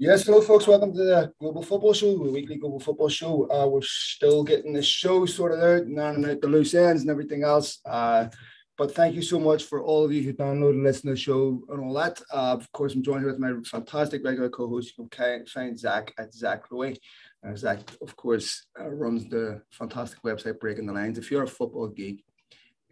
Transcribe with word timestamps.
Yes, 0.00 0.24
hello, 0.24 0.40
folks. 0.40 0.68
Welcome 0.68 0.92
to 0.92 0.98
the 0.98 1.32
Global 1.40 1.60
Football 1.60 1.92
Show, 1.92 2.16
the 2.22 2.30
weekly 2.30 2.54
Global 2.54 2.78
Football 2.78 3.08
Show. 3.08 3.50
Uh, 3.50 3.66
we're 3.66 3.80
still 3.82 4.44
getting 4.44 4.72
the 4.72 4.80
show 4.80 5.26
sorted 5.26 5.58
out 5.58 5.88
and 5.88 6.00
ironing 6.00 6.30
out 6.30 6.40
the 6.40 6.46
loose 6.46 6.72
ends 6.72 7.02
and 7.02 7.10
everything 7.10 7.42
else. 7.42 7.80
Uh, 7.84 8.28
but 8.76 8.94
thank 8.94 9.16
you 9.16 9.22
so 9.22 9.40
much 9.40 9.64
for 9.64 9.82
all 9.82 10.04
of 10.04 10.12
you 10.12 10.22
who 10.22 10.32
download 10.32 10.70
and 10.70 10.84
listen 10.84 11.08
to 11.08 11.14
the 11.14 11.16
show 11.16 11.60
and 11.70 11.80
all 11.80 11.92
that. 11.94 12.22
Uh, 12.32 12.52
of 12.52 12.70
course, 12.70 12.94
I'm 12.94 13.02
joined 13.02 13.22
here 13.22 13.32
with 13.32 13.40
my 13.40 13.54
fantastic 13.64 14.24
regular 14.24 14.48
co-host. 14.48 14.96
You 14.96 15.08
can 15.10 15.44
find 15.46 15.76
Zach 15.76 16.14
at 16.16 16.32
Zach 16.32 16.68
Lowy. 16.70 16.96
Uh, 17.44 17.56
Zach, 17.56 17.80
of 18.00 18.14
course, 18.14 18.66
uh, 18.78 18.88
runs 18.88 19.28
the 19.28 19.62
fantastic 19.72 20.22
website 20.22 20.60
Breaking 20.60 20.86
the 20.86 20.92
Lines. 20.92 21.18
If 21.18 21.28
you're 21.28 21.42
a 21.42 21.48
football 21.48 21.88
geek 21.88 22.24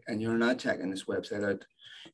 and 0.09 0.21
you're 0.21 0.37
not 0.37 0.59
checking 0.59 0.91
this 0.91 1.05
website 1.05 1.49
out, 1.49 1.65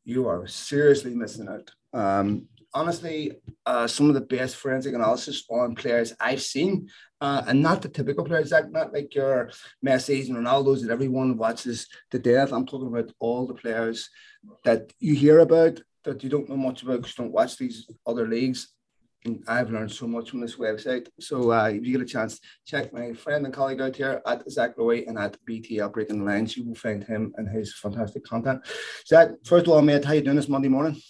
you 0.05 0.29
are 0.29 0.47
seriously 0.47 1.15
missing 1.15 1.49
out. 1.49 1.71
Um, 1.99 2.49
honestly 2.75 3.33
uh, 3.67 3.87
some 3.87 4.09
of 4.09 4.15
the 4.15 4.21
best 4.21 4.57
forensic 4.57 4.95
analysis 4.95 5.45
on 5.51 5.75
players 5.75 6.13
I've 6.21 6.43
seen, 6.43 6.89
uh, 7.21 7.43
and 7.47 7.63
not 7.63 7.83
the 7.83 7.89
typical 7.89 8.25
players, 8.25 8.51
like 8.51 8.71
not 8.71 8.93
like 8.93 9.15
your 9.15 9.51
Messi's 9.85 10.29
and 10.29 10.39
Ronaldo's 10.39 10.83
that 10.83 10.93
everyone 10.93 11.37
watches 11.37 11.89
to 12.11 12.19
death. 12.19 12.53
I'm 12.53 12.67
talking 12.67 12.89
about 12.89 13.13
all 13.19 13.47
the 13.47 13.55
players 13.55 14.11
that 14.65 14.93
you 14.99 15.15
hear 15.15 15.39
about 15.41 15.81
that 16.05 16.23
you 16.25 16.31
don't 16.31 16.49
know 16.49 16.57
much 16.57 16.83
about 16.83 16.97
because 16.97 17.17
you 17.17 17.25
don't 17.25 17.33
watch 17.33 17.57
these 17.57 17.89
other 18.07 18.27
leagues. 18.27 18.69
And 19.25 19.45
I've 19.47 19.71
learned 19.71 19.93
so 19.93 20.09
much 20.09 20.31
from 20.31 20.41
this 20.41 20.57
website. 20.57 21.07
So 21.21 21.53
uh, 21.53 21.69
if 21.69 21.87
you 21.87 21.93
get 21.93 22.01
a 22.01 22.13
chance, 22.13 22.41
check 22.67 22.93
my 22.93 23.13
friend 23.13 23.45
and 23.45 23.55
colleague 23.55 23.81
out 23.81 23.95
here 23.95 24.21
at 24.27 24.51
Zach 24.51 24.77
Lowy 24.77 25.07
and 25.07 25.17
at 25.17 25.37
BTL 25.49 25.93
Breaking 25.93 26.25
Lines. 26.25 26.57
You 26.57 26.65
will 26.67 26.75
find 26.75 27.05
him 27.05 27.33
and 27.37 27.49
his 27.49 27.73
fantastic 27.73 28.25
content. 28.25 28.67
Zach, 29.07 29.29
first 29.45 29.69
of 29.69 29.75
all, 29.75 29.83
mate, 29.83 30.05
how 30.05 30.15
you 30.15 30.23
doing 30.23 30.35
this 30.35 30.49
Monday 30.49 30.67
morning? 30.67 31.01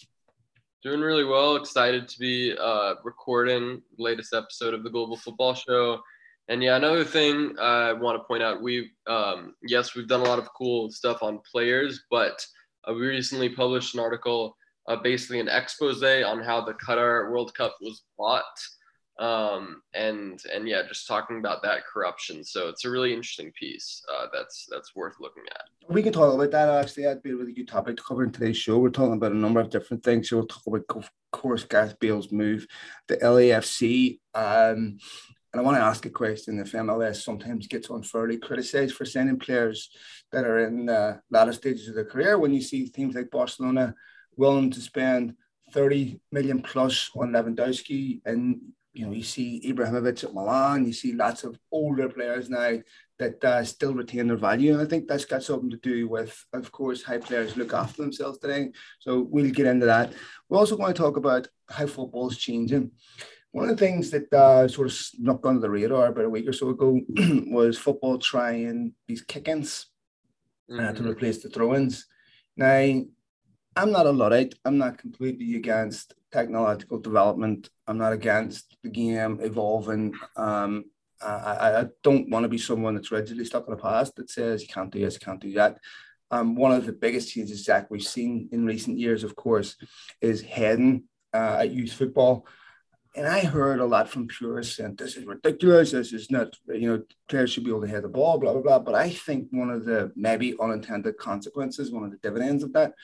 Doing 0.83 1.01
really 1.01 1.23
well. 1.23 1.55
Excited 1.55 2.09
to 2.09 2.19
be 2.19 2.57
uh, 2.61 2.95
recording 3.05 3.83
latest 3.99 4.35
episode 4.35 4.75
of 4.75 4.83
the 4.83 4.91
Global 4.91 5.17
Football 5.17 5.55
Show. 5.55 6.01
And 6.49 6.61
yeah, 6.61 6.75
another 6.75 7.05
thing 7.05 7.55
I 7.61 7.93
want 7.93 8.21
to 8.21 8.25
point 8.25 8.43
out: 8.43 8.61
we 8.61 8.91
um, 9.07 9.55
yes, 9.63 9.95
we've 9.95 10.09
done 10.09 10.23
a 10.23 10.29
lot 10.29 10.41
of 10.41 10.53
cool 10.59 10.91
stuff 10.91 11.23
on 11.23 11.39
players, 11.49 12.03
but 12.11 12.45
uh, 12.89 12.95
we 12.95 13.07
recently 13.07 13.49
published 13.49 13.95
an 13.95 14.01
article, 14.01 14.57
uh, 14.89 14.97
basically 14.97 15.39
an 15.39 15.49
expose 15.49 16.03
on 16.03 16.43
how 16.43 16.65
the 16.65 16.75
Qatar 16.75 17.31
World 17.31 17.55
Cup 17.55 17.77
was 17.81 18.03
bought 18.19 18.43
um, 19.19 19.83
and 19.95 20.43
and 20.53 20.67
yeah, 20.67 20.83
just 20.89 21.07
talking 21.07 21.39
about 21.39 21.63
that 21.63 21.85
corruption. 21.85 22.43
So 22.45 22.69
it's 22.69 22.85
a 22.85 22.91
really 22.91 23.13
interesting 23.13 23.53
piece 23.53 24.03
uh, 24.11 24.27
that's 24.33 24.67
that's 24.71 24.97
worth 24.97 25.17
looking 25.21 25.45
at. 25.51 25.65
We 25.89 26.03
can 26.03 26.13
talk 26.13 26.35
about 26.35 26.51
that. 26.51 26.69
Actually, 26.69 27.05
that'd 27.05 27.23
be 27.23 27.31
a 27.31 27.37
really 27.37 27.53
good 27.53 27.69
topic 27.69 27.97
to 27.97 28.03
cover 28.03 28.25
in 28.25 28.33
today's 28.33 28.57
show. 28.57 28.79
We're 28.79 28.91
talking 28.91 29.15
about 29.15 29.33
a 29.33 29.37
number 29.37 29.61
of 29.61 29.71
different 29.71 30.03
things. 30.03 30.29
So 30.29 30.39
we'll 30.39 30.47
talk 30.47 30.67
about, 30.67 30.85
of 30.89 31.11
course, 31.31 31.65
Gareth 31.65 31.99
Bale's 32.01 32.33
move, 32.33 32.67
the 33.09 33.19
LAFC. 33.19 34.19
Um, 34.35 34.99
and 35.53 35.61
I 35.61 35.63
want 35.63 35.77
to 35.77 35.83
ask 35.83 36.07
a 36.07 36.11
question: 36.11 36.59
If 36.59 36.73
MLS 36.73 37.23
sometimes 37.23 37.67
gets 37.67 37.91
unfairly 37.91 38.39
criticised 38.39 38.95
for 38.95 39.05
sending 39.05 39.39
players 39.39 39.91
that 40.33 40.47
are 40.47 40.67
in 40.67 40.89
uh, 40.89 41.19
latter 41.31 41.53
stages 41.53 41.89
of 41.89 41.97
their 41.97 42.07
career, 42.07 42.39
when 42.39 42.55
you 42.55 42.63
see 42.63 42.89
teams 42.89 43.15
like 43.15 43.31
Barcelona 43.31 43.95
willing 44.37 44.71
to 44.71 44.81
spend 44.81 45.35
30 45.73 46.21
million 46.31 46.63
plus 46.63 47.11
on 47.15 47.33
Lewandowski 47.33 48.21
and 48.25 48.61
you 48.93 49.07
know, 49.07 49.13
you 49.13 49.23
see 49.23 49.63
Ibrahimovic 49.65 50.25
at 50.25 50.35
Milan, 50.35 50.85
you 50.85 50.93
see 50.93 51.13
lots 51.13 51.45
of 51.45 51.59
older 51.71 52.09
players 52.09 52.51
now 52.51 52.79
that 53.19 53.43
uh, 53.45 53.65
still 53.65 53.95
retain 53.95 54.27
their 54.27 54.37
value. 54.37 54.73
And 54.73 54.83
I 54.83 54.85
think 54.85 55.09
that's 55.09 55.25
got 55.25 55.43
something 55.43 55.71
to 55.71 55.77
do 55.79 56.09
with, 56.09 56.45
of 56.53 56.71
course, 56.73 57.03
how 57.03 57.19
players 57.19 57.57
look 57.57 57.73
after 57.73 58.03
themselves 58.03 58.39
today. 58.39 58.71
So 58.99 59.27
we'll 59.31 59.51
get 59.51 59.67
into 59.67 59.87
that. 59.87 60.13
We're 60.49 60.59
also 60.59 60.77
going 60.77 60.93
to 60.93 60.99
talk 60.99 61.17
about 61.17 61.49
how 61.69 61.87
football 61.87 62.29
is 62.31 62.37
changing. 62.37 62.91
One 63.53 63.69
of 63.69 63.77
the 63.77 63.85
things 63.85 64.11
that 64.11 64.33
uh, 64.33 64.67
sort 64.69 64.89
of 64.89 64.93
snuck 64.93 65.45
under 65.47 65.61
the 65.61 65.71
radar 65.71 66.07
about 66.07 66.25
a 66.25 66.31
week 66.31 66.49
or 66.49 66.53
so 66.53 66.71
ago 66.71 67.01
was 67.47 67.79
football 67.79 68.19
trying 68.19 68.95
these 69.07 69.23
kick-ins 69.23 69.87
uh, 70.71 70.75
mm-hmm. 70.75 70.97
to 70.97 71.11
replace 71.11 71.43
the 71.43 71.49
throw-ins. 71.49 72.07
Now, 72.57 73.03
I'm 73.75 73.91
not 73.91 74.07
a 74.07 74.11
Luddite. 74.11 74.55
I'm 74.65 74.79
not 74.79 74.99
completely 74.99 75.57
against 75.57 76.15
technological 76.31 76.99
development. 76.99 77.71
I'm 77.87 77.99
not 77.99 78.13
against 78.13 78.77
the 78.83 78.91
game 78.91 79.39
evolving. 79.41 80.15
Um, 80.37 80.85
I, 81.23 81.81
I 81.81 81.87
don't 82.03 82.29
want 82.29 82.45
to 82.45 82.49
be 82.49 82.59
someone 82.59 82.95
that's 82.95 83.13
rigidly 83.13 83.45
stuck 83.45 83.67
in 83.67 83.71
the 83.71 83.81
past 83.81 84.17
that 84.17 84.31
says 84.31 84.63
you 84.63 84.69
can't 84.69 84.91
do 84.91 85.01
this, 85.01 85.15
you 85.15 85.21
can't 85.21 85.41
do 85.41 85.53
that. 85.55 85.79
Um, 86.31 86.55
one 86.55 86.73
of 86.73 86.87
the 86.87 86.93
biggest 86.93 87.33
changes, 87.33 87.65
Zach, 87.65 87.91
we've 87.91 88.03
seen 88.03 88.49
in 88.53 88.67
recent 88.67 88.99
years, 88.99 89.23
of 89.23 89.37
course, 89.37 89.77
is 90.21 90.41
heading 90.41 91.05
uh, 91.33 91.59
at 91.61 91.71
youth 91.71 91.93
football. 91.93 92.47
And 93.15 93.27
I 93.27 93.41
heard 93.41 93.81
a 93.81 93.85
lot 93.85 94.09
from 94.09 94.27
purists 94.27 94.77
saying 94.77 94.97
this 94.97 95.17
is 95.17 95.27
ridiculous. 95.27 95.93
This 95.93 96.15
is 96.15 96.31
not, 96.31 96.57
you 96.69 96.91
know, 96.91 97.03
players 97.29 97.53
should 97.53 97.65
be 97.65 97.71
able 97.71 97.83
to 97.83 97.89
head 97.89 98.05
the 98.05 98.09
ball, 98.09 98.39
blah, 98.39 98.53
blah, 98.53 98.63
blah. 98.63 98.79
But 98.79 98.95
I 98.95 99.11
think 99.11 99.49
one 99.51 99.71
of 99.71 99.85
the 99.85 100.13
maybe 100.17 100.55
unintended 100.59 101.19
consequences, 101.19 101.93
one 101.93 102.05
of 102.05 102.11
the 102.11 102.17
dividends 102.17 102.63
of 102.63 102.73
that 102.73 102.95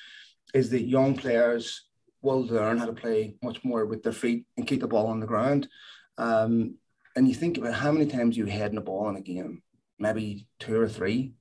is 0.55 0.71
that 0.71 0.83
young 0.83 1.15
players 1.15 1.89
will 2.23 2.45
learn 2.47 2.79
how 2.79 2.87
to 2.87 2.93
play 2.93 3.37
much 3.43 3.63
more 3.65 3.87
with 3.87 4.03
their 4.03 4.13
feet 4.13 4.47
and 4.57 4.67
keep 4.67 4.81
the 4.81 4.89
ball 4.89 5.07
on 5.07 5.21
the 5.21 5.27
ground. 5.27 5.69
Um, 6.17 6.75
and 7.17 7.29
you 7.29 7.35
think 7.35 7.59
about 7.59 7.75
how 7.75 7.93
many 7.93 8.07
times 8.07 8.37
you 8.37 8.47
head 8.47 8.73
in 8.73 8.79
a 8.79 8.83
ball 8.83 9.09
in 9.09 9.17
a 9.17 9.21
game, 9.21 9.63
maybe 9.99 10.47
two 10.59 10.81
or 10.81 10.89
three, 10.89 11.35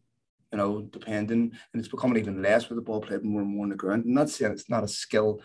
you 0.51 0.57
know, 0.57 0.81
depending, 0.81 1.51
and 1.73 1.79
it's 1.79 1.87
becoming 1.87 2.17
even 2.17 2.41
less 2.41 2.69
with 2.69 2.77
the 2.77 2.81
ball 2.81 3.01
played 3.01 3.23
more 3.23 3.41
and 3.41 3.49
more 3.49 3.63
on 3.63 3.69
the 3.69 3.75
ground. 3.75 4.03
I'm 4.05 4.13
not 4.13 4.29
saying 4.29 4.51
it's 4.51 4.69
not 4.69 4.83
a 4.83 4.87
skill 4.87 5.41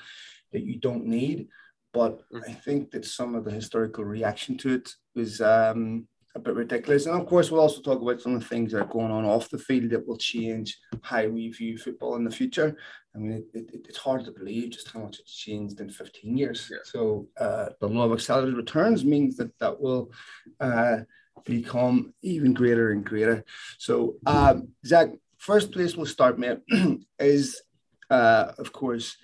that 0.53 0.63
you 0.63 0.79
don't 0.79 1.07
need, 1.07 1.49
but 1.93 2.21
mm. 2.31 2.43
I 2.49 2.53
think 2.53 2.91
that 2.93 3.05
some 3.05 3.35
of 3.35 3.45
the 3.45 3.51
historical 3.51 4.05
reaction 4.05 4.57
to 4.59 4.75
it 4.75 4.95
was 5.15 5.41
um, 5.41 6.07
a 6.35 6.39
bit 6.39 6.55
ridiculous. 6.55 7.07
And 7.07 7.21
of 7.21 7.27
course, 7.27 7.51
we'll 7.51 7.61
also 7.61 7.81
talk 7.81 8.01
about 8.01 8.21
some 8.21 8.35
of 8.35 8.41
the 8.41 8.49
things 8.49 8.73
that 8.73 8.81
are 8.81 8.87
going 8.87 9.11
on 9.11 9.25
off 9.25 9.51
the 9.51 9.59
field 9.59 9.91
that 9.91 10.07
will 10.07 10.17
change 10.17 10.79
how 11.03 11.27
we 11.27 11.49
view 11.49 11.77
football 11.77 12.17
in 12.17 12.25
the 12.25 12.31
future. 12.31 12.77
I 13.15 13.19
mean, 13.19 13.45
it, 13.53 13.71
it, 13.73 13.87
it's 13.89 13.99
hard 13.99 14.25
to 14.25 14.33
believe 14.33 14.71
just 14.71 14.91
how 14.91 15.01
much 15.01 15.19
it's 15.21 15.37
changed 15.37 15.81
in 15.81 15.91
15 15.91 16.37
years. 16.37 16.71
Yeah. 16.71 16.79
So 16.85 17.29
uh, 17.39 17.71
the 17.81 17.89
law 17.89 18.05
of 18.05 18.13
accelerated 18.13 18.57
returns 18.57 19.05
means 19.05 19.37
that 19.37 19.57
that 19.59 19.79
will 19.79 20.11
uh, 20.59 20.99
become 21.45 22.15
even 22.23 22.55
greater 22.55 22.93
and 22.93 23.05
greater. 23.05 23.45
So, 23.79 24.17
um, 24.25 24.69
Zach, 24.87 25.11
first 25.39 25.73
place 25.73 25.97
we'll 25.97 26.07
start, 26.07 26.39
mate, 26.39 26.61
is, 27.19 27.61
uh, 28.09 28.53
of 28.57 28.73
course, 28.73 29.17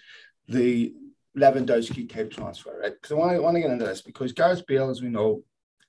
the 0.46 0.92
Lewandowski 1.36 2.08
type 2.10 2.30
transfer, 2.30 2.78
right? 2.80 2.92
Because 2.92 3.12
I 3.12 3.14
want 3.14 3.32
to, 3.32 3.42
want 3.42 3.54
to 3.54 3.60
get 3.60 3.70
into 3.70 3.84
this 3.84 4.02
because 4.02 4.32
Gareth 4.32 4.66
Bale, 4.66 4.90
as 4.90 5.00
we 5.00 5.08
know, 5.08 5.42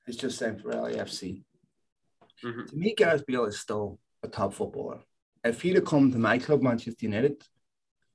is 0.09 0.17
just 0.17 0.39
signed 0.39 0.61
for 0.61 0.71
LAFC. 0.71 1.43
Mm-hmm. 2.43 2.65
To 2.65 2.75
me, 2.75 2.95
Gareth 2.95 3.25
Bale 3.25 3.45
is 3.45 3.59
still 3.59 3.99
a 4.23 4.27
top 4.27 4.53
footballer. 4.53 4.99
If 5.43 5.61
he'd 5.61 5.75
have 5.75 5.85
come 5.85 6.11
to 6.11 6.17
my 6.17 6.37
club, 6.37 6.61
Manchester 6.61 7.05
United, 7.05 7.41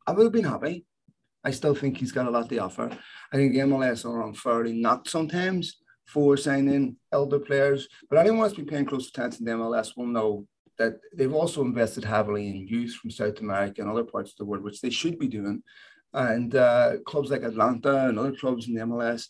I 0.06 0.12
would 0.12 0.24
have 0.24 0.32
been 0.32 0.44
happy. 0.44 0.84
I 1.42 1.50
still 1.50 1.74
think 1.74 1.98
he's 1.98 2.12
got 2.12 2.26
a 2.26 2.30
lot 2.30 2.48
to 2.48 2.58
offer. 2.58 2.90
I 3.32 3.36
think 3.36 3.52
the 3.52 3.60
MLS 3.60 4.04
are 4.04 4.26
unfairly 4.26 4.72
knocked 4.72 5.10
sometimes 5.10 5.76
for 6.06 6.36
signing 6.36 6.96
elder 7.12 7.38
players, 7.38 7.88
but 8.10 8.18
anyone 8.18 8.46
who's 8.46 8.56
been 8.56 8.66
paying 8.66 8.84
close 8.84 9.08
attention 9.08 9.44
to 9.44 9.52
the 9.52 9.58
MLS 9.58 9.96
will 9.96 10.06
know 10.06 10.46
that 10.78 10.98
they've 11.14 11.32
also 11.32 11.62
invested 11.62 12.04
heavily 12.04 12.48
in 12.48 12.66
youth 12.66 12.94
from 12.94 13.10
South 13.10 13.40
America 13.40 13.80
and 13.80 13.90
other 13.90 14.04
parts 14.04 14.32
of 14.32 14.36
the 14.38 14.44
world, 14.44 14.64
which 14.64 14.80
they 14.80 14.90
should 14.90 15.18
be 15.18 15.28
doing. 15.28 15.62
And 16.12 16.54
uh, 16.54 16.98
clubs 17.06 17.30
like 17.30 17.42
Atlanta 17.42 18.08
and 18.08 18.18
other 18.18 18.34
clubs 18.34 18.68
in 18.68 18.74
the 18.74 18.82
MLS 18.82 19.28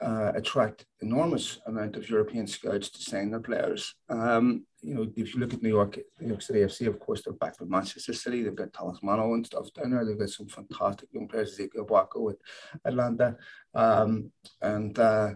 uh, 0.00 0.32
attract 0.34 0.86
enormous 1.00 1.58
amount 1.66 1.96
of 1.96 2.08
European 2.08 2.46
scouts 2.46 2.88
to 2.90 3.02
sign 3.02 3.30
their 3.30 3.40
players. 3.40 3.94
Um, 4.08 4.66
you 4.82 4.94
know, 4.94 5.06
if 5.16 5.34
you 5.34 5.40
look 5.40 5.54
at 5.54 5.62
New 5.62 5.70
York, 5.70 5.98
New 6.20 6.28
York 6.28 6.42
City 6.42 6.60
FC, 6.60 6.86
of 6.86 7.00
course, 7.00 7.22
they're 7.22 7.34
back 7.34 7.58
with 7.58 7.68
Manchester 7.68 8.12
City. 8.12 8.42
They've 8.42 8.54
got 8.54 8.72
Talles 8.72 9.00
Magno 9.02 9.34
and 9.34 9.44
stuff 9.44 9.72
down 9.72 9.90
there. 9.90 10.04
They've 10.04 10.18
got 10.18 10.30
some 10.30 10.46
fantastic 10.48 11.08
young 11.12 11.28
players, 11.28 11.58
Ezequiel 11.58 11.86
Barco 11.86 12.20
with 12.20 12.36
Atlanta. 12.84 13.36
Um, 13.74 14.30
and 14.62 14.98
uh, 14.98 15.30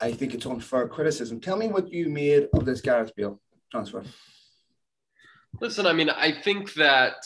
I 0.00 0.12
think 0.12 0.34
it's 0.34 0.46
unfair 0.46 0.88
criticism. 0.88 1.40
Tell 1.40 1.56
me 1.56 1.68
what 1.68 1.92
you 1.92 2.08
made 2.08 2.48
of 2.54 2.64
this 2.64 2.80
Gareth 2.80 3.12
Bale 3.16 3.40
transfer. 3.70 4.04
Listen, 5.60 5.86
I 5.86 5.92
mean, 5.92 6.10
I 6.10 6.32
think 6.32 6.74
that 6.74 7.16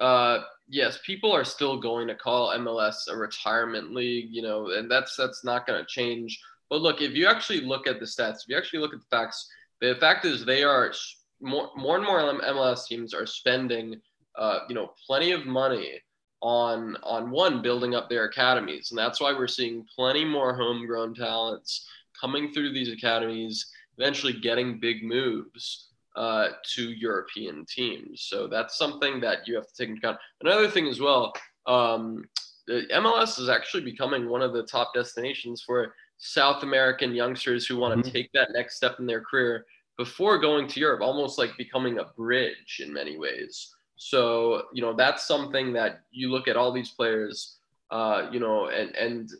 uh, 0.00 0.40
yes, 0.70 1.00
people 1.04 1.32
are 1.32 1.44
still 1.44 1.78
going 1.78 2.06
to 2.08 2.14
call 2.14 2.56
MLS 2.56 3.08
a 3.10 3.16
retirement 3.16 3.92
league, 3.92 4.28
you 4.30 4.40
know, 4.40 4.70
and 4.70 4.90
that's 4.90 5.16
that's 5.16 5.44
not 5.44 5.66
going 5.66 5.80
to 5.80 5.86
change. 5.86 6.40
But 6.70 6.80
look, 6.80 7.02
if 7.02 7.12
you 7.12 7.26
actually 7.26 7.60
look 7.62 7.86
at 7.86 7.98
the 7.98 8.06
stats, 8.06 8.42
if 8.42 8.48
you 8.48 8.56
actually 8.56 8.78
look 8.78 8.94
at 8.94 9.00
the 9.00 9.16
facts, 9.16 9.50
the 9.80 9.96
fact 10.00 10.24
is 10.24 10.44
they 10.44 10.62
are 10.62 10.92
more 11.40 11.70
more 11.76 11.96
and 11.96 12.04
more 12.04 12.20
MLS 12.20 12.86
teams 12.86 13.12
are 13.12 13.26
spending, 13.26 14.00
uh, 14.38 14.60
you 14.68 14.74
know, 14.74 14.92
plenty 15.06 15.32
of 15.32 15.44
money 15.44 16.00
on 16.40 16.96
on 17.02 17.30
one 17.30 17.60
building 17.60 17.94
up 17.94 18.08
their 18.08 18.24
academies, 18.24 18.90
and 18.90 18.98
that's 18.98 19.20
why 19.20 19.32
we're 19.32 19.48
seeing 19.48 19.84
plenty 19.94 20.24
more 20.24 20.54
homegrown 20.54 21.14
talents 21.14 21.86
coming 22.18 22.52
through 22.52 22.72
these 22.72 22.92
academies, 22.92 23.66
eventually 23.98 24.32
getting 24.32 24.78
big 24.78 25.02
moves 25.02 25.89
uh, 26.20 26.48
to 26.62 26.90
European 26.90 27.64
teams. 27.64 28.26
So 28.28 28.46
that's 28.46 28.76
something 28.76 29.20
that 29.20 29.48
you 29.48 29.54
have 29.54 29.66
to 29.66 29.74
take 29.74 29.88
into 29.88 30.00
account. 30.00 30.18
Another 30.42 30.68
thing 30.68 30.86
as 30.86 31.00
well, 31.00 31.32
um, 31.66 32.26
the 32.66 32.82
MLS 32.92 33.40
is 33.40 33.48
actually 33.48 33.84
becoming 33.84 34.28
one 34.28 34.42
of 34.42 34.52
the 34.52 34.64
top 34.64 34.92
destinations 34.92 35.62
for 35.62 35.94
South 36.18 36.62
American 36.62 37.14
youngsters 37.14 37.66
who 37.66 37.78
want 37.78 37.94
to 37.94 38.02
mm-hmm. 38.02 38.14
take 38.14 38.30
that 38.34 38.50
next 38.52 38.76
step 38.76 38.96
in 38.98 39.06
their 39.06 39.22
career 39.22 39.64
before 39.96 40.38
going 40.38 40.68
to 40.68 40.78
Europe, 40.78 41.00
almost 41.00 41.38
like 41.38 41.56
becoming 41.56 42.00
a 42.00 42.10
bridge 42.18 42.82
in 42.84 42.92
many 42.92 43.16
ways. 43.16 43.74
So, 43.96 44.64
you 44.74 44.82
know, 44.82 44.92
that's 44.92 45.26
something 45.26 45.72
that 45.72 46.02
you 46.10 46.30
look 46.30 46.48
at 46.48 46.56
all 46.58 46.70
these 46.70 46.90
players, 46.90 47.56
uh, 47.90 48.28
you 48.30 48.40
know, 48.40 48.68
and, 48.68 48.94
and 48.94 49.30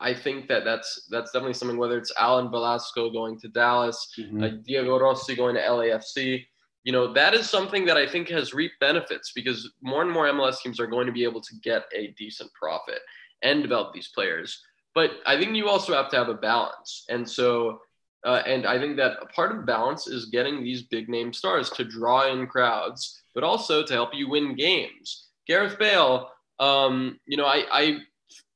I 0.00 0.14
think 0.14 0.48
that 0.48 0.64
that's 0.64 1.06
that's 1.10 1.30
definitely 1.32 1.54
something. 1.54 1.76
Whether 1.76 1.98
it's 1.98 2.12
Alan 2.18 2.50
Velasco 2.50 3.10
going 3.10 3.38
to 3.40 3.48
Dallas, 3.48 4.12
mm-hmm. 4.18 4.42
uh, 4.42 4.48
Diego 4.64 4.98
Rossi 4.98 5.36
going 5.36 5.54
to 5.56 5.60
LAFC, 5.60 6.44
you 6.84 6.92
know 6.92 7.12
that 7.12 7.34
is 7.34 7.48
something 7.48 7.84
that 7.84 7.96
I 7.96 8.06
think 8.06 8.28
has 8.28 8.54
reaped 8.54 8.80
benefits 8.80 9.32
because 9.32 9.70
more 9.82 10.02
and 10.02 10.10
more 10.10 10.26
MLS 10.26 10.60
teams 10.62 10.80
are 10.80 10.86
going 10.86 11.06
to 11.06 11.12
be 11.12 11.24
able 11.24 11.42
to 11.42 11.54
get 11.62 11.84
a 11.94 12.14
decent 12.18 12.50
profit 12.54 13.00
and 13.42 13.62
develop 13.62 13.92
these 13.92 14.08
players. 14.08 14.62
But 14.94 15.12
I 15.26 15.38
think 15.38 15.54
you 15.54 15.68
also 15.68 15.92
have 15.94 16.08
to 16.10 16.16
have 16.16 16.28
a 16.28 16.34
balance, 16.34 17.04
and 17.08 17.28
so 17.28 17.80
uh, 18.24 18.42
and 18.46 18.66
I 18.66 18.78
think 18.78 18.96
that 18.96 19.18
a 19.22 19.26
part 19.26 19.50
of 19.50 19.58
the 19.58 19.62
balance 19.62 20.06
is 20.06 20.26
getting 20.26 20.62
these 20.62 20.82
big 20.82 21.08
name 21.08 21.32
stars 21.32 21.70
to 21.70 21.84
draw 21.84 22.30
in 22.30 22.46
crowds, 22.46 23.22
but 23.34 23.44
also 23.44 23.82
to 23.84 23.92
help 23.92 24.14
you 24.14 24.28
win 24.28 24.54
games. 24.54 25.28
Gareth 25.46 25.78
Bale, 25.78 26.28
um, 26.58 27.18
you 27.26 27.36
know, 27.36 27.46
I, 27.46 27.64
I 27.72 27.98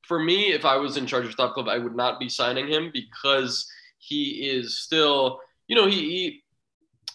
for 0.07 0.19
me, 0.19 0.51
if 0.51 0.65
I 0.65 0.75
was 0.77 0.97
in 0.97 1.05
charge 1.05 1.25
of 1.25 1.35
Top 1.35 1.53
Club, 1.53 1.67
I 1.67 1.77
would 1.77 1.95
not 1.95 2.19
be 2.19 2.29
signing 2.29 2.67
him 2.67 2.91
because 2.93 3.67
he 3.97 4.49
is 4.49 4.79
still, 4.79 5.39
you 5.67 5.75
know, 5.75 5.87
he 5.87 5.99
he, 5.99 6.43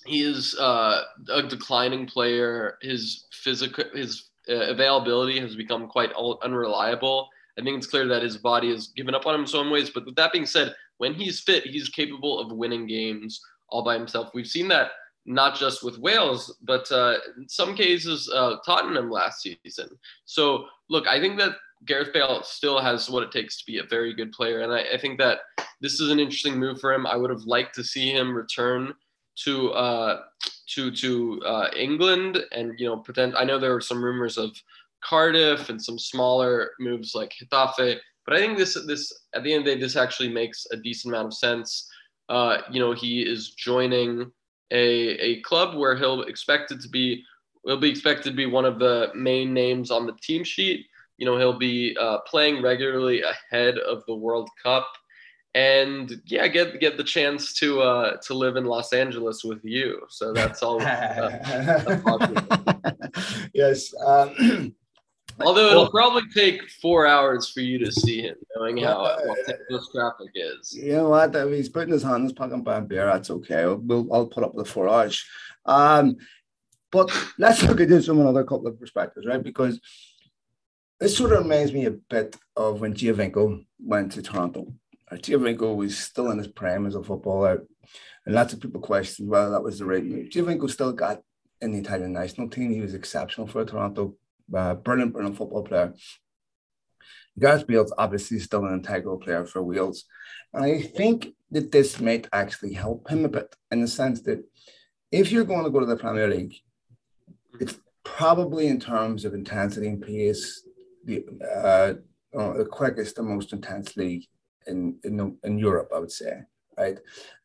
he 0.06 0.22
is 0.22 0.56
uh, 0.58 1.02
a 1.30 1.42
declining 1.42 2.06
player. 2.06 2.78
His 2.82 3.26
physical, 3.32 3.84
his 3.94 4.30
uh, 4.48 4.54
availability 4.54 5.38
has 5.40 5.54
become 5.56 5.88
quite 5.88 6.12
unreliable. 6.42 7.28
I 7.58 7.62
think 7.62 7.76
it's 7.76 7.86
clear 7.86 8.08
that 8.08 8.22
his 8.22 8.36
body 8.36 8.70
has 8.70 8.88
given 8.88 9.14
up 9.14 9.26
on 9.26 9.34
him 9.34 9.42
in 9.42 9.46
some 9.46 9.70
ways. 9.70 9.90
But 9.90 10.06
with 10.06 10.16
that 10.16 10.32
being 10.32 10.46
said, 10.46 10.74
when 10.98 11.14
he's 11.14 11.40
fit, 11.40 11.64
he's 11.64 11.88
capable 11.88 12.38
of 12.38 12.52
winning 12.52 12.86
games 12.86 13.40
all 13.68 13.84
by 13.84 13.94
himself. 13.94 14.30
We've 14.34 14.46
seen 14.46 14.68
that 14.68 14.92
not 15.26 15.56
just 15.56 15.84
with 15.84 15.98
Wales, 15.98 16.56
but 16.62 16.90
uh, 16.90 17.16
in 17.36 17.48
some 17.48 17.74
cases, 17.76 18.30
uh, 18.34 18.56
Tottenham 18.64 19.10
last 19.10 19.42
season. 19.42 19.88
So, 20.24 20.64
look, 20.88 21.06
I 21.06 21.20
think 21.20 21.38
that 21.38 21.52
Gareth 21.86 22.12
Bale 22.12 22.42
still 22.42 22.80
has 22.80 23.08
what 23.08 23.22
it 23.22 23.32
takes 23.32 23.58
to 23.58 23.64
be 23.66 23.78
a 23.78 23.84
very 23.84 24.14
good 24.14 24.32
player. 24.32 24.60
And 24.60 24.72
I, 24.72 24.84
I 24.94 24.98
think 24.98 25.18
that 25.18 25.38
this 25.80 26.00
is 26.00 26.10
an 26.10 26.20
interesting 26.20 26.58
move 26.58 26.80
for 26.80 26.92
him. 26.92 27.06
I 27.06 27.16
would 27.16 27.30
have 27.30 27.44
liked 27.44 27.74
to 27.76 27.84
see 27.84 28.10
him 28.10 28.36
return 28.36 28.94
to 29.44 29.70
uh, 29.72 30.22
to 30.74 30.90
to 30.90 31.42
uh, 31.44 31.68
England 31.76 32.38
and 32.52 32.78
you 32.78 32.86
know 32.86 32.98
pretend. 32.98 33.36
I 33.36 33.44
know 33.44 33.58
there 33.58 33.72
were 33.72 33.80
some 33.80 34.02
rumors 34.02 34.36
of 34.36 34.50
Cardiff 35.02 35.70
and 35.70 35.82
some 35.82 35.98
smaller 35.98 36.72
moves 36.78 37.14
like 37.14 37.32
Getafe, 37.32 37.98
but 38.26 38.36
I 38.36 38.38
think 38.38 38.58
this 38.58 38.74
this 38.86 39.12
at 39.34 39.42
the 39.42 39.52
end 39.52 39.60
of 39.60 39.64
the 39.66 39.74
day 39.74 39.80
this 39.80 39.96
actually 39.96 40.28
makes 40.28 40.66
a 40.72 40.76
decent 40.76 41.14
amount 41.14 41.28
of 41.28 41.34
sense. 41.34 41.88
Uh, 42.28 42.58
you 42.70 42.78
know, 42.78 42.92
he 42.92 43.22
is 43.22 43.50
joining 43.52 44.30
a 44.70 44.82
a 44.82 45.40
club 45.42 45.76
where 45.76 45.96
he'll 45.96 46.22
expected 46.22 46.80
to 46.80 46.88
be 46.88 47.24
will 47.64 47.78
be 47.78 47.90
expected 47.90 48.30
to 48.30 48.36
be 48.36 48.46
one 48.46 48.64
of 48.64 48.78
the 48.78 49.10
main 49.14 49.52
names 49.54 49.90
on 49.90 50.06
the 50.06 50.16
team 50.22 50.44
sheet 50.44 50.86
you 51.20 51.26
know, 51.26 51.36
he'll 51.36 51.58
be 51.58 51.94
uh, 52.00 52.18
playing 52.26 52.62
regularly 52.62 53.22
ahead 53.22 53.76
of 53.78 54.02
the 54.06 54.14
World 54.14 54.48
Cup, 54.60 54.88
and 55.54 56.20
yeah, 56.24 56.48
get 56.48 56.80
get 56.80 56.96
the 56.96 57.04
chance 57.04 57.52
to 57.54 57.82
uh, 57.82 58.16
to 58.22 58.34
live 58.34 58.56
in 58.56 58.64
Los 58.64 58.94
Angeles 58.94 59.44
with 59.44 59.62
you. 59.62 60.00
So 60.08 60.32
that's 60.32 60.62
all. 60.62 60.80
Uh, 60.90 62.18
yes. 63.54 63.94
Um, 64.04 64.74
Although 65.46 65.70
it'll 65.70 65.90
probably 65.90 66.28
take 66.34 66.68
four 66.82 67.06
hours 67.06 67.48
for 67.48 67.60
you 67.60 67.78
to 67.78 67.90
see 67.90 68.20
him, 68.20 68.36
knowing 68.54 68.76
how 68.76 69.04
uh, 69.04 69.16
this 69.70 69.88
traffic 69.90 70.28
is. 70.34 70.74
You 70.74 70.92
know 70.92 71.08
what? 71.08 71.34
If 71.34 71.50
he's 71.50 71.70
putting 71.70 71.94
his 71.94 72.02
hands 72.02 72.34
pocket 72.34 72.62
and 72.66 72.88
beer, 72.88 73.06
that's 73.06 73.30
okay. 73.30 73.64
We'll, 73.64 74.12
I'll 74.12 74.26
put 74.26 74.44
up 74.44 74.54
with 74.54 74.66
the 74.66 74.70
four 74.70 74.90
hours. 74.90 75.24
Um, 75.64 76.16
but 76.90 77.10
let's 77.38 77.62
look 77.62 77.80
at 77.80 77.88
this 77.88 78.06
from 78.06 78.20
another 78.20 78.44
couple 78.44 78.66
of 78.66 78.78
perspectives, 78.78 79.26
right? 79.26 79.42
Because 79.42 79.80
this 81.00 81.16
sort 81.16 81.32
of 81.32 81.42
reminds 81.42 81.72
me 81.72 81.86
a 81.86 81.90
bit 81.90 82.36
of 82.56 82.80
when 82.80 82.94
Giovinco 82.94 83.64
went 83.78 84.12
to 84.12 84.22
Toronto. 84.22 84.72
Uh, 85.10 85.16
Giovinco 85.16 85.74
was 85.74 85.98
still 85.98 86.30
in 86.30 86.38
his 86.38 86.46
prime 86.46 86.86
as 86.86 86.94
a 86.94 87.02
footballer, 87.02 87.64
and 88.26 88.34
lots 88.34 88.52
of 88.52 88.60
people 88.60 88.82
questioned 88.82 89.28
whether 89.28 89.50
that 89.50 89.62
was 89.62 89.78
the 89.78 89.86
right 89.86 90.04
move. 90.04 90.28
Giovinco 90.28 90.70
still 90.70 90.92
got 90.92 91.22
in 91.62 91.72
the 91.72 91.78
Italian 91.78 92.12
national 92.12 92.50
team. 92.50 92.70
He 92.70 92.82
was 92.82 92.94
exceptional 92.94 93.46
for 93.46 93.62
a 93.62 93.66
Toronto, 93.66 94.14
uh, 94.54 94.74
brilliant, 94.74 95.14
brilliant 95.14 95.38
football 95.38 95.62
player. 95.62 95.94
Gareth 97.38 97.66
Bale's 97.66 97.92
obviously 97.96 98.38
still 98.38 98.66
an 98.66 98.74
integral 98.74 99.18
player 99.18 99.46
for 99.46 99.62
Wales. 99.62 100.04
And 100.52 100.64
I 100.64 100.82
think 100.82 101.28
that 101.50 101.72
this 101.72 101.98
might 101.98 102.28
actually 102.32 102.74
help 102.74 103.08
him 103.08 103.24
a 103.24 103.28
bit 103.28 103.54
in 103.70 103.80
the 103.80 103.88
sense 103.88 104.20
that 104.22 104.44
if 105.10 105.32
you're 105.32 105.44
going 105.44 105.64
to 105.64 105.70
go 105.70 105.80
to 105.80 105.86
the 105.86 105.96
Premier 105.96 106.28
League, 106.28 106.54
it's 107.58 107.78
probably 108.04 108.66
in 108.66 108.78
terms 108.78 109.24
of 109.24 109.32
intensity 109.32 109.88
and 109.88 110.02
pace 110.02 110.62
uh, 111.18 111.94
uh, 112.36 112.52
the 112.54 112.68
quickest 112.70 113.18
and 113.18 113.28
most 113.28 113.52
intense 113.52 113.96
league 113.96 114.24
in, 114.66 114.96
in 115.04 115.36
in 115.42 115.58
Europe, 115.58 115.90
I 115.94 115.98
would 115.98 116.12
say. 116.12 116.42
Right, 116.78 116.98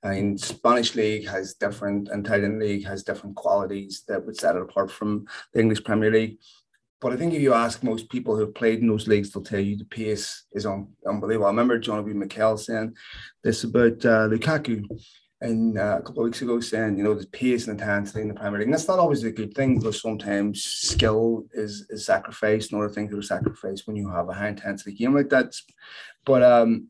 mean, 0.05 0.37
Spanish 0.37 0.95
league 0.95 1.27
has 1.27 1.55
different, 1.55 2.07
and 2.07 2.25
Italian 2.25 2.57
league 2.57 2.85
has 2.85 3.03
different 3.03 3.35
qualities 3.35 4.03
that 4.07 4.25
would 4.25 4.37
set 4.37 4.55
it 4.55 4.61
apart 4.61 4.89
from 4.89 5.25
the 5.51 5.59
English 5.59 5.83
Premier 5.83 6.11
League. 6.11 6.37
But 7.01 7.11
I 7.11 7.17
think 7.17 7.33
if 7.33 7.41
you 7.41 7.53
ask 7.53 7.83
most 7.83 8.09
people 8.09 8.35
who've 8.35 8.55
played 8.55 8.79
in 8.79 8.87
those 8.87 9.07
leagues, 9.07 9.29
they'll 9.31 9.43
tell 9.43 9.59
you 9.59 9.77
the 9.77 9.85
pace 9.85 10.45
is 10.53 10.65
un- 10.65 10.87
unbelievable. 11.05 11.47
I 11.47 11.49
remember 11.49 11.77
John 11.77 11.99
Obi 11.99 12.13
Mikel 12.13 12.57
saying 12.57 12.95
this 13.43 13.63
about 13.63 14.05
uh, 14.05 14.27
Lukaku 14.29 14.87
and 15.41 15.77
uh, 15.77 15.97
a 15.99 16.01
couple 16.01 16.21
of 16.21 16.25
weeks 16.25 16.41
ago 16.41 16.59
saying, 16.59 16.97
you 16.97 17.03
know, 17.03 17.13
the 17.13 17.27
pace 17.27 17.67
and 17.67 17.79
intensity 17.79 18.21
in 18.21 18.29
the 18.29 18.33
Premier 18.33 18.59
League. 18.59 18.67
And 18.67 18.73
that's 18.73 18.87
not 18.87 18.99
always 18.99 19.23
a 19.23 19.31
good 19.31 19.53
thing 19.53 19.77
because 19.77 20.01
sometimes 20.01 20.63
skill 20.63 21.45
is, 21.53 21.85
is 21.89 22.05
sacrificed 22.05 22.71
and 22.71 22.81
other 22.81 22.93
things 22.93 23.13
are 23.13 23.21
sacrificed 23.21 23.85
when 23.85 23.95
you 23.95 24.09
have 24.09 24.29
a 24.29 24.33
high 24.33 24.47
intensity 24.47 24.93
game 24.93 25.13
like 25.13 25.29
that. 25.29 25.53
But 26.25 26.41
um, 26.41 26.87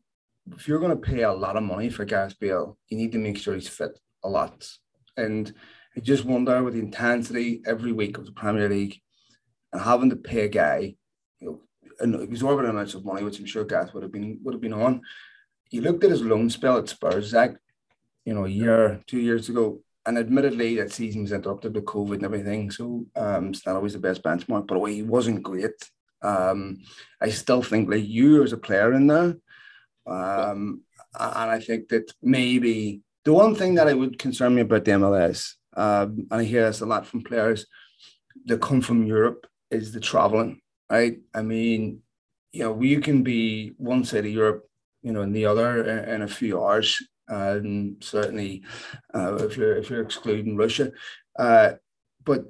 if 0.52 0.68
you're 0.68 0.78
going 0.78 0.92
to 0.92 0.96
pay 0.96 1.22
a 1.22 1.32
lot 1.32 1.56
of 1.56 1.64
money 1.64 1.90
for 1.90 2.04
Gareth 2.04 2.38
Bale, 2.38 2.78
you 2.88 2.96
need 2.96 3.12
to 3.12 3.18
make 3.18 3.36
sure 3.36 3.54
he's 3.54 3.68
fit 3.68 3.98
a 4.22 4.28
lot. 4.28 4.68
And 5.16 5.52
I 5.96 6.00
just 6.00 6.24
wonder 6.24 6.62
with 6.62 6.74
the 6.74 6.80
intensity 6.80 7.62
every 7.66 7.92
week 7.92 8.16
of 8.16 8.26
the 8.26 8.32
Premier 8.32 8.68
League 8.68 9.00
and 9.72 9.82
having 9.82 10.10
to 10.10 10.16
pay 10.16 10.42
a 10.42 10.48
guy, 10.48 10.94
you 11.40 11.48
know, 11.48 11.60
an 11.98 12.14
exorbitant 12.22 12.74
amounts 12.74 12.94
of 12.94 13.04
money, 13.04 13.24
which 13.24 13.40
I'm 13.40 13.46
sure 13.46 13.64
Gareth 13.64 13.92
would 13.94 14.02
have 14.02 14.12
been 14.12 14.38
would 14.44 14.54
have 14.54 14.60
been 14.60 14.72
on. 14.72 15.00
You 15.70 15.80
looked 15.80 16.04
at 16.04 16.10
his 16.10 16.22
loan 16.22 16.48
spell 16.50 16.78
at 16.78 16.88
Spurs, 16.88 17.28
Zach 17.28 17.56
you 18.26 18.34
know, 18.34 18.44
a 18.44 18.48
year, 18.48 19.00
two 19.06 19.20
years 19.20 19.48
ago. 19.48 19.80
And 20.04 20.18
admittedly, 20.18 20.76
that 20.76 20.92
season 20.92 21.22
was 21.22 21.32
interrupted 21.32 21.74
with 21.74 21.84
COVID 21.84 22.16
and 22.16 22.24
everything. 22.24 22.70
So 22.70 23.06
um, 23.16 23.48
it's 23.48 23.64
not 23.64 23.76
always 23.76 23.94
the 23.94 23.98
best 23.98 24.22
benchmark, 24.22 24.66
but 24.66 24.84
he 24.84 25.02
wasn't 25.02 25.42
great. 25.42 25.90
Um, 26.22 26.78
I 27.20 27.30
still 27.30 27.62
think 27.62 27.88
like 27.88 28.06
you 28.06 28.42
as 28.42 28.52
a 28.52 28.58
player 28.58 28.92
in 28.92 29.06
there. 29.06 29.36
Um, 30.06 30.82
and 31.18 31.50
I 31.50 31.60
think 31.60 31.88
that 31.88 32.12
maybe 32.22 33.00
the 33.24 33.32
one 33.32 33.54
thing 33.54 33.76
that 33.76 33.88
I 33.88 33.94
would 33.94 34.18
concern 34.18 34.54
me 34.54 34.62
about 34.62 34.84
the 34.84 34.92
MLS, 34.92 35.54
um, 35.76 36.26
and 36.30 36.40
I 36.40 36.44
hear 36.44 36.66
this 36.66 36.80
a 36.80 36.86
lot 36.86 37.06
from 37.06 37.22
players 37.22 37.66
that 38.46 38.60
come 38.60 38.80
from 38.80 39.06
Europe, 39.06 39.46
is 39.70 39.92
the 39.92 40.00
traveling, 40.00 40.60
right? 40.90 41.18
I 41.34 41.42
mean, 41.42 42.02
you 42.52 42.62
know, 42.62 42.72
we 42.72 42.96
can 42.98 43.22
be 43.24 43.72
one 43.76 44.04
side 44.04 44.26
of 44.26 44.30
Europe, 44.30 44.68
you 45.02 45.12
know, 45.12 45.22
in 45.22 45.32
the 45.32 45.46
other 45.46 45.82
in 46.04 46.22
a 46.22 46.28
few 46.28 46.62
hours 46.62 46.96
and 47.28 48.02
certainly 48.02 48.62
uh, 49.14 49.34
if 49.36 49.56
you're 49.56 49.76
if 49.76 49.90
you're 49.90 50.02
excluding 50.02 50.56
Russia. 50.56 50.92
Uh, 51.38 51.72
but 52.24 52.44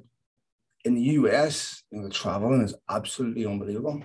in 0.85 0.95
the 0.95 1.03
US, 1.03 1.83
you 1.91 1.99
know, 1.99 2.05
the 2.05 2.15
traveling 2.15 2.63
is 2.63 2.75
absolutely 2.89 3.45
unbelievable. 3.47 4.03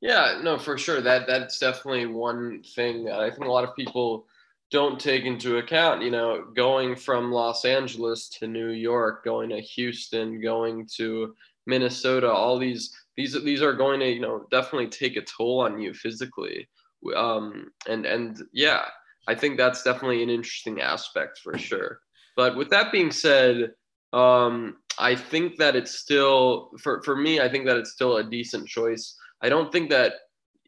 Yeah, 0.00 0.40
no, 0.42 0.58
for 0.58 0.78
sure. 0.78 1.00
That 1.00 1.26
that's 1.26 1.58
definitely 1.58 2.06
one 2.06 2.62
thing 2.74 3.10
I 3.10 3.30
think 3.30 3.44
a 3.44 3.50
lot 3.50 3.64
of 3.64 3.76
people 3.76 4.26
don't 4.70 4.98
take 4.98 5.24
into 5.24 5.58
account. 5.58 6.02
You 6.02 6.10
know, 6.10 6.44
going 6.56 6.96
from 6.96 7.32
Los 7.32 7.64
Angeles 7.64 8.28
to 8.38 8.46
New 8.46 8.70
York, 8.70 9.24
going 9.24 9.50
to 9.50 9.60
Houston, 9.60 10.40
going 10.40 10.88
to 10.96 11.34
Minnesota, 11.66 12.30
all 12.30 12.58
these 12.58 12.96
these 13.16 13.42
these 13.44 13.62
are 13.62 13.74
going 13.74 14.00
to 14.00 14.10
you 14.10 14.20
know 14.20 14.46
definitely 14.50 14.88
take 14.88 15.16
a 15.16 15.22
toll 15.22 15.60
on 15.60 15.78
you 15.78 15.92
physically. 15.92 16.68
Um, 17.14 17.70
and 17.86 18.06
and 18.06 18.42
yeah, 18.52 18.84
I 19.28 19.34
think 19.34 19.56
that's 19.56 19.82
definitely 19.82 20.22
an 20.22 20.30
interesting 20.30 20.80
aspect 20.80 21.38
for 21.38 21.56
sure. 21.58 22.00
But 22.36 22.56
with 22.56 22.70
that 22.70 22.92
being 22.92 23.10
said, 23.10 23.72
um, 24.12 24.76
I 24.98 25.14
think 25.14 25.56
that 25.58 25.76
it's 25.76 25.98
still 25.98 26.70
for 26.80 27.02
for 27.02 27.16
me. 27.16 27.40
I 27.40 27.48
think 27.48 27.66
that 27.66 27.76
it's 27.76 27.92
still 27.92 28.16
a 28.16 28.24
decent 28.24 28.68
choice. 28.68 29.16
I 29.42 29.48
don't 29.48 29.72
think 29.72 29.90
that 29.90 30.14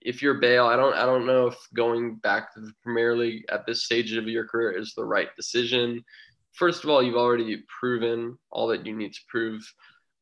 if 0.01 0.23
you're 0.23 0.41
Bale, 0.41 0.67
I 0.67 0.77
don't 0.77 0.95
I 0.95 1.07
don't 1.07 1.27
know 1.27 1.49
if 1.49 1.57
going 1.75 2.17
back 2.17 2.53
to 2.55 2.61
the 2.61 2.73
Premier 2.83 3.17
League 3.17 3.45
at 3.49 3.67
this 3.67 3.85
stage 3.85 4.13
of 4.13 4.27
your 4.27 4.47
career 4.47 4.73
is 4.73 4.95
the 4.95 5.05
right 5.05 5.29
decision. 5.37 6.05
First 6.53 6.85
of 6.85 6.91
all, 6.91 7.03
you've 7.03 7.17
already 7.17 7.63
proven 7.81 8.39
all 8.51 8.69
that 8.69 8.87
you 8.87 8.95
need 8.97 9.13
to 9.13 9.21
prove 9.29 9.63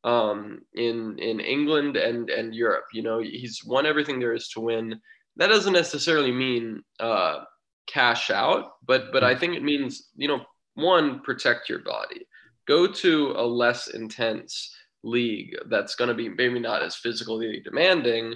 um, 0.03 0.61
in 0.73 1.17
in 1.19 1.39
England 1.39 1.97
and 1.97 2.29
and 2.29 2.55
Europe. 2.55 2.85
You 2.93 3.03
know, 3.03 3.19
he's 3.19 3.61
won 3.65 3.85
everything 3.85 4.19
there 4.19 4.33
is 4.33 4.47
to 4.49 4.61
win. 4.61 4.99
that 5.37 5.47
doesn't 5.47 5.73
necessarily 5.73 6.31
mean 6.31 6.83
uh, 6.99 7.43
cash 7.87 8.29
out, 8.29 8.73
but 8.85 9.11
but 9.11 9.23
I 9.23 9.35
think 9.35 9.55
it 9.55 9.63
means 9.63 10.09
you 10.15 10.27
know 10.27 10.41
one 10.75 11.19
protect 11.21 11.69
your 11.69 11.79
body, 11.79 12.25
go 12.67 12.87
to 12.87 13.33
a 13.37 13.45
less 13.45 13.87
intense 13.87 14.73
league 15.03 15.55
that's 15.69 15.95
going 15.95 16.07
to 16.07 16.13
be 16.13 16.29
maybe 16.29 16.59
not 16.59 16.83
as 16.83 16.95
physically 16.95 17.61
demanding. 17.63 18.35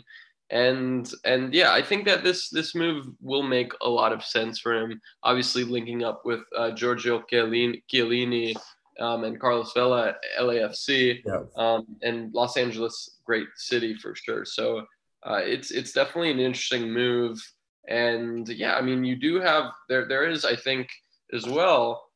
And 0.51 1.11
and 1.23 1.55
yeah 1.55 1.73
i 1.73 1.81
think 1.81 2.05
that 2.05 2.23
this 2.23 2.49
this 2.51 2.75
move 2.75 3.07
will 3.19 3.41
make 3.41 3.71
a 3.81 3.89
lot 3.89 4.13
of 4.13 4.23
sense 4.23 4.59
for 4.59 4.75
him. 4.75 5.01
Obviously 5.23 5.63
linking 5.63 6.03
up 6.03 6.21
with 6.23 6.41
uh, 6.55 6.69
giorgio 6.69 7.23
chiellini, 7.31 8.55
um, 8.99 9.23
and 9.23 9.39
carlos 9.39 9.73
vela 9.73 10.09
at 10.09 10.17
lafc 10.39 11.19
yeah. 11.25 11.41
um, 11.57 11.87
and 12.03 12.31
los 12.35 12.57
angeles 12.57 13.15
great 13.25 13.47
city 13.55 13.95
for 13.95 14.15
sure. 14.15 14.45
So 14.45 14.85
uh, 15.23 15.41
it's 15.43 15.71
it's 15.71 15.91
definitely 15.91 16.31
an 16.31 16.39
interesting 16.39 16.91
move 16.91 17.39
and 17.87 18.49
yeah 18.49 18.75
i 18.75 18.81
mean 18.81 19.03
you 19.03 19.15
do 19.15 19.39
have 19.39 19.71
there 19.89 20.07
there 20.07 20.27
is 20.27 20.45
i 20.45 20.55
think 20.55 20.89
as 21.33 21.47
well 21.47 22.09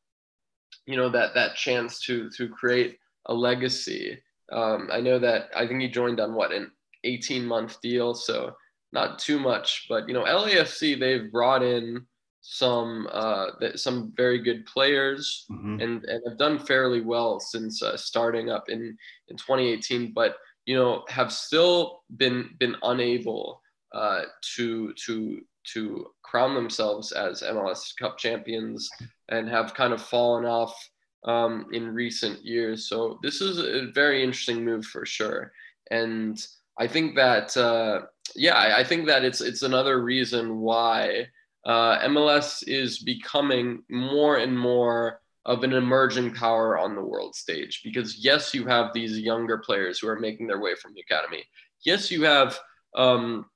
you 0.86 0.96
know 0.96 1.08
that 1.08 1.34
that 1.34 1.54
chance 1.54 2.00
to 2.00 2.28
to 2.30 2.48
create 2.48 2.98
a 3.26 3.34
legacy 3.34 4.20
um, 4.52 4.88
I 4.92 5.00
know 5.00 5.18
that 5.18 5.50
I 5.54 5.66
think 5.66 5.80
he 5.80 5.88
joined 5.88 6.20
on 6.20 6.34
what 6.34 6.52
an 6.52 6.70
18 7.04 7.44
month 7.44 7.80
deal, 7.80 8.14
so 8.14 8.54
not 8.92 9.18
too 9.18 9.38
much. 9.38 9.86
But 9.88 10.08
you 10.08 10.14
know, 10.14 10.24
LAFC 10.24 10.98
they've 10.98 11.30
brought 11.30 11.62
in 11.62 12.06
some 12.42 13.08
uh, 13.12 13.46
some 13.76 14.12
very 14.16 14.38
good 14.38 14.66
players 14.66 15.46
mm-hmm. 15.50 15.80
and 15.80 16.04
and 16.04 16.22
have 16.26 16.38
done 16.38 16.58
fairly 16.58 17.00
well 17.00 17.38
since 17.38 17.82
uh, 17.82 17.96
starting 17.96 18.50
up 18.50 18.68
in 18.68 18.96
in 19.28 19.36
2018. 19.36 20.12
But 20.12 20.36
you 20.66 20.74
know, 20.74 21.04
have 21.08 21.32
still 21.32 22.02
been 22.16 22.50
been 22.58 22.76
unable 22.82 23.62
uh, 23.94 24.22
to 24.56 24.92
to 25.06 25.40
to 25.74 26.06
crown 26.22 26.54
themselves 26.54 27.12
as 27.12 27.42
MLS 27.42 27.96
Cup 27.98 28.18
champions 28.18 28.88
and 29.28 29.48
have 29.48 29.74
kind 29.74 29.92
of 29.92 30.02
fallen 30.02 30.44
off 30.44 30.74
um, 31.24 31.66
in 31.72 31.94
recent 31.94 32.44
years. 32.44 32.88
So 32.88 33.18
this 33.22 33.40
is 33.40 33.58
a 33.58 33.90
very 33.92 34.22
interesting 34.22 34.64
move 34.64 34.84
for 34.84 35.04
sure. 35.04 35.52
And 35.90 36.44
I 36.78 36.86
think 36.86 37.14
that 37.16 37.56
uh, 37.56 38.02
yeah, 38.36 38.74
I, 38.76 38.84
think 38.84 39.06
that 39.06 39.24
it's 39.24 39.40
it's 39.40 39.62
another 39.62 40.02
reason 40.02 40.58
why 40.60 41.26
uh, 41.66 41.98
MLS 42.08 42.66
is 42.66 43.00
becoming 43.00 43.82
more 43.90 44.36
and 44.36 44.58
more 44.58 45.20
of 45.46 45.64
an 45.64 45.72
emerging 45.72 46.32
power 46.34 46.78
on 46.78 46.94
the 46.94 47.02
world 47.02 47.34
stage. 47.34 47.80
Because 47.82 48.24
yes, 48.24 48.54
you 48.54 48.66
have 48.66 48.92
these 48.92 49.18
younger 49.18 49.58
players 49.58 49.98
who 49.98 50.08
are 50.08 50.18
making 50.18 50.46
their 50.46 50.60
way 50.60 50.74
from 50.74 50.94
the 50.94 51.00
academy. 51.00 51.44
Yes, 51.84 52.10
you 52.10 52.24
have 52.24 52.58
um, 52.96 53.46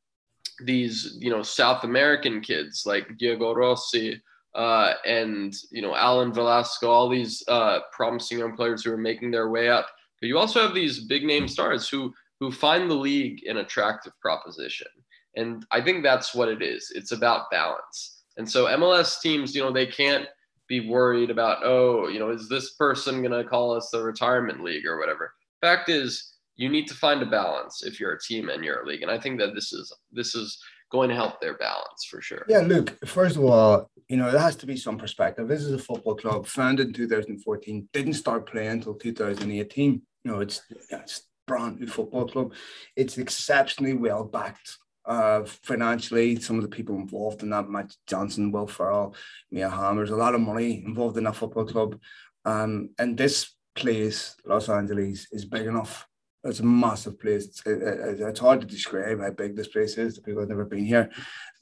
these 0.61 1.17
you 1.21 1.31
know 1.31 1.43
South 1.43 1.85
American 1.85 2.41
kids 2.41 2.85
like 2.87 3.17
Diego 3.19 3.55
Rossi 3.55 4.21
uh, 4.55 4.95
and 5.05 5.55
you 5.71 5.83
know 5.83 5.95
Alan 5.95 6.33
Velasco, 6.33 6.91
all 6.91 7.09
these 7.09 7.43
uh, 7.49 7.81
promising 7.93 8.39
young 8.39 8.57
players 8.57 8.85
who 8.85 8.93
are 8.93 8.99
making 8.99 9.31
their 9.31 9.51
way 9.51 9.69
up. 9.69 9.87
But 10.21 10.29
you 10.29 10.39
also 10.39 10.63
have 10.63 10.75
these 10.75 11.07
big 11.07 11.25
name 11.25 11.49
stars 11.49 11.89
who 11.89 12.13
who 12.41 12.51
find 12.51 12.91
the 12.91 12.95
league 12.95 13.45
an 13.47 13.59
attractive 13.59 14.13
proposition, 14.21 14.89
and 15.37 15.65
I 15.71 15.81
think 15.81 16.03
that's 16.03 16.35
what 16.35 16.49
it 16.49 16.63
is. 16.63 16.93
It's 16.95 17.13
about 17.13 17.51
balance. 17.51 18.23
And 18.37 18.49
so 18.49 18.67
MLS 18.67 19.21
teams, 19.21 19.55
you 19.55 19.63
know, 19.63 19.73
they 19.73 19.87
can't 19.87 20.27
be 20.69 20.89
worried 20.89 21.31
about 21.31 21.59
oh, 21.65 22.09
you 22.09 22.19
know, 22.19 22.31
is 22.31 22.49
this 22.49 22.75
person 22.75 23.23
going 23.23 23.33
to 23.33 23.49
call 23.49 23.75
us 23.75 23.91
the 23.91 24.03
retirement 24.03 24.63
league 24.63 24.87
or 24.87 24.99
whatever. 24.99 25.35
Fact 25.61 25.89
is, 25.89 26.34
you 26.57 26.69
need 26.69 26.87
to 26.89 26.95
find 26.95 27.23
a 27.23 27.27
balance 27.27 27.83
if 27.85 27.99
you're 27.99 28.13
a 28.13 28.21
team 28.21 28.49
and 28.49 28.65
you're 28.65 28.83
a 28.83 28.87
league, 28.87 29.03
and 29.03 29.11
I 29.11 29.19
think 29.19 29.39
that 29.41 29.55
this 29.55 29.73
is 29.73 29.93
this 30.13 30.35
is 30.35 30.59
going 30.95 31.09
to 31.09 31.15
help 31.15 31.41
their 31.41 31.57
balance 31.59 32.05
for 32.09 32.21
sure. 32.21 32.45
Yeah, 32.49 32.61
look, 32.61 32.97
first 33.07 33.37
of 33.37 33.45
all, 33.45 33.91
you 34.09 34.17
know, 34.17 34.31
there 34.31 34.41
has 34.41 34.55
to 34.57 34.67
be 34.67 34.77
some 34.77 34.97
perspective. 34.97 35.49
This 35.49 35.63
is 35.63 35.73
a 35.73 35.79
football 35.79 36.15
club 36.15 36.47
founded 36.47 36.89
in 36.89 36.93
2014, 36.93 37.89
didn't 37.93 38.13
start 38.15 38.47
playing 38.47 38.71
until 38.71 38.95
2018. 38.95 40.03
You 40.25 40.31
know, 40.31 40.41
it's, 40.41 40.63
it's 40.91 41.27
brand 41.47 41.81
new 41.81 41.89
football 41.89 42.29
club. 42.29 42.53
It's 42.95 43.19
exceptionally 43.19 43.95
well 43.95 44.25
backed 44.25 44.79
uh, 45.05 45.43
financially. 45.45 46.37
Some 46.41 46.57
of 46.57 46.63
the 46.63 46.69
people 46.69 46.95
involved 46.95 47.43
in 47.43 47.51
that, 47.51 47.69
Magic 47.69 47.99
Johnson, 48.07 48.53
Will 48.53 48.67
Ferrell, 48.67 49.17
Mia 49.51 49.69
Hammers, 49.69 50.11
a 50.11 50.17
lot 50.17 50.35
of 50.35 50.41
money 50.41 50.85
involved 50.87 51.17
in 51.19 51.25
that 51.25 51.37
football 51.37 51.65
club. 51.65 51.99
Um, 52.45 52.91
and 52.99 53.17
this 53.17 53.53
place, 53.75 54.37
Los 54.45 54.69
Angeles, 54.69 55.27
is 55.33 55.45
big 55.45 55.67
enough 55.67 56.07
it's 56.45 56.61
a 56.61 56.65
massive 56.65 57.19
place. 57.19 57.47
It's, 57.47 57.67
it, 57.67 57.81
it's 58.21 58.41
hard 58.41 58.61
to 58.61 58.67
describe 58.67 59.21
how 59.21 59.31
big 59.31 59.57
this 59.57 59.69
place 59.69 59.97
is 59.97 60.15
to 60.15 60.21
people 60.21 60.41
who've 60.41 60.49
never 60.49 60.65
been 60.65 60.85
here. 60.85 61.11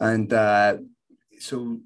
And 0.01 0.33
uh, 0.33 0.79
so 1.39 1.81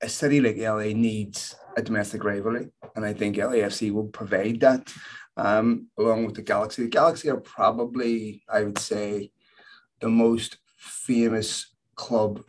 a 0.00 0.08
city 0.08 0.40
like 0.40 0.56
LA 0.56 0.94
needs 0.96 1.56
a 1.76 1.82
domestic 1.82 2.24
rivalry. 2.24 2.68
And 2.94 3.04
I 3.04 3.12
think 3.12 3.36
LAFC 3.36 3.92
will 3.92 4.08
provide 4.08 4.60
that 4.60 4.92
um, 5.36 5.88
along 5.98 6.24
with 6.24 6.34
the 6.34 6.42
Galaxy. 6.42 6.82
The 6.82 6.88
Galaxy 6.88 7.30
are 7.30 7.40
probably, 7.40 8.42
I 8.48 8.62
would 8.62 8.78
say, 8.78 9.30
the 10.00 10.08
most 10.08 10.58
famous 10.76 11.74
club 11.94 12.42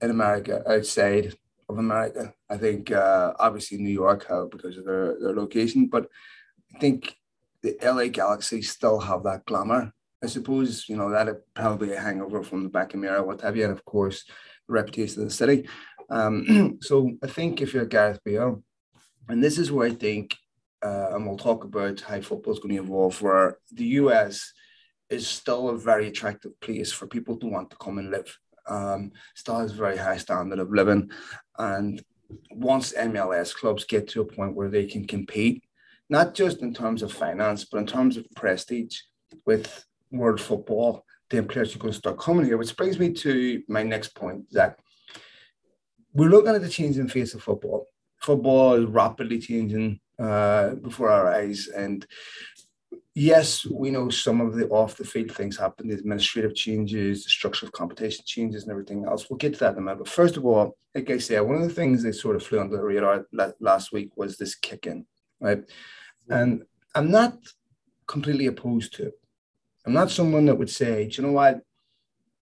in 0.00 0.10
America 0.10 0.62
outside 0.66 1.34
of 1.68 1.78
America. 1.78 2.34
I 2.48 2.56
think 2.56 2.90
uh, 2.90 3.32
obviously 3.38 3.78
New 3.78 3.90
York 3.90 4.26
have 4.28 4.50
because 4.50 4.76
of 4.76 4.84
their, 4.84 5.18
their 5.20 5.34
location, 5.34 5.86
but 5.86 6.08
I 6.74 6.78
think 6.78 7.16
the 7.62 7.76
LA 7.82 8.08
Galaxy 8.08 8.62
still 8.62 9.00
have 9.00 9.22
that 9.24 9.44
glamour. 9.44 9.92
I 10.22 10.26
suppose, 10.26 10.88
you 10.88 10.96
know, 10.96 11.10
that 11.10 11.28
probably 11.54 11.92
a 11.92 12.00
hangover 12.00 12.42
from 12.42 12.64
the 12.64 12.70
Beckham 12.70 13.04
era, 13.04 13.22
what 13.22 13.40
have 13.40 13.56
you, 13.56 13.64
and 13.64 13.72
of 13.72 13.84
course, 13.84 14.24
the 14.66 14.74
reputation 14.74 15.22
of 15.22 15.28
the 15.28 15.34
city. 15.34 15.68
Um, 16.10 16.78
so 16.82 17.10
I 17.22 17.26
think 17.26 17.60
if 17.60 17.72
you're 17.72 17.86
Gareth 17.86 18.20
Bale, 18.24 18.62
and 19.28 19.42
this 19.42 19.58
is 19.58 19.72
where 19.72 19.88
I 19.88 19.92
think, 19.92 20.36
uh, 20.82 21.14
and 21.14 21.26
we'll 21.26 21.36
talk 21.36 21.64
about 21.64 22.00
how 22.00 22.20
football 22.20 22.52
is 22.52 22.58
going 22.58 22.74
to 22.76 22.82
evolve, 22.82 23.20
where 23.22 23.58
the 23.72 23.84
US 23.84 24.52
is 25.08 25.26
still 25.26 25.68
a 25.68 25.78
very 25.78 26.08
attractive 26.08 26.58
place 26.60 26.92
for 26.92 27.06
people 27.06 27.36
to 27.36 27.46
want 27.46 27.70
to 27.70 27.76
come 27.76 27.98
and 27.98 28.10
live. 28.10 28.38
Um, 28.66 29.12
still 29.34 29.58
has 29.58 29.72
a 29.72 29.76
very 29.76 29.96
high 29.96 30.18
standard 30.18 30.58
of 30.58 30.70
living. 30.70 31.10
And 31.58 32.02
once 32.50 32.92
MLS 32.92 33.54
clubs 33.54 33.84
get 33.84 34.08
to 34.08 34.20
a 34.20 34.24
point 34.24 34.54
where 34.54 34.68
they 34.68 34.86
can 34.86 35.06
compete 35.06 35.64
not 36.10 36.34
just 36.34 36.60
in 36.60 36.74
terms 36.74 37.02
of 37.02 37.12
finance, 37.12 37.64
but 37.64 37.78
in 37.78 37.86
terms 37.86 38.16
of 38.16 38.26
prestige 38.34 38.98
with 39.46 39.84
world 40.10 40.40
football, 40.40 41.04
then 41.30 41.46
players 41.46 41.74
are 41.74 41.78
going 41.78 41.92
to 41.92 41.98
start 41.98 42.18
coming 42.18 42.44
here, 42.44 42.58
which 42.58 42.76
brings 42.76 42.98
me 42.98 43.12
to 43.12 43.62
my 43.68 43.82
next 43.82 44.14
point, 44.14 44.50
Zach. 44.50 44.78
We're 46.12 46.28
looking 46.28 46.54
at 46.54 46.62
the 46.62 46.68
changing 46.68 47.08
face 47.08 47.34
of 47.34 47.42
football. 47.42 47.86
Football 48.20 48.74
is 48.74 48.86
rapidly 48.86 49.38
changing 49.38 50.00
uh, 50.18 50.74
before 50.74 51.10
our 51.10 51.32
eyes. 51.32 51.68
And 51.68 52.04
yes, 53.14 53.64
we 53.64 53.92
know 53.92 54.10
some 54.10 54.40
of 54.40 54.56
the 54.56 54.68
off 54.68 54.96
the 54.96 55.04
field 55.04 55.30
things 55.32 55.56
happen, 55.56 55.88
the 55.88 55.94
administrative 55.94 56.56
changes, 56.56 57.22
the 57.22 57.30
structure 57.30 57.66
of 57.66 57.72
competition 57.72 58.24
changes, 58.26 58.64
and 58.64 58.72
everything 58.72 59.04
else. 59.04 59.30
We'll 59.30 59.38
get 59.38 59.54
to 59.54 59.60
that 59.60 59.72
in 59.72 59.78
a 59.78 59.80
minute. 59.80 59.98
But 59.98 60.08
first 60.08 60.36
of 60.36 60.44
all, 60.44 60.76
like 60.94 61.08
I 61.08 61.18
said, 61.18 61.40
one 61.40 61.62
of 61.62 61.62
the 61.62 61.74
things 61.74 62.02
that 62.02 62.14
sort 62.14 62.34
of 62.34 62.42
flew 62.42 62.60
under 62.60 62.76
the 62.76 62.82
radar 62.82 63.26
last 63.60 63.92
week 63.92 64.10
was 64.16 64.36
this 64.36 64.56
kick 64.56 64.88
in, 64.88 65.06
right? 65.40 65.62
And 66.28 66.64
I'm 66.94 67.10
not 67.10 67.38
completely 68.06 68.46
opposed 68.46 68.94
to 68.94 69.06
it. 69.06 69.14
I'm 69.86 69.92
not 69.92 70.10
someone 70.10 70.46
that 70.46 70.56
would 70.56 70.70
say, 70.70 71.08
do 71.08 71.22
you 71.22 71.28
know 71.28 71.32
what? 71.32 71.60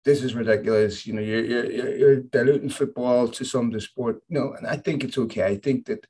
This 0.04 0.24
is 0.24 0.34
ridiculous. 0.34 1.06
You 1.06 1.14
know, 1.14 1.22
you're, 1.22 1.46
you're, 1.46 1.96
you're 1.98 2.16
diluting 2.22 2.70
football 2.70 3.28
to 3.28 3.46
some 3.46 3.68
of 3.68 3.74
the 3.74 3.82
sport. 3.82 4.22
No, 4.30 4.54
and 4.54 4.66
I 4.66 4.78
think 4.78 5.04
it's 5.04 5.18
okay. 5.18 5.44
I 5.44 5.58
think 5.58 5.86
that, 5.88 6.06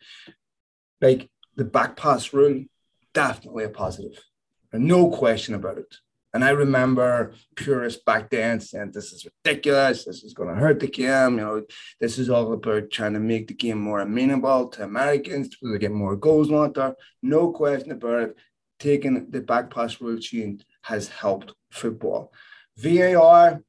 like, 1.01 1.29
the 1.56 1.65
back 1.65 1.98
pass 1.98 2.32
rule, 2.32 2.65
definitely 3.13 3.65
a 3.65 3.70
positive. 3.70 4.24
No 4.72 5.10
question 5.10 5.56
about 5.56 5.79
it. 5.79 5.96
And 6.34 6.43
I 6.43 6.50
remember 6.50 7.34
purists 7.55 8.03
back 8.03 8.29
then 8.29 8.60
saying, 8.60 8.91
this 8.91 9.13
is 9.13 9.25
ridiculous. 9.25 10.05
This 10.05 10.24
is 10.24 10.34
going 10.34 10.50
to 10.50 10.55
hurt 10.55 10.79
the 10.79 10.88
game. 10.88 11.38
You 11.38 11.46
know, 11.46 11.63
this 12.00 12.19
is 12.19 12.29
all 12.29 12.51
about 12.53 12.91
trying 12.91 13.13
to 13.13 13.19
make 13.19 13.48
the 13.48 13.53
game 13.53 13.79
more 13.79 14.01
amenable 14.01 14.67
to 14.69 14.84
Americans 14.84 15.50
to 15.50 15.77
get 15.79 15.91
more 15.91 16.15
goals 16.15 16.51
on 16.51 16.74
there. 16.74 16.96
No 17.24 17.51
question 17.51 17.91
about 17.91 18.22
it. 18.24 18.38
Taking 18.79 19.31
the 19.31 19.41
back 19.41 19.74
pass 19.74 20.00
rule 20.00 20.19
change 20.19 20.63
has 20.84 21.07
helped 21.07 21.53
football. 21.72 22.31
VAR, 22.77 23.62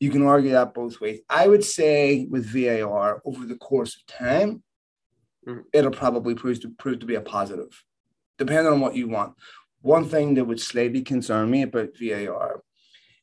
you 0.00 0.10
can 0.10 0.26
argue 0.26 0.50
that 0.52 0.74
both 0.74 1.00
ways. 1.00 1.20
I 1.28 1.46
would 1.46 1.64
say 1.64 2.26
with 2.28 2.46
VAR 2.46 3.22
over 3.24 3.46
the 3.46 3.56
course 3.56 3.96
of 3.96 4.06
time, 4.06 4.62
mm. 5.46 5.62
it'll 5.72 5.92
probably 5.92 6.34
prove 6.34 6.60
to 6.62 6.70
prove 6.70 7.00
to 7.00 7.06
be 7.06 7.14
a 7.14 7.20
positive, 7.20 7.84
depending 8.38 8.72
on 8.72 8.80
what 8.80 8.96
you 8.96 9.08
want. 9.08 9.34
One 9.82 10.04
thing 10.04 10.34
that 10.34 10.44
would 10.44 10.60
slightly 10.60 11.02
concern 11.02 11.50
me 11.50 11.62
about 11.62 11.96
VAR 12.00 12.62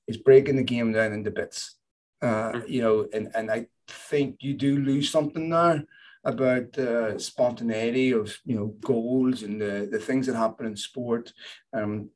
is 0.07 0.17
breaking 0.17 0.55
the 0.55 0.63
game 0.63 0.93
down 0.93 1.13
into 1.13 1.31
bits. 1.31 1.75
Uh, 2.22 2.53
mm. 2.53 2.69
you 2.69 2.81
know, 2.81 3.07
and, 3.13 3.29
and 3.36 3.51
I 3.51 3.67
think 3.88 4.38
you 4.39 4.53
do 4.53 4.77
lose 4.77 5.10
something 5.10 5.50
there 5.50 5.83
about 6.24 6.72
the 6.72 7.15
spontaneity 7.17 8.12
of 8.12 8.38
you 8.45 8.55
know 8.55 8.67
goals 8.79 9.43
and 9.43 9.60
the, 9.60 9.89
the 9.91 10.00
things 10.00 10.27
that 10.27 10.36
happen 10.36 10.65
in 10.65 10.77
sport. 10.77 11.33
Um, 11.74 12.10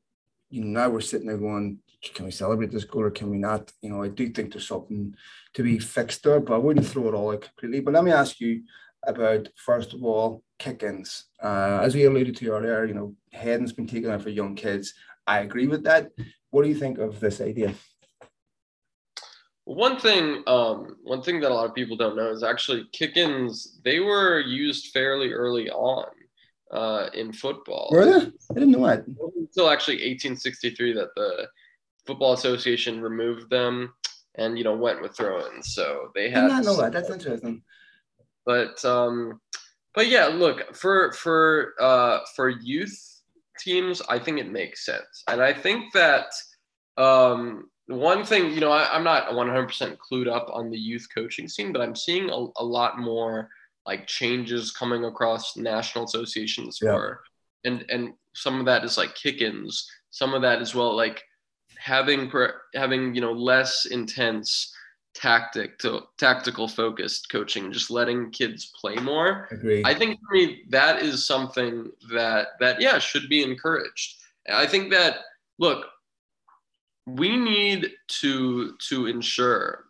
you 0.50 0.64
know, 0.64 0.80
now 0.80 0.88
we're 0.88 1.00
sitting 1.02 1.26
there 1.26 1.36
going, 1.36 1.78
can 2.14 2.24
we 2.24 2.30
celebrate 2.30 2.70
this 2.70 2.84
goal 2.84 3.02
or 3.02 3.10
can 3.10 3.28
we 3.30 3.38
not? 3.38 3.70
You 3.82 3.90
know, 3.90 4.02
I 4.02 4.08
do 4.08 4.30
think 4.30 4.52
there's 4.52 4.68
something 4.68 5.14
to 5.54 5.62
be 5.62 5.78
fixed 5.78 6.22
there, 6.22 6.40
but 6.40 6.54
I 6.54 6.58
wouldn't 6.58 6.86
throw 6.86 7.08
it 7.08 7.14
all 7.14 7.32
out 7.32 7.42
completely. 7.42 7.80
But 7.80 7.94
let 7.94 8.04
me 8.04 8.12
ask 8.12 8.40
you 8.40 8.62
about 9.08 9.48
first 9.56 9.94
of 9.94 10.04
all 10.04 10.42
kick-ins. 10.58 11.24
Uh, 11.42 11.80
as 11.82 11.94
we 11.94 12.04
alluded 12.04 12.36
to 12.36 12.50
earlier, 12.50 12.84
you 12.84 12.94
know, 12.94 13.14
heading's 13.32 13.72
been 13.72 13.86
taken 13.86 14.10
out 14.10 14.22
for 14.22 14.30
young 14.30 14.54
kids. 14.54 14.94
I 15.26 15.40
agree 15.40 15.66
with 15.66 15.84
that. 15.84 16.10
What 16.50 16.62
do 16.62 16.68
you 16.68 16.74
think 16.74 16.98
of 16.98 17.20
this 17.20 17.40
idea? 17.40 17.74
One 19.64 19.98
thing, 19.98 20.42
um, 20.46 20.96
one 21.02 21.22
thing 21.22 21.40
that 21.40 21.50
a 21.50 21.54
lot 21.54 21.66
of 21.66 21.74
people 21.74 21.96
don't 21.96 22.16
know 22.16 22.30
is 22.30 22.42
actually 22.42 22.86
kick-ins. 22.92 23.80
They 23.84 24.00
were 24.00 24.40
used 24.40 24.92
fairly 24.92 25.32
early 25.32 25.70
on 25.70 26.06
uh, 26.72 27.10
in 27.12 27.32
football. 27.32 27.90
Were 27.92 28.04
they? 28.04 28.26
I 28.50 28.54
didn't 28.54 28.70
know 28.70 28.86
that. 28.86 29.06
Until 29.06 29.68
actually 29.68 29.96
1863 29.96 30.94
that 30.94 31.14
the 31.16 31.48
Football 32.06 32.32
Association 32.32 33.02
removed 33.02 33.50
them 33.50 33.92
and 34.36 34.56
you 34.56 34.64
know 34.64 34.74
went 34.74 35.02
with 35.02 35.14
throw-ins. 35.14 35.74
So 35.74 36.10
they 36.14 36.30
had. 36.30 36.44
I 36.44 36.48
did 36.48 36.48
not 36.48 36.64
know 36.64 36.76
that. 36.80 36.92
That's 36.92 37.10
interesting. 37.10 37.62
But 38.48 38.82
um, 38.82 39.42
but 39.94 40.08
yeah, 40.08 40.24
look 40.24 40.74
for 40.74 41.12
for 41.12 41.74
uh, 41.78 42.20
for 42.34 42.48
youth 42.48 42.98
teams, 43.58 44.00
I 44.08 44.18
think 44.18 44.38
it 44.38 44.50
makes 44.50 44.86
sense, 44.86 45.22
and 45.28 45.42
I 45.42 45.52
think 45.52 45.92
that 45.92 46.32
um, 46.96 47.68
one 47.88 48.24
thing 48.24 48.52
you 48.52 48.60
know 48.60 48.72
I, 48.72 48.96
am 48.96 49.04
not 49.04 49.28
100% 49.28 49.98
clued 49.98 50.28
up 50.28 50.48
on 50.50 50.70
the 50.70 50.78
youth 50.78 51.08
coaching 51.14 51.46
scene, 51.46 51.74
but 51.74 51.82
I'm 51.82 51.94
seeing 51.94 52.30
a, 52.30 52.46
a 52.56 52.64
lot 52.64 52.98
more 52.98 53.50
like 53.84 54.06
changes 54.06 54.70
coming 54.70 55.04
across 55.04 55.58
national 55.58 56.06
associations 56.06 56.78
yeah. 56.82 56.92
for 56.92 57.20
and 57.64 57.84
and 57.90 58.14
some 58.32 58.60
of 58.60 58.64
that 58.64 58.82
is 58.82 58.96
like 58.96 59.14
kick-ins, 59.14 59.86
some 60.08 60.32
of 60.32 60.40
that 60.40 60.62
as 60.62 60.74
well 60.74 60.96
like 60.96 61.22
having 61.78 62.32
having 62.74 63.14
you 63.14 63.20
know 63.20 63.32
less 63.32 63.84
intense 63.84 64.74
tactic 65.14 65.78
to 65.80 66.02
tactical 66.16 66.68
focused 66.68 67.30
coaching, 67.30 67.72
just 67.72 67.90
letting 67.90 68.30
kids 68.30 68.72
play 68.80 68.96
more. 68.96 69.48
Agreed. 69.50 69.86
I 69.86 69.94
think 69.94 70.18
for 70.20 70.34
me 70.34 70.62
that 70.68 71.02
is 71.02 71.26
something 71.26 71.90
that 72.12 72.48
that 72.60 72.80
yeah 72.80 72.98
should 72.98 73.28
be 73.28 73.42
encouraged. 73.42 74.16
I 74.52 74.66
think 74.66 74.90
that 74.92 75.16
look, 75.58 75.86
we 77.06 77.36
need 77.36 77.92
to 78.20 78.76
to 78.88 79.06
ensure 79.06 79.84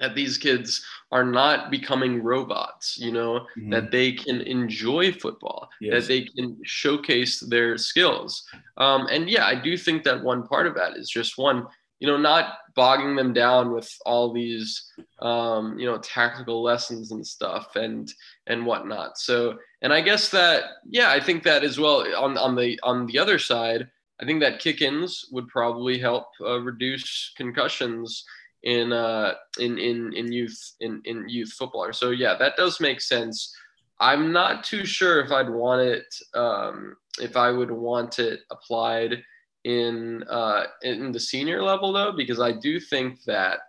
that 0.00 0.14
these 0.14 0.38
kids 0.38 0.84
are 1.10 1.24
not 1.24 1.72
becoming 1.72 2.22
robots 2.22 2.96
you 2.98 3.10
know 3.10 3.40
mm-hmm. 3.58 3.70
that 3.70 3.90
they 3.90 4.12
can 4.12 4.40
enjoy 4.42 5.10
football 5.10 5.68
yes. 5.80 5.92
that 5.92 6.08
they 6.08 6.22
can 6.22 6.56
showcase 6.62 7.40
their 7.40 7.76
skills 7.76 8.44
um, 8.76 9.08
and 9.10 9.28
yeah 9.28 9.44
i 9.44 9.56
do 9.56 9.76
think 9.76 10.04
that 10.04 10.22
one 10.22 10.46
part 10.46 10.68
of 10.68 10.74
that 10.76 10.96
is 10.96 11.10
just 11.10 11.36
one 11.36 11.66
you 12.00 12.06
know, 12.06 12.16
not 12.16 12.58
bogging 12.78 13.16
them 13.16 13.32
down 13.32 13.72
with 13.72 13.90
all 14.06 14.32
these, 14.32 14.92
um, 15.20 15.76
you 15.80 15.84
know, 15.84 15.98
tactical 15.98 16.62
lessons 16.62 17.10
and 17.10 17.26
stuff 17.26 17.74
and 17.74 18.08
and 18.46 18.64
whatnot. 18.64 19.18
So, 19.18 19.58
and 19.82 19.92
I 19.92 20.00
guess 20.00 20.28
that, 20.28 20.62
yeah, 20.88 21.10
I 21.10 21.18
think 21.18 21.42
that 21.42 21.64
as 21.64 21.80
well 21.80 22.06
on 22.14 22.38
on 22.38 22.54
the 22.54 22.78
on 22.84 23.06
the 23.06 23.18
other 23.18 23.40
side, 23.40 23.88
I 24.20 24.24
think 24.24 24.38
that 24.42 24.60
kick-ins 24.60 25.24
would 25.32 25.48
probably 25.48 25.98
help 25.98 26.26
uh, 26.40 26.60
reduce 26.60 27.32
concussions 27.36 28.24
in 28.62 28.92
uh 28.92 29.34
in 29.58 29.76
in 29.78 30.12
in 30.12 30.30
youth 30.30 30.58
in 30.78 31.02
in 31.04 31.28
youth 31.28 31.52
football. 31.58 31.92
So 31.92 32.10
yeah, 32.10 32.36
that 32.38 32.56
does 32.56 32.80
make 32.80 33.00
sense. 33.00 33.52
I'm 33.98 34.30
not 34.30 34.62
too 34.62 34.84
sure 34.86 35.20
if 35.20 35.32
I'd 35.32 35.50
want 35.50 35.82
it 35.82 36.06
um, 36.34 36.96
if 37.20 37.36
I 37.36 37.50
would 37.50 37.72
want 37.72 38.20
it 38.20 38.40
applied 38.52 39.20
in 39.68 40.24
uh, 40.30 40.64
in 40.82 41.12
the 41.12 41.20
senior 41.20 41.62
level 41.62 41.92
though, 41.92 42.12
because 42.12 42.40
I 42.40 42.52
do 42.52 42.80
think 42.80 43.22
that 43.24 43.60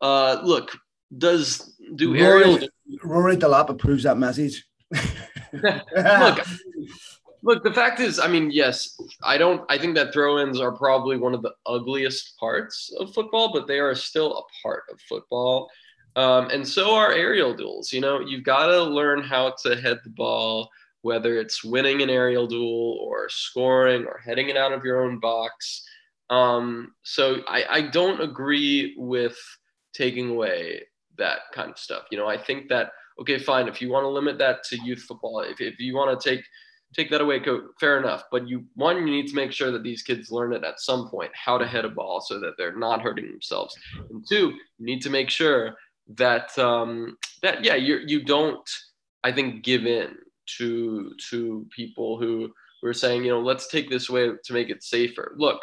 uh, 0.00 0.40
look 0.44 0.70
does 1.16 1.74
do 1.96 2.12
Rory, 2.12 2.44
aerial 2.44 2.68
Rory 3.02 3.36
Delap 3.36 3.68
approves 3.68 4.04
that 4.04 4.16
message. 4.16 4.64
look, 5.52 6.46
look. 7.42 7.64
The 7.64 7.72
fact 7.74 7.98
is, 7.98 8.20
I 8.20 8.28
mean, 8.28 8.52
yes, 8.52 8.96
I 9.24 9.38
don't. 9.38 9.62
I 9.68 9.76
think 9.76 9.96
that 9.96 10.12
throw-ins 10.12 10.60
are 10.60 10.72
probably 10.72 11.16
one 11.16 11.34
of 11.34 11.42
the 11.42 11.52
ugliest 11.66 12.38
parts 12.38 12.94
of 13.00 13.12
football, 13.12 13.52
but 13.52 13.66
they 13.66 13.80
are 13.80 13.96
still 13.96 14.38
a 14.38 14.42
part 14.62 14.84
of 14.92 15.00
football. 15.00 15.68
Um, 16.14 16.48
and 16.50 16.66
so 16.66 16.94
are 16.94 17.12
aerial 17.12 17.54
duels. 17.54 17.92
You 17.92 18.00
know, 18.00 18.20
you've 18.20 18.44
got 18.44 18.66
to 18.66 18.82
learn 18.82 19.22
how 19.22 19.54
to 19.64 19.76
head 19.76 19.98
the 20.04 20.10
ball 20.10 20.70
whether 21.02 21.38
it's 21.38 21.64
winning 21.64 22.02
an 22.02 22.10
aerial 22.10 22.46
duel 22.46 22.98
or 23.00 23.28
scoring 23.28 24.04
or 24.04 24.20
heading 24.24 24.48
it 24.48 24.56
out 24.56 24.72
of 24.72 24.84
your 24.84 25.02
own 25.02 25.18
box. 25.18 25.84
Um, 26.30 26.92
so 27.02 27.42
I, 27.46 27.64
I 27.70 27.80
don't 27.82 28.20
agree 28.20 28.94
with 28.98 29.36
taking 29.94 30.30
away 30.30 30.82
that 31.16 31.40
kind 31.52 31.70
of 31.70 31.78
stuff. 31.78 32.04
You 32.10 32.18
know, 32.18 32.28
I 32.28 32.36
think 32.36 32.68
that 32.68 32.92
okay, 33.20 33.38
fine. 33.38 33.68
If 33.68 33.80
you 33.80 33.90
want 33.90 34.04
to 34.04 34.08
limit 34.08 34.38
that 34.38 34.62
to 34.64 34.82
youth 34.84 35.02
football, 35.02 35.40
if, 35.40 35.60
if 35.60 35.78
you 35.80 35.94
want 35.94 36.18
to 36.18 36.28
take 36.28 36.44
take 36.94 37.10
that 37.10 37.20
away, 37.20 37.38
go, 37.38 37.68
fair 37.78 37.98
enough. 37.98 38.24
But 38.30 38.48
you 38.48 38.64
one, 38.74 38.96
you 38.96 39.04
need 39.04 39.28
to 39.28 39.34
make 39.34 39.52
sure 39.52 39.70
that 39.70 39.82
these 39.82 40.02
kids 40.02 40.30
learn 40.30 40.52
it 40.52 40.64
at 40.64 40.80
some 40.80 41.08
point 41.08 41.30
how 41.34 41.58
to 41.58 41.66
head 41.66 41.84
a 41.84 41.90
ball 41.90 42.20
so 42.20 42.40
that 42.40 42.54
they're 42.56 42.76
not 42.76 43.02
hurting 43.02 43.30
themselves. 43.30 43.76
And 44.10 44.24
two, 44.28 44.54
you 44.78 44.86
need 44.86 45.02
to 45.02 45.10
make 45.10 45.30
sure 45.30 45.74
that 46.16 46.56
um, 46.58 47.16
that 47.42 47.64
yeah, 47.64 47.74
you 47.74 48.00
you 48.06 48.22
don't 48.24 48.68
I 49.24 49.32
think 49.32 49.64
give 49.64 49.86
in 49.86 50.16
to 50.56 51.12
to 51.30 51.66
people 51.74 52.18
who 52.18 52.52
were 52.82 52.94
saying, 52.94 53.24
you 53.24 53.30
know, 53.30 53.40
let's 53.40 53.68
take 53.68 53.90
this 53.90 54.08
way 54.08 54.30
to 54.42 54.52
make 54.52 54.70
it 54.70 54.82
safer. 54.82 55.34
Look, 55.36 55.60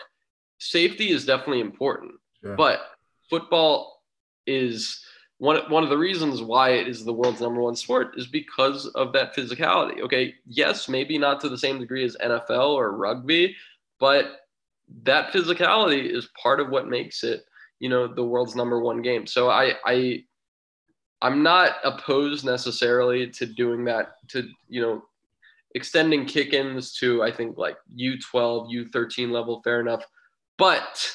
safety 0.59 1.09
is 1.09 1.25
definitely 1.25 1.61
important, 1.61 2.13
yeah. 2.43 2.55
but 2.55 2.81
football 3.29 4.01
is 4.47 5.01
one 5.37 5.59
one 5.69 5.83
of 5.83 5.89
the 5.89 5.97
reasons 5.97 6.41
why 6.41 6.71
it 6.71 6.87
is 6.87 7.03
the 7.03 7.13
world's 7.13 7.41
number 7.41 7.61
one 7.61 7.75
sport 7.75 8.13
is 8.17 8.27
because 8.27 8.87
of 8.87 9.13
that 9.13 9.35
physicality. 9.35 10.01
Okay, 10.01 10.35
yes, 10.45 10.87
maybe 10.87 11.17
not 11.17 11.39
to 11.41 11.49
the 11.49 11.57
same 11.57 11.79
degree 11.79 12.05
as 12.05 12.17
NFL 12.23 12.69
or 12.69 12.95
rugby, 12.95 13.55
but 13.99 14.41
that 15.03 15.33
physicality 15.33 16.09
is 16.09 16.29
part 16.41 16.59
of 16.59 16.69
what 16.69 16.87
makes 16.87 17.23
it, 17.23 17.43
you 17.79 17.89
know, 17.89 18.07
the 18.07 18.23
world's 18.23 18.55
number 18.55 18.79
one 18.79 19.01
game. 19.01 19.27
So 19.27 19.49
I 19.49 19.73
I 19.85 20.23
I'm 21.21 21.43
not 21.43 21.77
opposed 21.83 22.45
necessarily 22.45 23.29
to 23.31 23.45
doing 23.45 23.85
that 23.85 24.15
to 24.29 24.47
you 24.67 24.81
know 24.81 25.03
extending 25.73 26.25
kick-ins 26.25 26.93
to 26.93 27.21
I 27.23 27.31
think 27.31 27.57
like 27.57 27.77
U12, 27.97 28.91
U13 28.93 29.31
level, 29.31 29.61
fair 29.63 29.81
enough. 29.81 30.05
But 30.57 31.13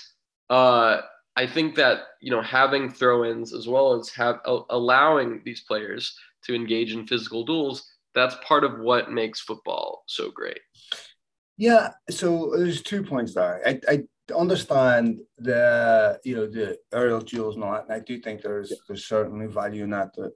uh, 0.51 1.01
I 1.37 1.47
think 1.47 1.75
that 1.77 2.01
you 2.21 2.31
know 2.31 2.43
having 2.43 2.91
throw-ins 2.91 3.55
as 3.55 3.69
well 3.69 3.99
as 3.99 4.11
have 4.11 4.41
uh, 4.45 4.61
allowing 4.71 5.43
these 5.45 5.63
players 5.63 6.17
to 6.45 6.55
engage 6.55 6.93
in 6.93 7.07
physical 7.07 7.45
duels, 7.45 7.91
that's 8.15 8.37
part 8.47 8.65
of 8.65 8.81
what 8.81 9.13
makes 9.13 9.41
football 9.41 10.05
so 10.07 10.31
great. 10.31 10.61
Yeah, 11.57 11.91
so 12.09 12.55
there's 12.57 12.83
two 12.83 13.03
points 13.03 13.35
there. 13.35 13.61
I, 13.67 13.81
I 13.87 14.03
understand 14.33 15.21
the 15.39 16.21
you 16.25 16.35
know 16.37 16.47
the 16.47 16.79
aerial 16.93 17.21
duels 17.21 17.55
and 17.55 17.65
all 17.65 17.73
that, 17.73 17.85
and 17.85 17.93
I 17.93 18.01
do 18.01 18.19
think 18.19 18.43
there's 18.43 18.73
there's 18.87 19.07
certainly 19.07 19.47
value 19.47 19.85
in 19.85 19.91
that. 19.91 20.11
But 20.17 20.33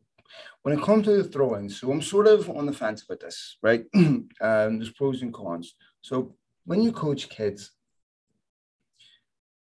when 0.63 0.77
it 0.77 0.83
comes 0.83 1.05
to 1.05 1.23
the 1.23 1.25
throw-ins, 1.25 1.81
so 1.81 1.91
I'm 1.93 2.03
sort 2.03 2.27
of 2.27 2.49
on 2.51 2.67
the 2.67 2.73
fence 2.73 3.03
about 3.03 3.21
this, 3.21 3.57
right? 3.63 3.85
um, 3.95 4.29
there's 4.41 4.91
pros 4.91 5.23
and 5.23 5.33
cons. 5.33 5.75
So 6.01 6.35
when 6.65 6.83
you 6.83 6.93
coach 6.93 7.29
kids, 7.29 7.73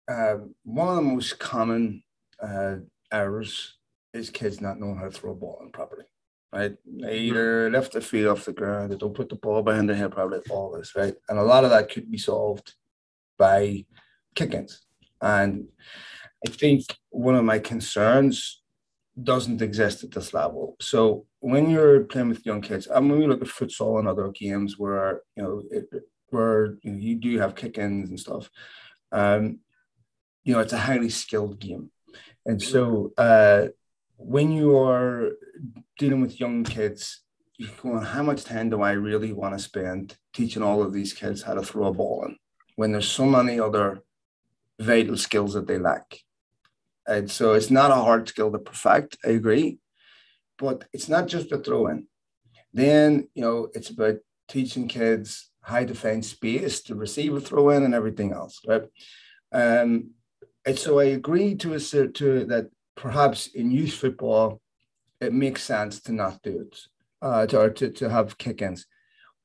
um, 0.09 0.55
one 0.65 0.89
of 0.89 0.97
the 0.97 1.03
most 1.03 1.39
common 1.39 2.03
uh, 2.43 2.77
errors 3.13 3.77
is 4.13 4.31
kids 4.31 4.61
not 4.61 4.79
knowing 4.79 4.97
how 4.97 5.05
to 5.05 5.11
throw 5.11 5.33
a 5.33 5.35
ball 5.35 5.61
in 5.63 5.71
properly. 5.71 6.05
Right? 6.53 6.77
They 6.87 7.19
either 7.19 7.69
lift 7.69 7.93
their 7.93 8.01
feet 8.01 8.27
off 8.27 8.45
the 8.45 8.53
ground, 8.53 8.93
they 8.93 8.97
don't 8.97 9.15
put 9.15 9.29
the 9.29 9.35
ball 9.35 9.63
behind 9.63 9.89
their 9.89 9.97
head 9.97 10.13
properly, 10.13 10.41
all 10.51 10.71
this, 10.71 10.95
right? 10.95 11.15
And 11.29 11.39
a 11.39 11.43
lot 11.43 11.65
of 11.65 11.71
that 11.71 11.91
could 11.91 12.09
be 12.09 12.19
solved 12.19 12.75
by 13.37 13.85
kick-ins. 14.35 14.85
And 15.21 15.69
I 16.47 16.51
think 16.51 16.83
one 17.11 17.35
of 17.35 17.45
my 17.45 17.59
concerns 17.59 18.63
doesn't 19.23 19.63
exist 19.63 20.05
at 20.05 20.11
this 20.11 20.35
level. 20.35 20.77
So 20.81 21.27
when 21.41 21.71
you're 21.71 22.05
playing 22.05 22.31
with 22.31 22.47
young 22.47 22.61
kids, 22.61 22.89
I 22.93 23.01
mean, 23.01 23.19
we 23.19 23.27
look 23.27 23.43
at 23.43 23.49
futsal 23.49 23.99
and 23.99 24.09
other 24.09 24.29
games 24.29 24.79
where 24.79 25.23
you 25.37 25.43
know 25.43 25.63
it, 25.71 25.87
where 26.29 26.77
you, 26.83 26.93
know, 26.93 26.99
you 26.99 27.15
do 27.17 27.39
have 27.39 27.55
kick-ins 27.55 28.11
and 28.11 28.19
stuff. 28.19 28.51
Um, 29.13 29.61
you 30.43 30.53
know, 30.53 30.61
it's 30.61 30.73
a 30.73 30.79
highly 30.79 31.11
skilled 31.11 31.61
game, 31.61 31.91
and 32.45 32.61
so 32.61 33.13
uh, 33.17 33.69
when 34.17 34.51
you 34.53 34.77
are 34.77 35.31
dealing 35.97 36.21
with 36.21 36.41
young 36.41 36.65
kids, 36.65 37.23
you're 37.57 37.71
going, 37.83 38.05
how 38.05 38.23
much 38.23 38.45
time 38.45 38.69
do 38.69 38.83
I 38.83 38.93
really 38.93 39.33
want 39.33 39.57
to 39.57 39.63
spend 39.63 40.17
teaching 40.33 40.63
all 40.63 40.83
of 40.83 40.93
these 40.93 41.13
kids 41.13 41.43
how 41.43 41.55
to 41.55 41.63
throw 41.63 41.87
a 41.87 41.93
ball 41.93 42.25
in 42.27 42.37
when 42.77 42.93
there's 42.93 43.11
so 43.11 43.25
many 43.25 43.61
other 43.61 44.03
vital 44.79 45.17
skills 45.17 45.55
that 45.55 45.67
they 45.67 45.79
lack. 45.79 46.19
And 47.07 47.31
so 47.31 47.53
it's 47.53 47.71
not 47.71 47.91
a 47.91 47.97
hard 47.97 48.29
skill 48.29 48.51
to 48.53 48.59
perfect, 48.59 49.19
I 49.25 49.31
agree. 49.31 49.79
But 50.59 50.85
it's 50.93 51.09
not 51.09 51.29
just 51.29 51.53
a 51.53 51.59
throw 51.59 51.89
in. 51.89 52.07
Then, 52.73 53.29
you 53.35 53.43
know, 53.43 53.69
it's 53.75 53.91
about 53.91 54.17
teaching 54.49 54.89
kids 54.89 55.51
how 55.63 55.81
to 55.81 55.87
defense 55.87 56.29
space 56.29 56.83
to 56.83 56.95
receive 56.95 57.35
a 57.35 57.41
throw 57.41 57.71
in 57.71 57.85
and 57.85 57.95
everything 57.95 58.33
else, 58.33 58.61
right? 58.67 58.85
Um, 59.53 60.11
and 60.67 60.79
so 60.79 60.99
I 60.99 61.05
agree 61.05 61.55
to 61.57 61.75
assert 61.75 62.15
to 62.17 62.45
that 62.47 62.71
perhaps 62.97 63.49
in 63.49 63.71
youth 63.71 63.95
football, 63.95 64.61
it 65.21 65.33
makes 65.33 65.63
sense 65.63 66.01
to 66.03 66.13
not 66.13 66.43
do 66.43 66.61
it, 66.61 66.79
uh, 67.23 67.47
to, 67.47 67.61
or 67.61 67.71
to, 67.71 67.91
to 67.91 68.11
have 68.11 68.39
kick-ins. 68.39 68.87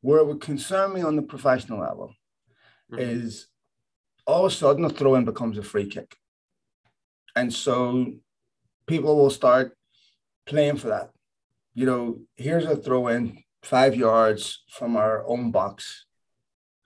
Where 0.01 0.19
it 0.19 0.27
would 0.27 0.41
concern 0.41 0.93
me 0.93 1.01
on 1.01 1.15
the 1.15 1.21
professional 1.21 1.81
level 1.81 2.13
mm-hmm. 2.91 3.01
is 3.01 3.47
all 4.29 4.45
of 4.45 4.51
a 4.51 4.55
sudden 4.55 4.85
a 4.85 4.89
throw 4.89 5.15
in 5.15 5.25
becomes 5.25 5.57
a 5.57 5.63
free 5.63 5.87
kick. 5.87 6.15
And 7.35 7.51
so 7.51 8.13
people 8.85 9.15
will 9.15 9.31
start 9.31 9.75
playing 10.45 10.77
for 10.77 10.89
that. 10.89 11.09
You 11.73 11.87
know, 11.87 12.19
here's 12.35 12.65
a 12.65 12.75
throw 12.75 13.07
in 13.07 13.43
five 13.63 13.95
yards 13.95 14.63
from 14.69 14.95
our 14.97 15.25
own 15.25 15.49
box. 15.49 16.05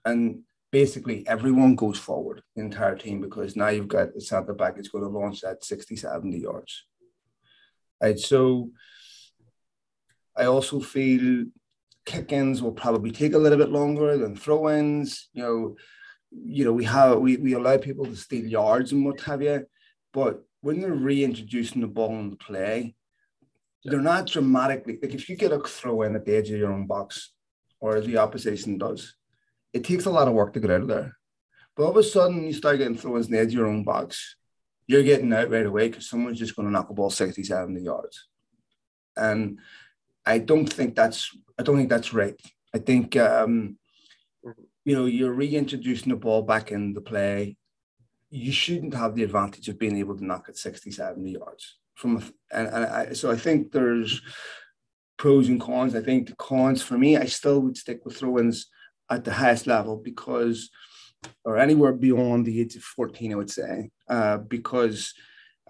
And 0.06 0.40
basically 0.72 1.28
everyone 1.28 1.74
goes 1.76 1.98
forward, 1.98 2.42
the 2.56 2.62
entire 2.62 2.96
team, 2.96 3.20
because 3.20 3.56
now 3.56 3.68
you've 3.68 3.88
got 3.88 4.16
a 4.16 4.20
centre 4.22 4.54
back 4.54 4.74
it's 4.78 4.88
going 4.88 5.04
to 5.04 5.10
launch 5.10 5.42
that 5.42 5.64
60, 5.64 5.96
70 5.96 6.38
yards. 6.38 6.86
Right. 8.02 8.18
So 8.18 8.70
I 10.34 10.44
also 10.46 10.80
feel 10.80 11.44
kick-ins 12.06 12.62
will 12.62 12.72
probably 12.72 13.10
take 13.10 13.34
a 13.34 13.38
little 13.38 13.58
bit 13.58 13.70
longer 13.70 14.16
than 14.16 14.34
throw-ins. 14.34 15.28
You 15.34 15.42
know, 15.42 15.76
you 16.34 16.64
know, 16.64 16.72
we 16.72 16.84
have 16.84 17.18
we, 17.18 17.36
we 17.36 17.54
allow 17.54 17.76
people 17.76 18.06
to 18.06 18.16
steal 18.16 18.46
yards 18.46 18.92
and 18.92 19.04
what 19.04 19.20
have 19.22 19.42
you, 19.42 19.66
but 20.12 20.42
when 20.60 20.80
they're 20.80 20.94
reintroducing 20.94 21.80
the 21.80 21.86
ball 21.86 22.10
in 22.18 22.30
the 22.30 22.36
play, 22.36 22.94
they're 23.84 24.00
not 24.00 24.26
dramatically 24.26 24.98
like 25.02 25.14
if 25.14 25.28
you 25.28 25.36
get 25.36 25.52
a 25.52 25.60
throw 25.60 26.02
in 26.02 26.16
at 26.16 26.24
the 26.24 26.36
edge 26.36 26.50
of 26.50 26.58
your 26.58 26.72
own 26.72 26.86
box, 26.86 27.32
or 27.80 28.00
the 28.00 28.16
opposition 28.16 28.78
does, 28.78 29.14
it 29.74 29.84
takes 29.84 30.06
a 30.06 30.10
lot 30.10 30.26
of 30.26 30.34
work 30.34 30.54
to 30.54 30.60
get 30.60 30.70
out 30.70 30.80
of 30.80 30.88
there. 30.88 31.16
But 31.76 31.84
all 31.84 31.90
of 31.90 31.96
a 31.96 32.02
sudden, 32.02 32.44
you 32.44 32.52
start 32.52 32.78
getting 32.78 32.96
throw-ins 32.96 33.26
in 33.26 33.32
the 33.32 33.40
edge 33.40 33.48
of 33.48 33.54
your 33.54 33.66
own 33.66 33.84
box, 33.84 34.36
you're 34.86 35.02
getting 35.02 35.32
out 35.32 35.50
right 35.50 35.66
away 35.66 35.88
because 35.88 36.08
someone's 36.08 36.38
just 36.38 36.56
going 36.56 36.66
to 36.66 36.72
knock 36.72 36.90
a 36.90 36.94
ball 36.94 37.10
60, 37.10 37.42
70 37.42 37.80
yards. 37.80 38.28
And 39.16 39.58
I 40.24 40.38
don't 40.38 40.66
think 40.66 40.94
that's 40.94 41.36
I 41.58 41.62
don't 41.62 41.76
think 41.76 41.88
that's 41.88 42.12
right. 42.12 42.40
I 42.74 42.78
think 42.78 43.16
um, 43.16 43.76
you 44.84 44.94
know 44.94 45.06
you're 45.06 45.32
reintroducing 45.32 46.10
the 46.10 46.16
ball 46.16 46.42
back 46.42 46.72
in 46.72 46.92
the 46.92 47.00
play. 47.00 47.56
You 48.30 48.52
shouldn't 48.52 48.94
have 48.94 49.14
the 49.14 49.22
advantage 49.22 49.68
of 49.68 49.78
being 49.78 49.96
able 49.96 50.16
to 50.16 50.24
knock 50.24 50.48
it 50.48 50.58
60, 50.58 50.90
70 50.90 51.30
yards 51.30 51.76
from 51.94 52.22
and, 52.52 52.68
and 52.68 52.84
I, 52.84 53.12
so 53.12 53.30
I 53.30 53.36
think 53.36 53.72
there's 53.72 54.20
pros 55.16 55.48
and 55.48 55.60
cons. 55.60 55.94
I 55.94 56.02
think 56.02 56.28
the 56.28 56.36
cons 56.36 56.82
for 56.82 56.98
me, 56.98 57.16
I 57.16 57.26
still 57.26 57.60
would 57.60 57.76
stick 57.76 58.04
with 58.04 58.16
throw-ins 58.16 58.66
at 59.10 59.24
the 59.24 59.32
highest 59.32 59.66
level 59.66 59.96
because 59.96 60.70
or 61.44 61.56
anywhere 61.56 61.92
beyond 61.92 62.44
the 62.44 62.60
age 62.60 62.76
of 62.76 62.82
14, 62.82 63.32
I 63.32 63.36
would 63.36 63.50
say, 63.50 63.90
uh, 64.08 64.38
because 64.38 65.14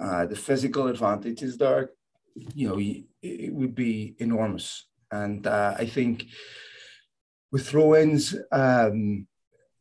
uh, 0.00 0.26
the 0.26 0.34
physical 0.34 0.88
advantage 0.88 1.42
is 1.42 1.56
there, 1.56 1.90
you 2.34 2.68
know, 2.68 2.78
it 3.22 3.52
would 3.52 3.74
be 3.74 4.16
enormous. 4.18 4.86
And 5.12 5.46
uh, 5.46 5.74
I 5.78 5.86
think 5.86 6.26
with 7.54 7.68
throw-ins, 7.68 8.34
um, 8.50 9.28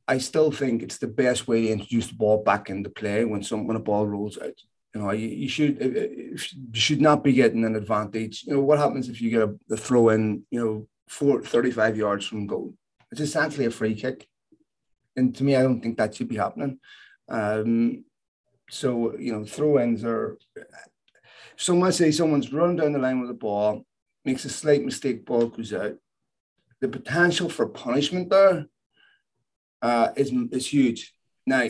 I 0.08 0.20
still 0.20 0.52
think 0.52 0.84
it's 0.84 1.00
the 1.00 1.08
best 1.08 1.48
way 1.48 1.64
to 1.64 1.72
introduce 1.72 2.08
the 2.08 2.14
ball 2.14 2.44
back 2.44 2.70
into 2.70 2.92
play 2.92 3.26
when 3.26 3.42
some 3.42 3.66
when 3.66 3.76
a 3.76 3.80
ball 3.80 4.06
rolls 4.06 4.38
out. 4.38 4.54
You 4.94 5.02
know, 5.02 5.10
you, 5.10 5.28
you 5.28 5.50
should 5.50 5.82
you 5.82 6.80
should 6.80 7.02
not 7.02 7.24
be 7.24 7.34
getting 7.34 7.66
an 7.66 7.76
advantage. 7.76 8.44
You 8.46 8.54
know, 8.54 8.60
what 8.60 8.78
happens 8.78 9.10
if 9.10 9.20
you 9.20 9.32
get 9.32 9.50
a, 9.50 9.56
a 9.74 9.78
throw 9.78 10.10
in? 10.10 10.44
You 10.52 10.60
know, 10.64 10.88
four, 11.08 11.42
35 11.42 11.98
yards 11.98 12.28
from 12.28 12.46
goal. 12.46 12.76
It's 13.12 13.22
essentially 13.22 13.66
a 13.66 13.72
free 13.72 13.96
kick, 13.96 14.28
and 15.16 15.36
to 15.36 15.44
me, 15.44 15.56
I 15.56 15.64
don't 15.64 15.82
think 15.82 15.98
that 15.98 16.14
should 16.14 16.30
be 16.30 16.38
happening. 16.38 16.78
Um, 17.28 18.06
so 18.70 19.18
you 19.18 19.34
know, 19.34 19.46
throw-ins 19.46 20.04
are. 20.04 20.38
Someone 21.56 21.92
say 21.92 22.12
someone's 22.12 22.54
run 22.54 22.76
down 22.76 22.94
the 22.94 23.00
line 23.00 23.20
with 23.20 23.30
the 23.30 23.46
ball, 23.48 23.84
makes 24.26 24.46
a 24.46 24.50
slight 24.50 24.86
mistake, 24.86 25.26
ball 25.26 25.48
goes 25.48 25.74
out. 25.74 25.96
The 26.84 26.90
potential 26.90 27.48
for 27.48 27.70
punishment 27.70 28.30
there 28.30 28.66
uh, 29.82 30.10
is, 30.18 30.34
is 30.52 30.68
huge. 30.68 31.14
Now, 31.48 31.70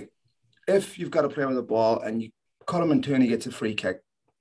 if 0.67 0.97
you've 0.97 1.11
got 1.11 1.23
a 1.23 1.29
player 1.29 1.47
with 1.47 1.59
a 1.59 1.61
ball 1.61 1.99
and 1.99 2.19
you 2.19 2.31
cut 2.65 2.81
him 2.81 2.91
in 2.91 3.03
two 3.03 3.13
and 3.13 3.21
he 3.21 3.29
gets 3.29 3.45
a 3.45 3.51
free 3.51 3.75
kick, 3.75 3.99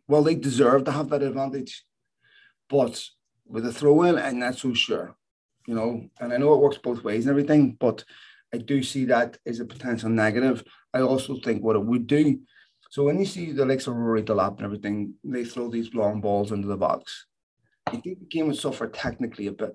well, 0.09 0.23
they 0.23 0.35
deserve 0.35 0.85
to 0.85 0.93
have 0.93 1.11
that 1.11 1.23
advantage. 1.23 1.85
But 2.71 3.05
with 3.45 3.67
a 3.67 3.73
throw 3.73 4.05
in, 4.05 4.17
I'm 4.17 4.39
not 4.39 4.57
so 4.57 4.73
sure, 4.73 5.15
you 5.67 5.75
know. 5.75 6.09
And 6.19 6.33
I 6.33 6.39
know 6.39 6.55
it 6.55 6.61
works 6.61 6.79
both 6.79 7.05
ways 7.05 7.27
and 7.27 7.31
everything, 7.33 7.77
but 7.79 8.03
I 8.55 8.57
do 8.57 8.83
see 8.83 9.05
that 9.05 9.37
as 9.45 9.61
a 9.61 9.67
potential 9.67 10.09
negative. 10.09 10.65
I 10.95 11.03
also 11.03 11.37
think 11.41 11.63
what 11.63 11.77
it 11.77 11.85
would 11.85 12.07
do. 12.07 12.41
So 12.89 13.05
when 13.05 13.19
you 13.19 13.27
see 13.27 13.53
the 13.53 13.67
likes 13.67 13.89
of 13.89 13.97
Rory 13.97 14.23
Delap 14.23 14.57
and 14.57 14.65
everything, 14.65 15.17
they 15.23 15.45
throw 15.45 15.69
these 15.69 15.93
long 15.93 16.23
balls 16.23 16.51
into 16.51 16.69
the 16.69 16.79
box. 16.79 17.27
I 17.87 17.91
think 17.91 18.21
the 18.21 18.25
game 18.25 18.47
would 18.47 18.57
suffer 18.57 18.89
technically 18.89 19.49
a 19.49 19.53
bit 19.53 19.75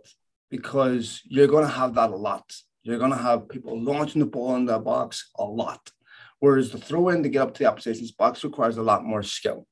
because 0.49 1.21
you're 1.25 1.47
going 1.47 1.65
to 1.65 1.71
have 1.71 1.95
that 1.95 2.10
a 2.10 2.15
lot. 2.15 2.53
You're 2.83 2.99
going 2.99 3.12
to 3.12 3.17
have 3.17 3.49
people 3.49 3.79
launching 3.79 4.19
the 4.19 4.25
ball 4.25 4.55
in 4.55 4.65
the 4.65 4.79
box 4.79 5.29
a 5.38 5.43
lot. 5.43 5.91
Whereas 6.39 6.71
the 6.71 6.77
throw 6.77 7.10
in 7.10 7.23
to 7.23 7.29
get 7.29 7.41
up 7.41 7.53
to 7.55 7.60
the 7.60 7.69
opposition's 7.69 8.12
box 8.12 8.43
requires 8.43 8.77
a 8.77 8.83
lot 8.83 9.03
more 9.03 9.23
skill. 9.23 9.67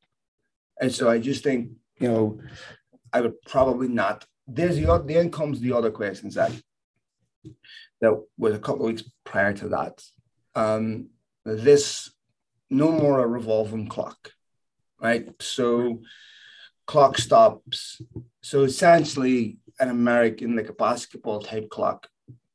And 0.81 0.91
so 0.91 1.09
I 1.09 1.19
just 1.19 1.43
think, 1.43 1.71
you 1.99 2.07
know, 2.09 2.39
I 3.13 3.21
would 3.21 3.41
probably 3.43 3.87
not. 3.87 4.25
There's 4.47 4.75
the 4.75 5.03
then 5.05 5.31
comes 5.31 5.59
the 5.59 5.73
other 5.73 5.91
questions 5.91 6.35
that 6.35 6.51
that 8.01 8.23
was 8.37 8.53
a 8.53 8.59
couple 8.59 8.85
of 8.85 8.91
weeks 8.91 9.03
prior 9.23 9.53
to 9.53 9.69
that. 9.69 10.03
Um, 10.55 11.09
this 11.45 12.11
no 12.69 12.91
more 12.91 13.19
a 13.19 13.27
revolving 13.27 13.87
clock, 13.87 14.31
right? 14.99 15.29
So 15.39 16.01
clock 16.85 17.17
stops. 17.17 18.01
So 18.41 18.63
essentially, 18.63 19.57
an 19.79 19.89
American 19.89 20.55
like 20.55 20.69
a 20.69 20.73
basketball 20.73 21.41
type 21.41 21.69
clock. 21.69 22.07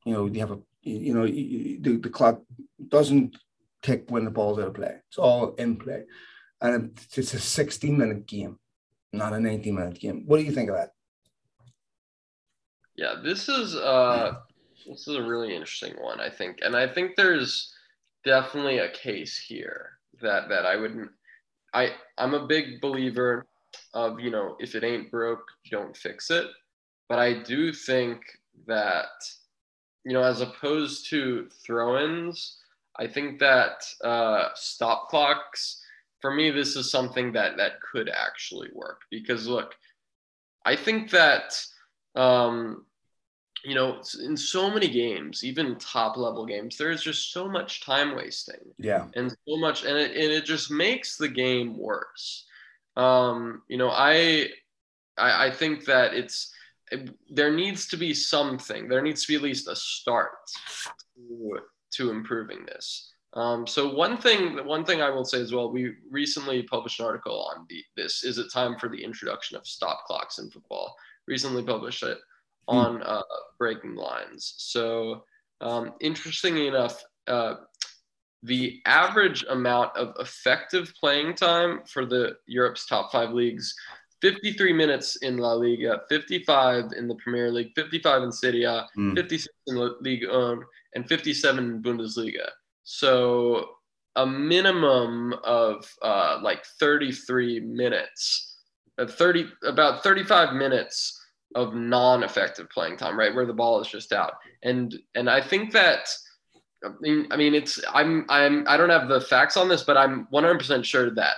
You 0.05 0.13
know, 0.13 0.25
you 0.25 0.39
have 0.39 0.51
a 0.51 0.59
you 0.83 1.13
know 1.13 1.25
the, 1.25 1.99
the 2.01 2.09
clock 2.09 2.41
doesn't 2.87 3.37
tick 3.81 4.05
when 4.09 4.25
the 4.25 4.31
ball's 4.31 4.59
out 4.59 4.67
of 4.67 4.73
play. 4.73 4.95
It's 5.07 5.17
all 5.17 5.53
in 5.55 5.77
play, 5.77 6.03
and 6.61 6.97
it's 7.15 7.33
a 7.33 7.39
16 7.39 7.97
minute 7.97 8.25
game, 8.25 8.57
not 9.13 9.33
a 9.33 9.39
19 9.39 9.75
minute 9.75 9.99
game. 9.99 10.23
What 10.25 10.37
do 10.37 10.43
you 10.43 10.51
think 10.51 10.69
of 10.69 10.75
that? 10.75 10.91
Yeah, 12.95 13.15
this 13.23 13.49
is 13.49 13.75
uh 13.75 14.33
this 14.87 15.07
is 15.07 15.15
a 15.15 15.21
really 15.21 15.53
interesting 15.53 15.93
one, 16.01 16.19
I 16.19 16.29
think, 16.29 16.59
and 16.61 16.75
I 16.75 16.87
think 16.87 17.15
there's 17.15 17.73
definitely 18.25 18.79
a 18.79 18.91
case 18.91 19.37
here 19.37 19.91
that 20.21 20.49
that 20.49 20.65
I 20.65 20.75
wouldn't. 20.75 21.11
I 21.73 21.93
I'm 22.17 22.33
a 22.33 22.47
big 22.47 22.81
believer 22.81 23.45
of 23.93 24.19
you 24.19 24.31
know 24.31 24.55
if 24.59 24.75
it 24.75 24.83
ain't 24.83 25.11
broke 25.11 25.45
don't 25.69 25.95
fix 25.95 26.29
it 26.29 26.47
but 27.11 27.19
i 27.19 27.33
do 27.33 27.73
think 27.73 28.21
that 28.67 29.09
you 30.05 30.13
know 30.13 30.23
as 30.23 30.39
opposed 30.39 31.09
to 31.09 31.49
throw-ins 31.65 32.57
i 32.97 33.05
think 33.05 33.37
that 33.37 33.83
uh, 34.01 34.47
stop 34.55 35.09
clocks 35.09 35.83
for 36.21 36.33
me 36.33 36.49
this 36.49 36.77
is 36.77 36.89
something 36.89 37.33
that 37.33 37.57
that 37.57 37.81
could 37.81 38.09
actually 38.09 38.69
work. 38.73 39.01
Because 39.11 39.45
look 39.45 39.75
i 40.65 40.73
think 40.73 41.09
that 41.09 41.61
um, 42.15 42.85
you 43.65 43.75
know 43.75 44.01
in 44.23 44.37
so 44.37 44.71
many 44.71 44.87
games 44.87 45.43
even 45.43 45.75
top 45.79 46.15
level 46.15 46.45
games 46.45 46.77
there's 46.77 47.03
just 47.03 47.33
so 47.33 47.49
much 47.49 47.83
time 47.85 48.15
wasting. 48.15 48.63
Yeah. 48.77 49.07
And 49.17 49.31
so 49.31 49.57
much 49.57 49.83
and 49.83 49.97
it, 49.97 50.11
and 50.11 50.31
it 50.31 50.45
just 50.45 50.71
makes 50.71 51.17
the 51.17 51.27
game 51.27 51.77
worse. 51.77 52.45
Um, 52.95 53.63
you 53.67 53.77
know, 53.77 53.89
I, 53.89 54.47
I, 55.17 55.47
I 55.47 55.51
think 55.51 55.85
that 55.85 56.13
it's 56.13 56.53
it, 56.53 56.60
there 57.29 57.53
needs 57.53 57.87
to 57.87 57.97
be 57.97 58.13
something. 58.13 58.87
There 58.87 59.01
needs 59.01 59.25
to 59.25 59.27
be 59.27 59.35
at 59.35 59.41
least 59.41 59.67
a 59.67 59.75
start 59.75 60.31
to, 61.15 61.59
to 61.91 62.11
improving 62.11 62.65
this. 62.65 63.13
Um, 63.33 63.65
so 63.65 63.93
one 63.93 64.17
thing, 64.17 64.57
one 64.65 64.83
thing 64.83 65.01
I 65.01 65.09
will 65.09 65.23
say 65.23 65.39
as 65.39 65.53
well, 65.53 65.71
we 65.71 65.93
recently 66.09 66.63
published 66.63 66.99
an 66.99 67.05
article 67.05 67.47
on 67.55 67.65
the, 67.69 67.81
this. 67.95 68.23
Is 68.23 68.37
it 68.37 68.51
time 68.51 68.77
for 68.77 68.89
the 68.89 69.01
introduction 69.01 69.55
of 69.55 69.65
stop 69.65 70.03
clocks 70.05 70.37
in 70.37 70.49
football? 70.49 70.95
Recently 71.27 71.63
published 71.63 72.03
it 72.03 72.17
hmm. 72.67 72.75
on 72.75 73.03
uh, 73.03 73.21
Breaking 73.57 73.95
Lines. 73.95 74.55
So 74.57 75.23
um, 75.61 75.93
interestingly 76.01 76.67
enough, 76.67 77.01
uh, 77.27 77.55
the 78.43 78.81
average 78.85 79.45
amount 79.49 79.95
of 79.95 80.15
effective 80.19 80.91
playing 80.99 81.35
time 81.35 81.81
for 81.85 82.05
the 82.05 82.35
Europe's 82.47 82.85
top 82.87 83.11
five 83.11 83.31
leagues 83.31 83.73
53 84.21 84.73
minutes 84.73 85.17
in 85.17 85.37
La 85.37 85.53
Liga, 85.53 86.01
55 86.09 86.91
in 86.95 87.07
the 87.07 87.15
Premier 87.15 87.51
League, 87.51 87.71
55 87.75 88.23
in 88.23 88.31
Serie 88.31 88.63
A, 88.63 88.87
mm. 88.97 89.15
56 89.15 89.53
in 89.67 89.75
La 89.75 89.89
Liga 90.01 90.27
1, 90.27 90.63
and 90.95 91.07
57 91.07 91.63
in 91.63 91.81
Bundesliga. 91.81 92.47
So 92.83 93.69
a 94.15 94.25
minimum 94.25 95.33
of 95.43 95.91
uh, 96.01 96.39
like 96.41 96.65
33 96.79 97.61
minutes, 97.61 98.57
uh, 98.97 99.07
30 99.07 99.47
about 99.63 100.03
35 100.03 100.53
minutes 100.53 101.17
of 101.55 101.73
non-effective 101.73 102.69
playing 102.69 102.97
time, 102.97 103.17
right, 103.17 103.33
where 103.33 103.45
the 103.45 103.53
ball 103.53 103.81
is 103.81 103.87
just 103.87 104.13
out. 104.13 104.33
And 104.63 104.97
and 105.15 105.29
I 105.29 105.41
think 105.41 105.71
that 105.73 106.09
I 106.83 106.89
mean, 106.99 107.27
I 107.31 107.37
mean, 107.37 107.53
it's 107.53 107.79
I'm 107.93 108.25
I'm 108.29 108.65
I 108.67 108.77
don't 108.77 108.89
have 108.89 109.07
the 109.07 109.21
facts 109.21 109.57
on 109.57 109.67
this, 109.67 109.83
but 109.83 109.97
I'm 109.97 110.27
100% 110.33 110.83
sure 110.83 111.11
that 111.11 111.37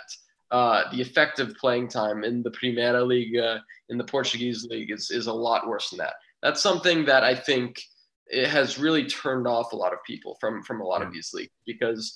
uh, 0.53 0.83
the 0.91 1.01
effective 1.01 1.55
playing 1.59 1.87
time 1.87 2.23
in 2.23 2.43
the 2.43 2.51
Primeira 2.51 3.03
Liga 3.03 3.63
in 3.89 3.97
the 3.97 4.03
Portuguese 4.03 4.63
league 4.69 4.91
is 4.91 5.09
is 5.09 5.25
a 5.25 5.33
lot 5.33 5.67
worse 5.67 5.89
than 5.89 5.97
that. 5.97 6.13
That's 6.43 6.61
something 6.61 7.05
that 7.05 7.23
I 7.23 7.33
think 7.33 7.81
it 8.27 8.47
has 8.47 8.77
really 8.77 9.05
turned 9.05 9.47
off 9.47 9.73
a 9.73 9.75
lot 9.75 9.93
of 9.93 10.03
people 10.05 10.37
from 10.39 10.61
from 10.61 10.79
a 10.79 10.85
lot 10.85 11.01
of 11.01 11.11
these 11.11 11.31
leagues 11.33 11.51
because, 11.65 12.15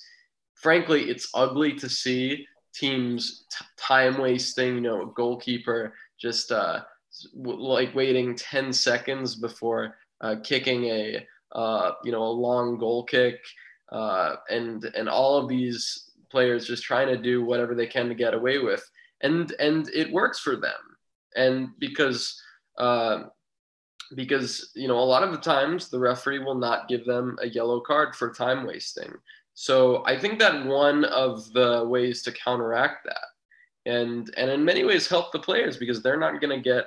frankly, 0.54 1.10
it's 1.10 1.28
ugly 1.34 1.74
to 1.74 1.88
see 1.88 2.46
teams 2.72 3.44
t- 3.50 3.64
time 3.76 4.18
wasting. 4.18 4.76
You 4.76 4.80
know, 4.82 5.02
a 5.02 5.12
goalkeeper 5.14 5.92
just 6.20 6.52
uh, 6.52 6.82
like 7.34 7.92
waiting 7.96 8.36
10 8.36 8.72
seconds 8.72 9.34
before 9.34 9.96
uh, 10.20 10.36
kicking 10.44 10.84
a 10.84 11.26
uh, 11.50 11.90
you 12.04 12.12
know 12.12 12.22
a 12.22 12.38
long 12.46 12.78
goal 12.78 13.02
kick 13.02 13.40
uh, 13.90 14.36
and 14.48 14.84
and 14.94 15.08
all 15.08 15.38
of 15.38 15.48
these 15.48 16.07
players 16.30 16.66
just 16.66 16.82
trying 16.82 17.08
to 17.08 17.16
do 17.16 17.44
whatever 17.44 17.74
they 17.74 17.86
can 17.86 18.08
to 18.08 18.14
get 18.14 18.34
away 18.34 18.58
with. 18.58 18.88
And 19.20 19.52
and 19.58 19.88
it 19.90 20.12
works 20.12 20.38
for 20.38 20.56
them. 20.56 20.96
And 21.36 21.68
because 21.78 22.40
uh, 22.76 23.24
because 24.14 24.70
you 24.74 24.88
know 24.88 24.98
a 24.98 25.00
lot 25.00 25.22
of 25.22 25.32
the 25.32 25.38
times 25.38 25.88
the 25.88 25.98
referee 25.98 26.38
will 26.38 26.54
not 26.54 26.88
give 26.88 27.04
them 27.04 27.36
a 27.42 27.48
yellow 27.48 27.80
card 27.80 28.14
for 28.14 28.32
time 28.32 28.66
wasting. 28.66 29.12
So 29.54 30.04
i 30.06 30.16
think 30.16 30.38
that 30.38 30.66
one 30.66 31.04
of 31.04 31.52
the 31.52 31.84
ways 31.84 32.22
to 32.22 32.30
counteract 32.30 33.04
that 33.06 33.26
and 33.88 34.32
and 34.36 34.50
in 34.50 34.64
many 34.64 34.84
ways 34.84 35.08
help 35.08 35.32
the 35.32 35.38
players 35.38 35.76
because 35.76 36.02
they're 36.02 36.18
not 36.18 36.40
going 36.40 36.56
to 36.56 36.62
get 36.62 36.84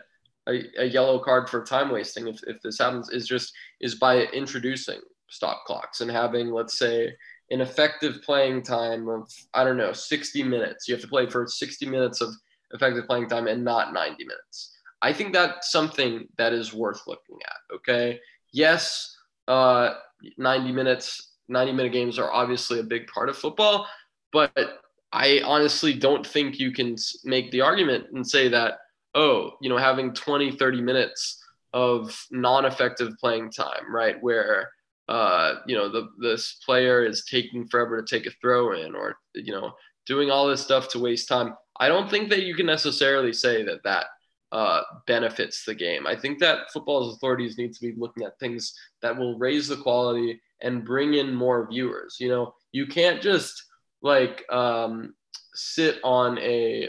a, 0.47 0.63
a, 0.79 0.85
yellow 0.85 1.19
card 1.19 1.49
for 1.49 1.63
time 1.63 1.91
wasting 1.91 2.27
if, 2.27 2.41
if 2.47 2.61
this 2.61 2.79
happens. 2.79 3.09
Is 3.09 3.27
just 3.27 3.53
is 3.79 3.95
by 3.95 4.23
introducing 4.27 4.99
stop 5.29 5.63
clocks 5.65 6.01
and 6.01 6.11
having 6.11 6.51
let's 6.51 6.77
say 6.77 7.13
an 7.51 7.61
effective 7.61 8.21
playing 8.23 8.63
time 8.63 9.07
of 9.07 9.29
i 9.53 9.63
don't 9.63 9.77
know 9.77 9.93
60 9.93 10.43
minutes 10.43 10.87
you 10.87 10.95
have 10.95 11.01
to 11.01 11.07
play 11.07 11.29
for 11.29 11.47
60 11.47 11.85
minutes 11.85 12.21
of 12.21 12.33
effective 12.71 13.05
playing 13.05 13.27
time 13.27 13.47
and 13.47 13.63
not 13.63 13.93
90 13.93 14.23
minutes 14.23 14.77
i 15.01 15.13
think 15.13 15.33
that's 15.33 15.71
something 15.71 16.27
that 16.37 16.53
is 16.53 16.73
worth 16.73 17.01
looking 17.07 17.37
at 17.45 17.75
okay 17.75 18.19
yes 18.51 19.15
uh, 19.47 19.95
90 20.37 20.71
minutes 20.71 21.33
90 21.49 21.73
minute 21.73 21.91
games 21.91 22.17
are 22.17 22.31
obviously 22.31 22.79
a 22.79 22.83
big 22.83 23.07
part 23.07 23.29
of 23.29 23.37
football 23.37 23.87
but 24.31 24.79
i 25.11 25.41
honestly 25.43 25.93
don't 25.93 26.25
think 26.25 26.59
you 26.59 26.71
can 26.71 26.95
make 27.25 27.51
the 27.51 27.61
argument 27.61 28.05
and 28.13 28.25
say 28.25 28.47
that 28.47 28.77
oh, 29.15 29.51
you 29.61 29.69
know, 29.69 29.77
having 29.77 30.13
20, 30.13 30.51
30 30.51 30.81
minutes 30.81 31.43
of 31.73 32.25
non-effective 32.31 33.13
playing 33.19 33.51
time, 33.51 33.93
right? 33.93 34.21
Where 34.21 34.71
uh, 35.11 35.59
you 35.67 35.75
know, 35.75 35.89
the 35.89 36.07
this 36.19 36.53
player 36.65 37.03
is 37.03 37.25
taking 37.25 37.67
forever 37.67 38.01
to 38.01 38.07
take 38.07 38.25
a 38.25 38.35
throw 38.41 38.71
in 38.81 38.95
or 38.95 39.17
you 39.35 39.51
know, 39.51 39.73
doing 40.05 40.31
all 40.31 40.47
this 40.47 40.63
stuff 40.63 40.87
to 40.87 40.99
waste 40.99 41.27
time. 41.27 41.53
I 41.81 41.89
don't 41.89 42.09
think 42.09 42.29
that 42.29 42.43
you 42.43 42.55
can 42.55 42.65
necessarily 42.65 43.33
say 43.33 43.61
that 43.63 43.83
that 43.83 44.05
uh, 44.53 44.83
benefits 45.07 45.65
the 45.65 45.75
game. 45.75 46.07
I 46.07 46.15
think 46.15 46.39
that 46.39 46.71
football's 46.71 47.13
authorities 47.13 47.57
need 47.57 47.73
to 47.73 47.81
be 47.81 47.93
looking 47.97 48.23
at 48.23 48.39
things 48.39 48.73
that 49.01 49.17
will 49.17 49.37
raise 49.37 49.67
the 49.67 49.75
quality 49.75 50.41
and 50.61 50.85
bring 50.85 51.15
in 51.15 51.35
more 51.35 51.67
viewers. 51.69 52.15
You 52.17 52.29
know, 52.29 52.53
you 52.71 52.87
can't 52.87 53.21
just 53.21 53.61
like 54.01 54.45
um, 54.49 55.13
sit 55.53 55.99
on 56.05 56.37
a 56.37 56.87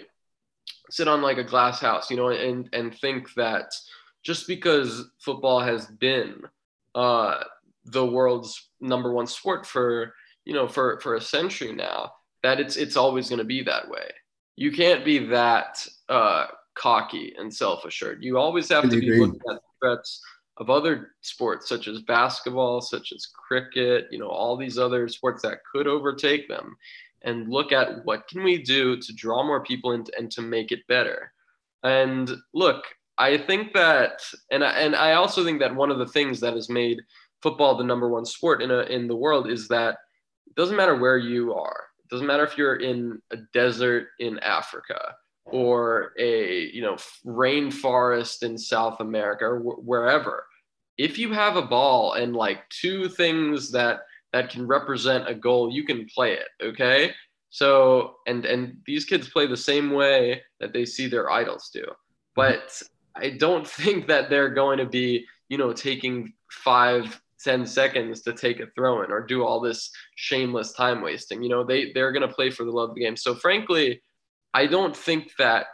sit 0.91 1.09
on 1.09 1.23
like 1.23 1.39
a 1.39 1.45
glass 1.45 1.81
house, 1.81 2.09
you 2.09 2.17
know, 2.17 2.29
and 2.29 2.69
and 2.73 2.95
think 2.95 3.35
that 3.35 3.75
just 4.23 4.47
because 4.47 5.11
football 5.19 5.59
has 5.59 5.87
been 5.87 6.43
uh, 6.95 7.43
the 7.85 8.05
world's 8.05 8.71
number 8.81 9.13
one 9.13 9.27
sport 9.27 9.67
for 9.67 10.15
you 10.45 10.55
know 10.55 10.69
for 10.69 11.01
for 11.01 11.15
a 11.15 11.21
century 11.21 11.73
now, 11.73 12.13
that 12.43 12.61
it's 12.61 12.77
it's 12.77 12.97
always 12.97 13.29
going 13.29 13.39
to 13.39 13.45
be 13.45 13.63
that 13.63 13.89
way. 13.89 14.11
You 14.57 14.73
can't 14.73 15.05
be 15.05 15.19
that 15.27 15.87
uh, 16.09 16.47
cocky 16.75 17.35
and 17.39 17.53
self 17.53 17.85
assured. 17.85 18.23
You 18.23 18.39
always 18.39 18.69
have 18.69 18.89
to 18.89 19.01
be 19.01 19.19
looking 19.19 19.41
at 19.51 19.61
threats 19.81 20.21
of 20.59 20.71
other 20.71 21.13
sports 21.23 21.69
such 21.69 21.89
as 21.89 22.03
basketball, 22.03 22.81
such 22.81 23.13
as 23.13 23.27
cricket, 23.27 24.07
you 24.11 24.19
know, 24.19 24.29
all 24.29 24.57
these 24.57 24.79
other 24.79 25.09
sports 25.09 25.43
that 25.43 25.59
could 25.71 25.87
overtake 25.87 26.47
them 26.49 26.77
and 27.23 27.49
look 27.49 27.73
at 27.73 28.05
what 28.05 28.29
can 28.29 28.43
we 28.43 28.63
do 28.63 28.97
to 28.99 29.15
draw 29.15 29.43
more 29.43 29.63
people 29.63 29.93
in 29.93 30.05
and 30.19 30.31
to 30.31 30.43
make 30.43 30.73
it 30.73 30.87
better. 30.89 31.33
And 31.83 32.31
look, 32.53 32.85
I 33.19 33.39
think 33.39 33.73
that, 33.75 34.23
and 34.51 34.65
I, 34.65 34.73
and 34.73 34.95
I 34.95 35.13
also 35.15 35.45
think 35.45 35.61
that 35.61 35.75
one 35.75 35.91
of 35.91 35.99
the 35.99 36.07
things 36.07 36.41
that 36.41 36.55
has 36.55 36.69
made 36.69 37.01
football 37.43 37.77
the 37.77 37.85
number 37.85 38.09
one 38.09 38.25
sport 38.25 38.63
in 38.63 38.71
a, 38.71 38.81
in 38.83 39.09
the 39.09 39.17
world 39.17 39.51
is 39.51 39.69
that 39.69 39.99
it 40.47 40.55
doesn't 40.55 40.77
matter 40.77 40.97
where 40.97 41.19
you 41.19 41.55
are. 41.55 41.85
It 41.99 42.09
doesn't 42.11 42.27
matter 42.27 42.45
if 42.45 42.57
you're 42.57 42.77
in 42.77 43.21
a 43.31 43.39
desert 43.53 44.09
in 44.19 44.39
Africa 44.41 45.15
or 45.45 46.13
a 46.19 46.71
you 46.73 46.83
know 46.83 46.97
rainforest 47.27 48.43
in 48.43 48.57
South 48.57 49.01
America 49.01 49.45
or 49.45 49.61
wh- 49.61 49.87
wherever. 49.87 50.47
If 50.99 51.19
you 51.19 51.33
have 51.33 51.57
a 51.57 51.63
ball 51.63 52.15
and 52.15 52.37
like 52.37 52.69
two 52.69 53.09
things 53.09 53.71
that 53.73 54.01
that 54.33 54.51
can 54.51 54.67
represent 54.67 55.29
a 55.29 55.35
goal, 55.35 55.71
you 55.71 55.85
can 55.85 56.07
play 56.07 56.35
it. 56.35 56.49
Okay. 56.63 57.13
So 57.51 58.17
and 58.27 58.45
and 58.45 58.79
these 58.87 59.05
kids 59.05 59.29
play 59.29 59.47
the 59.47 59.57
same 59.57 59.93
way 59.93 60.43
that 60.61 60.73
they 60.73 60.85
see 60.85 61.07
their 61.07 61.31
idols 61.31 61.71
do. 61.73 61.85
But 62.35 62.83
I 63.15 63.31
don't 63.31 63.67
think 63.83 64.09
that 64.09 64.31
they're 64.31 64.51
going 64.51 64.79
to 64.79 64.87
be, 64.87 65.27
you 65.49 65.59
know, 65.59 65.73
taking 65.73 66.33
five, 66.51 67.21
ten 67.43 67.67
seconds 67.67 68.23
to 68.23 68.33
take 68.33 68.61
a 68.61 68.67
throw 68.75 69.03
in 69.03 69.11
or 69.11 69.27
do 69.27 69.45
all 69.45 69.61
this 69.61 69.91
shameless 70.17 70.73
time 70.73 71.03
wasting. 71.03 71.43
You 71.43 71.49
know, 71.49 71.65
they 71.65 71.93
they're 71.93 72.13
gonna 72.13 72.29
play 72.29 72.51
for 72.51 72.65
the 72.65 72.71
love 72.71 72.91
of 72.91 72.95
the 72.95 73.03
game. 73.03 73.17
So 73.17 73.35
frankly, 73.35 74.03
I 74.55 74.67
don't 74.67 74.97
think 74.97 75.33
that 75.39 75.67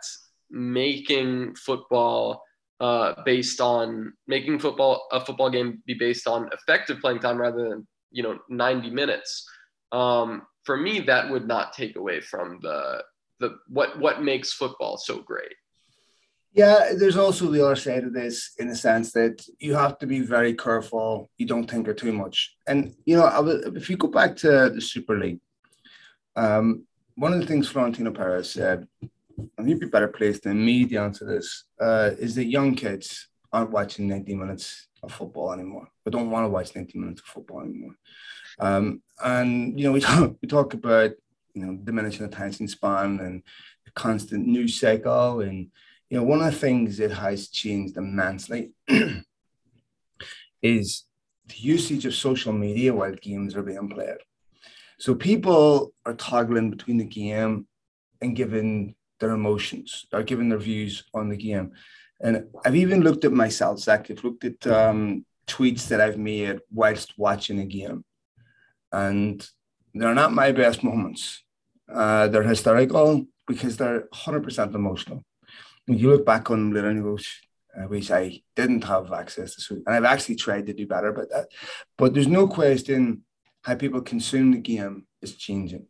making 0.51 1.55
football 1.57 2.43
uh, 2.81 3.23
based 3.25 3.61
on 3.61 4.13
making 4.27 4.59
football 4.59 5.07
a 5.11 5.25
football 5.25 5.51
game 5.51 5.83
be 5.87 5.95
based 5.95 6.27
on 6.27 6.49
effective 6.53 7.01
playing 7.01 7.19
time 7.19 7.39
rather 7.39 7.69
than 7.69 7.87
you 8.11 8.23
know 8.23 8.39
90 8.49 8.91
minutes 8.91 9.47
um, 9.93 10.43
for 10.65 10.77
me 10.77 11.01
that 11.01 11.29
would 11.29 11.47
not 11.47 11.73
take 11.73 11.97
away 11.97 12.21
from 12.21 12.59
the 12.63 13.03
the 13.41 13.57
what 13.69 13.99
what 13.99 14.23
makes 14.23 14.53
football 14.53 14.97
so 14.97 15.19
great 15.19 15.55
yeah 16.53 16.93
there's 16.99 17.17
also 17.17 17.51
the 17.51 17.65
other 17.65 17.77
side 17.77 18.05
of 18.05 18.13
this 18.13 18.53
in 18.59 18.69
the 18.69 18.77
sense 18.77 19.13
that 19.13 19.45
you 19.59 19.75
have 19.75 19.99
to 19.99 20.07
be 20.07 20.21
very 20.21 20.55
careful 20.55 21.31
you 21.39 21.47
don't 21.47 21.69
tinker 21.69 21.95
too 21.95 22.13
much 22.13 22.57
and 22.67 22.95
you 23.05 23.17
know 23.17 23.29
if 23.75 23.89
you 23.91 23.97
go 23.97 24.09
back 24.09 24.37
to 24.37 24.71
the 24.71 24.81
super 24.81 25.19
league 25.19 25.41
um, 26.37 26.85
one 27.17 27.33
of 27.33 27.41
the 27.41 27.47
things 27.47 27.69
florentino 27.69 28.11
perez 28.11 28.51
said 28.51 28.87
and 29.57 29.69
you'd 29.69 29.81
be 29.81 29.87
better 29.87 30.09
placed 30.09 30.45
than 30.45 30.65
me 30.65 30.85
to 30.85 30.97
answer 30.97 31.25
this 31.25 31.65
uh, 31.81 32.11
is 32.19 32.35
that 32.35 32.47
young 32.47 32.75
kids 32.75 33.29
aren't 33.53 33.71
watching 33.71 34.09
90 34.09 34.35
minutes 34.35 34.89
of 35.03 35.13
football 35.13 35.53
anymore. 35.53 35.89
They 36.05 36.11
don't 36.11 36.31
want 36.31 36.45
to 36.45 36.49
watch 36.49 36.75
90 36.75 36.99
minutes 36.99 37.21
of 37.21 37.27
football 37.27 37.61
anymore. 37.61 37.95
Um, 38.59 39.03
and 39.23 39.79
you 39.79 39.87
know, 39.87 39.93
we 39.93 40.01
talk 40.09 40.37
we 40.43 40.49
talk 40.49 40.75
about 40.75 41.13
you 41.55 41.65
know 41.65 41.79
diminishing 41.83 42.27
attention 42.27 42.69
span 42.69 43.21
and 43.21 43.43
the 43.85 43.91
constant 43.93 44.47
news 44.47 44.79
cycle, 44.79 45.41
and 45.41 45.69
you 46.11 46.19
know, 46.19 46.25
one 46.25 46.41
of 46.41 46.53
the 46.53 46.59
things 46.59 46.97
that 46.99 47.11
has 47.13 47.49
changed 47.49 47.97
immensely 47.97 48.73
is 50.63 51.05
the 51.47 51.57
usage 51.57 52.07
of 52.07 52.15
social 52.15 52.53
media 52.53 52.95
while 52.95 53.13
games 53.13 53.55
are 53.55 53.63
being 53.63 53.89
played. 53.89 54.19
So 54.99 55.15
people 55.15 55.93
are 56.05 56.15
toggling 56.15 56.71
between 56.71 56.99
the 56.99 57.05
game 57.05 57.67
and 58.21 58.35
giving 58.35 58.95
their 59.21 59.31
emotions, 59.31 60.07
are 60.13 60.23
giving 60.23 60.49
their 60.49 60.59
views 60.59 61.05
on 61.15 61.29
the 61.29 61.37
game. 61.37 61.73
And 62.21 62.49
I've 62.65 62.77
even 62.77 63.03
looked 63.03 63.25
at 63.25 63.33
myself, 63.33 63.79
Zach. 63.79 64.11
I've 64.11 64.25
looked 64.25 64.45
at 64.45 64.67
um, 64.67 65.25
tweets 65.47 65.87
that 65.89 66.01
I've 66.01 66.19
made 66.19 66.61
whilst 66.73 67.17
watching 67.17 67.61
a 67.61 67.65
game, 67.65 68.05
and 68.91 69.49
they're 69.95 70.15
not 70.15 70.33
my 70.33 70.51
best 70.51 70.83
moments. 70.83 71.45
Uh, 71.93 72.27
they're 72.29 72.43
historical 72.43 73.27
because 73.47 73.77
they're 73.77 74.09
100% 74.13 74.75
emotional. 74.75 75.25
You 75.89 76.11
look 76.11 76.27
back 76.27 76.51
on 76.51 76.73
later 76.73 76.89
and 76.89 76.99
you 76.99 77.03
go, 77.03 77.19
I 77.81 77.87
wish 77.87 78.11
I 78.11 78.43
didn't 78.57 78.85
have 78.85 79.13
access 79.13 79.55
to 79.55 79.75
And 79.75 79.89
I've 79.89 80.05
actually 80.05 80.37
tried 80.37 80.67
to 80.67 80.73
do 80.73 80.87
better 80.87 81.09
about 81.09 81.31
that. 81.31 81.49
But 81.97 82.15
there's 82.15 82.29
no 82.29 82.49
question 82.49 83.23
how 83.63 83.75
people 83.75 84.01
consume 84.01 84.53
the 84.53 84.59
game 84.59 85.07
is 85.23 85.37
changing. 85.37 85.87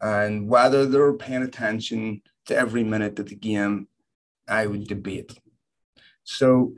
And 0.00 0.48
whether 0.48 0.84
they're 0.86 1.12
paying 1.14 1.42
attention 1.42 2.22
to 2.46 2.56
every 2.56 2.82
minute 2.84 3.18
of 3.18 3.28
the 3.28 3.36
game, 3.36 3.88
I 4.48 4.66
would 4.66 4.86
debate. 4.86 5.38
So, 6.24 6.74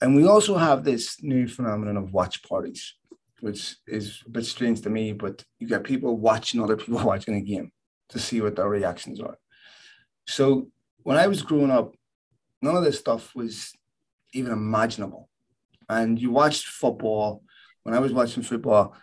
and 0.00 0.14
we 0.14 0.26
also 0.26 0.56
have 0.56 0.84
this 0.84 1.22
new 1.22 1.48
phenomenon 1.48 1.96
of 1.96 2.12
watch 2.12 2.42
parties, 2.42 2.94
which 3.40 3.76
is 3.86 4.22
a 4.26 4.30
bit 4.30 4.44
strange 4.44 4.80
to 4.82 4.90
me, 4.90 5.12
but 5.12 5.44
you 5.58 5.68
get 5.68 5.84
people 5.84 6.16
watching 6.16 6.60
other 6.60 6.76
people 6.76 6.98
watching 7.04 7.34
a 7.34 7.40
game 7.40 7.70
to 8.10 8.18
see 8.18 8.40
what 8.40 8.56
their 8.56 8.68
reactions 8.68 9.20
are. 9.20 9.38
So 10.26 10.68
when 11.06 11.16
I 11.16 11.28
was 11.28 11.42
growing 11.42 11.70
up, 11.70 11.94
none 12.60 12.74
of 12.74 12.82
this 12.82 12.98
stuff 12.98 13.32
was 13.32 13.72
even 14.32 14.50
imaginable. 14.50 15.28
And 15.88 16.20
you 16.20 16.32
watched 16.32 16.66
football. 16.66 17.44
When 17.84 17.94
I 17.94 18.00
was 18.00 18.12
watching 18.12 18.42
football, 18.42 18.96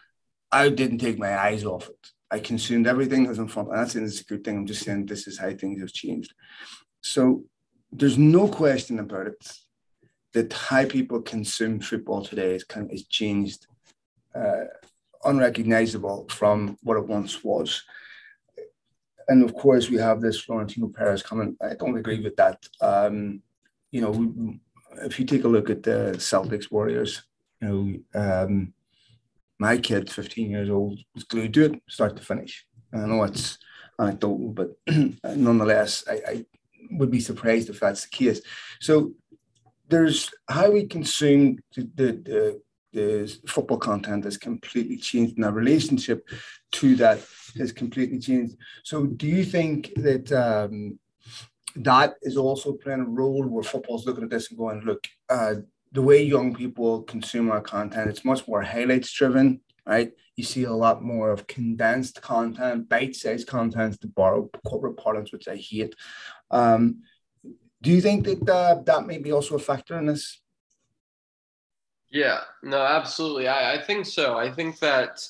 I 0.51 0.67
didn't 0.67 0.97
take 0.97 1.17
my 1.17 1.33
eyes 1.33 1.63
off 1.63 1.87
it. 1.87 2.07
I 2.29 2.39
consumed 2.39 2.87
everything 2.87 3.23
that 3.23 3.29
was 3.29 3.39
in 3.39 3.47
front. 3.47 3.69
And 3.69 3.77
that's 3.77 3.95
it's 3.95 4.19
a 4.19 4.25
good 4.25 4.43
thing. 4.43 4.57
I'm 4.57 4.65
just 4.65 4.83
saying 4.83 5.05
this 5.05 5.27
is 5.27 5.39
how 5.39 5.49
things 5.53 5.79
have 5.79 5.93
changed. 5.93 6.33
So 6.99 7.45
there's 7.89 8.17
no 8.17 8.49
question 8.49 8.99
about 8.99 9.27
it 9.27 9.53
that 10.33 10.51
how 10.51 10.83
people 10.85 11.21
consume 11.21 11.79
football 11.79 12.21
today 12.21 12.53
is 12.53 12.65
kind 12.65 12.85
of 12.85 12.91
is 12.91 13.07
changed, 13.07 13.65
uh, 14.35 14.65
unrecognizable 15.23 16.27
from 16.29 16.77
what 16.83 16.97
it 16.97 17.07
once 17.07 17.45
was. 17.45 17.81
And 19.27 19.43
of 19.43 19.53
course, 19.55 19.89
we 19.89 19.97
have 19.97 20.21
this 20.21 20.41
Florentino 20.41 20.87
Perez 20.87 21.23
coming. 21.23 21.55
I 21.61 21.75
don't 21.75 21.97
agree 21.97 22.21
with 22.21 22.35
that. 22.37 22.67
Um, 22.81 23.41
you 23.91 24.01
know, 24.01 24.55
if 25.05 25.19
you 25.19 25.25
take 25.25 25.43
a 25.43 25.47
look 25.47 25.69
at 25.69 25.83
the 25.83 26.13
Celtics 26.17 26.71
Warriors, 26.71 27.23
you 27.61 27.67
know, 28.13 28.43
um, 28.43 28.73
my 29.59 29.77
kid, 29.77 30.09
15 30.09 30.49
years 30.49 30.69
old, 30.69 30.99
was 31.13 31.23
glued 31.23 31.53
to 31.53 31.65
it, 31.65 31.81
start 31.87 32.15
to 32.17 32.23
finish. 32.23 32.65
I 32.93 32.97
know 32.97 33.23
it's 33.23 33.57
anecdotal, 33.99 34.49
but 34.49 34.71
nonetheless, 35.23 36.03
I, 36.09 36.13
I 36.27 36.45
would 36.91 37.11
be 37.11 37.19
surprised 37.19 37.69
if 37.69 37.79
that's 37.79 38.03
the 38.03 38.09
case. 38.09 38.41
So 38.81 39.13
there's 39.87 40.31
how 40.49 40.71
we 40.71 40.85
consume 40.85 41.59
the, 41.75 41.83
the, 41.93 42.61
the 42.93 43.39
football 43.47 43.77
content 43.77 44.25
has 44.25 44.37
completely 44.37 44.97
changed 44.97 45.37
and 45.37 45.45
our 45.45 45.51
relationship 45.51 46.27
to 46.73 46.95
that 46.97 47.19
has 47.57 47.71
completely 47.71 48.19
changed. 48.19 48.55
So 48.83 49.05
do 49.05 49.27
you 49.27 49.43
think 49.43 49.93
that 49.95 50.31
um, 50.31 50.99
that 51.75 52.15
is 52.21 52.37
also 52.37 52.73
playing 52.73 53.01
a 53.01 53.05
role 53.05 53.47
where 53.47 53.63
football's 53.63 54.05
looking 54.05 54.23
at 54.23 54.29
this 54.29 54.49
and 54.49 54.57
going, 54.57 54.81
look, 54.81 55.07
uh, 55.29 55.55
the 55.91 56.01
way 56.01 56.23
young 56.23 56.53
people 56.55 57.03
consume 57.03 57.51
our 57.51 57.61
content, 57.61 58.09
it's 58.09 58.25
much 58.25 58.47
more 58.47 58.61
highlights 58.61 59.11
driven, 59.11 59.61
right? 59.85 60.11
You 60.35 60.43
see 60.43 60.63
a 60.63 60.73
lot 60.73 61.03
more 61.03 61.31
of 61.31 61.45
condensed 61.45 62.21
content, 62.21 62.89
bite-sized 62.89 63.47
content 63.47 64.01
to 64.01 64.07
borrow 64.07 64.49
corporate 64.65 64.97
parlance, 64.97 65.31
which 65.31 65.47
I 65.47 65.55
hate. 65.55 65.93
Um, 66.49 67.03
do 67.81 67.91
you 67.91 68.01
think 68.01 68.25
that 68.25 68.49
uh, 68.49 68.81
that 68.85 69.05
may 69.05 69.19
be 69.19 69.31
also 69.31 69.55
a 69.55 69.59
factor 69.59 69.97
in 69.99 70.07
this? 70.07 70.41
Yeah, 72.09 72.41
no, 72.61 72.77
absolutely. 72.77 73.47
I, 73.47 73.73
I 73.73 73.81
think 73.81 74.05
so. 74.05 74.37
I 74.37 74.51
think 74.51 74.79
that, 74.79 75.27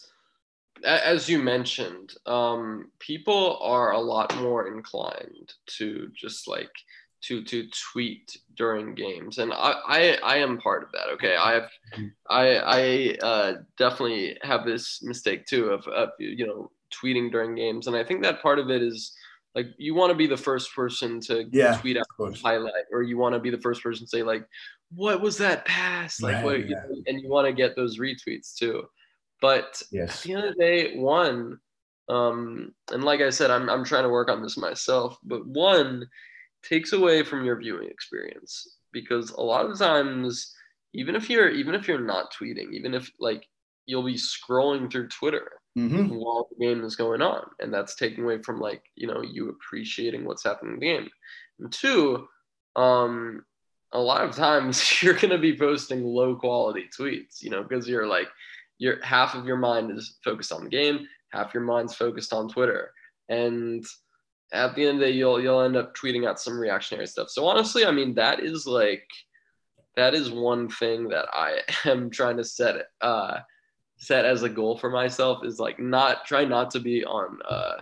as 0.84 1.30
you 1.30 1.40
mentioned, 1.40 2.14
um, 2.26 2.92
people 3.00 3.58
are 3.62 3.92
a 3.92 4.00
lot 4.00 4.36
more 4.38 4.68
inclined 4.68 5.54
to 5.78 6.10
just 6.16 6.48
like 6.48 6.72
to 7.24 7.44
to 7.46 7.68
tweet 7.92 8.38
during 8.56 8.94
games, 8.94 9.38
and 9.38 9.54
I 9.54 9.76
I, 9.88 10.18
I 10.24 10.38
am 10.38 10.58
part 10.58 10.84
of 10.84 10.92
that. 10.92 11.10
Okay, 11.14 11.36
I 11.36 11.54
have 11.54 11.70
I 12.30 12.58
I 12.58 13.26
uh, 13.26 13.54
definitely 13.78 14.38
have 14.42 14.66
this 14.66 15.02
mistake 15.02 15.46
too 15.46 15.70
of, 15.70 15.88
of 15.88 16.10
you 16.20 16.46
know 16.46 16.72
tweeting 16.94 17.32
during 17.32 17.56
games, 17.56 17.88
and 17.88 17.96
I 17.96 18.04
think 18.04 18.22
that 18.24 18.42
part 18.42 18.60
of 18.60 18.70
it 18.70 18.82
is 18.82 19.14
like 19.56 19.68
you 19.78 19.94
want 19.94 20.12
to 20.12 20.18
be 20.18 20.28
the 20.28 20.38
first 20.38 20.74
person 20.76 21.20
to 21.22 21.48
yeah, 21.52 21.78
tweet 21.78 21.98
out 21.98 22.06
a 22.20 22.32
highlight, 22.34 22.86
or 22.92 23.04
you 23.04 23.18
want 23.18 23.34
to 23.34 23.40
be 23.40 23.50
the 23.50 23.62
first 23.62 23.82
person 23.84 24.06
to 24.06 24.10
say 24.10 24.24
like, 24.24 24.46
"What 24.94 25.22
was 25.22 25.38
that 25.38 25.66
pass?" 25.66 26.22
Like, 26.22 26.36
right, 26.36 26.46
what, 26.46 26.70
yeah. 26.70 26.84
and 27.08 27.22
you 27.22 27.30
want 27.30 27.48
to 27.48 27.54
get 27.54 27.76
those 27.76 28.00
retweets 28.00 28.56
too. 28.56 28.84
But 29.44 29.84
yes. 29.92 30.20
at 30.20 30.24
the 30.24 30.34
end 30.36 30.46
of 30.46 30.56
the 30.56 30.64
day, 30.64 30.96
one, 30.96 31.60
um, 32.08 32.74
and 32.94 33.04
like 33.04 33.20
I 33.20 33.30
said, 33.30 33.52
I'm 33.52 33.70
I'm 33.70 33.84
trying 33.84 34.04
to 34.04 34.10
work 34.10 34.30
on 34.30 34.42
this 34.42 34.56
myself. 34.56 35.18
But 35.22 35.46
one 35.46 36.08
takes 36.64 36.94
away 36.94 37.24
from 37.24 37.44
your 37.44 37.60
viewing 37.60 37.90
experience 37.90 38.78
because 38.94 39.32
a 39.32 39.42
lot 39.42 39.66
of 39.66 39.78
times, 39.78 40.56
even 40.94 41.14
if 41.14 41.30
you're 41.30 41.50
even 41.50 41.76
if 41.76 41.90
you're 41.90 42.00
not 42.00 42.34
tweeting, 42.34 42.72
even 42.72 42.94
if 42.94 43.12
like 43.20 43.46
you'll 43.86 44.06
be 44.06 44.16
scrolling 44.16 44.90
through 44.90 45.10
Twitter 45.10 45.52
mm-hmm. 45.78 46.08
while 46.16 46.48
the 46.50 46.66
game 46.66 46.86
is 46.86 46.96
going 46.96 47.22
on. 47.22 47.44
And 47.60 47.74
that's 47.74 47.96
taking 47.96 48.24
away 48.24 48.42
from 48.42 48.62
like, 48.62 48.84
you 48.96 49.08
know, 49.08 49.22
you 49.22 49.50
appreciating 49.50 50.24
what's 50.24 50.46
happening 50.46 50.76
in 50.76 50.80
the 50.80 50.86
game. 50.86 51.10
And 51.60 51.70
two, 51.70 52.30
um, 52.78 53.44
a 53.92 54.00
lot 54.00 54.24
of 54.24 54.38
times 54.38 55.02
you're 55.04 55.16
going 55.16 55.32
to 55.32 55.38
be 55.38 55.58
posting 55.58 56.06
low 56.06 56.38
quality 56.38 56.86
tweets, 56.98 57.42
you 57.42 57.50
know, 57.50 57.62
because 57.62 57.90
you're 57.90 58.08
like, 58.08 58.30
your 58.84 59.02
half 59.02 59.34
of 59.34 59.46
your 59.46 59.56
mind 59.56 59.98
is 59.98 60.18
focused 60.26 60.52
on 60.52 60.66
the 60.66 60.70
game, 60.70 61.08
half 61.32 61.54
your 61.54 61.64
mind's 61.64 61.96
focused 61.96 62.34
on 62.34 62.50
Twitter. 62.50 62.92
And 63.30 63.86
at 64.52 64.76
the 64.76 64.82
end 64.82 64.96
of 64.96 65.00
the 65.00 65.06
day, 65.06 65.12
you'll 65.14 65.40
you'll 65.42 65.62
end 65.62 65.78
up 65.78 65.96
tweeting 65.96 66.28
out 66.28 66.38
some 66.38 66.60
reactionary 66.60 67.08
stuff. 67.08 67.30
So 67.30 67.48
honestly, 67.48 67.86
I 67.86 67.92
mean, 67.92 68.14
that 68.16 68.42
is 68.42 68.68
like 68.68 69.08
that 69.96 70.14
is 70.14 70.32
one 70.32 70.68
thing 70.68 71.08
that 71.10 71.28
I 71.32 71.60
am 71.86 72.10
trying 72.10 72.38
to 72.38 72.44
set. 72.44 72.76
Uh, 73.00 73.40
set 73.96 74.26
as 74.26 74.44
a 74.44 74.50
goal 74.50 74.78
for 74.78 74.90
myself 74.90 75.46
is 75.46 75.60
like 75.60 75.80
not 75.80 76.26
try 76.26 76.44
not 76.44 76.70
to 76.70 76.80
be 76.80 77.06
on 77.06 77.40
uh, 77.48 77.76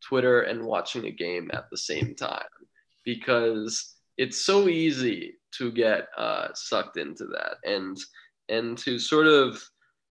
Twitter 0.00 0.42
and 0.42 0.64
watching 0.64 1.04
a 1.04 1.10
game 1.10 1.50
at 1.52 1.68
the 1.70 1.76
same 1.76 2.14
time 2.14 2.48
because 3.04 3.96
it's 4.16 4.46
so 4.46 4.68
easy 4.68 5.34
to 5.58 5.70
get 5.70 6.06
uh, 6.16 6.48
sucked 6.54 6.96
into 6.96 7.26
that 7.26 7.56
and 7.70 7.98
and 8.48 8.78
to 8.78 8.98
sort 8.98 9.26
of 9.26 9.62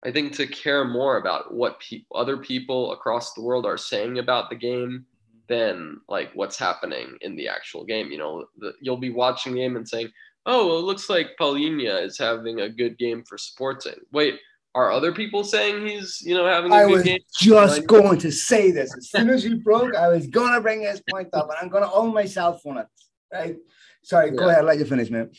I 0.04 0.10
think 0.10 0.34
to 0.34 0.46
care 0.46 0.84
more 0.84 1.16
about 1.16 1.54
what 1.54 1.80
pe- 1.80 2.04
other 2.14 2.36
people 2.36 2.92
across 2.92 3.32
the 3.32 3.42
world 3.42 3.64
are 3.64 3.78
saying 3.78 4.18
about 4.18 4.50
the 4.50 4.56
game 4.56 5.06
than 5.48 6.00
like 6.08 6.30
what's 6.34 6.58
happening 6.58 7.16
in 7.20 7.36
the 7.36 7.48
actual 7.48 7.84
game. 7.84 8.10
You 8.10 8.18
know, 8.18 8.44
the, 8.58 8.72
you'll 8.80 8.96
be 8.96 9.10
watching 9.10 9.54
the 9.54 9.60
game 9.60 9.76
and 9.76 9.88
saying, 9.88 10.10
"Oh, 10.46 10.66
well, 10.66 10.78
it 10.78 10.82
looks 10.82 11.08
like 11.08 11.36
Palhinha 11.40 12.04
is 12.04 12.18
having 12.18 12.60
a 12.60 12.68
good 12.68 12.98
game 12.98 13.24
for 13.26 13.38
Sporting." 13.38 14.00
Wait, 14.12 14.38
are 14.74 14.90
other 14.90 15.12
people 15.12 15.44
saying 15.44 15.86
he's, 15.86 16.20
you 16.20 16.34
know, 16.34 16.46
having 16.46 16.72
a 16.72 16.74
I 16.74 16.80
good 16.80 16.84
one? 16.84 16.92
I 16.92 16.96
was 16.96 17.04
game? 17.04 17.20
just 17.38 17.86
going 17.86 18.18
to 18.18 18.32
say 18.32 18.70
this. 18.72 18.94
As 18.96 19.10
soon 19.10 19.30
as 19.30 19.44
you 19.44 19.56
broke, 19.58 19.94
I 19.94 20.08
was 20.08 20.26
going 20.26 20.52
to 20.52 20.60
bring 20.60 20.82
this 20.82 21.00
point 21.08 21.28
up, 21.32 21.48
and 21.48 21.58
I'm 21.60 21.68
going 21.68 21.84
to 21.84 21.92
own 21.92 22.12
myself 22.12 22.64
on 22.66 22.78
it. 22.78 22.86
Right? 23.32 23.56
Sorry, 24.02 24.30
yeah. 24.30 24.36
go 24.36 24.48
ahead. 24.48 24.60
I'll 24.60 24.64
let 24.66 24.78
you 24.78 24.84
finish, 24.84 25.10
man. 25.10 25.30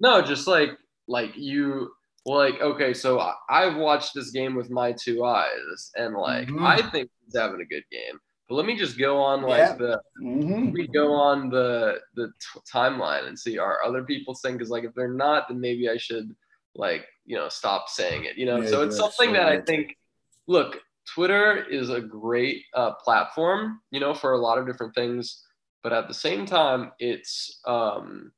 No, 0.00 0.22
just 0.22 0.46
like, 0.46 0.70
like 1.06 1.36
you, 1.36 1.92
like, 2.36 2.60
okay, 2.60 2.94
so 2.94 3.32
I've 3.48 3.76
watched 3.76 4.14
this 4.14 4.30
game 4.30 4.54
with 4.54 4.70
my 4.70 4.92
two 4.92 5.24
eyes, 5.24 5.90
and 5.96 6.14
like, 6.14 6.48
mm-hmm. 6.48 6.64
I 6.64 6.82
think 6.90 7.10
he's 7.24 7.38
having 7.38 7.60
a 7.60 7.64
good 7.64 7.84
game. 7.90 8.18
But 8.48 8.56
let 8.56 8.66
me 8.66 8.76
just 8.76 8.98
go 8.98 9.18
on 9.18 9.42
like 9.42 9.58
yeah. 9.58 9.72
the 9.74 10.00
mm-hmm. 10.20 10.72
we 10.72 10.88
go 10.88 11.12
on 11.12 11.50
the 11.50 12.00
the 12.16 12.26
t- 12.26 12.60
timeline 12.72 13.28
and 13.28 13.38
see 13.38 13.58
are 13.58 13.78
other 13.84 14.02
people 14.02 14.34
saying 14.34 14.56
because 14.56 14.70
like 14.70 14.84
if 14.84 14.92
they're 14.94 15.14
not, 15.14 15.48
then 15.48 15.60
maybe 15.60 15.88
I 15.88 15.96
should 15.96 16.34
like 16.74 17.06
you 17.24 17.36
know 17.36 17.48
stop 17.48 17.88
saying 17.88 18.24
it 18.24 18.36
you 18.36 18.46
know 18.46 18.60
yeah, 18.60 18.68
so 18.68 18.82
it's 18.82 18.96
something 18.96 19.30
so 19.30 19.32
that 19.32 19.44
right. 19.44 19.60
i 19.60 19.64
think 19.64 19.96
look 20.46 20.78
twitter 21.14 21.64
is 21.64 21.90
a 21.90 22.00
great 22.00 22.64
uh, 22.74 22.92
platform 22.94 23.80
you 23.90 24.00
know 24.00 24.14
for 24.14 24.32
a 24.32 24.38
lot 24.38 24.58
of 24.58 24.66
different 24.66 24.94
things 24.94 25.44
but 25.82 25.92
at 25.92 26.08
the 26.08 26.14
same 26.14 26.46
time 26.46 26.92
it's 26.98 27.60
um 27.66 28.30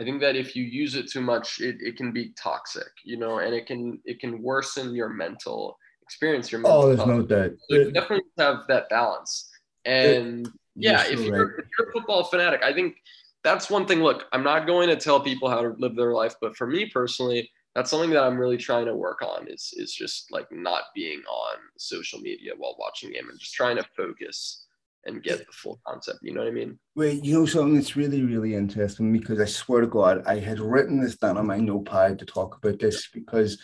i 0.00 0.04
think 0.04 0.20
that 0.20 0.36
if 0.36 0.56
you 0.56 0.64
use 0.64 0.94
it 0.94 1.10
too 1.10 1.20
much 1.20 1.60
it, 1.60 1.76
it 1.80 1.96
can 1.96 2.12
be 2.12 2.32
toxic 2.40 2.90
you 3.04 3.16
know 3.16 3.38
and 3.38 3.54
it 3.54 3.66
can 3.66 4.00
it 4.04 4.18
can 4.20 4.42
worsen 4.42 4.94
your 4.94 5.08
mental 5.08 5.78
experience 6.02 6.50
your 6.50 6.60
oh, 6.60 6.62
mental 6.62 6.80
oh 6.80 6.86
there's 6.86 6.98
health. 6.98 7.08
no 7.08 7.22
doubt 7.22 7.50
so 7.68 7.76
you 7.76 7.90
definitely 7.92 8.26
have 8.38 8.66
that 8.68 8.88
balance 8.88 9.50
and 9.84 10.46
it, 10.46 10.52
yeah 10.76 11.04
if 11.06 11.20
you're, 11.20 11.46
right. 11.46 11.58
if 11.58 11.66
you're 11.78 11.88
a 11.88 11.92
football 11.92 12.24
fanatic 12.24 12.62
i 12.62 12.72
think 12.72 12.96
that's 13.44 13.70
one 13.70 13.86
thing 13.86 14.02
look 14.02 14.24
i'm 14.32 14.42
not 14.42 14.66
going 14.66 14.88
to 14.88 14.96
tell 14.96 15.20
people 15.20 15.48
how 15.48 15.62
to 15.62 15.74
live 15.78 15.94
their 15.94 16.12
life 16.12 16.34
but 16.40 16.56
for 16.56 16.66
me 16.66 16.86
personally 16.86 17.50
that's 17.74 17.90
something 17.90 18.10
that 18.10 18.24
I'm 18.24 18.38
really 18.38 18.56
trying 18.56 18.86
to 18.86 18.96
work 18.96 19.22
on 19.22 19.46
is 19.48 19.72
is 19.76 19.94
just 19.94 20.32
like 20.32 20.50
not 20.50 20.84
being 20.94 21.20
on 21.20 21.56
social 21.78 22.18
media 22.20 22.52
while 22.56 22.76
watching 22.78 23.12
game 23.12 23.28
and 23.30 23.38
just 23.38 23.54
trying 23.54 23.76
to 23.76 23.84
focus 23.96 24.66
and 25.06 25.22
get 25.22 25.38
the 25.38 25.52
full 25.52 25.80
concept. 25.86 26.18
You 26.22 26.34
know 26.34 26.40
what 26.40 26.48
I 26.48 26.52
mean? 26.52 26.78
Wait, 26.94 27.24
you 27.24 27.38
know 27.38 27.46
something 27.46 27.74
that's 27.74 27.96
really, 27.96 28.22
really 28.22 28.54
interesting 28.54 29.12
because 29.12 29.40
I 29.40 29.46
swear 29.46 29.80
to 29.80 29.86
God, 29.86 30.22
I 30.26 30.38
had 30.38 30.60
written 30.60 31.00
this 31.00 31.16
down 31.16 31.38
on 31.38 31.46
my 31.46 31.58
notepad 31.58 32.18
to 32.18 32.26
talk 32.26 32.56
about 32.56 32.78
this 32.78 33.08
because 33.12 33.58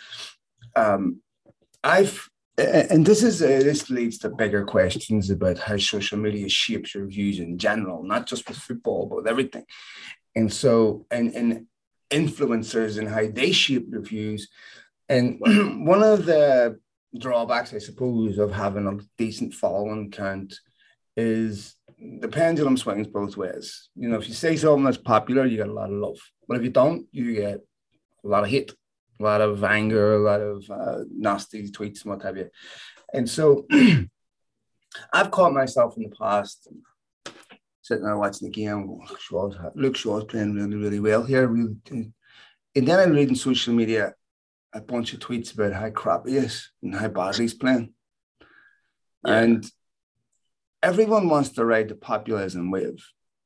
um, 0.75 1.20
I've 1.85 2.29
and 2.59 3.05
this 3.05 3.22
is 3.22 3.42
uh, 3.42 3.46
this 3.46 3.90
leads 3.90 4.18
to 4.18 4.31
bigger 4.31 4.64
questions 4.64 5.28
about 5.28 5.59
how 5.59 5.76
social 5.76 6.18
media 6.18 6.49
shapes 6.49 6.95
your 6.95 7.07
views 7.07 7.39
in 7.39 7.59
general, 7.59 8.03
not 8.03 8.26
just 8.26 8.49
with 8.49 8.57
football, 8.57 9.07
but 9.07 9.16
with 9.16 9.26
everything. 9.26 9.64
And 10.34 10.51
so, 10.51 11.07
and 11.11 11.34
and 11.34 11.66
influencers 12.11 12.99
and 12.99 13.09
how 13.09 13.26
they 13.26 13.53
shape 13.53 13.91
their 13.91 14.01
views. 14.01 14.49
And 15.09 15.39
one 15.87 16.03
of 16.03 16.24
the 16.24 16.78
drawbacks, 17.18 17.74
I 17.74 17.78
suppose, 17.78 18.39
of 18.39 18.53
having 18.53 18.87
a 18.87 18.99
decent 19.18 19.53
following 19.53 20.11
count 20.11 20.59
is 21.17 21.77
the 21.99 22.29
pendulum 22.29 22.77
swings 22.77 23.07
both 23.07 23.37
ways. 23.37 23.89
You 23.95 24.09
know, 24.09 24.19
if 24.19 24.29
you 24.29 24.35
say 24.35 24.57
something 24.57 24.85
that's 24.85 24.99
popular, 24.99 25.47
you 25.47 25.57
get 25.57 25.69
a 25.69 25.73
lot 25.73 25.91
of 25.91 25.97
love. 25.97 26.19
But 26.47 26.59
if 26.59 26.62
you 26.62 26.71
don't, 26.71 27.07
you 27.11 27.35
get 27.35 27.61
a 28.25 28.29
lot 28.29 28.45
of 28.45 28.51
hate, 28.51 28.75
a 29.19 29.23
lot 29.23 29.41
of 29.41 29.64
anger, 29.64 30.14
a 30.14 30.19
lot 30.19 30.41
of 30.41 30.71
uh, 30.71 31.05
nasty 31.11 31.71
tweets 31.71 32.05
and 32.05 32.12
what 32.12 32.23
have 32.23 32.37
you. 32.37 32.51
And 33.14 33.29
so 33.29 33.67
I've 35.12 35.31
caught 35.31 35.53
myself 35.53 35.97
in 35.97 36.05
the 36.05 36.17
past 36.17 36.69
sitting 37.83 38.05
there 38.05 38.17
watching 38.17 38.49
the 38.49 38.53
game. 38.53 38.99
Luke 39.09 39.21
Shaw's, 39.21 39.57
Luke 39.75 39.97
Shaw's 39.97 40.25
playing 40.25 40.55
really, 40.55 40.77
really 40.77 41.01
well 41.01 41.25
here. 41.25 41.47
Really, 41.47 41.77
and 41.91 42.87
then 42.89 43.01
I'm 43.01 43.12
reading 43.12 43.37
social 43.37 43.73
media 43.73 44.14
a 44.75 44.81
bunch 44.81 45.14
of 45.14 45.21
tweets 45.21 45.55
about 45.55 45.73
how 45.73 45.89
crap 45.91 46.27
he 46.27 46.37
is 46.37 46.71
and 46.83 46.95
how 46.95 47.09
bad 47.09 47.37
he's 47.37 47.55
playing. 47.55 47.95
Yeah. 49.25 49.39
And 49.39 49.71
everyone 50.87 51.28
wants 51.28 51.49
to 51.49 51.64
ride 51.64 51.89
the 51.89 51.97
populism 51.97 52.70
wave. 52.70 53.05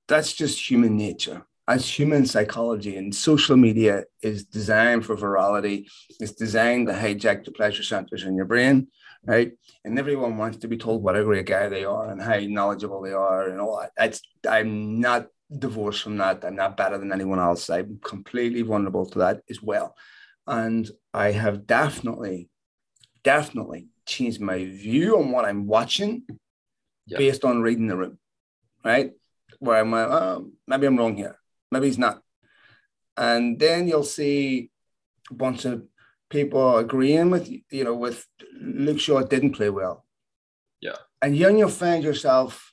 That's 0.09 0.35
just 0.35 0.71
human 0.71 0.95
nature. 0.99 1.47
That's 1.67 1.89
human 1.99 2.27
psychology. 2.27 2.97
And 2.99 3.15
social 3.15 3.57
media 3.57 4.05
is 4.21 4.45
designed 4.45 5.07
for 5.07 5.17
virality. 5.17 5.89
It's 6.21 6.33
designed 6.33 6.89
to 6.89 6.93
hijack 6.93 7.47
the 7.47 7.53
pleasure 7.53 7.83
centers 7.83 8.25
in 8.25 8.37
your 8.37 8.45
brain, 8.45 8.89
right? 9.25 9.53
And 9.87 9.99
everyone 9.99 10.37
wants 10.37 10.59
to 10.59 10.69
be 10.69 10.77
told 10.77 11.03
what 11.03 11.17
a 11.17 11.25
great 11.25 11.47
guy 11.47 11.71
they 11.71 11.87
are 11.87 12.11
and 12.11 12.21
how 12.21 12.39
knowledgeable 12.41 13.01
they 13.01 13.13
are 13.13 13.49
and 13.49 13.59
all 13.59 13.81
that. 13.81 13.93
That's 13.97 14.21
I'm 14.47 15.01
not 15.01 15.29
divorced 15.65 16.03
from 16.03 16.19
that. 16.19 16.45
I'm 16.45 16.57
not 16.57 16.77
better 16.77 16.99
than 16.99 17.11
anyone 17.11 17.39
else. 17.39 17.71
I'm 17.71 18.01
completely 18.05 18.61
vulnerable 18.61 19.07
to 19.07 19.19
that 19.21 19.41
as 19.49 19.63
well. 19.63 19.97
And 20.47 20.91
I 21.15 21.31
have 21.31 21.67
definitely, 21.67 22.51
definitely 23.25 23.87
changed 24.05 24.43
my 24.43 24.59
view 24.59 25.17
on 25.17 25.31
what 25.31 25.47
I'm 25.47 25.67
watching 25.67 26.25
based 27.19 27.45
on 27.45 27.63
reading 27.63 27.87
the 27.87 27.97
room, 27.97 28.19
right? 28.85 29.13
Where 29.59 29.81
I'm 29.81 29.91
like, 29.91 30.09
oh, 30.09 30.51
maybe 30.67 30.87
I'm 30.87 30.97
wrong 30.97 31.17
here. 31.17 31.39
Maybe 31.71 31.87
he's 31.87 31.99
not. 31.99 32.23
And 33.17 33.59
then 33.59 33.89
you'll 33.89 34.03
see 34.05 34.71
a 35.31 35.35
bunch 35.35 35.65
of 35.65 35.85
people 36.31 36.79
agreeing 36.79 37.31
with, 37.31 37.51
you 37.71 37.85
know, 37.85 37.95
with 37.95 38.27
Luke 38.61 39.01
Shaw 39.01 39.23
didn't 39.23 39.53
play 39.53 39.71
well. 39.71 40.05
Yeah. 40.81 40.97
And 41.21 41.39
then 41.39 41.59
you'll 41.59 41.69
find 41.69 42.03
yourself 42.03 42.73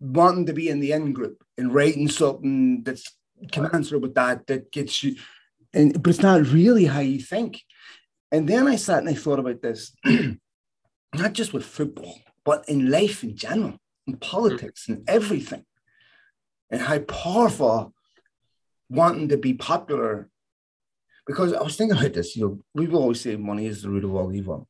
wanting 0.00 0.46
to 0.46 0.52
be 0.52 0.68
in 0.68 0.80
the 0.80 0.92
in 0.92 1.12
group 1.12 1.44
and 1.56 1.72
writing 1.72 2.08
something 2.08 2.82
that's 2.82 3.16
can 3.52 3.66
answer 3.66 3.98
with 3.98 4.14
that, 4.14 4.46
that 4.48 4.72
gets 4.72 5.02
you 5.04 5.14
and 5.74 6.02
but 6.02 6.10
it's 6.10 6.22
not 6.22 6.46
really 6.46 6.86
how 6.86 7.00
you 7.00 7.20
think. 7.20 7.62
And 8.30 8.48
then 8.48 8.66
I 8.66 8.76
sat 8.76 8.98
and 8.98 9.08
I 9.08 9.14
thought 9.14 9.38
about 9.38 9.62
this, 9.62 9.94
not 11.14 11.32
just 11.32 11.52
with 11.52 11.64
football, 11.64 12.18
but 12.44 12.68
in 12.68 12.90
life 12.90 13.22
in 13.22 13.36
general, 13.36 13.78
in 14.06 14.16
politics 14.16 14.88
and 14.88 15.08
everything, 15.08 15.64
and 16.70 16.80
how 16.80 16.98
powerful 17.00 17.92
wanting 18.88 19.28
to 19.28 19.36
be 19.36 19.54
popular. 19.54 20.28
Because 21.26 21.52
I 21.52 21.62
was 21.62 21.76
thinking 21.76 21.98
about 21.98 22.14
this, 22.14 22.36
you 22.36 22.42
know, 22.42 22.60
we 22.74 22.88
always 22.88 23.20
say 23.20 23.36
money 23.36 23.66
is 23.66 23.82
the 23.82 23.90
root 23.90 24.04
of 24.04 24.14
all 24.14 24.32
evil. 24.32 24.66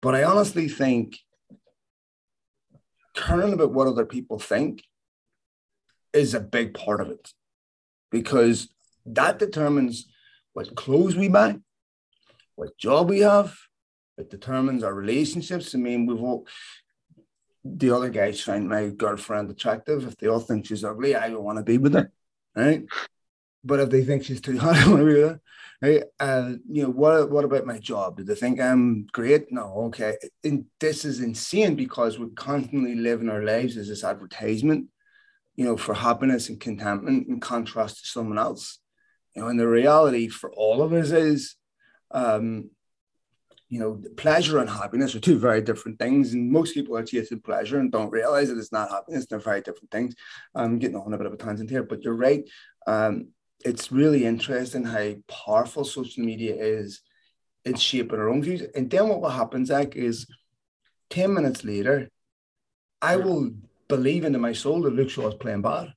But 0.00 0.14
I 0.14 0.24
honestly 0.24 0.68
think 0.68 1.18
caring 3.14 3.52
about 3.52 3.72
what 3.72 3.86
other 3.86 4.06
people 4.06 4.38
think 4.38 4.82
is 6.12 6.32
a 6.32 6.40
big 6.40 6.74
part 6.74 7.00
of 7.00 7.10
it. 7.10 7.32
Because 8.10 8.68
that 9.04 9.38
determines 9.38 10.10
what 10.52 10.74
clothes 10.74 11.16
we 11.16 11.28
buy, 11.28 11.58
what 12.56 12.76
job 12.78 13.10
we 13.10 13.20
have. 13.20 13.54
It 14.20 14.30
determines 14.30 14.82
our 14.82 14.94
relationships. 14.94 15.74
I 15.74 15.78
mean, 15.78 16.06
we've 16.06 16.22
all, 16.22 16.46
the 17.64 17.90
other 17.90 18.10
guys 18.10 18.40
find 18.40 18.68
my 18.68 18.88
girlfriend 18.88 19.50
attractive. 19.50 20.06
If 20.06 20.16
they 20.16 20.28
all 20.28 20.40
think 20.40 20.66
she's 20.66 20.84
ugly, 20.84 21.16
I 21.16 21.28
don't 21.28 21.42
want 21.42 21.58
to 21.58 21.64
be 21.64 21.78
with 21.78 21.94
her, 21.94 22.10
right? 22.54 22.84
But 23.64 23.80
if 23.80 23.90
they 23.90 24.04
think 24.04 24.24
she's 24.24 24.40
too 24.40 24.58
hot, 24.64 24.76
I 24.76 24.88
want 24.88 25.00
to 25.00 25.06
be 25.06 25.14
with 25.14 25.30
her, 25.30 25.40
right? 25.82 26.02
And 26.18 26.60
you 26.68 26.84
know, 26.84 26.90
what 26.90 27.30
what 27.30 27.44
about 27.44 27.66
my 27.66 27.78
job? 27.78 28.16
Do 28.16 28.24
they 28.24 28.34
think 28.34 28.60
I'm 28.60 29.06
great? 29.12 29.50
No, 29.50 29.72
okay. 29.86 30.16
And 30.44 30.66
this 30.78 31.04
is 31.04 31.20
insane 31.20 31.74
because 31.74 32.18
we're 32.18 32.28
constantly 32.28 32.94
living 32.94 33.28
our 33.28 33.42
lives 33.42 33.76
as 33.76 33.88
this 33.88 34.04
advertisement, 34.04 34.86
you 35.56 35.64
know, 35.64 35.76
for 35.76 35.94
happiness 35.94 36.48
and 36.48 36.60
contentment 36.60 37.28
in 37.28 37.40
contrast 37.40 38.00
to 38.00 38.06
someone 38.06 38.38
else. 38.38 38.78
You 39.34 39.42
know, 39.42 39.48
and 39.48 39.60
the 39.60 39.68
reality 39.68 40.28
for 40.28 40.50
all 40.52 40.82
of 40.82 40.92
us 40.92 41.12
is, 41.12 41.54
um, 42.10 42.70
you 43.70 43.80
know, 43.80 44.02
pleasure 44.16 44.58
and 44.58 44.68
happiness 44.68 45.14
are 45.14 45.20
two 45.20 45.38
very 45.38 45.62
different 45.62 45.98
things. 45.98 46.34
And 46.34 46.50
most 46.50 46.74
people 46.74 46.96
are 46.96 47.04
chasing 47.04 47.40
pleasure 47.40 47.78
and 47.78 47.90
don't 47.90 48.10
realize 48.10 48.48
that 48.48 48.58
it's 48.58 48.72
not 48.72 48.90
happiness. 48.90 49.26
They're 49.26 49.38
very 49.38 49.62
different 49.62 49.90
things. 49.90 50.14
I'm 50.54 50.78
getting 50.78 50.96
on 50.96 51.14
a 51.14 51.16
bit 51.16 51.26
of 51.26 51.32
a 51.32 51.36
tangent 51.36 51.70
here, 51.70 51.82
but 51.82 52.02
you're 52.02 52.14
right. 52.14 52.44
Um, 52.86 53.28
it's 53.64 53.90
really 53.92 54.24
interesting 54.24 54.84
how 54.84 55.14
powerful 55.28 55.84
social 55.84 56.24
media 56.24 56.54
is 56.54 57.00
in 57.64 57.76
shaping 57.76 58.18
our 58.18 58.28
own 58.28 58.42
views. 58.42 58.62
And 58.74 58.90
then 58.90 59.08
what 59.08 59.20
will 59.20 59.30
happen, 59.30 59.64
Zach, 59.64 59.96
is 59.96 60.26
10 61.10 61.32
minutes 61.32 61.64
later, 61.64 62.10
I 63.00 63.16
will 63.16 63.52
believe 63.88 64.24
into 64.24 64.38
my 64.38 64.52
soul 64.52 64.82
that 64.82 64.94
Luke 64.94 65.10
Shaw 65.10 65.28
is 65.28 65.34
playing 65.34 65.62
bad, 65.62 65.92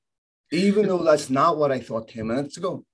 even 0.50 0.86
though 0.86 1.02
that's 1.02 1.30
not 1.30 1.56
what 1.56 1.72
I 1.72 1.80
thought 1.80 2.08
10 2.08 2.26
minutes 2.26 2.56
ago 2.56 2.84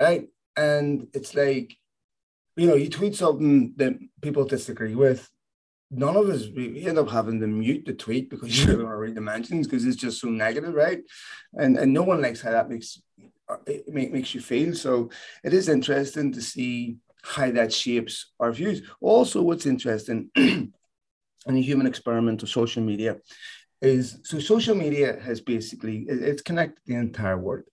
right? 0.00 0.28
And 0.56 1.06
it's 1.12 1.34
like, 1.34 1.76
you 2.60 2.66
know, 2.66 2.74
you 2.74 2.90
tweet 2.90 3.16
something 3.16 3.72
that 3.76 3.94
people 4.20 4.44
disagree 4.44 4.94
with. 4.94 5.26
None 5.90 6.14
of 6.14 6.28
us 6.28 6.46
we 6.54 6.86
end 6.86 6.98
up 6.98 7.08
having 7.08 7.40
to 7.40 7.46
mute 7.46 7.86
the 7.86 7.94
tweet 7.94 8.28
because 8.28 8.50
you 8.60 8.66
don't 8.66 8.84
want 8.84 8.92
to 8.92 8.96
read 8.98 9.14
the 9.14 9.22
mentions 9.22 9.66
because 9.66 9.86
it's 9.86 9.96
just 9.96 10.20
so 10.20 10.28
negative, 10.28 10.74
right? 10.74 11.00
And 11.54 11.78
and 11.78 11.90
no 11.94 12.02
one 12.02 12.20
likes 12.20 12.42
how 12.42 12.50
that 12.50 12.68
makes 12.68 13.00
it 13.66 13.88
makes 13.88 14.34
you 14.34 14.42
feel. 14.42 14.74
So 14.74 15.10
it 15.42 15.54
is 15.54 15.70
interesting 15.70 16.32
to 16.32 16.42
see 16.42 16.98
how 17.22 17.50
that 17.50 17.72
shapes 17.72 18.30
our 18.38 18.52
views. 18.52 18.82
Also, 19.00 19.40
what's 19.40 19.64
interesting 19.64 20.30
in 20.36 20.72
the 21.46 21.62
human 21.62 21.86
experiment 21.86 22.42
of 22.42 22.50
social 22.50 22.82
media 22.82 23.16
is 23.80 24.18
so 24.24 24.38
social 24.38 24.74
media 24.74 25.18
has 25.18 25.40
basically 25.40 26.04
it's 26.08 26.42
connected 26.42 26.82
the 26.84 26.96
entire 26.96 27.38
world 27.38 27.64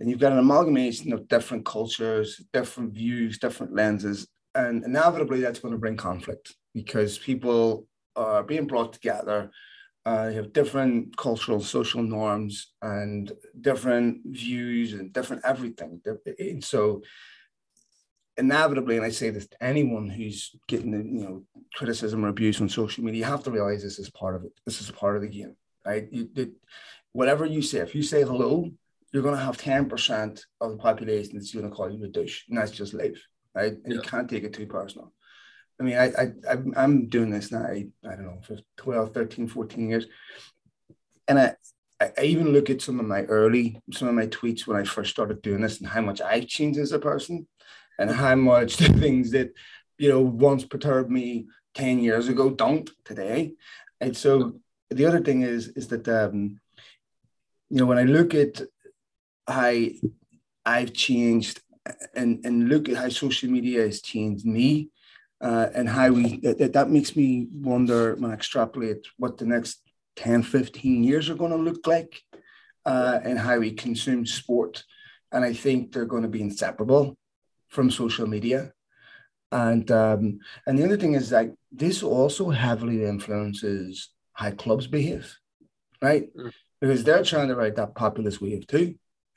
and 0.00 0.08
you've 0.08 0.18
got 0.18 0.32
an 0.32 0.38
amalgamation 0.38 1.12
of 1.12 1.28
different 1.28 1.66
cultures, 1.66 2.42
different 2.52 2.94
views, 2.94 3.38
different 3.38 3.74
lenses, 3.74 4.26
and 4.54 4.82
inevitably 4.84 5.40
that's 5.40 5.60
going 5.60 5.72
to 5.72 5.78
bring 5.78 5.96
conflict 5.96 6.54
because 6.74 7.18
people 7.18 7.86
are 8.16 8.42
being 8.42 8.66
brought 8.66 8.94
together. 8.94 9.50
Uh, 10.06 10.28
you 10.30 10.38
have 10.38 10.54
different 10.54 11.14
cultural, 11.18 11.60
social 11.60 12.02
norms, 12.02 12.72
and 12.80 13.30
different 13.60 14.22
views, 14.24 14.94
and 14.94 15.12
different 15.12 15.42
everything. 15.44 16.00
And 16.38 16.64
so, 16.64 17.02
inevitably, 18.38 18.96
and 18.96 19.04
I 19.04 19.10
say 19.10 19.28
this 19.28 19.46
to 19.48 19.62
anyone 19.62 20.08
who's 20.08 20.56
getting 20.66 20.92
you 20.92 21.24
know 21.24 21.44
criticism 21.74 22.24
or 22.24 22.28
abuse 22.28 22.60
on 22.62 22.70
social 22.70 23.04
media, 23.04 23.18
you 23.18 23.24
have 23.30 23.44
to 23.44 23.50
realize 23.50 23.82
this 23.82 23.98
is 23.98 24.08
part 24.08 24.34
of 24.34 24.44
it. 24.44 24.52
This 24.64 24.80
is 24.80 24.90
part 24.90 25.16
of 25.16 25.22
the 25.22 25.28
game, 25.28 25.54
right? 25.84 26.08
You, 26.10 26.30
it, 26.34 26.52
whatever 27.12 27.44
you 27.44 27.60
say, 27.60 27.80
if 27.80 27.94
you 27.94 28.02
say 28.02 28.22
hello, 28.22 28.70
you're 29.12 29.22
going 29.22 29.36
to 29.36 29.44
have 29.44 29.56
10% 29.56 30.42
of 30.60 30.70
the 30.70 30.76
population 30.76 31.34
that's 31.34 31.52
going 31.52 31.68
to 31.68 31.74
call 31.74 31.90
you 31.90 32.04
a 32.04 32.08
douche. 32.08 32.44
And 32.48 32.58
that's 32.58 32.70
just 32.70 32.94
life, 32.94 33.20
right? 33.54 33.72
And 33.72 33.86
yeah. 33.86 33.94
you 33.94 34.00
can't 34.02 34.28
take 34.28 34.44
it 34.44 34.52
too 34.52 34.66
personal. 34.66 35.12
I 35.80 35.82
mean, 35.82 35.96
I, 35.96 36.12
I, 36.48 36.56
I'm 36.76 37.08
doing 37.08 37.30
this 37.30 37.50
now, 37.50 37.62
I, 37.62 37.88
I 38.04 38.10
don't 38.10 38.26
know, 38.26 38.38
for 38.42 38.58
12, 38.76 39.14
13, 39.14 39.48
14 39.48 39.88
years. 39.88 40.06
And 41.26 41.38
I, 41.38 41.54
I 42.00 42.22
even 42.22 42.52
look 42.52 42.70
at 42.70 42.82
some 42.82 43.00
of 43.00 43.06
my 43.06 43.22
early, 43.22 43.80
some 43.92 44.08
of 44.08 44.14
my 44.14 44.26
tweets 44.26 44.66
when 44.66 44.76
I 44.76 44.84
first 44.84 45.10
started 45.10 45.42
doing 45.42 45.62
this 45.62 45.80
and 45.80 45.88
how 45.88 46.02
much 46.02 46.20
I've 46.20 46.46
changed 46.46 46.78
as 46.78 46.92
a 46.92 46.98
person 46.98 47.46
and 47.98 48.10
how 48.10 48.34
much 48.34 48.76
the 48.78 48.92
things 48.92 49.30
that, 49.32 49.52
you 49.98 50.08
know, 50.08 50.20
once 50.20 50.64
perturbed 50.64 51.10
me 51.10 51.46
10 51.74 52.00
years 52.00 52.28
ago 52.28 52.50
don't 52.50 52.88
today. 53.04 53.54
And 54.00 54.16
so 54.16 54.60
the 54.90 55.06
other 55.06 55.20
thing 55.20 55.42
is, 55.42 55.68
is 55.68 55.88
that, 55.88 56.08
um, 56.08 56.60
you 57.70 57.78
know, 57.78 57.86
when 57.86 57.98
I 57.98 58.04
look 58.04 58.34
at 58.34 58.60
how 59.50 59.74
I've 60.64 60.92
changed 60.92 61.60
and, 62.14 62.44
and 62.44 62.68
look 62.68 62.88
at 62.88 62.96
how 62.96 63.08
social 63.08 63.50
media 63.50 63.82
has 63.82 64.00
changed 64.00 64.46
me 64.46 64.90
uh, 65.40 65.68
and 65.74 65.88
how 65.88 66.10
we 66.10 66.40
that, 66.40 66.72
that 66.74 66.90
makes 66.90 67.16
me 67.16 67.48
wonder 67.52 68.14
when 68.16 68.30
I 68.30 68.34
extrapolate 68.34 69.06
what 69.16 69.38
the 69.38 69.46
next 69.46 69.80
10 70.16 70.42
15 70.42 71.02
years 71.02 71.30
are 71.30 71.34
going 71.34 71.52
to 71.52 71.56
look 71.56 71.86
like 71.86 72.20
uh, 72.84 73.20
and 73.24 73.38
how 73.38 73.58
we 73.58 73.72
consume 73.72 74.26
sport. 74.26 74.84
And 75.32 75.44
I 75.44 75.52
think 75.52 75.92
they're 75.92 76.04
going 76.04 76.24
to 76.24 76.28
be 76.28 76.42
inseparable 76.42 77.16
from 77.68 77.90
social 77.90 78.26
media. 78.26 78.72
And 79.52 79.90
um, 79.90 80.38
and 80.66 80.78
the 80.78 80.84
other 80.84 80.96
thing 80.96 81.14
is 81.14 81.30
that 81.30 81.50
this 81.72 82.02
also 82.02 82.50
heavily 82.50 83.04
influences 83.04 84.10
how 84.34 84.50
clubs 84.52 84.86
behave 84.86 85.36
right? 86.02 86.34
Mm. 86.36 86.52
because 86.80 87.04
they're 87.04 87.24
trying 87.24 87.48
to 87.48 87.56
ride 87.56 87.76
that 87.76 87.94
populist 87.94 88.40
wave 88.40 88.66
too 88.66 88.94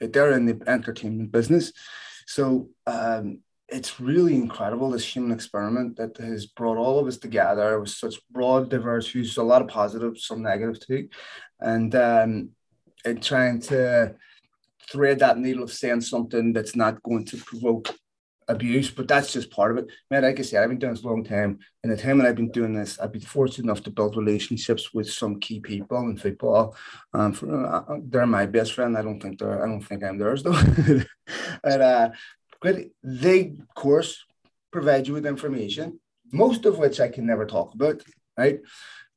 they're 0.08 0.34
in 0.34 0.46
the 0.46 0.60
entertainment 0.68 1.32
business. 1.32 1.72
So 2.26 2.70
um, 2.88 3.40
it's 3.70 4.00
really 4.00 4.36
incredible 4.36 4.92
this 4.92 5.06
human 5.06 5.32
experiment 5.32 5.98
that 5.98 6.18
has 6.18 6.46
brought 6.46 6.78
all 6.78 7.00
of 7.00 7.08
us 7.08 7.18
together 7.18 7.80
with 7.80 7.90
such 7.90 8.16
broad, 8.32 8.70
diverse 8.70 9.10
views, 9.10 9.38
a 9.38 9.44
lot 9.44 9.62
of 9.62 9.68
positives, 9.68 10.26
some 10.26 10.44
negatives 10.44 10.80
too, 10.80 11.10
and 11.60 11.94
um, 11.96 12.50
and 13.06 13.22
trying 13.22 13.60
to 13.60 14.16
thread 14.92 15.20
that 15.20 15.38
needle 15.38 15.64
of 15.64 15.72
saying 15.72 16.02
something 16.02 16.54
that's 16.54 16.76
not 16.76 17.02
going 17.04 17.26
to 17.26 17.38
provoke 17.38 17.96
abuse, 18.48 18.92
but 18.92 19.08
that's 19.08 19.32
just 19.32 19.52
part 19.52 19.72
of 19.72 19.78
it. 19.78 19.88
Man, 20.10 20.24
like 20.24 20.40
I 20.40 20.44
said, 20.44 20.64
I've 20.64 20.70
been 20.70 20.80
doing 20.80 20.94
this 20.94 21.04
a 21.04 21.08
long 21.08 21.24
time. 21.24 21.60
In 21.84 21.90
the 21.90 21.98
time 21.98 22.18
that 22.18 22.28
I've 22.28 22.36
been 22.36 22.52
doing 22.52 22.74
this, 22.74 23.00
I've 23.00 23.12
been 23.12 23.22
fortunate 23.22 23.66
enough 23.66 23.84
to 23.84 23.92
build 23.92 24.16
relationships 24.16 24.94
with 24.94 25.10
some 25.10 25.40
key 25.40 25.60
people 25.60 26.00
in 26.10 26.18
football. 26.18 26.76
Um, 27.14 27.34
for, 27.34 27.66
uh, 27.66 27.82
uh 27.88 27.98
they're 28.04 28.26
my 28.26 28.46
best 28.46 28.74
friend. 28.74 28.98
I 28.98 29.02
don't 29.02 29.20
think 29.20 29.40
they're. 29.40 29.64
I 29.64 29.68
don't 29.68 29.82
think 29.82 30.04
I'm 30.04 30.18
theirs 30.18 30.44
though. 30.44 30.52
but 31.64 31.82
uh, 31.82 32.10
but 32.62 32.78
they, 33.04 33.56
of 33.60 33.76
course, 33.76 34.26
provide 34.72 35.08
you 35.08 35.14
with 35.14 35.26
information, 35.26 36.00
most 36.32 36.66
of 36.66 36.78
which 36.78 37.00
I 37.00 37.10
can 37.10 37.26
never 37.26 37.46
talk 37.46 37.74
about, 37.74 38.02
right? 38.38 38.60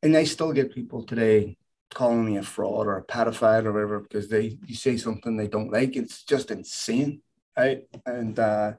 And 0.03 0.17
I 0.17 0.25
still 0.25 0.53
get 0.53 0.75
people 0.75 1.05
today 1.05 1.57
calling 1.95 2.27
me 2.27 2.37
a 2.37 2.43
fraud 2.43 2.87
or 2.87 2.99
a 2.99 3.05
pedophile 3.05 3.65
or 3.65 3.73
whatever 3.73 4.01
because 4.01 4.29
they 4.29 4.59
you 4.67 4.75
say 4.75 4.97
something 4.97 5.37
they 5.37 5.49
don't 5.49 5.73
like. 5.73 5.97
It's 5.97 6.23
just 6.25 6.51
insane 6.51 7.23
right? 7.57 7.83
And 8.05 8.39
uh, 8.39 8.73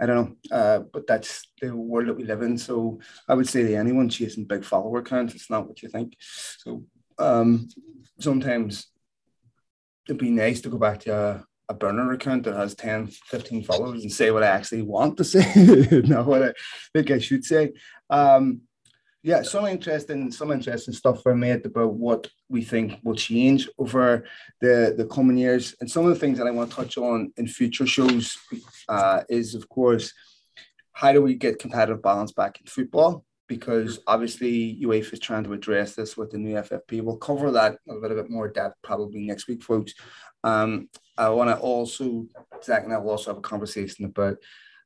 I 0.00 0.06
don't 0.06 0.16
know, 0.50 0.56
uh, 0.56 0.78
but 0.80 1.06
that's 1.06 1.46
the 1.60 1.74
world 1.74 2.08
that 2.08 2.16
we 2.16 2.24
live 2.24 2.42
in. 2.42 2.58
So 2.58 3.00
I 3.28 3.34
would 3.34 3.48
say 3.48 3.62
to 3.62 3.74
anyone 3.74 4.08
chasing 4.08 4.44
big 4.44 4.64
follower 4.64 5.02
counts, 5.02 5.34
it's 5.34 5.50
not 5.50 5.68
what 5.68 5.82
you 5.82 5.88
think. 5.88 6.16
So 6.18 6.84
um, 7.18 7.68
sometimes 8.18 8.88
it'd 10.08 10.20
be 10.20 10.30
nice 10.30 10.60
to 10.62 10.68
go 10.68 10.78
back 10.78 11.00
to 11.00 11.14
a, 11.14 11.44
a 11.68 11.74
burner 11.74 12.12
account 12.12 12.44
that 12.44 12.56
has 12.56 12.74
10, 12.74 13.06
15 13.06 13.64
followers 13.64 14.02
and 14.02 14.12
say 14.12 14.30
what 14.30 14.42
I 14.42 14.48
actually 14.48 14.82
want 14.82 15.16
to 15.18 15.24
say, 15.24 16.02
not 16.04 16.26
what 16.26 16.42
I 16.42 16.52
think 16.92 17.10
I 17.10 17.18
should 17.18 17.44
say. 17.44 17.72
Um, 18.10 18.62
yeah, 19.22 19.42
some 19.42 19.66
interesting, 19.66 20.32
some 20.32 20.50
interesting 20.50 20.94
stuff 20.94 21.24
were 21.24 21.36
made 21.36 21.64
about 21.64 21.94
what 21.94 22.26
we 22.48 22.62
think 22.62 22.98
will 23.04 23.14
change 23.14 23.68
over 23.78 24.24
the 24.60 24.94
the 24.96 25.06
coming 25.06 25.36
years, 25.36 25.76
and 25.80 25.88
some 25.88 26.04
of 26.04 26.10
the 26.10 26.18
things 26.18 26.38
that 26.38 26.48
I 26.48 26.50
want 26.50 26.70
to 26.70 26.76
touch 26.76 26.98
on 26.98 27.32
in 27.36 27.46
future 27.46 27.86
shows 27.86 28.36
uh, 28.88 29.22
is, 29.28 29.54
of 29.54 29.68
course, 29.68 30.12
how 30.92 31.12
do 31.12 31.22
we 31.22 31.36
get 31.36 31.60
competitive 31.60 32.02
balance 32.02 32.32
back 32.32 32.60
in 32.60 32.66
football? 32.66 33.24
Because 33.46 34.00
obviously 34.08 34.80
UEFA 34.82 35.12
is 35.12 35.20
trying 35.20 35.44
to 35.44 35.52
address 35.52 35.94
this 35.94 36.16
with 36.16 36.30
the 36.30 36.38
new 36.38 36.54
FFP. 36.54 37.02
We'll 37.02 37.16
cover 37.16 37.52
that 37.52 37.78
a 37.88 37.94
little 37.94 38.16
bit 38.16 38.30
more 38.30 38.48
depth 38.48 38.76
probably 38.82 39.20
next 39.20 39.46
week, 39.46 39.62
folks. 39.62 39.94
Um, 40.42 40.88
I 41.16 41.28
want 41.28 41.50
to 41.50 41.58
also, 41.58 42.26
Zach 42.64 42.84
and 42.84 42.92
I 42.92 42.98
will 42.98 43.10
also 43.10 43.30
have 43.30 43.38
a 43.38 43.42
conversation 43.42 44.04
about 44.06 44.38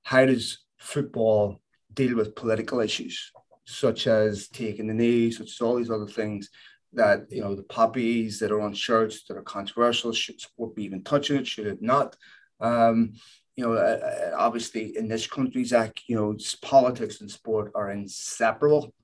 how 0.02 0.26
does 0.26 0.64
football 0.78 1.60
deal 1.94 2.16
with 2.16 2.34
political 2.34 2.80
issues 2.80 3.30
such 3.66 4.06
as 4.06 4.48
taking 4.48 4.86
the 4.86 4.94
knee, 4.94 5.30
such 5.30 5.50
as 5.50 5.60
all 5.60 5.76
these 5.76 5.90
other 5.90 6.06
things 6.06 6.50
that 6.92 7.30
you 7.30 7.42
know 7.42 7.54
the 7.54 7.62
poppies 7.64 8.38
that 8.38 8.52
are 8.52 8.62
on 8.62 8.72
shirts 8.72 9.24
that 9.24 9.36
are 9.36 9.42
controversial 9.42 10.12
should 10.12 10.36
be 10.74 10.84
even 10.84 11.02
touching 11.02 11.36
it 11.36 11.46
should 11.46 11.66
it 11.66 11.82
not? 11.82 12.16
Um, 12.60 13.12
you 13.56 13.64
know 13.64 13.72
uh, 13.72 14.30
uh, 14.32 14.36
obviously 14.38 14.96
in 14.96 15.08
this 15.08 15.26
country 15.26 15.64
zach 15.64 16.00
you 16.06 16.16
know 16.16 16.36
politics 16.62 17.20
and 17.20 17.30
sport 17.30 17.72
are 17.74 17.90
inseparable. 17.90 18.94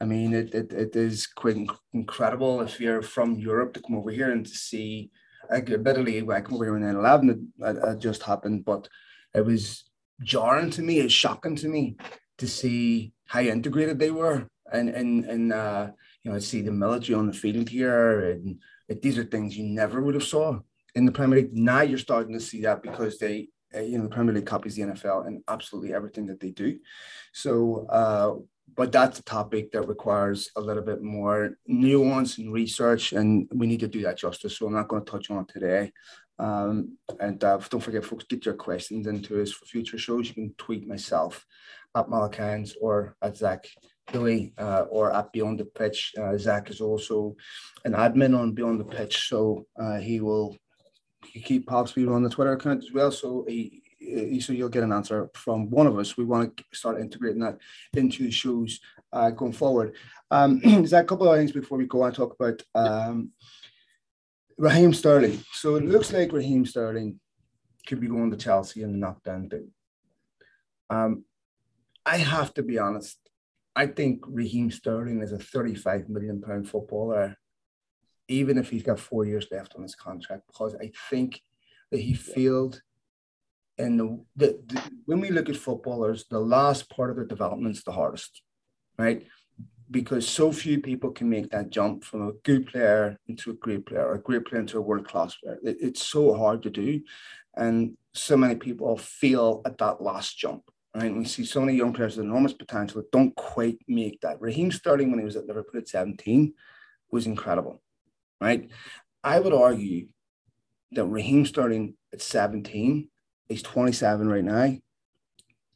I 0.00 0.04
mean 0.04 0.34
it, 0.34 0.54
it, 0.54 0.72
it 0.72 0.96
is 0.96 1.26
quite 1.26 1.56
incredible 1.92 2.60
if 2.60 2.80
you're 2.80 3.02
from 3.02 3.38
europe 3.38 3.74
to 3.74 3.80
come 3.80 3.96
over 3.96 4.10
here 4.10 4.30
and 4.30 4.44
to 4.44 4.54
see 4.54 5.10
admittedly 5.50 6.22
when 6.22 6.36
i 6.36 6.40
come 6.40 6.54
over 6.54 6.64
here 6.64 6.76
in 6.76 6.82
9-11 6.82 7.48
it, 7.60 7.76
it 7.88 7.98
just 7.98 8.22
happened 8.22 8.64
but 8.64 8.88
it 9.34 9.44
was 9.44 9.84
jarring 10.22 10.70
to 10.70 10.82
me 10.82 10.98
it's 10.98 11.14
shocking 11.14 11.56
to 11.56 11.68
me 11.68 11.96
to 12.38 12.46
see 12.46 13.12
how 13.26 13.40
integrated 13.40 13.98
they 13.98 14.10
were 14.10 14.46
and 14.72 14.88
and 14.88 15.24
and 15.24 15.52
uh, 15.52 15.88
you 16.22 16.30
know 16.30 16.38
see 16.38 16.60
the 16.60 16.72
military 16.72 17.14
on 17.14 17.26
the 17.26 17.32
field 17.32 17.68
here 17.68 18.30
and 18.30 18.58
it, 18.88 19.02
these 19.02 19.18
are 19.18 19.24
things 19.24 19.56
you 19.56 19.64
never 19.64 20.00
would 20.00 20.14
have 20.14 20.24
saw 20.24 20.58
in 20.94 21.04
the 21.04 21.12
Premier 21.12 21.40
League. 21.40 21.54
Now 21.54 21.82
you're 21.82 21.98
starting 21.98 22.34
to 22.34 22.40
see 22.40 22.62
that 22.62 22.82
because 22.82 23.18
they 23.18 23.48
uh, 23.74 23.80
you 23.80 23.98
know 23.98 24.04
the 24.04 24.14
Premier 24.14 24.34
League 24.34 24.46
copies 24.46 24.76
the 24.76 24.82
NFL 24.82 25.26
and 25.26 25.42
absolutely 25.48 25.94
everything 25.94 26.26
that 26.26 26.40
they 26.40 26.50
do. 26.50 26.78
So. 27.32 27.86
Uh, 27.88 28.34
but 28.74 28.92
that's 28.92 29.20
a 29.20 29.22
topic 29.22 29.72
that 29.72 29.88
requires 29.88 30.50
a 30.56 30.60
little 30.60 30.82
bit 30.82 31.00
more 31.00 31.56
nuance 31.66 32.36
and 32.36 32.52
research, 32.52 33.12
and 33.12 33.48
we 33.54 33.66
need 33.66 33.80
to 33.80 33.88
do 33.88 34.02
that 34.02 34.18
justice. 34.18 34.58
So 34.58 34.66
I'm 34.66 34.74
not 34.74 34.88
going 34.88 35.04
to 35.04 35.10
touch 35.10 35.30
on 35.30 35.44
it 35.44 35.48
today. 35.48 35.92
Um, 36.38 36.98
and 37.20 37.42
uh, 37.42 37.58
don't 37.70 37.80
forget, 37.80 38.04
folks, 38.04 38.24
get 38.24 38.44
your 38.44 38.54
questions 38.54 39.06
into 39.06 39.40
us 39.40 39.52
for 39.52 39.64
future 39.64 39.98
shows. 39.98 40.28
You 40.28 40.34
can 40.34 40.54
tweet 40.58 40.86
myself 40.86 41.46
at 41.96 42.08
Malakans 42.08 42.74
or 42.80 43.16
at 43.22 43.36
Zach 43.36 43.66
Billy 44.12 44.52
uh, 44.58 44.82
or 44.90 45.12
at 45.12 45.32
Beyond 45.32 45.60
the 45.60 45.64
Pitch. 45.64 46.12
Uh, 46.20 46.36
Zach 46.36 46.70
is 46.70 46.80
also 46.80 47.36
an 47.84 47.92
admin 47.92 48.38
on 48.38 48.52
Beyond 48.52 48.80
the 48.80 48.84
Pitch, 48.84 49.28
so 49.28 49.66
uh, 49.78 49.96
he 49.96 50.20
will 50.20 50.56
keep 51.22 51.66
Pop 51.66 51.88
Speed 51.88 52.08
on 52.08 52.22
the 52.22 52.30
Twitter 52.30 52.52
account 52.52 52.84
as 52.84 52.92
well. 52.92 53.10
So 53.10 53.44
he, 53.48 53.82
he, 53.98 54.40
so 54.40 54.52
you'll 54.52 54.68
get 54.68 54.84
an 54.84 54.92
answer 54.92 55.30
from 55.34 55.70
one 55.70 55.86
of 55.86 55.98
us. 55.98 56.16
We 56.16 56.24
want 56.24 56.56
to 56.56 56.64
start 56.72 57.00
integrating 57.00 57.40
that 57.40 57.58
into 57.94 58.24
the 58.24 58.30
shows 58.30 58.80
uh, 59.12 59.30
going 59.30 59.52
forward. 59.52 59.94
Um, 60.30 60.60
Zach, 60.86 61.04
a 61.04 61.06
couple 61.06 61.32
of 61.32 61.38
things 61.38 61.52
before 61.52 61.78
we 61.78 61.86
go 61.86 62.04
and 62.04 62.14
talk 62.14 62.36
about 62.38 62.62
um, 62.74 63.30
Raheem 64.58 64.94
Sterling. 64.94 65.38
So 65.52 65.76
it 65.76 65.84
looks 65.84 66.12
like 66.12 66.32
Raheem 66.32 66.64
Sterling 66.64 67.20
could 67.86 68.00
be 68.00 68.08
going 68.08 68.30
to 68.30 68.36
Chelsea 68.36 68.82
and 68.82 68.94
the 68.94 68.98
knockdown 68.98 69.48
bid. 69.48 69.68
Um, 70.88 71.24
I 72.04 72.18
have 72.18 72.54
to 72.54 72.62
be 72.62 72.78
honest. 72.78 73.18
I 73.74 73.86
think 73.86 74.24
Raheem 74.26 74.70
Sterling 74.70 75.20
is 75.22 75.32
a 75.32 75.38
35 75.38 76.08
million 76.08 76.40
pound 76.40 76.68
footballer, 76.68 77.36
even 78.28 78.56
if 78.56 78.70
he's 78.70 78.82
got 78.82 78.98
four 78.98 79.26
years 79.26 79.48
left 79.50 79.74
on 79.76 79.82
his 79.82 79.94
contract, 79.94 80.46
because 80.46 80.74
I 80.80 80.92
think 81.10 81.42
that 81.90 82.00
he 82.00 82.14
failed. 82.14 82.80
And 83.78 84.00
the, 84.00 84.24
the, 84.36 84.60
the, 84.66 84.82
when 85.04 85.20
we 85.20 85.28
look 85.30 85.50
at 85.50 85.56
footballers, 85.56 86.24
the 86.30 86.40
last 86.40 86.88
part 86.88 87.10
of 87.10 87.16
their 87.16 87.26
development 87.26 87.76
is 87.76 87.84
the 87.84 87.92
hardest, 87.92 88.40
right? 88.98 89.26
Because 89.90 90.28
so 90.28 90.50
few 90.50 90.80
people 90.80 91.10
can 91.10 91.28
make 91.28 91.50
that 91.50 91.70
jump 91.70 92.02
from 92.02 92.28
a 92.28 92.32
good 92.44 92.66
player 92.66 93.18
into 93.28 93.50
a 93.50 93.54
great 93.54 93.86
player, 93.86 94.06
or 94.06 94.14
a 94.14 94.20
great 94.20 94.44
player 94.44 94.60
into 94.60 94.78
a 94.78 94.82
world 94.82 95.06
class 95.06 95.36
player. 95.36 95.58
It, 95.62 95.76
it's 95.80 96.02
so 96.04 96.34
hard 96.34 96.62
to 96.64 96.70
do. 96.70 97.00
And 97.56 97.96
so 98.12 98.36
many 98.36 98.56
people 98.56 98.96
fail 98.96 99.62
at 99.64 99.78
that 99.78 100.02
last 100.02 100.36
jump. 100.36 100.62
Right? 100.94 101.14
we 101.14 101.26
see 101.26 101.44
so 101.44 101.60
many 101.60 101.76
young 101.76 101.92
players 101.92 102.16
with 102.16 102.24
enormous 102.24 102.54
potential 102.54 103.02
that 103.02 103.12
don't 103.12 103.34
quite 103.36 103.78
make 103.86 104.18
that. 104.22 104.40
Raheem 104.40 104.72
Sterling, 104.72 105.10
when 105.10 105.18
he 105.18 105.26
was 105.26 105.36
at 105.36 105.46
Liverpool 105.46 105.80
at 105.80 105.88
17, 105.88 106.54
was 107.10 107.26
incredible. 107.26 107.82
Right? 108.40 108.70
I 109.22 109.38
would 109.38 109.52
argue 109.52 110.08
that 110.92 111.04
Raheem 111.04 111.44
Sterling 111.44 111.94
at 112.12 112.22
17, 112.22 113.08
he's 113.48 113.62
27 113.62 114.26
right 114.26 114.44
now, 114.44 114.76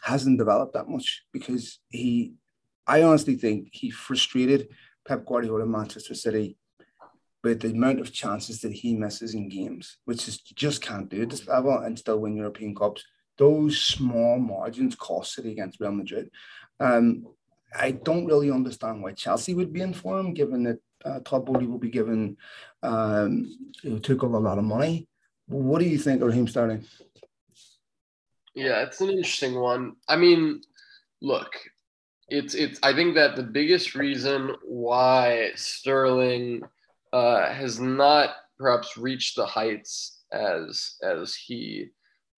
hasn't 0.00 0.38
developed 0.38 0.72
that 0.74 0.88
much 0.88 1.24
because 1.32 1.80
he, 1.88 2.34
I 2.86 3.02
honestly 3.02 3.36
think 3.36 3.68
he 3.72 3.90
frustrated 3.90 4.68
Pep 5.06 5.24
Guardiola 5.26 5.66
Manchester 5.66 6.14
City 6.14 6.56
with 7.42 7.60
the 7.60 7.70
amount 7.70 8.00
of 8.00 8.12
chances 8.12 8.60
that 8.60 8.72
he 8.72 8.94
misses 8.94 9.34
in 9.34 9.48
games, 9.48 9.98
which 10.04 10.28
is 10.28 10.40
just 10.40 10.82
can't 10.82 11.08
do 11.08 11.22
at 11.22 11.30
this 11.30 11.48
level 11.48 11.78
and 11.78 11.98
still 11.98 12.18
win 12.18 12.36
European 12.36 12.74
Cups 12.74 13.04
those 13.40 13.80
small 13.80 14.38
margins 14.38 14.94
cost 14.94 15.32
City 15.32 15.50
against 15.50 15.80
Real 15.80 15.92
Madrid. 15.92 16.30
Um, 16.78 17.26
I 17.74 17.92
don't 17.92 18.26
really 18.26 18.50
understand 18.50 19.02
why 19.02 19.12
Chelsea 19.12 19.54
would 19.54 19.72
be 19.72 19.80
in 19.80 19.94
for 19.94 20.20
him, 20.20 20.34
given 20.34 20.62
that 20.64 20.78
uh, 21.06 21.20
Todd 21.20 21.46
Boehly 21.46 21.66
will 21.66 21.78
be 21.78 21.88
given 21.88 22.36
um, 22.82 23.56
know, 23.82 23.98
took 23.98 24.20
a 24.22 24.26
lot 24.26 24.58
of 24.58 24.64
money. 24.64 25.08
What 25.46 25.78
do 25.78 25.86
you 25.86 25.96
think 25.96 26.22
Raheem 26.22 26.48
Sterling? 26.48 26.84
Yeah, 28.54 28.82
it's 28.82 29.00
an 29.00 29.08
interesting 29.08 29.58
one. 29.58 29.96
I 30.06 30.16
mean, 30.16 30.60
look, 31.22 31.54
it's 32.30 32.54
it's. 32.54 32.78
I 32.82 32.94
think 32.94 33.14
that 33.16 33.36
the 33.36 33.42
biggest 33.42 33.94
reason 33.94 34.54
why 34.64 35.50
Sterling 35.54 36.62
uh, 37.12 37.52
has 37.52 37.80
not 37.80 38.30
perhaps 38.58 38.96
reached 38.96 39.36
the 39.36 39.46
heights 39.46 40.22
as 40.32 40.96
as 41.02 41.34
he 41.34 41.88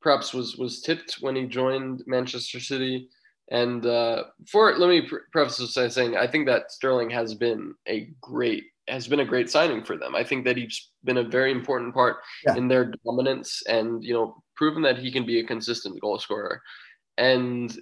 perhaps 0.01 0.35
was 0.35 0.57
was 0.57 0.81
tipped 0.81 1.19
when 1.21 1.37
he 1.37 1.47
joined 1.47 2.03
Manchester 2.07 2.61
City. 2.61 3.09
And 3.51 3.85
uh, 3.85 4.25
for 4.49 4.77
let 4.79 4.89
me 4.89 5.09
preface 5.31 5.59
this 5.59 5.75
by 5.75 5.89
saying 5.89 6.17
I 6.17 6.27
think 6.27 6.47
that 6.47 6.73
Sterling 6.73 7.11
has 7.11 7.35
been 7.35 7.75
a 7.87 8.09
great 8.21 8.65
has 8.89 9.07
been 9.07 9.21
a 9.21 9.25
great 9.25 9.51
signing 9.51 9.85
for 9.85 9.97
them. 9.97 10.15
I 10.15 10.25
think 10.25 10.45
that 10.45 10.57
he's 10.57 10.91
been 11.05 11.19
a 11.19 11.29
very 11.29 11.53
important 11.53 11.95
part 11.95 12.17
yeah. 12.47 12.57
in 12.57 12.69
their 12.69 12.93
dominance 13.05 13.63
and 13.69 14.03
you 14.03 14.15
know 14.15 14.43
proven 14.57 14.83
that 14.83 14.99
he 14.99 15.13
can 15.13 15.27
be 15.27 15.41
a 15.41 15.47
consistent 15.47 16.01
goal 16.01 16.19
scorer. 16.19 16.63
And 17.19 17.77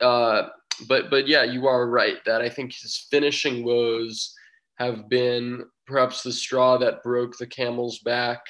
uh, 0.00 0.48
but 0.88 1.10
but 1.10 1.26
yeah, 1.28 1.42
you 1.44 1.66
are 1.66 1.88
right 1.88 2.18
that 2.26 2.40
I 2.40 2.48
think 2.48 2.74
his 2.74 3.06
finishing 3.10 3.64
woes 3.64 4.34
have 4.76 5.08
been 5.08 5.64
perhaps 5.86 6.22
the 6.22 6.32
straw 6.32 6.76
that 6.78 7.02
broke 7.02 7.36
the 7.36 7.46
camel's 7.46 8.00
back. 8.00 8.40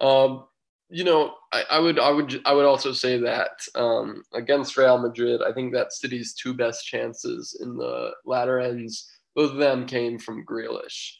Um, 0.00 0.44
you 0.88 1.04
know, 1.04 1.34
I, 1.52 1.64
I, 1.72 1.78
would, 1.80 1.98
I 1.98 2.10
would, 2.10 2.40
I 2.44 2.52
would 2.52 2.64
also 2.64 2.92
say 2.92 3.18
that 3.18 3.50
um, 3.74 4.22
against 4.34 4.76
Real 4.76 4.98
Madrid, 4.98 5.40
I 5.42 5.52
think 5.52 5.72
that 5.72 5.92
City's 5.92 6.34
two 6.34 6.54
best 6.54 6.86
chances 6.86 7.58
in 7.60 7.76
the 7.76 8.12
latter 8.24 8.60
ends, 8.60 9.10
both 9.34 9.50
of 9.52 9.56
them 9.56 9.86
came 9.86 10.18
from 10.18 10.44
Grealish. 10.46 11.12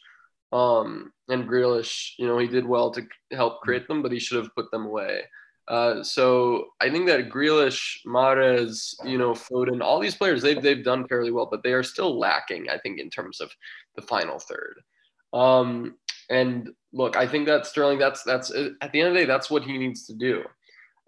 Um, 0.53 1.11
and 1.27 1.49
Grealish, 1.49 2.11
you 2.17 2.27
know, 2.27 2.37
he 2.37 2.47
did 2.47 2.65
well 2.65 2.91
to 2.91 3.05
help 3.33 3.61
create 3.61 3.87
them, 3.87 4.01
but 4.01 4.13
he 4.13 4.19
should 4.19 4.37
have 4.37 4.55
put 4.55 4.71
them 4.71 4.85
away. 4.85 5.23
Uh, 5.67 6.01
so 6.01 6.67
I 6.79 6.89
think 6.89 7.07
that 7.07 7.29
Grealish, 7.29 7.97
Mahrez, 8.05 8.95
you 9.03 9.17
know, 9.17 9.31
Foden, 9.31 9.81
all 9.81 9.99
these 9.99 10.15
players, 10.15 10.41
they've, 10.41 10.61
they've 10.61 10.83
done 10.83 11.07
fairly 11.07 11.31
well, 11.31 11.47
but 11.49 11.61
they 11.61 11.73
are 11.73 11.83
still 11.83 12.17
lacking, 12.17 12.69
I 12.69 12.77
think, 12.77 12.99
in 12.99 13.09
terms 13.09 13.41
of 13.41 13.51
the 13.95 14.01
final 14.01 14.39
third. 14.39 14.81
Um, 15.33 15.95
and 16.29 16.69
look, 16.93 17.17
I 17.17 17.27
think 17.27 17.47
that 17.47 17.65
Sterling, 17.65 17.99
that's, 17.99 18.23
that's 18.23 18.51
at 18.81 18.91
the 18.91 19.01
end 19.01 19.09
of 19.09 19.13
the 19.13 19.21
day, 19.21 19.25
that's 19.25 19.49
what 19.49 19.63
he 19.63 19.77
needs 19.77 20.05
to 20.05 20.13
do 20.13 20.43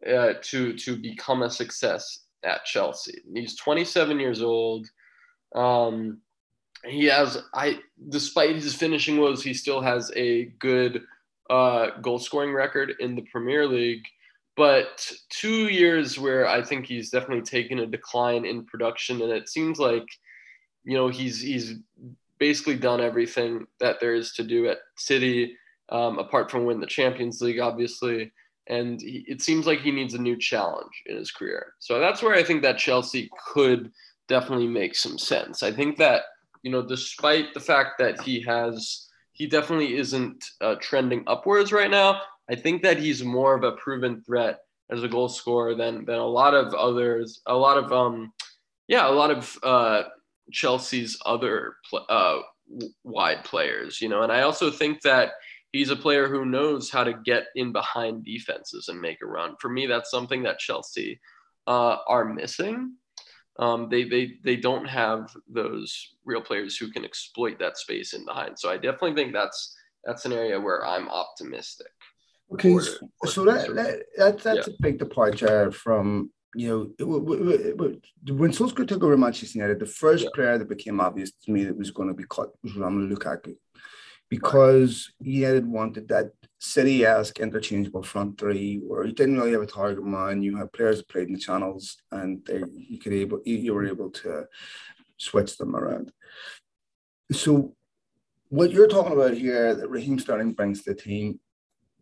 uh, 0.06 0.34
to, 0.42 0.74
to 0.74 0.98
become 0.98 1.44
a 1.44 1.50
success 1.50 2.26
at 2.44 2.66
Chelsea. 2.66 3.22
He's 3.34 3.56
27 3.56 4.20
years 4.20 4.42
old. 4.42 4.88
Um, 5.56 6.20
he 6.86 7.06
has, 7.06 7.42
I, 7.54 7.80
despite 8.10 8.56
his 8.56 8.76
finishing 8.76 9.18
woes, 9.18 9.44
he 9.44 9.54
still 9.54 9.82
has 9.82 10.12
a 10.18 10.46
good 10.60 11.02
uh, 11.50 11.92
goal 12.02 12.20
scoring 12.20 12.54
record 12.54 12.96
in 13.00 13.16
the 13.16 13.26
Premier 13.32 13.66
League 13.66 14.06
but 14.60 15.10
two 15.30 15.70
years 15.70 16.20
where 16.20 16.46
I 16.46 16.62
think 16.62 16.86
he's 16.86 17.10
definitely 17.10 17.44
taken 17.44 17.80
a 17.80 17.86
decline 17.86 18.44
in 18.44 18.66
production, 18.66 19.22
and 19.22 19.32
it 19.32 19.48
seems 19.48 19.80
like 19.80 20.06
you 20.84 20.98
know 20.98 21.08
he's 21.08 21.40
he's 21.40 21.76
basically 22.40 22.76
done 22.76 23.00
everything 23.00 23.66
that 23.80 24.02
there 24.02 24.14
is 24.14 24.34
to 24.34 24.44
do 24.44 24.68
at 24.68 24.80
City, 24.98 25.56
um, 25.94 26.20
apart 26.20 26.52
from 26.52 26.66
win 26.66 26.82
the 26.82 26.88
Champions 26.88 27.40
League, 27.40 27.62
obviously. 27.62 28.34
And 28.68 29.00
he, 29.00 29.24
it 29.30 29.42
seems 29.42 29.66
like 29.66 29.80
he 29.80 29.94
needs 29.94 30.14
a 30.14 30.22
new 30.22 30.38
challenge 30.38 31.04
in 31.06 31.16
his 31.16 31.32
career. 31.32 31.76
So 31.80 32.02
that's 32.02 32.22
where 32.22 32.36
I 32.36 32.44
think 32.44 32.62
that 32.64 32.78
Chelsea 32.78 33.30
could 33.48 33.90
definitely 34.28 34.68
make 34.68 34.94
some 34.94 35.18
sense. 35.18 35.64
I 35.64 35.72
think 35.72 35.98
that 36.00 36.24
you 36.64 36.72
know, 36.72 36.86
despite 36.86 37.54
the 37.54 37.62
fact 37.62 37.92
that 38.00 38.20
he 38.24 38.42
has, 38.42 39.08
he 39.32 39.48
definitely 39.48 39.96
isn't 39.96 40.44
uh, 40.60 40.76
trending 40.82 41.24
upwards 41.28 41.72
right 41.72 41.90
now. 41.90 42.20
I 42.50 42.56
think 42.56 42.82
that 42.84 42.98
he's 42.98 43.24
more 43.24 43.56
of 43.56 43.64
a 43.64 43.74
proven 43.74 44.22
threat 44.24 44.60
as 44.90 45.04
a 45.04 45.08
goal 45.08 45.30
scorer 45.30 45.76
than 45.76 46.06
than 46.06 46.20
a 46.20 46.26
lot 46.26 46.54
of 46.54 46.74
others. 46.74 47.42
A 47.46 47.56
lot 47.56 47.78
of 47.78 47.92
um, 47.92 48.34
yeah, 48.88 49.08
a 49.08 49.12
lot 49.12 49.32
of 49.32 49.58
uh, 49.64 50.04
Chelsea's 50.52 51.20
other 51.26 51.76
pl- 51.90 52.06
uh, 52.10 52.40
wide 53.04 53.44
players. 53.44 54.02
You 54.02 54.10
know, 54.10 54.24
and 54.24 54.32
I 54.32 54.42
also 54.42 54.72
think 54.72 55.02
that 55.02 55.34
he's 55.72 55.92
a 55.92 55.96
player 55.96 56.28
who 56.28 56.46
knows 56.46 56.90
how 56.90 57.04
to 57.04 57.14
get 57.14 57.48
in 57.56 57.72
behind 57.72 58.26
defenses 58.26 58.88
and 58.88 59.00
make 59.00 59.22
a 59.22 59.28
run. 59.28 59.56
For 59.60 59.70
me, 59.70 59.86
that's 59.86 60.12
something 60.12 60.44
that 60.44 60.60
Chelsea 60.60 61.20
uh, 61.68 61.98
are 62.08 62.26
missing. 62.26 62.96
Um, 63.60 63.90
they, 63.90 64.06
they, 64.06 64.36
they 64.44 64.56
don't 64.56 64.86
have 64.86 65.36
those 65.48 66.16
real 66.24 66.42
players 66.42 66.78
who 66.78 66.90
can 66.90 67.04
exploit 67.04 67.60
that 67.60 67.78
space 67.78 68.14
in 68.14 68.26
behind. 68.26 68.58
So 68.58 68.72
I 68.72 68.76
definitely 68.76 69.16
think 69.16 69.34
that's 69.34 69.76
that's 70.06 70.26
an 70.26 70.32
area 70.32 70.60
where 70.60 70.86
I'm 70.86 71.10
optimistic. 71.10 71.92
Okay, 72.52 72.78
so 73.26 73.46
that, 73.46 73.76
that, 73.76 74.04
that 74.18 74.40
that's 74.40 74.68
yeah. 74.68 74.74
a 74.74 74.82
big 74.82 74.98
departure 74.98 75.72
from 75.72 76.32
you 76.56 76.96
know 76.98 77.06
when 77.06 78.52
Solskjaer 78.52 78.88
took 78.88 79.04
over 79.04 79.16
Manchester 79.16 79.60
United, 79.60 79.80
the 79.80 79.86
first 79.86 80.24
yeah. 80.24 80.30
player 80.34 80.58
that 80.58 80.68
became 80.68 81.00
obvious 81.00 81.32
to 81.44 81.52
me 81.52 81.64
that 81.66 81.78
was 81.78 81.92
going 81.92 82.08
to 82.08 82.16
be 82.16 82.26
cut 82.28 82.50
was 82.64 82.74
Romelu 82.74 83.14
Lukaku, 83.14 83.56
because 84.30 85.12
right. 85.22 85.30
United 85.30 85.68
wanted 85.68 86.08
that 86.08 86.32
City-esque 86.62 87.40
interchangeable 87.40 88.04
front 88.04 88.38
three, 88.38 88.78
where 88.78 89.06
you 89.06 89.14
didn't 89.14 89.38
really 89.38 89.54
have 89.54 89.62
a 89.62 89.66
target 89.66 90.04
man. 90.04 90.42
You 90.42 90.58
had 90.58 90.74
players 90.74 90.98
that 90.98 91.08
played 91.08 91.28
in 91.28 91.34
the 91.34 91.40
channels, 91.40 91.98
and 92.12 92.44
they, 92.46 92.64
you 92.76 93.00
could 93.00 93.14
able 93.14 93.42
you 93.46 93.74
were 93.74 93.86
able 93.86 94.10
to 94.10 94.46
switch 95.18 95.58
them 95.58 95.76
around. 95.76 96.12
So, 97.32 97.76
what 98.50 98.72
you're 98.72 98.88
talking 98.88 99.14
about 99.14 99.36
here 99.36 99.76
that 99.76 99.90
Raheem 99.90 100.18
Sterling 100.18 100.54
brings 100.54 100.84
to 100.84 100.94
the 100.94 101.00
team 101.00 101.40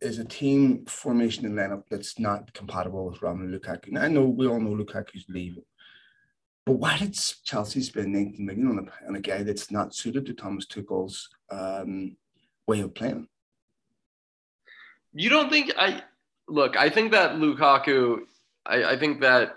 is 0.02 0.20
a 0.20 0.26
team 0.26 0.86
formation 0.86 1.46
and 1.46 1.56
lineup 1.56 1.84
that's 1.90 2.20
not 2.20 2.54
compatible 2.54 3.10
with 3.10 3.20
Romelu 3.20 3.60
Lukaku. 3.60 3.98
I 3.98 4.08
know 4.08 4.26
we 4.26 4.48
all 4.48 4.60
know 4.60 4.76
Lukaku's 4.76 5.26
leaving, 5.30 5.64
but 6.66 6.74
why 6.74 6.98
did 6.98 7.18
Chelsea 7.44 7.82
spend 7.82 8.14
19 8.14 8.46
million 8.46 8.68
on 8.68 8.80
a, 8.88 9.08
on 9.08 9.16
a 9.16 9.22
guy 9.22 9.44
that's 9.44 9.72
not 9.72 9.96
suited 9.96 10.26
to 10.26 10.34
Thomas 10.34 10.66
Tuchel's 10.66 11.30
um, 11.50 12.16
way 12.68 12.82
of 12.82 12.94
playing? 12.94 13.28
You 15.14 15.30
don't 15.30 15.50
think 15.50 15.74
I 15.78 16.04
look? 16.48 16.78
I 16.78 16.90
think 16.90 17.12
that 17.14 17.36
Lukaku. 17.36 18.20
I, 18.66 18.84
I 18.84 19.00
think 19.00 19.22
that 19.22 19.56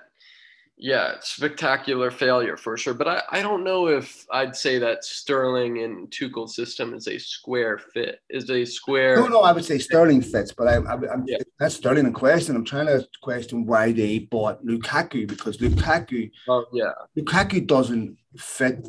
yeah, 0.82 1.16
spectacular 1.20 2.10
failure 2.10 2.56
for 2.56 2.76
sure. 2.78 2.94
But 2.94 3.06
I, 3.06 3.22
I 3.30 3.42
don't 3.42 3.62
know 3.62 3.88
if 3.88 4.26
I'd 4.32 4.56
say 4.56 4.78
that 4.78 5.04
Sterling 5.04 5.82
and 5.82 6.10
Tuchel's 6.10 6.56
system 6.56 6.94
is 6.94 7.06
a 7.06 7.18
square 7.18 7.78
fit. 7.78 8.20
Is 8.30 8.48
a 8.48 8.64
square. 8.64 9.16
No, 9.16 9.28
no, 9.28 9.40
I 9.40 9.52
would 9.52 9.64
say 9.64 9.78
Sterling 9.78 10.22
fits, 10.22 10.52
but 10.52 10.68
I, 10.68 10.76
I, 10.76 10.94
am 11.12 11.24
yeah. 11.26 11.36
that's 11.58 11.74
Sterling 11.74 12.06
in 12.06 12.14
question. 12.14 12.56
I'm 12.56 12.64
trying 12.64 12.86
to 12.86 13.06
question 13.22 13.66
why 13.66 13.92
they 13.92 14.20
bought 14.20 14.64
Lukaku 14.64 15.28
because 15.28 15.58
Lukaku. 15.58 16.30
Oh 16.48 16.64
yeah. 16.72 16.92
Lukaku 17.16 17.66
doesn't 17.66 18.16
fit 18.38 18.88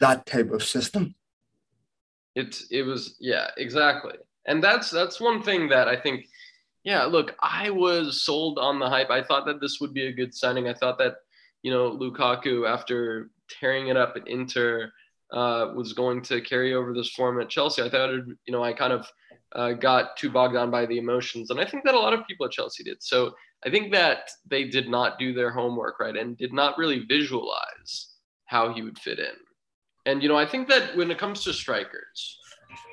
that 0.00 0.24
type 0.24 0.50
of 0.50 0.62
system. 0.62 1.14
It's 2.34 2.68
it 2.70 2.84
was 2.84 3.16
yeah 3.20 3.50
exactly, 3.58 4.14
and 4.46 4.64
that's 4.64 4.90
that's 4.90 5.20
one 5.20 5.42
thing 5.42 5.68
that 5.68 5.88
I 5.88 5.96
think 5.96 6.24
yeah, 6.84 7.04
look, 7.04 7.34
I 7.40 7.70
was 7.70 8.22
sold 8.22 8.58
on 8.58 8.78
the 8.78 8.88
hype. 8.88 9.10
I 9.10 9.22
thought 9.22 9.46
that 9.46 9.60
this 9.60 9.78
would 9.80 9.94
be 9.94 10.06
a 10.06 10.12
good 10.12 10.34
signing. 10.34 10.68
I 10.68 10.74
thought 10.74 10.98
that, 10.98 11.16
you 11.62 11.70
know, 11.70 11.96
Lukaku, 11.96 12.68
after 12.68 13.30
tearing 13.48 13.88
it 13.88 13.96
up 13.96 14.14
at 14.16 14.26
Inter, 14.26 14.92
uh, 15.32 15.72
was 15.74 15.92
going 15.92 16.22
to 16.22 16.40
carry 16.40 16.74
over 16.74 16.92
this 16.92 17.10
form 17.10 17.40
at 17.40 17.48
Chelsea. 17.48 17.82
I 17.82 17.88
thought, 17.88 18.10
it, 18.10 18.24
you 18.46 18.52
know, 18.52 18.62
I 18.62 18.72
kind 18.72 18.92
of 18.92 19.06
uh, 19.54 19.72
got 19.72 20.16
too 20.16 20.30
bogged 20.30 20.54
down 20.54 20.70
by 20.70 20.86
the 20.86 20.98
emotions. 20.98 21.50
And 21.50 21.60
I 21.60 21.64
think 21.64 21.84
that 21.84 21.94
a 21.94 21.98
lot 21.98 22.12
of 22.12 22.26
people 22.26 22.46
at 22.46 22.52
Chelsea 22.52 22.84
did. 22.84 23.02
So 23.02 23.32
I 23.64 23.70
think 23.70 23.92
that 23.92 24.30
they 24.48 24.64
did 24.64 24.88
not 24.88 25.18
do 25.18 25.32
their 25.32 25.52
homework 25.52 26.00
right 26.00 26.16
and 26.16 26.36
did 26.36 26.52
not 26.52 26.78
really 26.78 27.04
visualize 27.08 28.08
how 28.46 28.74
he 28.74 28.82
would 28.82 28.98
fit 28.98 29.18
in. 29.18 29.34
And, 30.04 30.22
you 30.22 30.28
know, 30.28 30.36
I 30.36 30.46
think 30.46 30.68
that 30.68 30.96
when 30.96 31.10
it 31.10 31.18
comes 31.18 31.44
to 31.44 31.52
strikers, 31.52 32.38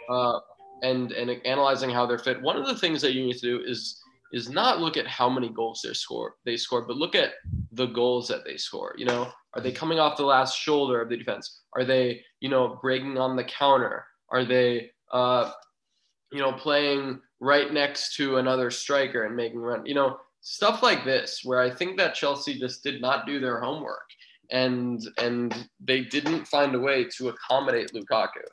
uh, 0.10 0.40
and 0.84 1.12
and 1.12 1.30
analyzing 1.46 1.90
how 1.90 2.06
they're 2.06 2.18
fit, 2.18 2.42
one 2.42 2.58
of 2.58 2.66
the 2.66 2.76
things 2.76 3.02
that 3.02 3.14
you 3.14 3.26
need 3.26 3.38
to 3.38 3.42
do 3.42 3.62
is 3.66 4.02
is 4.32 4.50
not 4.50 4.80
look 4.80 4.96
at 4.96 5.08
how 5.08 5.28
many 5.28 5.50
goals 5.50 5.82
they 5.84 5.94
score 5.94 6.36
they 6.46 6.58
score, 6.58 6.84
but 6.84 6.98
look 6.98 7.16
at 7.16 7.34
the 7.72 7.88
goals 7.88 8.28
that 8.28 8.46
they 8.46 8.58
score. 8.58 8.94
You 8.98 9.06
know, 9.06 9.32
are 9.54 9.62
they 9.62 9.72
coming 9.72 10.00
off 10.00 10.18
the 10.18 10.26
last 10.26 10.58
shoulder 10.58 11.02
of 11.02 11.10
the 11.10 11.18
defense? 11.18 11.62
Are 11.74 11.84
they 11.84 12.22
you 12.40 12.50
know 12.50 12.80
breaking 12.82 13.18
on 13.18 13.36
the 13.36 13.44
counter? 13.44 14.06
Are 14.30 14.46
they 14.46 14.92
uh, 15.12 15.52
you 16.32 16.40
know 16.40 16.54
playing 16.54 17.20
right 17.40 17.74
next 17.74 18.16
to 18.16 18.38
another 18.38 18.72
striker 18.72 19.26
and 19.26 19.36
making 19.36 19.60
run? 19.60 19.86
You 19.86 19.96
know 19.96 20.18
stuff 20.42 20.82
like 20.82 21.04
this 21.04 21.42
where 21.44 21.60
I 21.60 21.70
think 21.70 21.98
that 21.98 22.16
Chelsea 22.16 22.58
just 22.58 22.82
did 22.82 23.02
not 23.02 23.26
do 23.26 23.40
their 23.40 23.60
homework 23.60 24.06
and 24.52 25.02
and 25.18 25.70
they 25.80 26.02
didn't 26.02 26.48
find 26.48 26.76
a 26.76 26.80
way 26.80 27.06
to 27.18 27.30
accommodate 27.30 27.92
Lukaku. 27.94 28.44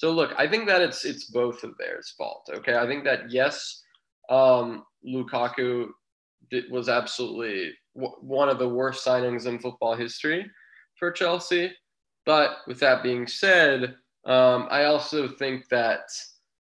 So 0.00 0.10
look, 0.12 0.32
I 0.38 0.48
think 0.48 0.66
that 0.66 0.80
it's 0.80 1.04
it's 1.04 1.24
both 1.24 1.62
of 1.62 1.76
theirs 1.76 2.14
fault. 2.16 2.48
Okay, 2.50 2.74
I 2.74 2.86
think 2.86 3.04
that 3.04 3.30
yes, 3.30 3.82
um, 4.30 4.84
Lukaku 5.06 5.88
did, 6.50 6.70
was 6.70 6.88
absolutely 6.88 7.74
w- 7.94 8.16
one 8.22 8.48
of 8.48 8.58
the 8.58 8.66
worst 8.66 9.06
signings 9.06 9.44
in 9.44 9.58
football 9.58 9.94
history 9.94 10.50
for 10.98 11.12
Chelsea. 11.12 11.70
But 12.24 12.60
with 12.66 12.80
that 12.80 13.02
being 13.02 13.26
said, 13.26 13.94
um, 14.24 14.68
I 14.70 14.84
also 14.84 15.28
think 15.28 15.68
that 15.68 16.08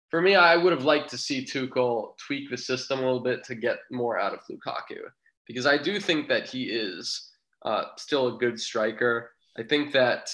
for 0.09 0.21
me, 0.21 0.35
I 0.35 0.57
would 0.57 0.73
have 0.73 0.83
liked 0.83 1.09
to 1.11 1.17
see 1.17 1.45
Tuchel 1.45 2.17
tweak 2.17 2.49
the 2.49 2.57
system 2.57 2.99
a 2.99 3.03
little 3.03 3.23
bit 3.23 3.45
to 3.45 3.55
get 3.55 3.77
more 3.91 4.19
out 4.19 4.33
of 4.33 4.41
Lukaku 4.51 5.03
because 5.47 5.65
I 5.65 5.77
do 5.77 6.01
think 6.01 6.27
that 6.27 6.49
he 6.49 6.63
is 6.63 7.31
uh, 7.63 7.83
still 7.97 8.35
a 8.35 8.39
good 8.39 8.59
striker. 8.59 9.31
I 9.57 9.63
think 9.63 9.93
that, 9.93 10.29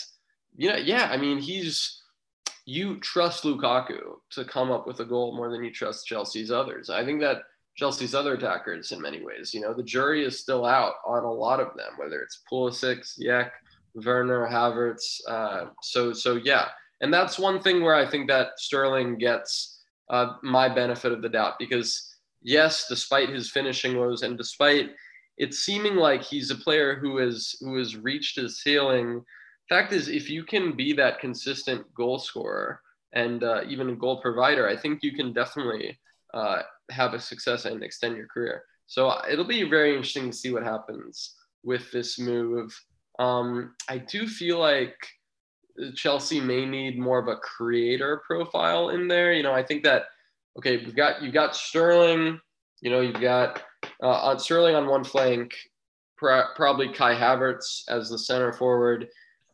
you 0.55 0.69
know, 0.69 0.77
yeah, 0.77 1.09
I 1.11 1.17
mean, 1.17 1.37
he's 1.37 2.01
you 2.67 2.99
trust 2.99 3.45
Lukaku 3.45 4.17
to 4.31 4.43
come 4.43 4.71
up 4.71 4.85
with 4.85 4.99
a 4.99 5.05
goal 5.05 5.35
more 5.35 5.49
than 5.49 5.63
you 5.63 5.71
trust 5.71 6.05
Chelsea's 6.05 6.51
others. 6.51 6.89
I 6.89 7.05
think 7.05 7.21
that 7.21 7.43
Chelsea's 7.77 8.13
other 8.13 8.33
attackers, 8.33 8.91
in 8.91 9.01
many 9.01 9.23
ways, 9.23 9.53
you 9.53 9.61
know, 9.61 9.73
the 9.73 9.83
jury 9.83 10.25
is 10.25 10.37
still 10.37 10.65
out 10.65 10.95
on 11.05 11.23
a 11.23 11.31
lot 11.31 11.61
of 11.61 11.69
them, 11.77 11.93
whether 11.95 12.19
it's 12.19 12.41
Pulisic, 12.51 13.07
Ziyech, 13.17 13.51
Werner, 13.95 14.45
Havertz. 14.45 15.21
Uh, 15.29 15.67
so, 15.81 16.11
so 16.11 16.35
yeah, 16.35 16.67
and 16.99 17.13
that's 17.13 17.39
one 17.39 17.61
thing 17.61 17.81
where 17.81 17.95
I 17.95 18.05
think 18.05 18.27
that 18.27 18.59
Sterling 18.59 19.17
gets 19.17 19.79
uh, 20.09 20.33
my 20.43 20.67
benefit 20.67 21.13
of 21.13 21.21
the 21.21 21.29
doubt 21.29 21.53
because 21.59 22.17
yes, 22.41 22.87
despite 22.89 23.29
his 23.29 23.49
finishing 23.49 23.97
woes 23.97 24.23
and 24.23 24.37
despite 24.37 24.89
it 25.37 25.53
seeming 25.53 25.95
like 25.95 26.21
he's 26.21 26.51
a 26.51 26.55
player 26.55 26.95
who 26.95 27.17
has 27.17 27.55
who 27.61 27.77
has 27.77 27.95
reached 27.95 28.35
his 28.35 28.61
ceiling 28.61 29.23
fact 29.69 29.93
is, 29.93 30.07
if 30.07 30.29
you 30.29 30.43
can 30.43 30.75
be 30.75 30.93
that 30.93 31.19
consistent 31.19 31.85
goal 31.93 32.19
scorer 32.19 32.81
and 33.13 33.43
uh, 33.43 33.61
even 33.67 33.89
a 33.89 33.95
goal 33.95 34.21
provider, 34.21 34.67
I 34.67 34.75
think 34.75 35.03
you 35.03 35.13
can 35.13 35.33
definitely 35.33 35.97
uh, 36.33 36.61
have 36.91 37.13
a 37.13 37.19
success 37.19 37.65
and 37.65 37.83
extend 37.83 38.17
your 38.17 38.27
career. 38.27 38.63
So 38.85 39.09
uh, 39.09 39.21
it'll 39.29 39.45
be 39.45 39.69
very 39.69 39.91
interesting 39.91 40.31
to 40.31 40.37
see 40.37 40.51
what 40.51 40.63
happens 40.63 41.35
with 41.63 41.91
this 41.91 42.19
move. 42.19 42.77
Um, 43.19 43.75
I 43.89 43.97
do 43.97 44.27
feel 44.27 44.59
like 44.59 44.95
Chelsea 45.95 46.39
may 46.39 46.65
need 46.65 46.97
more 46.97 47.19
of 47.19 47.27
a 47.27 47.37
creator 47.37 48.21
profile 48.25 48.89
in 48.89 49.07
there. 49.07 49.33
You 49.33 49.43
know, 49.43 49.53
I 49.53 49.63
think 49.63 49.83
that 49.83 50.05
okay, 50.57 50.77
we've 50.77 50.95
got 50.95 51.21
you've 51.21 51.33
got 51.33 51.55
Sterling, 51.55 52.39
you 52.81 52.89
know, 52.89 53.01
you've 53.01 53.21
got 53.21 53.63
uh, 54.01 54.37
Sterling 54.37 54.75
on 54.75 54.87
one 54.87 55.03
flank, 55.03 55.55
probably 56.17 56.91
Kai 56.91 57.15
Havertz 57.15 57.83
as 57.89 58.09
the 58.09 58.17
center 58.17 58.53
forward, 58.53 59.07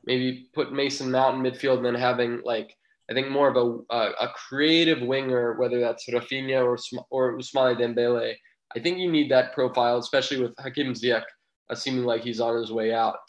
maybe 0.06 0.48
put 0.54 0.74
Mason 0.74 1.12
Mount 1.12 1.38
in 1.38 1.52
midfield, 1.52 1.78
and 1.78 1.86
then 1.86 1.96
having 1.96 2.42
like 2.44 2.76
I 3.10 3.14
think 3.14 3.30
more 3.30 3.50
of 3.50 3.84
a 3.90 3.96
a, 3.96 4.30
creative 4.48 5.02
winger, 5.02 5.54
whether 5.60 5.80
that's 5.80 6.08
Raphinha 6.10 6.64
or 6.64 6.78
or 7.10 7.38
Ousmane 7.38 7.80
Dembele. 7.80 8.34
I 8.76 8.80
think 8.80 8.98
you 8.98 9.12
need 9.12 9.30
that 9.32 9.54
profile, 9.54 9.98
especially 9.98 10.42
with 10.42 10.54
Hakim 10.58 10.94
Ziyech 10.94 11.24
uh, 11.70 11.76
seeming 11.76 12.06
like 12.06 12.24
he's 12.24 12.40
on 12.40 12.58
his 12.58 12.72
way 12.72 12.94
out 12.94 13.20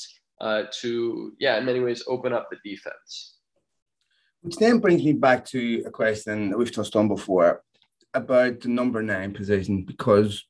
uh, 0.41 0.64
to 0.81 1.33
yeah, 1.39 1.59
in 1.59 1.64
many 1.64 1.81
ways 1.81 2.05
open 2.09 2.33
up 2.33 2.49
the 2.51 2.57
defense. 2.68 3.39
Which 4.43 4.57
then 4.57 4.79
brings 4.79 5.03
me 5.03 5.12
back 5.12 5.45
to 5.47 5.83
a 5.87 5.91
question 5.91 6.51
that 6.51 6.59
we've 6.59 6.72
touched 6.72 6.97
on 6.97 7.09
before 7.09 7.62
about 8.12 8.61
the 8.61 8.68
number 8.68 9.03
nine 9.03 9.33
position 9.33 9.83
because 9.83 10.45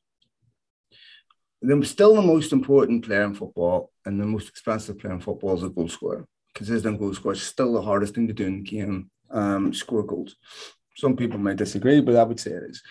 they're 1.64 1.82
still 1.84 2.14
the 2.14 2.22
most 2.22 2.52
important 2.52 3.04
player 3.04 3.22
in 3.22 3.34
football 3.34 3.90
and 4.04 4.20
the 4.20 4.26
most 4.26 4.48
expensive 4.48 4.98
player 4.98 5.14
in 5.14 5.20
football 5.20 5.56
is 5.56 5.62
a 5.62 5.68
goal 5.68 5.88
scorer. 5.88 6.26
Consistent 6.54 6.98
goal 6.98 7.14
scorer 7.14 7.34
is 7.34 7.42
still 7.42 7.72
the 7.72 7.82
hardest 7.82 8.14
thing 8.14 8.28
to 8.28 8.34
do 8.34 8.46
in 8.46 8.62
the 8.62 8.70
game, 8.70 9.10
um, 9.30 9.72
score 9.72 10.02
goals. 10.02 10.36
Some 10.96 11.16
people 11.16 11.38
might 11.38 11.56
disagree, 11.56 12.00
but 12.00 12.16
I 12.16 12.22
would 12.22 12.38
say 12.38 12.52
it 12.52 12.62
is. 12.64 12.82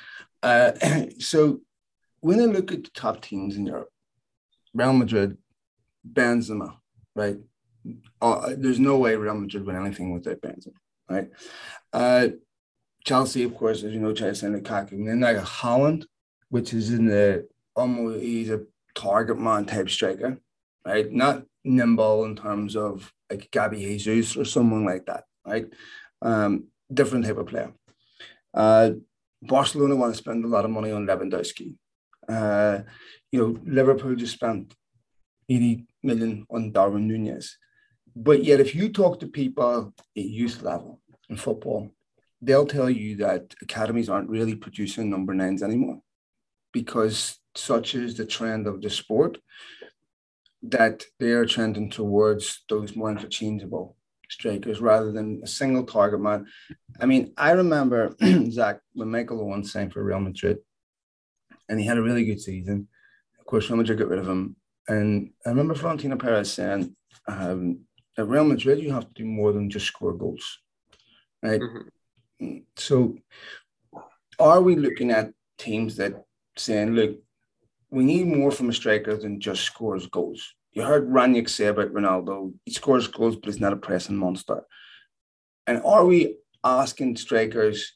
Uh, 0.42 0.72
so 1.20 1.62
when 2.20 2.40
I 2.40 2.46
look 2.46 2.72
at 2.72 2.84
the 2.84 2.90
top 2.90 3.22
teams 3.22 3.56
in 3.56 3.68
Europe, 3.68 3.90
Real 4.74 4.94
Madrid, 4.94 5.38
Benzema, 6.12 6.78
right? 7.16 7.38
Uh, 8.22 8.54
there's 8.58 8.80
no 8.80 8.98
way 8.98 9.16
Real 9.16 9.36
Madrid 9.36 9.66
win 9.66 9.76
anything 9.76 10.12
without 10.12 10.42
Benzema, 10.42 10.74
right? 11.10 11.30
Uh, 11.92 12.30
Chelsea, 13.06 13.44
of 13.44 13.56
course, 13.56 13.84
as 13.84 13.94
you 13.94 14.00
know, 14.00 14.14
Chelsea 14.14 14.46
and 14.46 14.56
Lukaku, 14.56 14.94
and 14.94 15.08
then 15.08 15.20
like 15.20 15.38
Haaland, 15.38 16.06
which 16.50 16.74
is 16.74 16.92
in 16.92 17.06
the 17.06 17.48
almost 17.76 18.22
he's 18.22 18.50
a 18.50 18.62
target 18.96 19.40
man 19.40 19.66
type 19.66 19.90
striker, 19.90 20.38
right? 20.86 21.12
Not 21.12 21.44
nimble 21.64 22.26
in 22.26 22.36
terms 22.36 22.76
of 22.76 23.12
like 23.30 23.50
Gabby 23.52 23.80
Jesus 23.80 24.38
or 24.38 24.46
someone 24.46 24.86
like 24.86 25.06
that, 25.06 25.24
right? 25.46 25.66
Um, 26.22 26.66
different 26.94 27.26
type 27.26 27.38
of 27.38 27.48
player. 27.48 27.74
Uh, 28.54 28.92
Barcelona 29.42 29.96
want 29.96 30.14
to 30.14 30.18
spend 30.18 30.46
a 30.46 30.48
lot 30.48 30.66
of 30.66 30.72
money 30.72 30.92
on 30.92 31.06
Lewandowski. 31.06 31.76
Uh, 32.30 32.80
you 33.32 33.40
know, 33.40 33.60
Liverpool 33.66 34.16
just 34.16 34.34
spent 34.34 34.74
80 35.50 35.86
million 36.04 36.46
on 36.50 36.72
Darwin 36.72 37.08
Nunez. 37.08 37.58
But 38.16 38.44
yet, 38.44 38.60
if 38.60 38.76
you 38.76 38.90
talk 38.90 39.20
to 39.20 39.28
people 39.28 39.94
at 40.16 40.24
youth 40.24 40.62
level 40.62 41.02
in 41.30 41.36
football, 41.36 41.90
they'll 42.42 42.68
tell 42.68 42.90
you 42.90 43.16
that 43.18 43.56
academies 43.62 44.10
aren't 44.10 44.30
really 44.30 44.56
producing 44.56 45.10
number 45.10 45.34
nines 45.34 45.64
anymore 45.64 46.00
because 46.72 47.40
such 47.56 47.96
is 47.96 48.16
the 48.16 48.26
trend 48.26 48.68
of 48.68 48.82
the 48.82 48.90
sport 48.90 49.38
that 50.64 51.04
they 51.20 51.32
are 51.32 51.46
trending 51.46 51.90
towards 51.90 52.64
those 52.70 52.96
more 52.96 53.12
interchangeable 53.12 53.98
strikers 54.30 54.82
rather 54.82 55.12
than 55.12 55.42
a 55.44 55.48
single 55.48 55.84
target 55.84 56.20
man. 56.20 56.48
I 57.00 57.06
mean, 57.06 57.34
I 57.38 57.52
remember 57.52 58.16
Zach 58.50 58.80
when 58.94 59.12
Michael 59.12 59.42
Owen 59.42 59.64
signed 59.64 59.94
for 59.94 60.04
Real 60.04 60.20
Madrid, 60.20 60.58
and 61.70 61.80
he 61.80 61.86
had 61.86 61.98
a 61.98 62.02
really 62.02 62.26
good 62.26 62.42
season. 62.42 62.88
Of 63.40 63.46
course, 63.46 63.70
Real 63.70 63.78
Madrid 63.78 64.00
got 64.00 64.08
rid 64.08 64.20
of 64.20 64.28
him, 64.28 64.56
and 64.88 65.32
I 65.46 65.50
remember 65.50 65.76
Florentino 65.76 66.16
Perez 66.16 66.54
saying, 66.54 66.96
um, 67.28 67.82
"At 68.18 68.28
Real 68.28 68.46
Madrid, 68.46 68.80
you 68.80 68.92
have 68.94 69.08
to 69.08 69.14
do 69.14 69.26
more 69.26 69.52
than 69.52 69.70
just 69.70 69.88
score 69.88 70.14
goals." 70.14 70.60
Right. 71.42 71.62
Mm-hmm. 71.62 72.58
So, 72.78 73.18
are 74.40 74.62
we 74.62 74.76
looking 74.76 75.12
at 75.12 75.34
teams 75.58 75.98
that 75.98 76.24
saying, 76.58 76.96
"Look, 76.96 77.18
we 77.94 78.04
need 78.04 78.26
more 78.26 78.50
from 78.50 78.70
a 78.70 78.74
striker 78.74 79.16
than 79.16 79.40
just 79.40 79.62
scores 79.64 80.08
goals. 80.08 80.56
You 80.72 80.82
heard 80.82 81.10
Rangnick 81.10 81.48
say 81.48 81.68
about 81.68 81.94
Ronaldo, 81.94 82.52
he 82.66 82.72
scores 82.72 83.08
goals, 83.08 83.36
but 83.36 83.46
he's 83.46 83.60
not 83.60 83.72
a 83.72 83.78
pressing 83.78 84.18
monster. 84.18 84.64
And 85.68 85.80
are 85.86 86.04
we 86.04 86.38
asking 86.64 87.18
strikers 87.18 87.94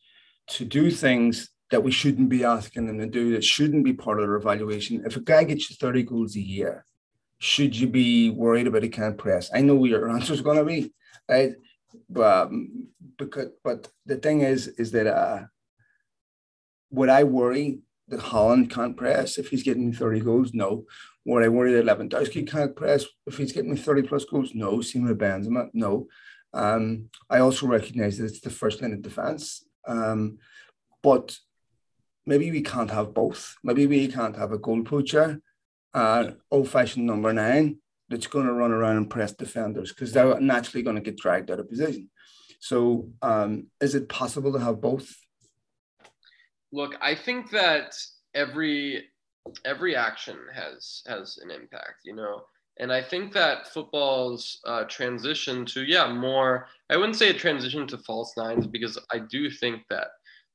to 0.49 0.65
do 0.65 0.91
things 0.91 1.49
that 1.71 1.83
we 1.83 1.89
shouldn't 1.89 2.29
be 2.29 2.45
asking 2.45 2.85
them 2.85 2.99
to 2.99 3.07
do, 3.07 3.31
that 3.33 3.43
shouldn't 3.43 3.83
be 3.83 3.93
part 3.93 4.19
of 4.19 4.27
their 4.27 4.35
evaluation? 4.35 5.03
If 5.03 5.15
a 5.15 5.21
guy 5.21 5.43
gets 5.45 5.67
you 5.71 5.75
30 5.75 6.03
goals 6.03 6.35
a 6.35 6.41
year, 6.41 6.85
should 7.39 7.75
you 7.75 7.87
be 7.87 8.29
worried 8.29 8.67
about 8.67 8.83
he 8.83 8.89
can't 8.89 9.17
press? 9.17 9.49
I 9.51 9.61
know 9.61 9.73
what 9.73 9.89
your 9.89 10.09
answer 10.15 10.33
is 10.33 10.41
going 10.41 10.57
to 10.57 10.63
be, 10.63 10.93
right? 11.27 11.53
But 12.07 12.47
um, 12.47 12.87
because 13.17 13.49
but 13.63 13.87
the 14.05 14.17
thing 14.17 14.41
is, 14.41 14.67
is 14.67 14.91
that 14.91 15.07
uh, 15.07 15.45
would 16.91 17.09
I 17.09 17.23
worry 17.23 17.79
that 18.09 18.19
Haaland 18.19 18.69
can't 18.69 18.95
press 18.95 19.37
if 19.37 19.49
he's 19.49 19.63
getting 19.63 19.93
30 19.93 20.21
goals? 20.21 20.53
No. 20.53 20.85
Would 21.25 21.43
I 21.43 21.49
worry 21.49 21.73
that 21.73 21.85
Lewandowski 21.85 22.49
can't 22.49 22.75
press 22.75 23.05
if 23.25 23.37
he's 23.37 23.51
getting 23.51 23.75
30 23.75 24.03
plus 24.03 24.25
goals? 24.25 24.51
No. 24.53 24.75
With 24.75 24.93
Benzema? 24.93 25.69
No. 25.73 26.07
Um, 26.53 27.09
I 27.29 27.39
also 27.39 27.67
recognize 27.67 28.17
that 28.17 28.25
it's 28.25 28.41
the 28.41 28.49
first 28.49 28.81
line 28.81 28.93
of 28.93 29.01
defense. 29.01 29.65
Um, 29.87 30.37
but 31.03 31.37
maybe 32.25 32.51
we 32.51 32.61
can't 32.61 32.91
have 32.91 33.13
both. 33.13 33.55
Maybe 33.63 33.87
we 33.87 34.07
can't 34.07 34.35
have 34.35 34.51
a 34.51 34.57
goal 34.57 34.83
poacher, 34.83 35.41
uh, 35.93 36.31
old 36.51 36.69
fashioned 36.69 37.05
number 37.05 37.33
nine 37.33 37.77
that's 38.09 38.27
going 38.27 38.45
to 38.45 38.53
run 38.53 38.71
around 38.71 38.97
and 38.97 39.09
press 39.09 39.33
defenders 39.33 39.91
because 39.91 40.13
they're 40.13 40.39
naturally 40.39 40.83
going 40.83 40.95
to 40.95 41.01
get 41.01 41.17
dragged 41.17 41.51
out 41.51 41.59
of 41.59 41.69
position. 41.69 42.09
So, 42.59 43.09
um, 43.21 43.67
is 43.79 43.95
it 43.95 44.09
possible 44.09 44.51
to 44.53 44.59
have 44.59 44.81
both? 44.81 45.15
Look, 46.71 46.95
I 47.01 47.15
think 47.15 47.49
that 47.51 47.95
every 48.35 49.05
every 49.65 49.95
action 49.95 50.37
has 50.53 51.01
has 51.07 51.37
an 51.41 51.51
impact, 51.51 52.01
you 52.03 52.15
know. 52.15 52.43
And 52.79 52.91
I 52.91 53.01
think 53.01 53.33
that 53.33 53.73
football's 53.73 54.59
uh, 54.65 54.83
transition 54.83 55.65
to 55.67 55.83
yeah 55.83 56.11
more 56.11 56.67
I 56.89 56.97
wouldn't 56.97 57.15
say 57.15 57.29
a 57.29 57.33
transition 57.33 57.87
to 57.87 57.97
false 57.97 58.33
nines 58.37 58.67
because 58.67 58.99
I 59.11 59.19
do 59.19 59.49
think 59.49 59.83
that 59.89 60.07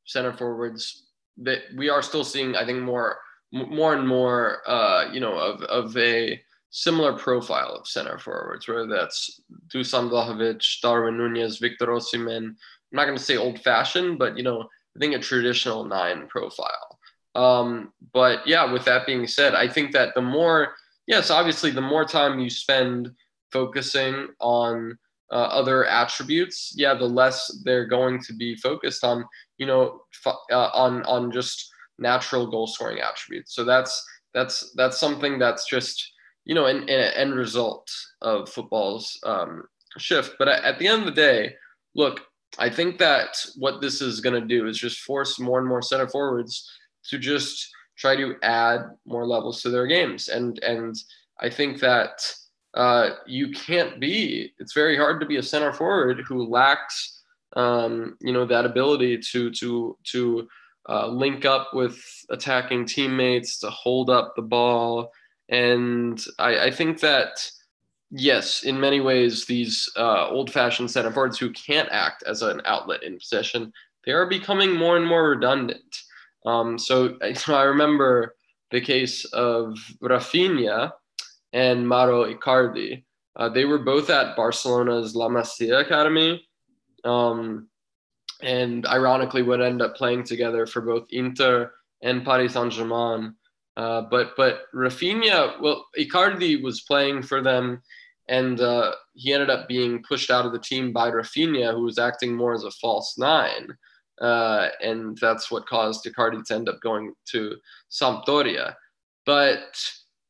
center 0.05 0.33
forwards 0.33 1.07
that 1.39 1.61
we 1.77 1.89
are 1.89 2.03
still 2.03 2.25
seeing 2.25 2.55
I 2.57 2.65
think 2.65 2.83
more 2.83 3.19
more 3.53 3.95
and 3.95 4.07
more 4.07 4.59
uh, 4.69 5.11
you 5.13 5.21
know 5.21 5.35
of 5.35 5.63
of 5.63 5.97
a 5.97 6.41
similar 6.71 7.13
profile 7.13 7.75
of 7.75 7.87
center 7.87 8.19
forwards 8.19 8.69
whether 8.69 8.87
that's 8.87 9.41
Dusan 9.69 10.09
Vlahovic, 10.09 10.81
Darwin 10.81 11.19
Nunez, 11.19 11.59
Victor 11.59 11.87
Osimhen. 11.87 12.47
I'm 12.47 12.57
not 12.97 13.05
going 13.05 13.17
to 13.17 13.23
say 13.23 13.37
old 13.37 13.61
fashioned, 13.61 14.19
but 14.19 14.37
you 14.37 14.43
know 14.43 14.69
I 14.97 14.99
think 14.99 15.15
a 15.15 15.19
traditional 15.19 15.85
nine 15.85 16.27
profile. 16.29 16.99
Um, 17.35 17.93
but 18.13 18.47
yeah, 18.47 18.71
with 18.71 18.85
that 18.85 19.07
being 19.07 19.27
said, 19.27 19.55
I 19.55 19.69
think 19.69 19.93
that 19.93 20.15
the 20.15 20.21
more, 20.21 20.75
yes, 21.07 21.31
obviously, 21.31 21.71
the 21.71 21.81
more 21.81 22.05
time 22.05 22.39
you 22.39 22.51
spend 22.51 23.11
focusing 23.53 24.29
on 24.41 24.99
uh, 25.31 25.35
other 25.35 25.87
attributes, 25.87 26.75
yeah, 26.77 26.95
the 26.95 27.07
less 27.07 27.63
they're 27.65 27.87
going 27.87 28.21
to 28.23 28.35
be 28.35 28.55
focused 28.57 29.03
on, 29.03 29.25
you 29.57 29.67
know, 29.67 30.03
uh, 30.27 30.71
on 30.75 31.03
on 31.05 31.33
just 31.33 31.71
natural 31.99 32.47
goal 32.47 32.67
scoring 32.67 33.01
attributes. 33.01 33.55
So 33.55 33.65
that's 33.65 34.05
that's 34.35 34.73
that's 34.77 34.99
something 34.99 35.39
that's 35.39 35.67
just 35.67 36.13
you 36.45 36.55
know 36.55 36.67
an, 36.67 36.83
an 36.83 37.13
end 37.15 37.35
result 37.35 37.89
of 38.21 38.49
football's 38.49 39.19
um, 39.25 39.65
shift. 39.99 40.35
But 40.39 40.49
at 40.49 40.79
the 40.79 40.89
end 40.89 41.01
of 41.01 41.07
the 41.07 41.13
day, 41.13 41.55
look, 41.95 42.21
I 42.59 42.69
think 42.69 42.99
that 42.99 43.37
what 43.57 43.81
this 43.81 44.01
is 44.01 44.21
going 44.21 44.41
to 44.41 44.47
do 44.47 44.67
is 44.67 44.79
just 44.79 45.01
force 45.01 45.39
more 45.39 45.59
and 45.59 45.69
more 45.69 45.83
center 45.83 46.09
forwards 46.09 46.71
to 47.09 47.19
just 47.19 47.69
try 47.97 48.17
to 48.17 48.35
add 48.43 48.81
more 49.07 49.27
levels 49.27 49.63
to 49.63 49.71
their 49.71 49.87
games. 49.87 50.29
And 50.29 50.59
and 50.63 50.95
I 51.41 51.51
think 51.51 51.81
that 51.81 52.35
uh, 52.75 53.11
you 53.27 53.51
can't 53.51 54.01
be. 54.01 54.53
It's 54.59 54.75
very 54.75 54.97
hard 54.97 55.21
to 55.21 55.27
be 55.27 55.37
a 55.37 55.43
center 55.43 55.73
forward 55.73 56.23
who 56.27 56.49
lacks, 56.49 57.23
um, 57.57 58.17
you 58.21 58.33
know, 58.33 58.47
that 58.47 58.65
ability 58.65 59.19
to 59.33 59.51
to 59.53 59.97
to 60.05 60.49
uh, 60.89 61.07
link 61.07 61.45
up 61.45 61.71
with 61.73 62.03
attacking 62.31 62.87
teammates, 62.87 63.59
to 63.61 63.71
hold 63.71 64.11
up 64.11 64.35
the 64.35 64.43
ball. 64.43 65.11
And 65.49 66.23
I, 66.39 66.67
I 66.67 66.71
think 66.71 67.01
that 67.01 67.51
yes, 68.13 68.63
in 68.63 68.79
many 68.79 69.01
ways, 69.01 69.47
these 69.47 69.89
uh, 69.97 70.29
old-fashioned 70.29 70.91
center 70.91 71.11
forwards 71.11 71.39
who 71.39 71.51
can't 71.53 71.89
act 71.91 72.23
as 72.27 72.43
an 72.43 72.61
outlet 72.67 73.03
in 73.03 73.19
possession, 73.19 73.73
they 74.05 74.13
are 74.13 74.27
becoming 74.27 74.73
more 74.73 74.97
and 74.97 75.07
more 75.07 75.31
redundant. 75.31 75.97
Um, 76.45 76.79
so 76.79 77.17
I 77.49 77.63
remember 77.63 78.35
the 78.71 78.81
case 78.81 79.25
of 79.27 79.79
Rafinha 80.03 80.93
and 81.53 81.89
Mauro 81.89 82.33
Icardi. 82.33 83.05
Uh, 83.37 83.49
they 83.49 83.65
were 83.65 83.79
both 83.79 84.11
at 84.11 84.37
Barcelona's 84.37 85.15
La 85.15 85.29
Masia 85.29 85.81
Academy, 85.81 86.47
um, 87.05 87.69
and 88.43 88.87
ironically 88.87 89.43
would 89.43 89.61
end 89.61 89.81
up 89.81 89.97
playing 89.97 90.25
together 90.25 90.67
for 90.67 90.83
both 90.83 91.07
Inter 91.11 91.73
and 92.03 92.25
Paris 92.25 92.55
Saint 92.55 92.73
Germain. 92.73 93.35
Uh, 93.75 94.03
but 94.03 94.33
but 94.37 94.65
Rafinha, 94.75 95.59
well, 95.63 95.87
Icardi 95.99 96.63
was 96.63 96.83
playing 96.83 97.23
for 97.23 97.41
them 97.41 97.81
and 98.29 98.61
uh, 98.61 98.93
he 99.15 99.33
ended 99.33 99.51
up 99.51 99.69
being 99.69 100.03
pushed 100.03 100.31
out 100.31 100.47
of 100.47 100.53
the 100.53 100.59
team 100.59 100.93
by 100.93 101.11
Rafinha, 101.11 101.73
who 101.73 101.83
was 101.83 101.99
acting 101.99 102.35
more 102.35 102.55
as 102.55 102.65
a 102.65 102.71
false 102.73 103.19
nine. 103.19 103.69
Uh, 104.21 104.69
and 104.83 105.19
that's 105.21 105.51
what 105.51 105.67
caused 105.67 106.05
Icardi 106.05 106.45
to 106.45 106.55
end 106.55 106.69
up 106.69 106.81
going 106.81 107.13
to 107.31 107.57
Sampdoria. 107.91 108.75
but 109.27 109.77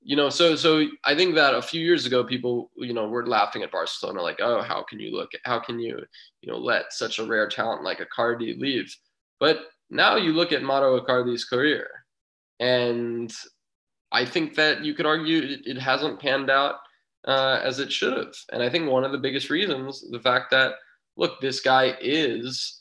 you 0.04 0.16
know, 0.16 0.30
so 0.30 0.56
so 0.56 0.86
I 1.04 1.14
think 1.14 1.36
that 1.36 1.54
a 1.54 1.62
few 1.62 1.80
years 1.80 2.06
ago, 2.06 2.24
people 2.24 2.70
you 2.76 2.92
know 2.92 3.06
were 3.06 3.26
laughing 3.26 3.62
at 3.62 3.70
Barcelona, 3.70 4.20
like, 4.20 4.40
oh, 4.40 4.60
how 4.62 4.82
can 4.82 4.98
you 4.98 5.12
look 5.12 5.30
how 5.44 5.60
can 5.60 5.78
you 5.78 6.00
you 6.40 6.52
know 6.52 6.58
let 6.58 6.92
such 6.92 7.18
a 7.18 7.24
rare 7.24 7.48
talent 7.48 7.84
like 7.84 8.00
Icardi 8.00 8.58
leave? 8.58 8.94
But 9.38 9.60
now 9.90 10.16
you 10.16 10.32
look 10.32 10.52
at 10.52 10.62
Mauro 10.62 11.00
Icardi's 11.00 11.44
career, 11.44 11.88
and 12.58 13.32
I 14.10 14.24
think 14.24 14.56
that 14.56 14.84
you 14.84 14.94
could 14.94 15.06
argue 15.06 15.42
it, 15.42 15.60
it 15.66 15.78
hasn't 15.78 16.20
panned 16.20 16.50
out 16.50 16.76
uh, 17.26 17.60
as 17.62 17.78
it 17.78 17.92
should 17.92 18.16
have. 18.16 18.34
And 18.52 18.62
I 18.62 18.68
think 18.68 18.88
one 18.88 19.04
of 19.04 19.12
the 19.12 19.18
biggest 19.18 19.50
reasons, 19.50 20.04
the 20.10 20.20
fact 20.20 20.50
that 20.50 20.74
look, 21.16 21.40
this 21.40 21.60
guy 21.60 21.96
is, 22.00 22.80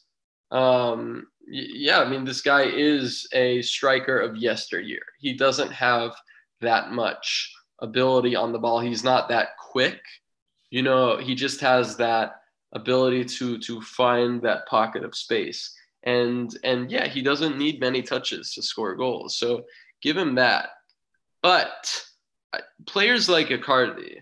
um, 0.52 1.28
yeah, 1.48 2.00
I 2.00 2.10
mean, 2.10 2.24
this 2.24 2.42
guy 2.42 2.64
is 2.64 3.28
a 3.34 3.62
striker 3.62 4.20
of 4.20 4.38
yesteryear. 4.38 5.02
He 5.20 5.34
doesn't 5.34 5.72
have 5.72 6.16
that 6.62 6.92
much 6.92 7.54
ability 7.80 8.36
on 8.36 8.52
the 8.52 8.60
ball. 8.60 8.80
He's 8.80 9.04
not 9.04 9.30
that 9.30 9.58
quick. 9.58 10.00
You 10.70 10.84
know, 10.84 11.18
he 11.18 11.36
just 11.36 11.60
has 11.62 11.98
that 11.98 12.36
ability 12.74 13.26
to 13.26 13.58
to 13.60 13.82
find 13.82 14.42
that 14.42 14.68
pocket 14.68 15.04
of 15.04 15.16
space. 15.16 15.76
And 16.04 16.56
and 16.64 16.90
yeah, 16.90 17.08
he 17.08 17.22
doesn't 17.22 17.58
need 17.58 17.80
many 17.80 18.02
touches 18.02 18.54
to 18.54 18.62
score 18.62 18.96
goals. 18.96 19.38
So 19.38 19.66
give 20.02 20.16
him 20.16 20.36
that. 20.36 20.70
But 21.42 22.04
uh, 22.54 22.60
players 22.86 23.28
like 23.28 23.48
Icardi, 23.48 24.22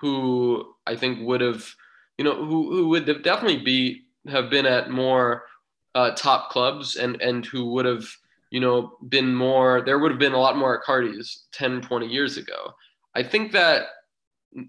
who 0.00 0.74
I 0.86 0.96
think 0.96 1.26
would 1.26 1.40
have, 1.40 1.64
you 2.18 2.24
know, 2.24 2.34
who, 2.34 2.70
who 2.74 2.88
would 2.88 3.08
have 3.08 3.22
definitely 3.22 3.62
be 3.62 4.02
have 4.28 4.50
been 4.50 4.66
at 4.66 4.90
more 4.90 5.44
uh, 5.94 6.10
top 6.12 6.50
clubs 6.50 6.96
and 6.96 7.20
and 7.22 7.46
who 7.46 7.70
would 7.72 7.84
have 7.84 8.06
you 8.50 8.60
know, 8.60 8.96
been 9.08 9.34
more, 9.34 9.82
there 9.82 9.98
would 9.98 10.10
have 10.10 10.20
been 10.20 10.32
a 10.32 10.38
lot 10.38 10.56
more 10.56 10.82
Icardis 10.82 11.44
10, 11.52 11.82
20 11.82 12.06
years 12.06 12.36
ago. 12.36 12.72
I 13.14 13.22
think 13.22 13.52
that 13.52 13.86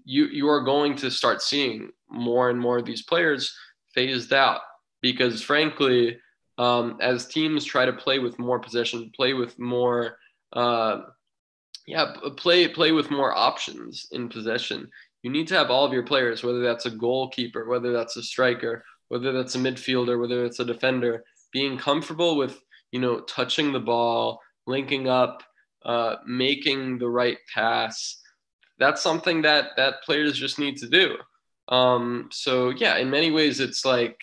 you, 0.04 0.26
you 0.26 0.48
are 0.48 0.62
going 0.62 0.96
to 0.96 1.10
start 1.10 1.42
seeing 1.42 1.90
more 2.10 2.50
and 2.50 2.58
more 2.58 2.78
of 2.78 2.84
these 2.84 3.02
players 3.02 3.56
phased 3.94 4.32
out 4.32 4.60
because, 5.00 5.42
frankly, 5.42 6.18
um, 6.58 6.98
as 7.00 7.26
teams 7.26 7.64
try 7.64 7.84
to 7.84 7.92
play 7.92 8.18
with 8.18 8.38
more 8.38 8.58
possession, 8.58 9.12
play 9.14 9.32
with 9.32 9.58
more, 9.58 10.16
uh, 10.52 11.02
yeah, 11.86 12.14
play 12.36 12.68
play 12.68 12.92
with 12.92 13.10
more 13.10 13.34
options 13.34 14.08
in 14.12 14.28
possession. 14.28 14.90
You 15.22 15.30
need 15.30 15.48
to 15.48 15.56
have 15.56 15.70
all 15.70 15.84
of 15.84 15.92
your 15.92 16.04
players, 16.04 16.44
whether 16.44 16.60
that's 16.60 16.86
a 16.86 16.90
goalkeeper, 16.90 17.68
whether 17.68 17.92
that's 17.92 18.16
a 18.16 18.22
striker, 18.22 18.84
whether 19.08 19.32
that's 19.32 19.54
a 19.54 19.58
midfielder, 19.58 20.20
whether 20.20 20.44
it's 20.44 20.60
a 20.60 20.64
defender, 20.64 21.24
being 21.52 21.78
comfortable 21.78 22.36
with 22.36 22.60
you 22.92 23.00
know, 23.00 23.20
touching 23.20 23.72
the 23.72 23.80
ball, 23.80 24.40
linking 24.66 25.08
up, 25.08 25.42
uh, 25.84 26.16
making 26.26 26.98
the 26.98 27.08
right 27.08 27.38
pass. 27.52 28.20
That's 28.78 29.02
something 29.02 29.42
that 29.42 29.70
that 29.76 30.02
players 30.04 30.38
just 30.38 30.58
need 30.58 30.76
to 30.78 30.88
do. 30.88 31.16
Um, 31.68 32.28
so 32.32 32.70
yeah, 32.70 32.96
in 32.96 33.10
many 33.10 33.30
ways, 33.30 33.60
it's 33.60 33.84
like 33.84 34.20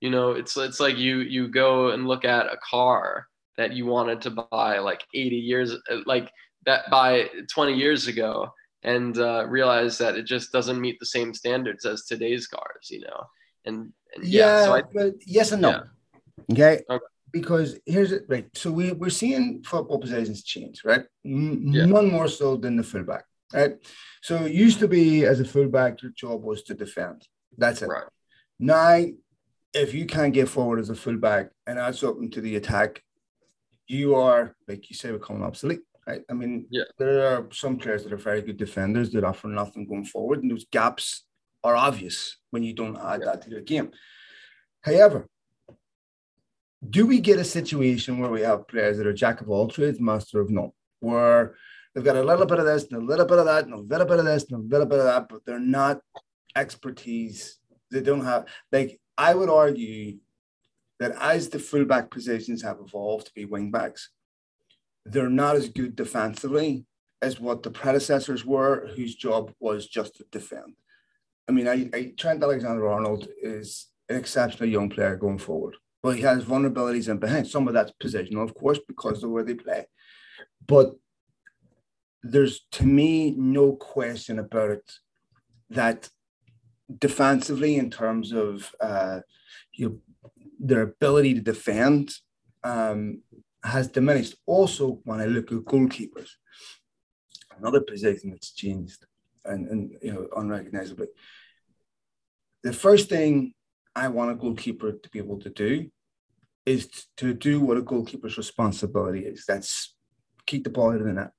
you 0.00 0.10
know, 0.10 0.32
it's 0.32 0.56
it's 0.56 0.80
like 0.80 0.96
you 0.96 1.20
you 1.20 1.48
go 1.48 1.90
and 1.90 2.06
look 2.06 2.24
at 2.24 2.46
a 2.46 2.58
car 2.68 3.26
that 3.56 3.72
you 3.72 3.86
wanted 3.86 4.20
to 4.20 4.30
buy 4.30 4.78
like 4.78 5.02
80 5.14 5.36
years, 5.36 5.74
like 6.04 6.30
that 6.66 6.90
by 6.90 7.30
20 7.50 7.72
years 7.72 8.06
ago, 8.06 8.52
and 8.86 9.18
uh, 9.18 9.44
realize 9.46 9.98
that 9.98 10.16
it 10.16 10.22
just 10.22 10.50
doesn't 10.52 10.80
meet 10.80 10.98
the 10.98 11.06
same 11.06 11.34
standards 11.34 11.84
as 11.84 12.04
today's 12.04 12.46
cars, 12.46 12.88
you 12.90 13.00
know. 13.00 13.24
And, 13.66 13.92
and 14.14 14.24
yeah, 14.24 14.60
yeah 14.60 14.64
so 14.64 14.74
I, 14.74 14.82
but 14.94 15.14
yes 15.26 15.52
and 15.52 15.60
no. 15.60 15.70
Yeah. 15.70 15.82
Okay? 16.52 16.84
okay 16.88 17.04
because 17.32 17.78
here's 17.84 18.12
it 18.12 18.24
right. 18.28 18.46
So 18.54 18.70
we 18.70 18.92
we're 18.92 19.10
seeing 19.10 19.62
football 19.62 19.98
positions 19.98 20.42
change, 20.42 20.82
right? 20.84 21.04
Yeah. 21.24 21.86
None 21.86 22.10
more 22.10 22.28
so 22.28 22.56
than 22.56 22.76
the 22.76 22.82
fullback, 22.82 23.24
right? 23.52 23.74
So 24.22 24.44
it 24.44 24.52
used 24.52 24.78
to 24.80 24.88
be 24.88 25.24
as 25.24 25.40
a 25.40 25.44
fullback, 25.44 26.02
your 26.02 26.12
job 26.12 26.42
was 26.42 26.62
to 26.64 26.74
defend. 26.74 27.26
That's 27.58 27.82
it. 27.82 27.88
Right. 27.88 28.04
Now, 28.58 29.04
if 29.74 29.92
you 29.92 30.06
can't 30.06 30.32
get 30.32 30.48
forward 30.48 30.78
as 30.80 30.90
a 30.90 30.94
fullback 30.94 31.50
and 31.66 31.78
that's 31.78 32.02
open 32.02 32.30
to 32.30 32.40
the 32.40 32.56
attack, 32.56 33.02
you 33.86 34.14
are 34.14 34.56
like 34.66 34.88
you 34.90 34.96
say, 34.96 35.10
becoming 35.10 35.42
obsolete. 35.42 35.80
Right. 36.06 36.22
I 36.30 36.34
mean, 36.34 36.66
yeah. 36.70 36.84
there 36.98 37.26
are 37.26 37.48
some 37.52 37.78
players 37.78 38.04
that 38.04 38.12
are 38.12 38.16
very 38.16 38.40
good 38.40 38.56
defenders 38.56 39.10
that 39.10 39.24
offer 39.24 39.48
nothing 39.48 39.86
going 39.86 40.04
forward, 40.04 40.42
and 40.42 40.50
those 40.50 40.66
gaps 40.70 41.24
are 41.64 41.74
obvious 41.74 42.36
when 42.50 42.62
you 42.62 42.74
don't 42.74 42.96
add 42.96 43.20
yeah. 43.20 43.26
that 43.26 43.42
to 43.42 43.50
your 43.50 43.60
game. 43.60 43.90
However, 44.82 45.26
do 46.88 47.06
we 47.06 47.18
get 47.20 47.40
a 47.40 47.44
situation 47.44 48.18
where 48.18 48.30
we 48.30 48.42
have 48.42 48.68
players 48.68 48.98
that 48.98 49.06
are 49.06 49.12
jack 49.12 49.40
of 49.40 49.50
all 49.50 49.66
trades, 49.66 50.00
master 50.00 50.40
of 50.40 50.48
none, 50.48 50.70
where 51.00 51.56
they've 51.92 52.04
got 52.04 52.16
a 52.16 52.22
little 52.22 52.46
bit 52.46 52.60
of 52.60 52.66
this 52.66 52.84
and 52.84 53.02
a 53.02 53.04
little 53.04 53.26
bit 53.26 53.38
of 53.38 53.46
that 53.46 53.64
and 53.64 53.74
a 53.74 53.78
little 53.78 54.06
bit 54.06 54.20
of 54.20 54.24
this 54.24 54.44
and 54.44 54.60
a 54.60 54.68
little 54.72 54.86
bit 54.86 55.00
of 55.00 55.06
that, 55.06 55.28
but 55.28 55.40
they're 55.44 55.58
not 55.58 56.00
expertise. 56.54 57.58
They 57.90 58.00
don't 58.00 58.24
have 58.24 58.46
like 58.70 59.00
I 59.18 59.34
would 59.34 59.48
argue 59.48 60.18
that 61.00 61.16
as 61.20 61.48
the 61.48 61.58
fullback 61.58 62.10
positions 62.10 62.62
have 62.62 62.78
evolved 62.80 63.26
to 63.26 63.32
be 63.34 63.46
wingbacks, 63.46 64.02
they're 65.08 65.30
not 65.30 65.56
as 65.56 65.68
good 65.68 65.96
defensively 65.96 66.86
as 67.22 67.40
what 67.40 67.62
the 67.62 67.70
predecessors 67.70 68.44
were, 68.44 68.90
whose 68.94 69.14
job 69.14 69.52
was 69.60 69.86
just 69.86 70.16
to 70.16 70.24
defend. 70.30 70.74
I 71.48 71.52
mean, 71.52 71.68
I, 71.68 71.88
I 71.94 72.12
Trent 72.16 72.42
Alexander 72.42 72.88
Arnold 72.88 73.28
is 73.42 73.86
an 74.08 74.16
exceptional 74.16 74.68
young 74.68 74.88
player 74.88 75.16
going 75.16 75.38
forward. 75.38 75.76
but 76.02 76.16
he 76.16 76.22
has 76.22 76.44
vulnerabilities 76.44 77.08
in 77.08 77.18
behind. 77.18 77.48
Some 77.48 77.66
of 77.66 77.74
that's 77.74 77.92
positional, 78.00 78.44
of 78.44 78.54
course, 78.54 78.78
because 78.86 79.24
of 79.24 79.30
where 79.30 79.42
they 79.42 79.54
play. 79.54 79.86
But 80.64 80.94
there's 82.22 82.60
to 82.72 82.84
me 82.84 83.32
no 83.32 83.72
question 83.72 84.38
about 84.38 84.70
it 84.70 84.92
that 85.70 86.08
defensively, 86.96 87.74
in 87.76 87.90
terms 87.90 88.32
of 88.32 88.72
uh, 88.80 89.20
you 89.72 90.00
their 90.60 90.82
ability 90.82 91.34
to 91.34 91.40
defend, 91.40 92.14
um, 92.62 93.22
has 93.64 93.88
diminished. 93.88 94.36
Also, 94.46 95.00
when 95.04 95.20
I 95.20 95.26
look 95.26 95.50
at 95.52 95.58
goalkeepers, 95.58 96.30
another 97.58 97.80
position 97.80 98.30
that's 98.30 98.52
changed 98.52 99.04
and, 99.44 99.68
and 99.68 99.92
you 100.02 100.12
know 100.12 100.28
unrecognizably. 100.36 101.08
The 102.62 102.72
first 102.72 103.08
thing 103.08 103.54
I 103.94 104.08
want 104.08 104.32
a 104.32 104.34
goalkeeper 104.34 104.92
to 104.92 105.10
be 105.10 105.18
able 105.18 105.38
to 105.40 105.50
do 105.50 105.90
is 106.64 107.06
to 107.16 107.32
do 107.32 107.60
what 107.60 107.76
a 107.76 107.82
goalkeeper's 107.82 108.36
responsibility 108.36 109.20
is. 109.20 109.44
That's 109.46 109.94
keep 110.46 110.64
the 110.64 110.70
ball 110.70 110.92
out 110.92 111.00
of 111.00 111.06
the 111.06 111.12
net. 111.12 111.30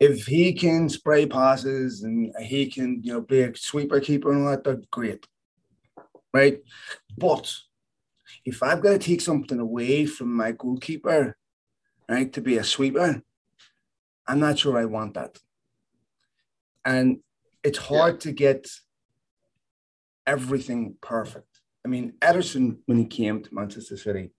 If 0.00 0.26
he 0.26 0.52
can 0.54 0.88
spray 0.88 1.26
passes 1.26 2.02
and 2.02 2.34
he 2.40 2.66
can, 2.70 3.00
you 3.02 3.12
know, 3.12 3.20
be 3.20 3.42
a 3.42 3.56
sweeper 3.56 4.00
keeper 4.00 4.32
and 4.32 4.46
all 4.46 4.56
that, 4.56 4.90
great. 4.90 5.26
Right? 6.32 6.58
But 7.16 7.54
if 8.44 8.62
I've 8.62 8.82
got 8.82 8.90
to 8.90 8.98
take 8.98 9.20
something 9.20 9.58
away 9.58 10.06
from 10.06 10.34
my 10.34 10.52
goalkeeper, 10.52 11.36
right, 12.08 12.32
to 12.32 12.40
be 12.40 12.56
a 12.56 12.64
sweeper, 12.64 13.22
I'm 14.26 14.40
not 14.40 14.58
sure 14.58 14.78
I 14.78 14.84
want 14.84 15.14
that. 15.14 15.38
And 16.84 17.18
it's 17.62 17.78
hard 17.78 18.14
yeah. 18.14 18.20
to 18.20 18.32
get 18.32 18.68
everything 20.26 20.96
perfect. 21.00 21.46
I 21.84 21.88
mean, 21.88 22.14
Ederson, 22.20 22.78
when 22.86 22.98
he 22.98 23.06
came 23.06 23.42
to 23.42 23.54
Manchester 23.54 23.96
City, 23.96 24.30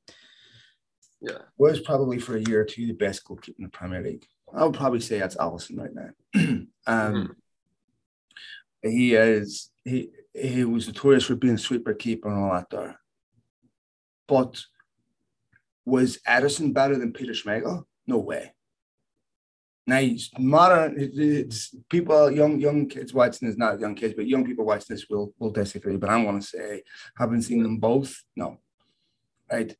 yeah, 1.21 1.39
was 1.57 1.79
probably 1.79 2.19
for 2.19 2.35
a 2.35 2.41
year 2.41 2.61
or 2.61 2.65
two 2.65 2.87
the 2.87 2.93
best 2.93 3.23
goalkeeper 3.23 3.57
in 3.57 3.65
the 3.65 3.69
Premier 3.69 4.01
League. 4.01 4.27
I 4.53 4.63
would 4.63 4.75
probably 4.75 4.99
say 4.99 5.19
that's 5.19 5.35
Alisson 5.35 5.77
right 5.77 5.93
now. 5.93 6.09
um, 6.35 6.67
mm. 6.87 7.29
He 8.83 9.15
is 9.15 9.71
he 9.83 10.09
he 10.33 10.63
was 10.63 10.87
notorious 10.87 11.25
for 11.25 11.35
being 11.35 11.55
a 11.55 11.57
sweeper 11.57 11.93
keeper 11.93 12.29
and 12.29 12.37
all 12.37 12.53
that 12.53 12.69
there. 12.69 12.99
But 14.27 14.61
was 15.85 16.17
Ederson 16.27 16.73
better 16.73 16.97
than 16.97 17.13
Peter 17.13 17.33
Schmeichel? 17.33 17.83
No 18.07 18.17
way. 18.17 18.53
Now, 19.87 20.01
modern 20.39 20.95
it's 20.97 21.75
people, 21.89 22.31
young 22.31 22.59
young 22.59 22.87
kids 22.87 23.13
watching 23.13 23.47
this, 23.47 23.57
not 23.57 23.79
young 23.79 23.93
kids, 23.93 24.15
but 24.15 24.27
young 24.27 24.43
people 24.43 24.65
watching 24.65 24.95
this 24.95 25.05
will 25.09 25.31
will 25.37 25.51
disagree. 25.51 25.95
But 25.95 26.09
I 26.09 26.23
want 26.23 26.41
to 26.41 26.47
say, 26.47 26.81
haven't 27.15 27.43
seen 27.43 27.61
them 27.61 27.77
both, 27.77 28.23
no, 28.35 28.57
right? 29.51 29.75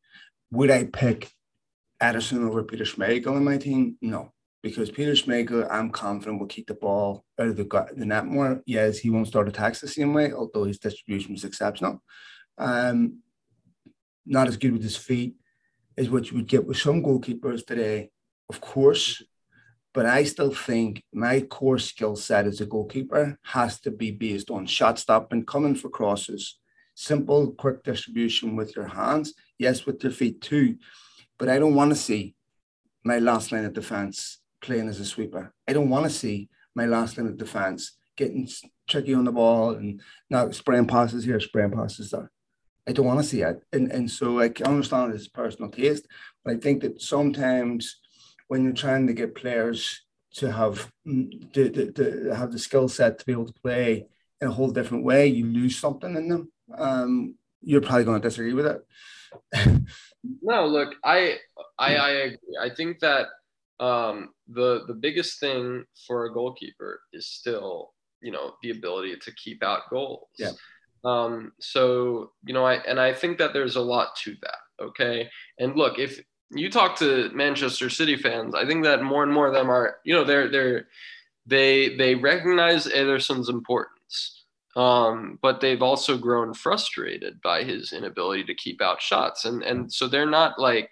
Would 0.52 0.70
I 0.70 0.84
pick 0.84 1.32
Ederson 2.00 2.48
over 2.48 2.64
Peter 2.64 2.84
Schmeichel 2.84 3.36
in 3.36 3.44
my 3.44 3.58
team? 3.58 3.98
No, 4.00 4.32
because 4.62 4.92
Peter 4.92 5.14
Schmeichel, 5.14 5.68
I'm 5.72 5.90
confident 5.90 6.40
will 6.40 6.48
keep 6.48 6.68
the 6.68 6.76
ball 6.76 7.26
out 7.40 7.48
of 7.48 7.56
the, 7.56 7.88
the 7.96 8.06
net 8.06 8.26
more. 8.26 8.62
Yes, 8.68 9.00
he 9.00 9.10
won't 9.10 9.28
start 9.28 9.48
attacks 9.48 9.82
the 9.82 9.88
same 9.88 10.14
way, 10.14 10.34
although 10.34 10.66
his 10.66 10.78
distribution 10.78 11.34
was 11.34 11.46
exceptional. 11.46 12.04
Um, 12.60 13.24
not 14.26 14.48
as 14.48 14.58
good 14.58 14.74
with 14.74 14.84
his 14.84 14.98
feet 14.98 15.36
as 15.98 16.10
what 16.10 16.30
you 16.30 16.38
would 16.38 16.48
get 16.48 16.66
with 16.66 16.78
some 16.78 17.04
goalkeepers 17.04 17.66
today. 17.66 18.10
Of 18.50 18.62
course, 18.62 19.24
but 19.94 20.06
I 20.06 20.26
still 20.26 20.54
think 20.54 21.04
my 21.14 21.40
core 21.42 21.80
skill 21.80 22.16
set 22.16 22.46
as 22.46 22.60
a 22.60 22.66
goalkeeper 22.66 23.40
has 23.44 23.80
to 23.82 23.92
be 23.92 24.12
based 24.12 24.52
on 24.52 24.66
shot 24.66 25.00
stopping, 25.00 25.46
coming 25.46 25.74
for 25.74 25.90
crosses, 25.90 26.60
simple, 26.96 27.52
quick 27.52 27.82
distribution 27.84 28.56
with 28.56 28.76
your 28.76 28.88
hands. 28.88 29.34
Yes, 29.58 29.86
with 29.86 30.04
your 30.04 30.12
feet 30.12 30.42
too. 30.42 30.76
But 31.40 31.48
I 31.48 31.60
don't 31.60 31.76
want 31.76 31.92
to 31.92 31.96
see 31.96 32.36
my 33.06 33.20
last 33.20 33.52
line 33.52 33.66
of 33.66 33.74
defense 33.74 34.40
playing 34.62 34.90
as 34.90 35.00
a 35.00 35.06
sweeper. 35.06 35.54
I 35.68 35.72
don't 35.74 35.90
want 35.90 36.06
to 36.06 36.10
see 36.10 36.50
my 36.76 36.86
last 36.86 37.18
line 37.18 37.28
of 37.28 37.38
defense 37.38 37.96
getting 38.18 38.50
tricky 38.90 39.14
on 39.14 39.24
the 39.24 39.32
ball 39.32 39.72
and 39.72 40.02
now 40.30 40.50
spraying 40.52 40.88
passes 40.88 41.24
here, 41.24 41.40
spraying 41.40 41.72
passes 41.72 42.12
there. 42.12 42.32
I 42.88 42.92
don't 42.92 43.06
want 43.06 43.20
to 43.20 43.26
see 43.26 43.42
it. 43.42 43.62
And, 43.74 43.92
and 43.92 44.10
so 44.10 44.40
I 44.40 44.50
can 44.50 44.68
understand 44.68 45.14
it's 45.14 45.28
personal 45.28 45.72
taste, 45.72 46.08
but 46.44 46.56
I 46.56 46.60
think 46.60 46.82
that 46.82 47.02
sometimes 47.02 48.00
when 48.48 48.64
you're 48.64 48.74
trying 48.74 49.08
to 49.08 49.14
get 49.14 49.36
players 49.36 50.02
to 50.36 50.52
have 50.52 50.92
mm, 51.08 51.52
to, 51.54 51.70
to, 51.70 51.92
to 51.94 52.36
have 52.36 52.52
the 52.52 52.60
skill 52.60 52.88
set 52.88 53.20
to 53.20 53.26
be 53.26 53.32
able 53.32 53.48
to 53.48 53.62
play 53.62 54.06
in 54.42 54.48
a 54.48 54.52
whole 54.52 54.70
different 54.70 55.04
way, 55.04 55.28
you 55.28 55.46
lose 55.46 55.78
something 55.78 56.16
in 56.16 56.28
them. 56.28 56.52
Um, 56.78 57.36
you're 57.62 57.82
probably 57.82 58.04
going 58.04 58.22
to 58.22 58.28
disagree 58.28 58.54
with 58.54 58.68
it. 58.68 58.86
no, 60.42 60.66
look, 60.66 60.96
I 61.04 61.38
I 61.78 61.96
I 61.96 62.10
agree. 62.10 62.58
I 62.62 62.70
think 62.70 63.00
that 63.00 63.28
um, 63.80 64.30
the 64.48 64.84
the 64.88 64.94
biggest 64.94 65.40
thing 65.40 65.86
for 66.08 66.26
a 66.26 66.34
goalkeeper 66.34 67.02
is 67.12 67.28
still 67.28 67.94
you 68.22 68.32
know 68.32 68.54
the 68.62 68.72
ability 68.72 69.16
to 69.18 69.32
keep 69.34 69.64
out 69.64 69.90
goals. 69.90 70.28
Yeah. 70.38 70.52
Um, 71.06 71.54
so 71.60 72.32
you 72.46 72.54
know, 72.54 72.66
I 72.66 72.76
and 72.76 73.00
I 73.00 73.14
think 73.14 73.38
that 73.38 73.54
there's 73.54 73.76
a 73.76 73.82
lot 73.82 74.16
to 74.24 74.36
that. 74.42 74.84
Okay, 74.84 75.30
and 75.60 75.76
look, 75.76 76.00
if 76.00 76.20
you 76.52 76.70
talk 76.70 76.96
to 76.98 77.30
Manchester 77.34 77.90
City 77.90 78.18
fans, 78.18 78.56
I 78.56 78.66
think 78.66 78.84
that 78.84 79.04
more 79.04 79.24
and 79.24 79.32
more 79.32 79.48
of 79.48 79.54
them 79.54 79.70
are, 79.70 79.98
you 80.04 80.14
know, 80.14 80.24
they're 80.24 80.50
they're 80.50 80.88
they 81.46 81.96
they 81.96 82.16
recognize 82.16 82.88
Ederson's 82.88 83.50
importance, 83.50 84.46
um, 84.76 85.38
but 85.42 85.62
they've 85.62 85.84
also 85.84 86.18
grown 86.18 86.54
frustrated 86.54 87.40
by 87.42 87.64
his 87.64 87.94
inability 87.94 88.44
to 88.46 88.56
keep 88.56 88.82
out 88.82 89.02
shots, 89.02 89.46
and 89.46 89.62
and 89.64 89.92
so 89.92 90.08
they're 90.08 90.30
not 90.30 90.60
like 90.60 90.90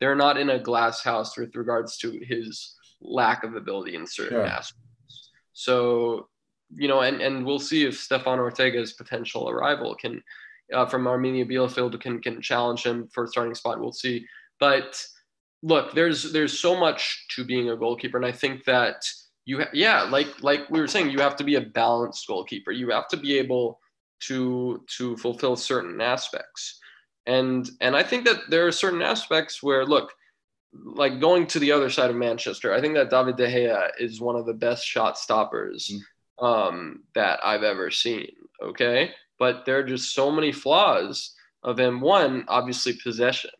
they're 0.00 0.14
not 0.14 0.38
in 0.38 0.50
a 0.50 0.58
glass 0.58 1.02
house 1.02 1.36
with 1.36 1.56
regards 1.56 1.96
to 1.98 2.20
his 2.22 2.74
lack 3.00 3.44
of 3.44 3.56
ability 3.56 3.94
in 3.94 4.06
certain 4.06 4.38
sure. 4.38 4.46
aspects. 4.46 5.30
So 5.52 6.28
you 6.74 6.88
know, 6.88 7.00
and 7.00 7.20
and 7.20 7.44
we'll 7.44 7.58
see 7.58 7.84
if 7.84 7.98
Stefan 7.98 8.38
Ortega's 8.38 8.92
potential 8.92 9.48
arrival 9.48 9.94
can. 9.94 10.22
Uh, 10.74 10.84
from 10.84 11.04
Arminia 11.04 11.48
Bielefeld 11.48 12.00
can 12.00 12.20
can 12.20 12.42
challenge 12.42 12.82
him 12.82 13.06
for 13.14 13.28
starting 13.28 13.54
spot. 13.54 13.78
We'll 13.78 13.92
see. 13.92 14.26
But 14.58 15.00
look, 15.62 15.94
there's 15.94 16.32
there's 16.32 16.58
so 16.58 16.76
much 16.78 17.26
to 17.36 17.44
being 17.44 17.70
a 17.70 17.76
goalkeeper, 17.76 18.16
and 18.16 18.26
I 18.26 18.32
think 18.32 18.64
that 18.64 19.04
you 19.44 19.60
ha- 19.60 19.70
yeah, 19.72 20.02
like 20.02 20.42
like 20.42 20.68
we 20.70 20.80
were 20.80 20.88
saying, 20.88 21.10
you 21.10 21.20
have 21.20 21.36
to 21.36 21.44
be 21.44 21.56
a 21.56 21.60
balanced 21.60 22.26
goalkeeper. 22.26 22.72
You 22.72 22.90
have 22.90 23.08
to 23.08 23.16
be 23.16 23.38
able 23.38 23.80
to 24.22 24.84
to 24.96 25.16
fulfill 25.16 25.56
certain 25.56 26.00
aspects, 26.00 26.80
and 27.26 27.68
and 27.80 27.96
I 27.96 28.02
think 28.02 28.24
that 28.26 28.50
there 28.50 28.66
are 28.66 28.72
certain 28.72 29.02
aspects 29.02 29.62
where 29.62 29.84
look. 29.84 30.12
Like 30.84 31.20
going 31.20 31.46
to 31.46 31.58
the 31.58 31.72
other 31.72 31.88
side 31.88 32.10
of 32.10 32.16
Manchester, 32.16 32.74
I 32.74 32.82
think 32.82 32.92
that 32.96 33.08
David 33.08 33.36
De 33.36 33.46
Gea 33.46 33.92
is 33.98 34.20
one 34.20 34.36
of 34.36 34.44
the 34.44 34.52
best 34.52 34.84
shot 34.84 35.16
stoppers 35.16 35.90
mm. 35.90 36.00
Um, 36.38 37.02
that 37.14 37.40
I've 37.44 37.62
ever 37.62 37.90
seen. 37.90 38.30
Okay, 38.62 39.10
but 39.38 39.64
there 39.64 39.78
are 39.78 39.84
just 39.84 40.14
so 40.14 40.30
many 40.30 40.52
flaws 40.52 41.34
of 41.62 41.78
him. 41.78 42.00
One, 42.00 42.44
obviously, 42.48 42.94
possession. 43.02 43.50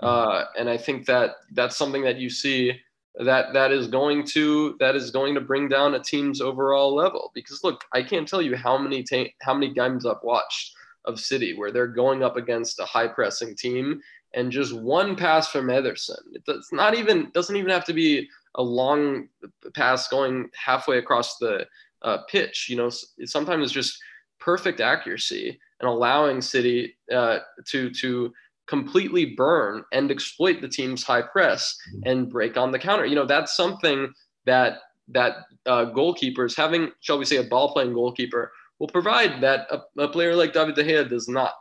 Uh, 0.00 0.44
and 0.58 0.68
I 0.68 0.76
think 0.76 1.06
that 1.06 1.36
that's 1.52 1.76
something 1.76 2.02
that 2.02 2.18
you 2.18 2.30
see 2.30 2.80
that 3.18 3.54
that 3.54 3.72
is 3.72 3.86
going 3.86 4.24
to 4.26 4.76
that 4.78 4.94
is 4.94 5.10
going 5.10 5.34
to 5.34 5.40
bring 5.40 5.68
down 5.68 5.94
a 5.94 6.02
team's 6.02 6.40
overall 6.40 6.94
level. 6.94 7.30
Because 7.34 7.64
look, 7.64 7.82
I 7.92 8.02
can't 8.02 8.28
tell 8.28 8.42
you 8.42 8.56
how 8.56 8.76
many 8.76 9.02
ta- 9.02 9.30
how 9.42 9.54
many 9.54 9.72
games 9.72 10.04
I've 10.04 10.16
watched 10.22 10.74
of 11.06 11.20
City 11.20 11.56
where 11.56 11.72
they're 11.72 11.86
going 11.86 12.22
up 12.22 12.36
against 12.36 12.80
a 12.80 12.84
high 12.84 13.08
pressing 13.08 13.56
team 13.56 14.00
and 14.34 14.52
just 14.52 14.74
one 14.74 15.16
pass 15.16 15.48
from 15.48 15.68
Ederson. 15.68 16.18
It's 16.46 16.72
not 16.72 16.94
even 16.94 17.30
doesn't 17.32 17.56
even 17.56 17.70
have 17.70 17.84
to 17.86 17.94
be 17.94 18.28
a 18.56 18.62
long 18.62 19.28
pass 19.74 20.08
going 20.08 20.50
halfway 20.54 20.98
across 20.98 21.38
the 21.38 21.66
uh, 22.02 22.18
pitch. 22.28 22.68
You 22.68 22.76
know, 22.76 22.90
sometimes 23.24 23.64
it's 23.64 23.72
just 23.72 23.98
perfect 24.38 24.80
accuracy 24.80 25.58
and 25.80 25.88
allowing 25.88 26.40
City 26.40 26.96
uh, 27.12 27.38
to 27.66 27.90
to 27.90 28.32
completely 28.66 29.34
burn 29.36 29.84
and 29.92 30.10
exploit 30.10 30.60
the 30.60 30.68
team's 30.68 31.04
high 31.04 31.22
press 31.22 31.76
mm-hmm. 31.88 32.08
and 32.08 32.30
break 32.30 32.56
on 32.56 32.72
the 32.72 32.78
counter. 32.78 33.06
You 33.06 33.14
know, 33.14 33.26
that's 33.26 33.56
something 33.56 34.12
that 34.44 34.78
that 35.08 35.36
uh, 35.66 35.86
goalkeepers 35.86 36.56
having, 36.56 36.90
shall 37.00 37.18
we 37.18 37.24
say, 37.24 37.36
a 37.36 37.44
ball 37.44 37.72
playing 37.72 37.92
goalkeeper 37.92 38.52
will 38.78 38.88
provide 38.88 39.40
that 39.40 39.68
a, 39.70 40.02
a, 40.02 40.08
player 40.08 40.34
like 40.34 40.52
David 40.52 40.74
De 40.74 40.84
Gea 40.84 41.08
does 41.08 41.28
not. 41.28 41.54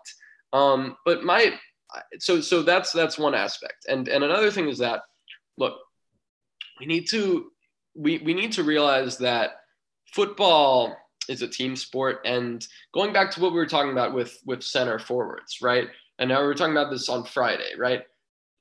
Um, 0.51 0.97
but 1.05 1.23
my 1.23 1.53
so 2.19 2.41
so 2.41 2.61
that's 2.61 2.91
that's 2.91 3.17
one 3.17 3.35
aspect, 3.35 3.85
and 3.87 4.07
and 4.07 4.23
another 4.23 4.51
thing 4.51 4.67
is 4.67 4.77
that 4.79 5.01
look, 5.57 5.77
we 6.79 6.85
need 6.85 7.07
to 7.09 7.51
we 7.95 8.17
we 8.19 8.33
need 8.33 8.51
to 8.53 8.63
realize 8.63 9.17
that 9.19 9.51
football 10.15 10.97
is 11.27 11.41
a 11.41 11.47
team 11.47 11.75
sport, 11.75 12.19
and 12.25 12.65
going 12.93 13.11
back 13.11 13.31
to 13.31 13.41
what 13.41 13.51
we 13.51 13.57
were 13.57 13.65
talking 13.65 13.91
about 13.91 14.13
with 14.13 14.39
with 14.45 14.63
center 14.63 14.97
forwards, 14.97 15.59
right? 15.61 15.89
and 16.19 16.29
now 16.29 16.41
we're 16.41 16.53
talking 16.53 16.75
about 16.75 16.91
this 16.91 17.09
on 17.09 17.23
Friday, 17.25 17.73
right? 17.77 18.03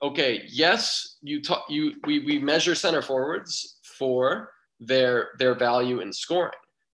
Okay, 0.03 0.43
yes, 0.49 1.17
you 1.23 1.43
talk, 1.43 1.65
you 1.69 1.95
we 2.05 2.21
we 2.21 2.39
measure 2.39 2.75
center 2.75 3.03
forwards 3.03 3.79
for 3.99 4.51
their 4.81 5.31
their 5.39 5.55
value 5.55 6.01
in 6.01 6.13
scoring, 6.13 6.53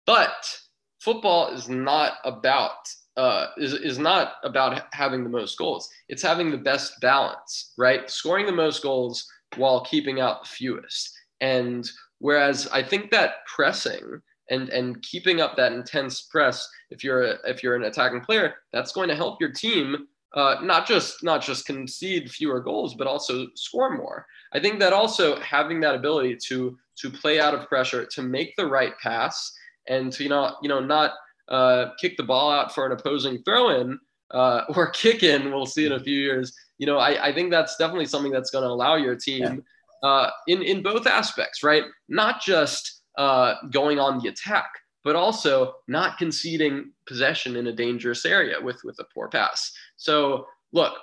but 0.06 0.58
football 1.00 1.50
is 1.50 1.68
not 1.70 2.14
about 2.24 2.88
uh, 3.18 3.48
is, 3.58 3.74
is 3.74 4.00
not 4.00 4.34
about 4.44 4.84
having 4.94 5.24
the 5.24 5.30
most 5.30 5.58
goals. 5.58 5.90
It's 6.10 6.24
having 6.24 6.52
the 6.52 6.58
best 6.58 7.00
balance, 7.02 7.74
right? 7.78 8.10
Scoring 8.10 8.46
the 8.46 8.52
most 8.52 8.82
goals 8.82 9.26
while 9.56 9.86
keeping 9.86 10.20
out 10.20 10.44
the 10.44 10.50
fewest. 10.50 11.14
And 11.40 11.90
whereas 12.20 12.68
I 12.74 12.84
think 12.84 13.12
that 13.12 13.46
pressing 13.46 14.22
and 14.50 14.70
and 14.70 15.02
keeping 15.02 15.42
up 15.42 15.56
that 15.58 15.74
intense 15.74 16.22
press, 16.22 16.68
if 16.90 17.04
you're 17.04 17.24
a, 17.24 17.38
if 17.46 17.64
you're 17.64 17.76
an 17.76 17.84
attacking 17.84 18.22
player, 18.22 18.56
that's 18.74 18.92
going 18.92 19.10
to 19.10 19.16
help 19.16 19.42
your 19.42 19.52
team 19.52 20.08
uh, 20.36 20.58
not 20.62 20.86
just 20.86 21.24
not 21.24 21.42
just 21.42 21.66
concede 21.66 22.30
fewer 22.30 22.60
goals, 22.60 22.94
but 22.96 23.08
also 23.08 23.48
score 23.56 23.96
more. 23.96 24.26
I 24.54 24.60
think 24.60 24.80
that 24.80 24.94
also 24.94 25.40
having 25.40 25.80
that 25.82 25.96
ability 25.96 26.38
to 26.48 26.78
to 26.98 27.10
play 27.10 27.40
out 27.40 27.54
of 27.54 27.68
pressure, 27.68 28.06
to 28.06 28.22
make 28.22 28.56
the 28.58 28.66
right 28.66 28.94
pass, 29.02 29.54
and 29.88 30.12
to 30.14 30.24
you 30.24 30.30
know 30.30 30.56
you 30.62 30.68
know 30.68 30.82
not 30.82 31.14
uh, 31.48 31.92
kick 32.00 32.18
the 32.18 32.24
ball 32.24 32.52
out 32.52 32.76
for 32.76 32.86
an 32.86 32.92
opposing 32.92 33.44
throw 33.44 33.80
in 33.80 33.98
uh, 34.32 34.64
or 34.76 34.88
kick 34.92 35.24
in. 35.24 35.52
We'll 35.52 35.66
see 35.66 35.86
in 35.86 35.94
a 35.94 36.00
few 36.00 36.20
years. 36.20 36.54
You 36.80 36.88
know, 36.88 36.98
I, 36.98 37.28
I 37.28 37.34
think 37.34 37.50
that's 37.50 37.78
definitely 37.78 38.08
something 38.08 38.34
that's 38.34 38.52
going 38.52 38.66
to 38.66 38.70
allow 38.70 38.96
your 38.96 39.16
team 39.16 39.64
yeah. 40.04 40.10
uh, 40.10 40.32
in 40.48 40.62
in 40.62 40.84
both 40.84 41.08
aspects, 41.08 41.64
right? 41.64 41.84
Not 42.10 42.42
just 42.42 42.95
uh, 43.18 43.56
going 43.72 44.00
on 44.00 44.20
the 44.20 44.30
attack, 44.30 44.70
but 45.04 45.16
also 45.16 45.76
not 45.88 46.18
conceding 46.18 46.92
possession 47.08 47.56
in 47.56 47.68
a 47.68 47.74
dangerous 47.74 48.26
area 48.26 48.58
with 48.62 48.80
with 48.84 48.98
a 49.00 49.06
poor 49.14 49.28
pass. 49.28 49.72
So 49.98 50.48
look, 50.72 50.94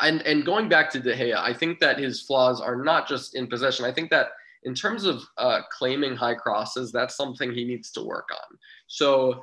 and 0.00 0.22
and 0.22 0.44
going 0.44 0.68
back 0.68 0.90
to 0.90 1.00
De 1.00 1.14
Gea, 1.14 1.36
I 1.36 1.54
think 1.54 1.80
that 1.80 1.98
his 1.98 2.22
flaws 2.22 2.60
are 2.60 2.82
not 2.82 3.08
just 3.08 3.34
in 3.34 3.46
possession. 3.46 3.84
I 3.84 3.92
think 3.92 4.10
that 4.10 4.28
in 4.64 4.74
terms 4.74 5.04
of 5.04 5.22
uh, 5.38 5.60
claiming 5.76 6.14
high 6.14 6.34
crosses, 6.34 6.92
that's 6.92 7.16
something 7.16 7.52
he 7.52 7.64
needs 7.64 7.90
to 7.92 8.02
work 8.02 8.28
on. 8.30 8.58
So 8.86 9.42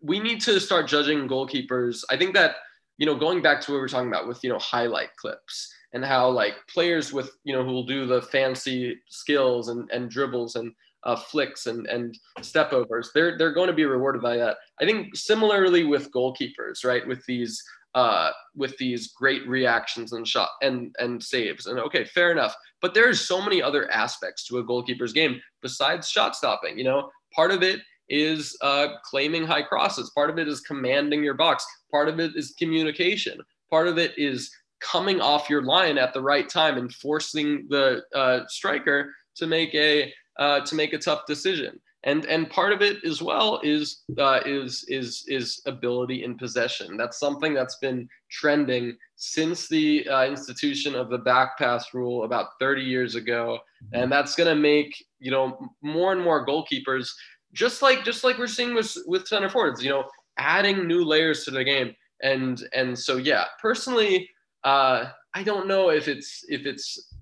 we 0.00 0.18
need 0.18 0.40
to 0.42 0.60
start 0.60 0.88
judging 0.88 1.28
goalkeepers. 1.28 2.02
I 2.10 2.16
think 2.16 2.34
that 2.34 2.56
you 2.98 3.06
know 3.06 3.16
going 3.16 3.42
back 3.42 3.60
to 3.62 3.70
what 3.70 3.76
we 3.76 3.80
were 3.80 3.88
talking 3.88 4.08
about 4.08 4.28
with 4.28 4.42
you 4.42 4.50
know 4.50 4.58
highlight 4.58 5.14
clips 5.16 5.72
and 5.92 6.04
how 6.04 6.28
like 6.28 6.54
players 6.68 7.12
with 7.12 7.30
you 7.44 7.54
know 7.54 7.64
who 7.64 7.72
will 7.72 7.86
do 7.86 8.06
the 8.06 8.22
fancy 8.22 9.00
skills 9.08 9.68
and 9.68 9.88
and 9.90 10.10
dribbles 10.10 10.56
and 10.56 10.72
uh, 11.06 11.16
flicks 11.16 11.66
and 11.66 11.86
and 11.86 12.18
step 12.42 12.72
overs. 12.72 13.10
They're 13.14 13.38
they're 13.38 13.54
going 13.54 13.68
to 13.68 13.72
be 13.72 13.86
rewarded 13.86 14.20
by 14.20 14.36
that. 14.36 14.58
I 14.80 14.84
think 14.84 15.16
similarly 15.16 15.84
with 15.84 16.10
goalkeepers, 16.12 16.84
right? 16.84 17.06
With 17.06 17.24
these 17.26 17.62
uh, 17.94 18.30
with 18.54 18.76
these 18.76 19.12
great 19.12 19.48
reactions 19.48 20.12
and 20.12 20.26
shot 20.26 20.50
and 20.60 20.94
and 20.98 21.22
saves. 21.22 21.66
And 21.66 21.78
okay, 21.78 22.04
fair 22.04 22.32
enough. 22.32 22.54
But 22.82 22.92
there's 22.92 23.20
so 23.20 23.40
many 23.40 23.62
other 23.62 23.90
aspects 23.90 24.46
to 24.48 24.58
a 24.58 24.64
goalkeeper's 24.64 25.12
game 25.12 25.40
besides 25.62 26.10
shot 26.10 26.36
stopping. 26.36 26.76
You 26.76 26.84
know, 26.84 27.10
part 27.34 27.52
of 27.52 27.62
it 27.62 27.80
is 28.08 28.56
uh, 28.60 28.88
claiming 29.04 29.46
high 29.46 29.62
crosses. 29.62 30.10
Part 30.10 30.30
of 30.30 30.38
it 30.38 30.48
is 30.48 30.60
commanding 30.60 31.24
your 31.24 31.34
box. 31.34 31.64
Part 31.90 32.08
of 32.08 32.20
it 32.20 32.36
is 32.36 32.54
communication. 32.58 33.38
Part 33.70 33.88
of 33.88 33.98
it 33.98 34.12
is 34.18 34.50
coming 34.80 35.20
off 35.20 35.48
your 35.48 35.62
line 35.62 35.98
at 35.98 36.12
the 36.12 36.20
right 36.20 36.48
time 36.48 36.76
and 36.76 36.92
forcing 36.92 37.66
the 37.70 38.02
uh, 38.14 38.40
striker 38.48 39.12
to 39.36 39.46
make 39.46 39.74
a 39.74 40.12
uh, 40.38 40.60
to 40.60 40.74
make 40.74 40.92
a 40.92 40.98
tough 40.98 41.26
decision. 41.26 41.80
And, 42.04 42.24
and 42.26 42.48
part 42.48 42.72
of 42.72 42.82
it 42.82 43.04
as 43.04 43.20
well 43.20 43.60
is, 43.64 44.04
uh, 44.16 44.38
is, 44.46 44.84
is, 44.86 45.24
is 45.26 45.60
ability 45.66 46.22
in 46.22 46.38
possession. 46.38 46.96
That's 46.96 47.18
something 47.18 47.52
that's 47.52 47.78
been 47.78 48.08
trending 48.30 48.96
since 49.16 49.66
the 49.66 50.08
uh, 50.08 50.24
institution 50.24 50.94
of 50.94 51.10
the 51.10 51.18
back 51.18 51.58
pass 51.58 51.92
rule 51.94 52.22
about 52.22 52.50
30 52.60 52.82
years 52.82 53.16
ago. 53.16 53.58
And 53.92 54.10
that's 54.12 54.36
going 54.36 54.48
to 54.48 54.54
make, 54.54 55.04
you 55.18 55.32
know, 55.32 55.58
more 55.82 56.12
and 56.12 56.22
more 56.22 56.46
goalkeepers, 56.46 57.10
just 57.52 57.82
like, 57.82 58.04
just 58.04 58.22
like 58.22 58.38
we're 58.38 58.46
seeing 58.46 58.74
with, 58.74 58.96
with 59.06 59.26
center 59.26 59.48
forwards, 59.48 59.82
you 59.82 59.90
know, 59.90 60.04
adding 60.38 60.86
new 60.86 61.04
layers 61.04 61.44
to 61.44 61.50
the 61.50 61.64
game. 61.64 61.92
And, 62.22 62.62
and 62.72 62.96
so, 62.96 63.16
yeah, 63.16 63.46
personally, 63.60 64.30
uh, 64.62 65.06
I 65.34 65.42
don't 65.42 65.66
know 65.66 65.90
if 65.90 66.06
it's, 66.06 66.44
if 66.48 66.66
it's 66.66 67.15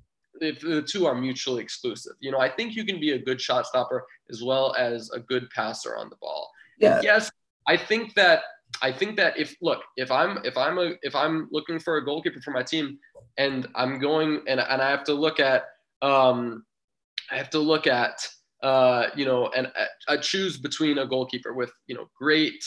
if 0.45 0.61
the 0.61 0.83
two 0.83 1.07
are 1.07 1.15
mutually 1.15 1.63
exclusive. 1.63 2.13
You 2.21 2.31
know, 2.31 2.39
I 2.39 2.49
think 2.49 2.75
you 2.75 2.85
can 2.85 3.01
be 3.01 3.13
a 3.13 3.19
good 3.19 3.41
shot 3.41 3.67
stopper 3.67 4.05
as 4.31 4.43
well 4.43 4.75
as 4.77 5.11
a 5.11 5.21
good 5.21 5.49
passer 5.51 5.97
on 5.97 6.09
the 6.11 6.17
ball. 6.17 6.51
Yeah. 6.79 6.97
And 6.97 7.05
yes, 7.05 7.31
I 7.67 7.77
think 7.77 8.15
that 8.15 8.43
I 8.83 8.93
think 8.93 9.17
that 9.17 9.39
if 9.39 9.57
look, 9.61 9.83
if 9.97 10.11
I'm 10.11 10.39
if 10.45 10.57
I'm 10.57 10.79
a 10.79 10.93
if 11.03 11.15
I'm 11.15 11.49
looking 11.51 11.79
for 11.79 11.97
a 11.97 12.05
goalkeeper 12.05 12.41
for 12.41 12.51
my 12.51 12.63
team 12.63 12.99
and 13.39 13.69
I'm 13.75 13.99
going 13.99 14.41
and 14.47 14.61
and 14.61 14.83
I 14.83 14.91
have 14.91 15.05
to 15.05 15.15
look 15.15 15.41
at 15.41 15.65
um 16.03 16.65
I 17.31 17.37
have 17.37 17.51
to 17.51 17.59
look 17.59 17.87
at 17.87 18.27
uh 18.63 19.07
you 19.15 19.25
know 19.25 19.51
and 19.57 19.71
I 20.09 20.17
choose 20.17 20.59
between 20.59 20.99
a 20.99 21.07
goalkeeper 21.07 21.53
with 21.53 21.73
you 21.87 21.95
know 21.95 22.09
great 22.19 22.65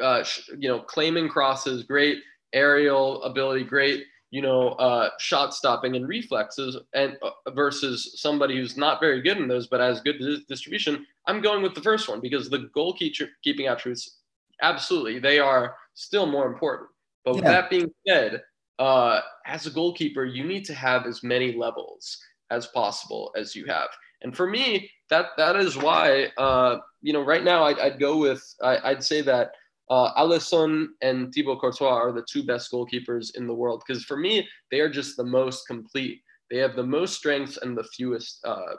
uh 0.00 0.24
you 0.58 0.68
know 0.68 0.80
claiming 0.80 1.28
crosses, 1.28 1.82
great 1.82 2.18
aerial 2.52 3.22
ability, 3.24 3.64
great 3.64 4.04
you 4.30 4.42
know, 4.42 4.70
uh, 4.70 5.10
shot 5.18 5.54
stopping 5.54 5.96
and 5.96 6.06
reflexes, 6.08 6.76
and 6.94 7.16
uh, 7.22 7.50
versus 7.50 8.14
somebody 8.20 8.56
who's 8.56 8.76
not 8.76 9.00
very 9.00 9.20
good 9.20 9.38
in 9.38 9.48
those 9.48 9.66
but 9.66 9.80
has 9.80 10.00
good 10.00 10.20
distribution, 10.48 11.06
I'm 11.26 11.40
going 11.40 11.62
with 11.62 11.74
the 11.74 11.82
first 11.82 12.08
one 12.08 12.20
because 12.20 12.48
the 12.48 12.70
goalkeeping 12.76 13.70
attributes, 13.70 14.18
absolutely, 14.62 15.18
they 15.18 15.38
are 15.38 15.76
still 15.94 16.26
more 16.26 16.46
important. 16.46 16.90
But 17.24 17.34
with 17.34 17.44
that 17.44 17.70
being 17.70 17.90
said, 18.06 18.42
uh, 18.78 19.20
as 19.46 19.66
a 19.66 19.70
goalkeeper, 19.70 20.24
you 20.24 20.44
need 20.44 20.64
to 20.64 20.74
have 20.74 21.06
as 21.06 21.22
many 21.22 21.52
levels 21.52 22.18
as 22.50 22.66
possible 22.68 23.32
as 23.36 23.54
you 23.54 23.66
have. 23.66 23.88
And 24.22 24.36
for 24.36 24.46
me, 24.46 24.90
that 25.08 25.26
that 25.36 25.56
is 25.56 25.76
why, 25.76 26.28
uh, 26.38 26.78
you 27.02 27.12
know, 27.12 27.22
right 27.22 27.44
now 27.44 27.64
I'd, 27.64 27.78
I'd 27.78 28.00
go 28.00 28.16
with 28.16 28.42
I, 28.62 28.92
would 28.92 29.04
say 29.04 29.22
that 29.22 29.52
uh, 29.90 30.14
Alisson 30.14 30.86
and 31.02 31.34
Thibaut 31.34 31.60
Courtois 31.60 31.88
are 31.88 32.12
the 32.12 32.24
two 32.30 32.44
best 32.44 32.70
goalkeepers 32.72 33.36
in 33.36 33.46
the 33.46 33.54
world 33.54 33.82
because 33.86 34.04
for 34.04 34.16
me, 34.16 34.48
they 34.70 34.80
are 34.80 34.88
just 34.88 35.16
the 35.16 35.24
most 35.24 35.66
complete. 35.66 36.22
They 36.48 36.58
have 36.58 36.76
the 36.76 36.86
most 36.86 37.14
strengths 37.14 37.58
and 37.58 37.76
the 37.76 37.84
fewest 37.84 38.44
uh, 38.44 38.76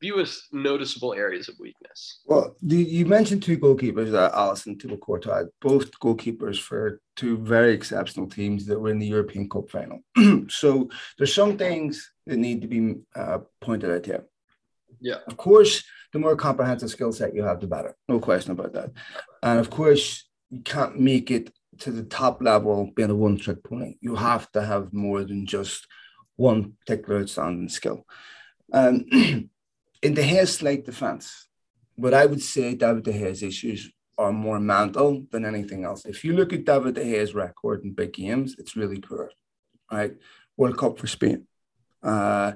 fewest 0.00 0.52
noticeable 0.52 1.12
areas 1.14 1.48
of 1.48 1.56
weakness. 1.58 2.20
Well, 2.26 2.56
the, 2.62 2.76
you 2.76 3.04
mentioned 3.06 3.42
two 3.42 3.58
goalkeepers, 3.58 4.14
uh, 4.14 4.30
Alisson 4.32 4.66
and 4.66 4.80
Thibaut 4.80 5.00
Courtois, 5.00 5.44
both 5.60 5.90
goalkeepers 5.98 6.60
for 6.60 7.00
two 7.16 7.38
very 7.38 7.74
exceptional 7.74 8.28
teams 8.28 8.66
that 8.66 8.78
were 8.78 8.90
in 8.90 8.98
the 8.98 9.06
European 9.06 9.48
Cup 9.48 9.68
final. 9.68 10.00
so 10.48 10.88
there's 11.18 11.34
some 11.34 11.58
things 11.58 12.10
that 12.26 12.38
need 12.38 12.62
to 12.62 12.68
be 12.68 12.94
uh, 13.14 13.38
pointed 13.60 13.90
out 13.90 14.06
here. 14.06 14.24
Yeah. 15.00 15.18
Of 15.26 15.36
course, 15.36 15.84
the 16.12 16.18
more 16.18 16.36
comprehensive 16.36 16.90
skill 16.90 17.12
set 17.12 17.34
you 17.34 17.42
have, 17.42 17.60
the 17.60 17.66
better. 17.66 17.94
No 18.08 18.18
question 18.20 18.52
about 18.52 18.72
that. 18.72 18.92
And 19.42 19.58
of 19.58 19.70
course, 19.70 20.25
you 20.50 20.60
can't 20.60 20.98
make 20.98 21.30
it 21.30 21.52
to 21.78 21.90
the 21.90 22.04
top 22.04 22.42
level 22.42 22.90
being 22.94 23.10
a 23.10 23.14
one 23.14 23.36
trick 23.36 23.62
pony. 23.62 23.96
You 24.00 24.16
have 24.16 24.50
to 24.52 24.62
have 24.62 24.92
more 24.92 25.24
than 25.24 25.46
just 25.46 25.86
one 26.36 26.74
particular 26.80 27.20
outstanding 27.20 27.68
skill. 27.68 28.06
Um, 28.72 29.04
in 30.02 30.14
De 30.14 30.22
Gea's 30.22 30.54
slight 30.54 30.84
defense, 30.84 31.48
what 31.96 32.14
I 32.14 32.26
would 32.26 32.42
say 32.42 32.74
David 32.74 33.04
De 33.04 33.12
Gea's 33.12 33.42
issues 33.42 33.90
are 34.18 34.32
more 34.32 34.60
mental 34.60 35.26
than 35.30 35.44
anything 35.44 35.84
else. 35.84 36.06
If 36.06 36.24
you 36.24 36.32
look 36.32 36.52
at 36.52 36.64
David 36.64 36.94
De 36.94 37.04
Gea's 37.04 37.34
record 37.34 37.84
in 37.84 37.92
big 37.92 38.12
games, 38.12 38.56
it's 38.58 38.76
really 38.76 39.00
poor, 39.00 39.30
right? 39.90 40.14
World 40.56 40.78
Cup 40.78 40.98
for 40.98 41.06
Spain. 41.06 41.46
Uh, 42.02 42.52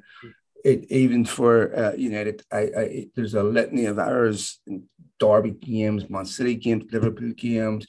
it, 0.64 0.90
even 0.90 1.24
for 1.24 1.74
uh, 1.76 1.92
United, 1.92 2.42
I, 2.52 2.58
I, 2.58 3.06
there's 3.14 3.34
a 3.34 3.42
litany 3.42 3.86
of 3.86 3.98
errors 3.98 4.60
Derby 5.20 5.52
games, 5.52 6.10
Man 6.10 6.24
City 6.24 6.56
games, 6.56 6.90
Liverpool 6.90 7.32
games, 7.36 7.86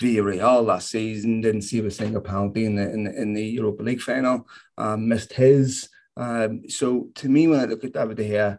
Villarreal 0.00 0.64
last 0.64 0.88
season 0.88 1.42
didn't 1.42 1.62
see 1.62 1.78
a 1.80 1.90
single 1.90 2.22
penalty 2.22 2.64
in 2.64 2.74
the 2.74 2.90
in 2.90 3.04
the, 3.04 3.22
in 3.22 3.34
the 3.34 3.44
Europa 3.44 3.82
League 3.82 4.00
final. 4.00 4.48
Um, 4.78 5.08
missed 5.08 5.34
his. 5.34 5.88
Um, 6.16 6.62
so 6.68 7.08
to 7.16 7.28
me, 7.28 7.46
when 7.46 7.60
I 7.60 7.66
look 7.66 7.84
at 7.84 7.92
David 7.92 8.16
De 8.16 8.28
Gea, 8.28 8.58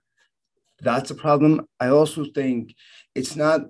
that's 0.79 1.11
a 1.11 1.15
problem. 1.15 1.67
I 1.79 1.87
also 1.87 2.25
think 2.33 2.75
it's 3.15 3.35
not 3.35 3.61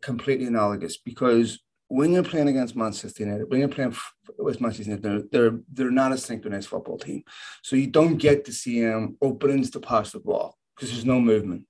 completely 0.00 0.46
analogous 0.46 0.96
because 0.96 1.60
when 1.88 2.12
you're 2.12 2.22
playing 2.22 2.48
against 2.48 2.76
Manchester 2.76 3.24
United, 3.24 3.50
when 3.50 3.60
you're 3.60 3.68
playing 3.68 3.96
with 4.38 4.60
Manchester 4.60 4.92
United, 4.92 5.02
they're, 5.02 5.22
they're, 5.50 5.58
they're 5.72 5.90
not 5.90 6.12
a 6.12 6.18
synchronized 6.18 6.68
football 6.68 6.98
team. 6.98 7.24
So 7.62 7.74
you 7.74 7.88
don't 7.88 8.16
get 8.16 8.44
to 8.44 8.52
see 8.52 8.80
them 8.80 9.16
openings 9.20 9.70
to 9.70 9.80
pass 9.80 10.12
the 10.12 10.20
ball 10.20 10.56
because 10.76 10.92
there's 10.92 11.04
no 11.04 11.20
movement. 11.20 11.66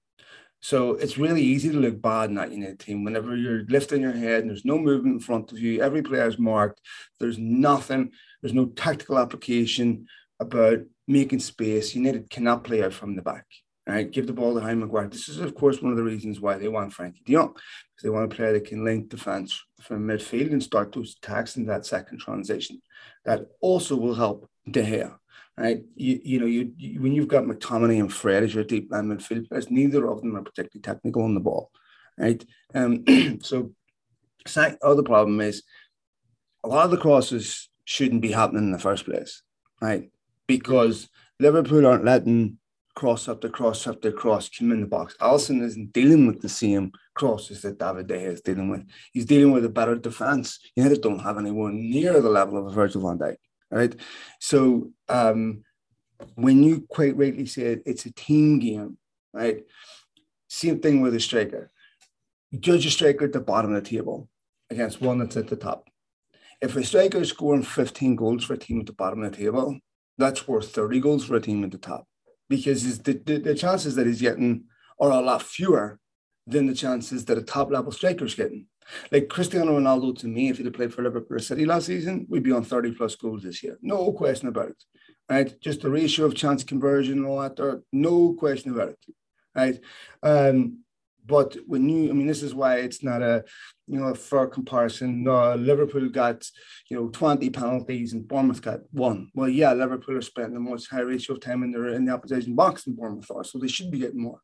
So 0.60 0.92
it's 0.92 1.16
really 1.18 1.42
easy 1.42 1.70
to 1.70 1.78
look 1.78 2.00
bad 2.02 2.28
in 2.28 2.36
that 2.36 2.52
United 2.52 2.78
team 2.78 3.02
whenever 3.02 3.34
you're 3.34 3.64
lifting 3.64 4.02
your 4.02 4.12
head 4.12 4.40
and 4.40 4.50
there's 4.50 4.64
no 4.64 4.78
movement 4.78 5.14
in 5.14 5.20
front 5.20 5.52
of 5.52 5.58
you. 5.58 5.80
Every 5.82 6.02
player 6.02 6.28
is 6.28 6.38
marked. 6.38 6.80
There's 7.18 7.38
nothing. 7.38 8.12
There's 8.42 8.54
no 8.54 8.66
tactical 8.66 9.18
application 9.18 10.06
about 10.38 10.80
making 11.08 11.40
space. 11.40 11.94
United 11.94 12.28
cannot 12.30 12.64
play 12.64 12.82
out 12.82 12.92
from 12.92 13.16
the 13.16 13.22
back. 13.22 13.46
Right, 13.86 14.10
give 14.10 14.26
the 14.26 14.32
ball 14.32 14.54
to 14.54 14.60
Harry 14.60 14.76
Maguire. 14.76 15.08
This 15.08 15.28
is, 15.28 15.40
of 15.40 15.54
course, 15.54 15.82
one 15.82 15.90
of 15.90 15.96
the 15.96 16.04
reasons 16.04 16.38
why 16.38 16.58
they 16.58 16.68
want 16.68 16.92
Frenkie 16.92 17.24
de 17.24 17.32
Jong, 17.32 17.54
because 17.54 18.02
they 18.02 18.10
want 18.10 18.30
a 18.30 18.36
player 18.36 18.52
that 18.52 18.66
can 18.66 18.84
link 18.84 19.08
defense 19.08 19.60
from 19.80 20.06
midfield 20.06 20.52
and 20.52 20.62
start 20.62 20.92
those 20.92 21.16
attacks 21.20 21.56
in 21.56 21.66
that 21.66 21.86
second 21.86 22.20
transition. 22.20 22.80
That 23.24 23.46
also 23.60 23.96
will 23.96 24.14
help 24.14 24.48
De 24.70 24.82
Gea. 24.82 25.19
Right, 25.60 25.82
you, 25.94 26.20
you 26.24 26.40
know, 26.40 26.46
you, 26.46 26.72
you 26.78 27.02
when 27.02 27.12
you've 27.12 27.28
got 27.28 27.44
McTominay 27.44 28.00
and 28.00 28.10
Fred 28.10 28.44
as 28.44 28.54
your 28.54 28.64
deep 28.64 28.90
line 28.90 29.08
midfield 29.08 29.46
players, 29.46 29.70
neither 29.70 30.06
of 30.08 30.22
them 30.22 30.34
are 30.34 30.42
particularly 30.42 30.80
technical 30.80 31.22
on 31.22 31.34
the 31.34 31.40
ball. 31.40 31.70
Right, 32.16 32.42
um, 32.74 33.04
so 33.42 33.70
other 34.82 35.02
problem 35.02 35.38
is 35.42 35.62
a 36.64 36.68
lot 36.68 36.86
of 36.86 36.90
the 36.90 36.96
crosses 36.96 37.68
shouldn't 37.84 38.22
be 38.22 38.32
happening 38.32 38.64
in 38.64 38.72
the 38.72 38.78
first 38.78 39.04
place, 39.04 39.42
right? 39.82 40.10
Because 40.46 41.10
Liverpool 41.38 41.86
aren't 41.86 42.06
letting 42.06 42.56
cross 42.94 43.28
after 43.28 43.48
cross 43.48 43.86
after 43.86 44.10
cross 44.12 44.48
come 44.48 44.72
in 44.72 44.80
the 44.80 44.86
box. 44.86 45.14
Alisson 45.20 45.62
isn't 45.62 45.92
dealing 45.92 46.26
with 46.26 46.40
the 46.40 46.48
same 46.48 46.92
crosses 47.14 47.62
that 47.62 47.78
David 47.78 48.06
De 48.06 48.14
Gea 48.14 48.32
is 48.32 48.40
dealing 48.40 48.70
with. 48.70 48.84
He's 49.12 49.26
dealing 49.26 49.52
with 49.52 49.64
a 49.64 49.68
better 49.68 49.96
defense. 49.96 50.58
United 50.74 51.02
don't 51.02 51.18
have 51.18 51.38
anyone 51.38 51.90
near 51.90 52.20
the 52.20 52.30
level 52.30 52.58
of 52.58 52.66
a 52.66 52.70
Virgil 52.70 53.02
van 53.02 53.18
Dijk, 53.18 53.36
right? 53.70 53.94
So 54.40 54.90
um, 55.08 55.64
when 56.34 56.62
you 56.62 56.86
quite 56.88 57.16
rightly 57.16 57.46
said 57.46 57.82
it's 57.86 58.06
a 58.06 58.12
team 58.12 58.58
game, 58.58 58.98
right? 59.32 59.62
Same 60.48 60.80
thing 60.80 61.00
with 61.00 61.14
a 61.14 61.20
striker. 61.20 61.70
You 62.50 62.58
judge 62.58 62.86
a 62.86 62.90
striker 62.90 63.26
at 63.26 63.32
the 63.32 63.40
bottom 63.40 63.72
of 63.72 63.82
the 63.82 63.88
table 63.88 64.28
against 64.70 65.00
one 65.00 65.18
that's 65.18 65.36
at 65.36 65.48
the 65.48 65.56
top. 65.56 65.88
If 66.60 66.76
a 66.76 66.84
striker 66.84 67.18
is 67.18 67.30
scoring 67.30 67.62
15 67.62 68.16
goals 68.16 68.44
for 68.44 68.54
a 68.54 68.58
team 68.58 68.80
at 68.80 68.86
the 68.86 68.92
bottom 68.92 69.22
of 69.22 69.30
the 69.30 69.36
table, 69.36 69.78
that's 70.18 70.46
worth 70.46 70.74
30 70.74 71.00
goals 71.00 71.24
for 71.24 71.36
a 71.36 71.40
team 71.40 71.64
at 71.64 71.70
the 71.70 71.78
top 71.78 72.06
because 72.48 72.98
the, 72.98 73.12
the, 73.24 73.38
the 73.38 73.54
chances 73.54 73.94
that 73.94 74.06
he's 74.06 74.20
getting 74.20 74.64
are 75.00 75.10
a 75.10 75.20
lot 75.20 75.42
fewer 75.42 75.98
than 76.46 76.66
the 76.66 76.74
chances 76.74 77.24
that 77.24 77.38
a 77.38 77.42
top 77.42 77.70
level 77.70 77.92
striker 77.92 78.24
is 78.24 78.34
getting. 78.34 78.66
Like 79.10 79.28
Cristiano 79.28 79.78
Ronaldo, 79.78 80.18
to 80.18 80.26
me, 80.26 80.48
if 80.48 80.56
he'd 80.58 80.66
have 80.66 80.74
played 80.74 80.92
for 80.92 81.02
Liverpool 81.02 81.38
City 81.38 81.64
last 81.64 81.86
season, 81.86 82.26
we'd 82.28 82.42
be 82.42 82.52
on 82.52 82.64
30 82.64 82.92
plus 82.92 83.16
goals 83.16 83.42
this 83.42 83.62
year. 83.62 83.78
No 83.82 84.12
question 84.12 84.48
about 84.48 84.70
it. 84.70 84.84
Right? 85.28 85.60
Just 85.60 85.82
the 85.82 85.90
ratio 85.90 86.26
of 86.26 86.34
chance 86.34 86.64
conversion 86.64 87.18
and 87.18 87.26
all 87.26 87.40
that 87.40 87.56
there, 87.56 87.82
no 87.92 88.34
question 88.34 88.72
about 88.72 88.90
it. 88.90 88.98
Right. 89.54 89.80
Um, 90.22 90.80
but 91.30 91.56
when 91.64 91.88
you, 91.88 92.10
I 92.10 92.12
mean, 92.12 92.26
this 92.26 92.42
is 92.42 92.56
why 92.56 92.78
it's 92.78 93.04
not 93.04 93.22
a, 93.22 93.44
you 93.86 94.00
know, 94.00 94.08
a 94.08 94.14
fair 94.16 94.48
comparison. 94.48 95.22
No, 95.22 95.54
Liverpool 95.54 96.08
got, 96.08 96.44
you 96.90 96.96
know, 96.96 97.08
20 97.08 97.48
penalties 97.50 98.12
and 98.12 98.26
Bournemouth 98.26 98.60
got 98.60 98.80
one. 98.90 99.30
Well, 99.32 99.48
yeah, 99.48 99.72
Liverpool 99.72 100.16
are 100.16 100.22
spending 100.22 100.56
a 100.56 100.60
much 100.60 100.88
higher 100.88 101.06
ratio 101.06 101.36
of 101.36 101.40
time 101.40 101.62
in, 101.62 101.70
their, 101.70 101.90
in 101.90 102.04
the 102.04 102.12
opposition 102.12 102.56
box 102.56 102.82
than 102.82 102.96
Bournemouth 102.96 103.30
are, 103.30 103.44
so 103.44 103.58
they 103.58 103.68
should 103.68 103.92
be 103.92 104.00
getting 104.00 104.20
more, 104.20 104.40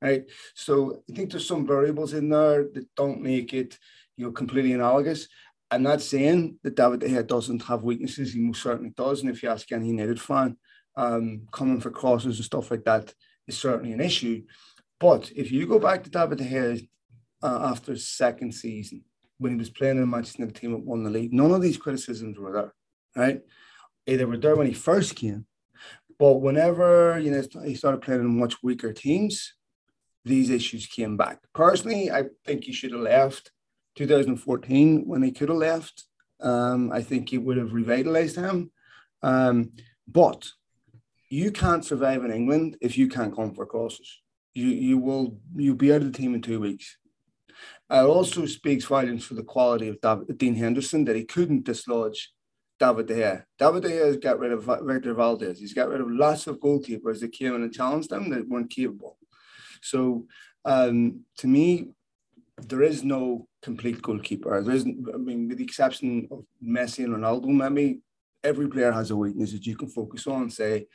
right? 0.00 0.24
So 0.54 1.02
I 1.10 1.14
think 1.14 1.30
there's 1.30 1.46
some 1.46 1.66
variables 1.66 2.14
in 2.14 2.30
there 2.30 2.68
that 2.72 2.86
don't 2.96 3.20
make 3.20 3.52
it, 3.52 3.78
you 4.16 4.24
know, 4.24 4.32
completely 4.32 4.72
analogous. 4.72 5.28
I'm 5.70 5.82
not 5.82 6.00
saying 6.00 6.56
that 6.62 6.74
David 6.74 7.00
De 7.00 7.08
Gea 7.10 7.26
doesn't 7.26 7.64
have 7.64 7.82
weaknesses. 7.82 8.32
He 8.32 8.40
most 8.40 8.62
certainly 8.62 8.94
does. 8.96 9.20
And 9.20 9.30
if 9.30 9.42
you 9.42 9.50
ask 9.50 9.70
any 9.70 9.88
United 9.88 10.20
fan, 10.20 10.56
um, 10.96 11.42
coming 11.52 11.80
for 11.80 11.90
crosses 11.90 12.36
and 12.36 12.44
stuff 12.44 12.70
like 12.70 12.84
that 12.84 13.12
is 13.46 13.58
certainly 13.58 13.92
an 13.92 14.00
issue. 14.00 14.42
But 15.00 15.32
if 15.34 15.50
you 15.50 15.66
go 15.66 15.78
back 15.78 16.04
to 16.04 16.10
David 16.10 16.38
De 16.38 16.44
Gea 16.44 16.88
uh, 17.42 17.70
after 17.70 17.92
his 17.92 18.06
second 18.06 18.52
season, 18.52 19.02
when 19.38 19.52
he 19.52 19.58
was 19.58 19.70
playing 19.70 19.96
in 19.96 20.02
the 20.02 20.06
Manchester 20.06 20.42
United 20.42 20.60
team 20.60 20.72
that 20.72 20.84
won 20.84 21.02
the 21.02 21.10
league, 21.10 21.32
none 21.32 21.52
of 21.52 21.62
these 21.62 21.78
criticisms 21.78 22.38
were 22.38 22.52
there, 22.52 22.74
right? 23.16 23.40
They 24.06 24.22
were 24.24 24.36
there 24.36 24.56
when 24.56 24.66
he 24.66 24.74
first 24.74 25.16
came, 25.16 25.46
but 26.18 26.34
whenever 26.34 27.18
you 27.18 27.30
know 27.30 27.42
he 27.64 27.74
started 27.74 28.02
playing 28.02 28.20
in 28.20 28.38
much 28.38 28.62
weaker 28.62 28.92
teams, 28.92 29.54
these 30.24 30.50
issues 30.50 30.86
came 30.86 31.16
back. 31.16 31.38
Personally, 31.54 32.10
I 32.10 32.24
think 32.44 32.64
he 32.64 32.72
should 32.72 32.92
have 32.92 33.00
left 33.00 33.52
2014 33.96 35.06
when 35.06 35.22
he 35.22 35.32
could 35.32 35.48
have 35.48 35.58
left. 35.58 36.04
Um, 36.40 36.92
I 36.92 37.02
think 37.02 37.32
it 37.32 37.38
would 37.38 37.56
have 37.56 37.72
revitalized 37.72 38.36
him. 38.36 38.70
Um, 39.22 39.72
but 40.06 40.50
you 41.28 41.52
can't 41.52 41.84
survive 41.84 42.24
in 42.24 42.32
England 42.32 42.76
if 42.80 42.98
you 42.98 43.08
can't 43.08 43.34
come 43.34 43.54
for 43.54 43.64
crosses 43.64 44.20
you 44.54 44.66
you 44.66 44.98
will 44.98 45.38
you'll 45.56 45.76
be 45.76 45.92
out 45.92 46.02
of 46.02 46.12
the 46.12 46.18
team 46.18 46.34
in 46.34 46.42
two 46.42 46.60
weeks. 46.60 46.96
It 47.90 47.94
also 47.94 48.46
speaks 48.46 48.84
volumes 48.84 49.24
for 49.24 49.34
the 49.34 49.42
quality 49.42 49.88
of 49.88 50.00
David, 50.00 50.38
Dean 50.38 50.54
Henderson 50.54 51.04
that 51.06 51.16
he 51.16 51.24
couldn't 51.24 51.64
dislodge 51.64 52.32
David 52.78 53.06
De 53.06 53.14
Gea. 53.14 53.44
David 53.58 53.82
De 53.82 53.88
Gea 53.88 54.06
has 54.06 54.16
got 54.16 54.38
rid 54.38 54.52
of 54.52 54.64
Victor 54.64 55.14
Valdés. 55.14 55.58
He's 55.58 55.74
got 55.74 55.88
rid 55.88 56.00
of 56.00 56.10
lots 56.10 56.46
of 56.46 56.60
goalkeepers 56.60 57.20
that 57.20 57.32
came 57.32 57.54
in 57.54 57.62
and 57.62 57.72
challenged 57.72 58.10
them 58.10 58.30
that 58.30 58.48
weren't 58.48 58.70
capable. 58.70 59.18
So 59.82 60.26
um, 60.64 61.24
to 61.38 61.46
me, 61.46 61.88
there 62.56 62.82
is 62.82 63.02
no 63.02 63.48
complete 63.62 64.00
goalkeeper. 64.02 64.62
There 64.62 64.74
isn't, 64.74 65.08
I 65.12 65.16
mean, 65.16 65.48
with 65.48 65.58
the 65.58 65.64
exception 65.64 66.28
of 66.30 66.44
Messi 66.64 67.04
and 67.04 67.14
Ronaldo, 67.14 67.46
maybe 67.48 68.00
every 68.44 68.68
player 68.68 68.92
has 68.92 69.10
a 69.10 69.16
weakness 69.16 69.52
that 69.52 69.66
you 69.66 69.76
can 69.76 69.88
focus 69.88 70.26
on 70.26 70.42
and 70.42 70.52
say, 70.52 70.86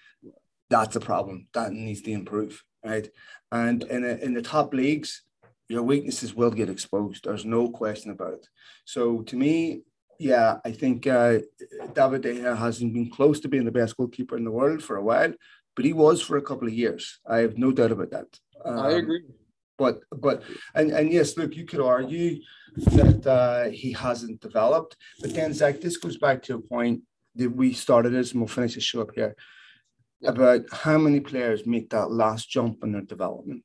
that's 0.70 0.96
a 0.96 1.00
problem. 1.00 1.48
That 1.54 1.74
needs 1.74 2.02
to 2.04 2.12
improve. 2.12 2.64
Right. 2.86 3.10
And 3.52 3.84
in, 3.84 4.04
a, 4.04 4.16
in 4.26 4.34
the 4.34 4.42
top 4.42 4.74
leagues, 4.74 5.24
your 5.68 5.84
weaknesses 5.84 6.36
will 6.36 6.52
get 6.52 6.70
exposed. 6.70 7.24
There's 7.24 7.46
no 7.46 7.70
question 7.70 8.12
about 8.12 8.34
it. 8.34 8.48
So 8.86 9.22
to 9.24 9.36
me, 9.36 9.82
yeah, 10.20 10.58
I 10.64 10.72
think 10.72 11.08
uh, 11.08 11.40
David 11.94 12.22
De 12.22 12.36
Gea 12.36 12.58
hasn't 12.58 12.94
been 12.94 13.10
close 13.10 13.40
to 13.42 13.48
being 13.48 13.66
the 13.66 13.72
best 13.72 13.98
goalkeeper 13.98 14.38
in 14.38 14.46
the 14.46 14.52
world 14.52 14.84
for 14.84 14.98
a 14.98 15.04
while, 15.04 15.34
but 15.76 15.86
he 15.86 15.94
was 15.94 16.22
for 16.22 16.38
a 16.38 16.42
couple 16.42 16.68
of 16.68 16.74
years. 16.74 17.20
I 17.28 17.40
have 17.40 17.58
no 17.58 17.72
doubt 17.72 17.92
about 17.92 18.12
that. 18.12 18.28
Um, 18.64 18.80
I 18.80 18.92
agree. 18.92 19.24
But 19.78 20.00
but 20.10 20.44
and 20.74 20.92
and 20.92 21.12
yes, 21.12 21.36
look, 21.36 21.54
you 21.54 21.66
could 21.66 21.82
argue 21.82 22.40
that 22.78 23.28
uh, 23.28 23.70
he 23.72 23.92
hasn't 23.92 24.40
developed, 24.40 24.96
but 25.20 25.34
then 25.34 25.54
Zach, 25.54 25.82
this 25.82 25.98
goes 25.98 26.18
back 26.18 26.42
to 26.44 26.56
a 26.56 26.62
point 26.62 27.02
that 27.36 27.50
we 27.50 27.74
started 27.74 28.12
this, 28.12 28.32
and 28.32 28.40
we'll 28.40 28.48
finish 28.48 28.76
the 28.76 28.80
show 28.80 29.02
up 29.02 29.12
here 29.14 29.36
about 30.24 30.62
how 30.72 30.98
many 30.98 31.20
players 31.20 31.66
make 31.66 31.90
that 31.90 32.12
last 32.12 32.50
jump 32.50 32.84
in 32.84 32.92
their 32.92 33.02
development. 33.02 33.64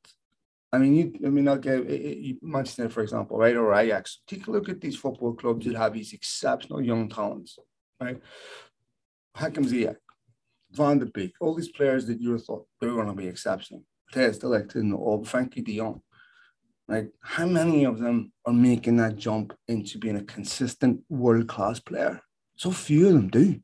I 0.73 0.79
mean, 0.79 0.95
you. 0.95 1.13
I 1.27 1.31
mean, 1.31 1.49
I'll 1.49 1.59
give 1.59 1.91
you, 1.91 2.39
Manchester, 2.43 2.89
for 2.89 3.03
example, 3.03 3.37
right, 3.37 3.57
or 3.57 3.75
Ajax. 3.75 4.21
Take 4.27 4.47
a 4.47 4.51
look 4.51 4.69
at 4.69 4.81
these 4.81 4.97
football 4.97 5.35
clubs 5.35 5.67
that 5.67 5.77
have 5.77 5.95
these 5.95 6.13
exceptional 6.13 6.81
young 6.81 7.09
talents, 7.09 7.59
right? 8.01 8.21
Hakim 9.35 9.65
Ziyech, 9.65 9.97
Van 10.73 10.99
de 10.99 11.07
Beek, 11.07 11.33
all 11.41 11.55
these 11.55 11.73
players 11.73 12.07
that 12.07 12.21
you 12.21 12.39
thought 12.39 12.67
they 12.81 12.87
were 12.87 13.03
going 13.03 13.09
to 13.09 13.15
be 13.15 13.29
exceptional. 13.29 13.83
Test 14.13 14.43
elected 14.43 14.93
or 14.93 15.23
Frenkie 15.23 15.65
De 15.65 15.77
Jong. 15.77 16.03
Like, 16.89 17.11
how 17.21 17.47
many 17.47 17.85
of 17.85 17.99
them 18.01 18.33
are 18.45 18.53
making 18.53 18.97
that 18.97 19.17
jump 19.17 19.57
into 19.69 19.99
being 19.99 20.17
a 20.17 20.25
consistent 20.25 21.01
world 21.09 21.47
class 21.49 21.79
player? 21.79 22.21
So 22.57 22.73
few 22.73 23.07
of 23.07 23.13
them 23.15 23.29
do. 23.29 23.61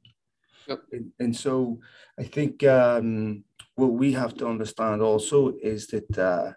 Yep. 0.69 0.83
And, 0.93 1.13
and, 1.19 1.37
so 1.37 1.81
I 2.19 2.25
think 2.25 2.65
um, 2.65 3.45
what 3.77 3.93
we 3.93 4.13
have 4.13 4.35
to 4.39 4.49
understand 4.49 5.01
also 5.01 5.55
is 5.63 5.87
that 5.89 6.19
uh, 6.19 6.53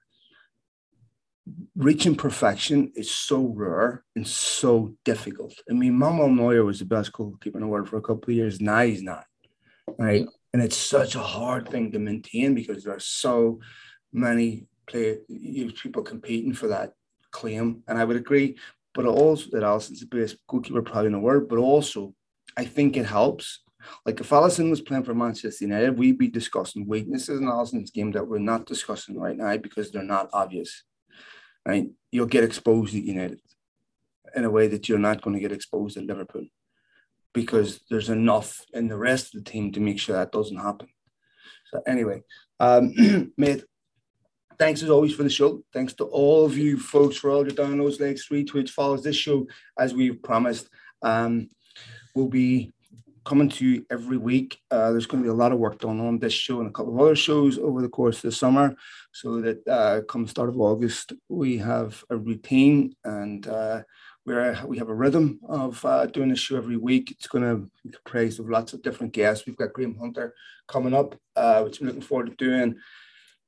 reaching 1.76 2.16
perfection 2.16 2.92
is 2.96 3.12
so 3.12 3.54
rare 3.56 4.04
and 4.16 4.28
so 4.28 4.96
difficult. 5.06 5.54
I 5.70 5.74
mean, 5.74 5.98
Manuel 5.98 6.30
Neuer 6.30 6.64
was 6.64 6.80
the 6.80 6.86
best 6.86 7.14
goalkeeper 7.14 7.58
in 7.58 7.64
the 7.64 7.68
world 7.68 7.90
for 7.90 7.98
a 7.98 8.02
couple 8.02 8.32
of 8.32 8.36
years. 8.36 8.62
Now 8.62 8.82
he's 8.82 9.04
not, 9.04 9.26
right? 9.98 10.26
And 10.54 10.62
it's 10.62 10.78
such 10.78 11.16
a 11.16 11.20
hard 11.20 11.70
thing 11.70 11.92
to 11.92 12.00
maintain 12.00 12.56
because 12.56 12.84
there 12.84 12.96
are 12.96 13.00
so 13.00 13.60
many 14.12 14.66
play 14.88 15.20
people 15.82 16.02
competing 16.02 16.54
for 16.54 16.68
that 16.68 16.94
claim. 17.32 17.84
And 17.88 17.98
I 17.98 18.06
would 18.06 18.18
agree, 18.18 18.58
but 18.94 19.06
also 19.06 19.50
that 19.52 19.64
Alisson's 19.64 20.00
the 20.00 20.08
best 20.08 20.38
goalkeeper 20.48 20.82
probably 20.82 21.08
in 21.08 21.14
the 21.14 21.20
world. 21.20 21.48
But 21.50 21.60
also, 21.60 22.14
I 22.58 22.66
think 22.66 22.98
it 22.98 23.06
helps. 23.06 23.62
Like 24.06 24.20
if 24.20 24.30
Alisson 24.30 24.70
was 24.70 24.82
playing 24.82 25.04
for 25.04 25.14
Manchester 25.14 25.66
United, 25.66 25.98
we'd 25.98 26.18
be 26.18 26.28
discussing 26.28 26.88
weaknesses 26.88 27.40
in 27.40 27.48
Alisson's 27.48 27.92
game 27.92 28.12
that 28.12 28.28
we're 28.28 28.40
not 28.40 28.66
discussing 28.66 29.18
right 29.18 29.38
now 29.38 29.56
because 29.58 29.92
they're 29.92 30.04
not 30.04 30.30
obvious 30.34 30.84
right? 31.66 31.90
You'll 32.12 32.26
get 32.26 32.44
exposed 32.44 32.96
at 32.96 33.04
United 33.04 33.40
in 34.36 34.46
a 34.46 34.50
way 34.50 34.68
that 34.68 34.88
you're 34.88 35.00
not 35.00 35.22
going 35.22 35.36
to 35.36 35.40
get 35.40 35.52
exposed 35.52 35.98
at 35.98 36.06
Liverpool 36.06 36.46
because 37.34 37.82
there's 37.90 38.10
enough 38.10 38.66
in 38.74 38.88
the 38.88 38.98
rest 38.98 39.34
of 39.36 39.44
the 39.44 39.50
team 39.50 39.72
to 39.72 39.80
make 39.80 40.00
sure 40.00 40.16
that 40.16 40.32
doesn't 40.32 40.58
happen. 40.58 40.88
So 41.72 41.82
anyway, 41.86 42.24
um, 42.60 43.32
mate, 43.38 43.64
thanks 44.58 44.82
as 44.82 44.90
always 44.90 45.14
for 45.14 45.24
the 45.24 45.30
show. 45.30 45.64
Thanks 45.74 45.94
to 45.96 46.06
all 46.06 46.46
of 46.46 46.58
you 46.58 46.80
folks 46.80 47.18
for 47.18 47.30
all 47.30 47.44
your 47.44 47.56
downloads, 47.56 48.00
likes, 48.00 48.30
retweets, 48.30 48.70
follows. 48.70 49.04
This 49.04 49.16
show, 49.16 49.48
as 49.78 49.94
we've 49.94 50.22
promised, 50.22 50.70
um, 51.02 51.50
will 52.16 52.30
be 52.30 52.72
coming 53.26 53.50
to 53.50 53.66
you 53.66 53.86
every 53.90 54.18
week. 54.18 54.60
Uh, 54.72 54.92
there's 54.92 55.06
going 55.06 55.24
to 55.24 55.28
be 55.28 55.32
a 55.32 55.34
lot 55.34 55.52
of 55.52 55.60
work 55.60 55.80
done 55.80 56.00
on 56.00 56.20
this 56.20 56.34
show 56.34 56.60
and 56.60 56.70
a 56.70 56.72
couple 56.72 56.94
of 56.94 57.00
other 57.00 57.16
shows 57.16 57.58
over 57.58 57.82
the 57.82 57.90
course 57.90 58.18
of 58.18 58.24
the 58.24 58.32
summer, 58.32 58.76
so 59.12 59.42
that 59.42 59.68
uh, 59.68 60.02
come 60.08 60.28
start 60.28 60.50
of 60.50 60.60
August 60.60 61.14
we 61.30 61.58
have 61.58 62.04
a 62.10 62.18
routine 62.18 62.96
and 63.04 63.48
uh, 63.48 63.82
we're 64.26 64.58
we 64.66 64.78
have 64.78 64.90
a 64.90 64.94
rhythm 64.94 65.40
of 65.48 65.84
uh, 65.86 66.06
doing 66.06 66.30
this 66.30 66.40
show 66.40 66.58
every 66.58 66.78
week. 66.78 67.12
It's 67.12 67.28
going 67.28 67.44
to 67.44 67.70
be 67.84 67.92
comprised 67.92 68.40
of 68.40 68.50
lots 68.50 68.74
of 68.74 68.82
different 68.82 69.14
guests. 69.14 69.46
We've 69.46 69.58
got 69.58 69.74
Graham 69.74 69.98
Hunter 69.98 70.34
coming 70.68 70.94
up, 70.94 71.16
uh, 71.36 71.62
which 71.64 71.80
I'm 71.80 71.88
looking 71.88 72.02
forward 72.02 72.28
to 72.28 72.36
doing. 72.36 72.76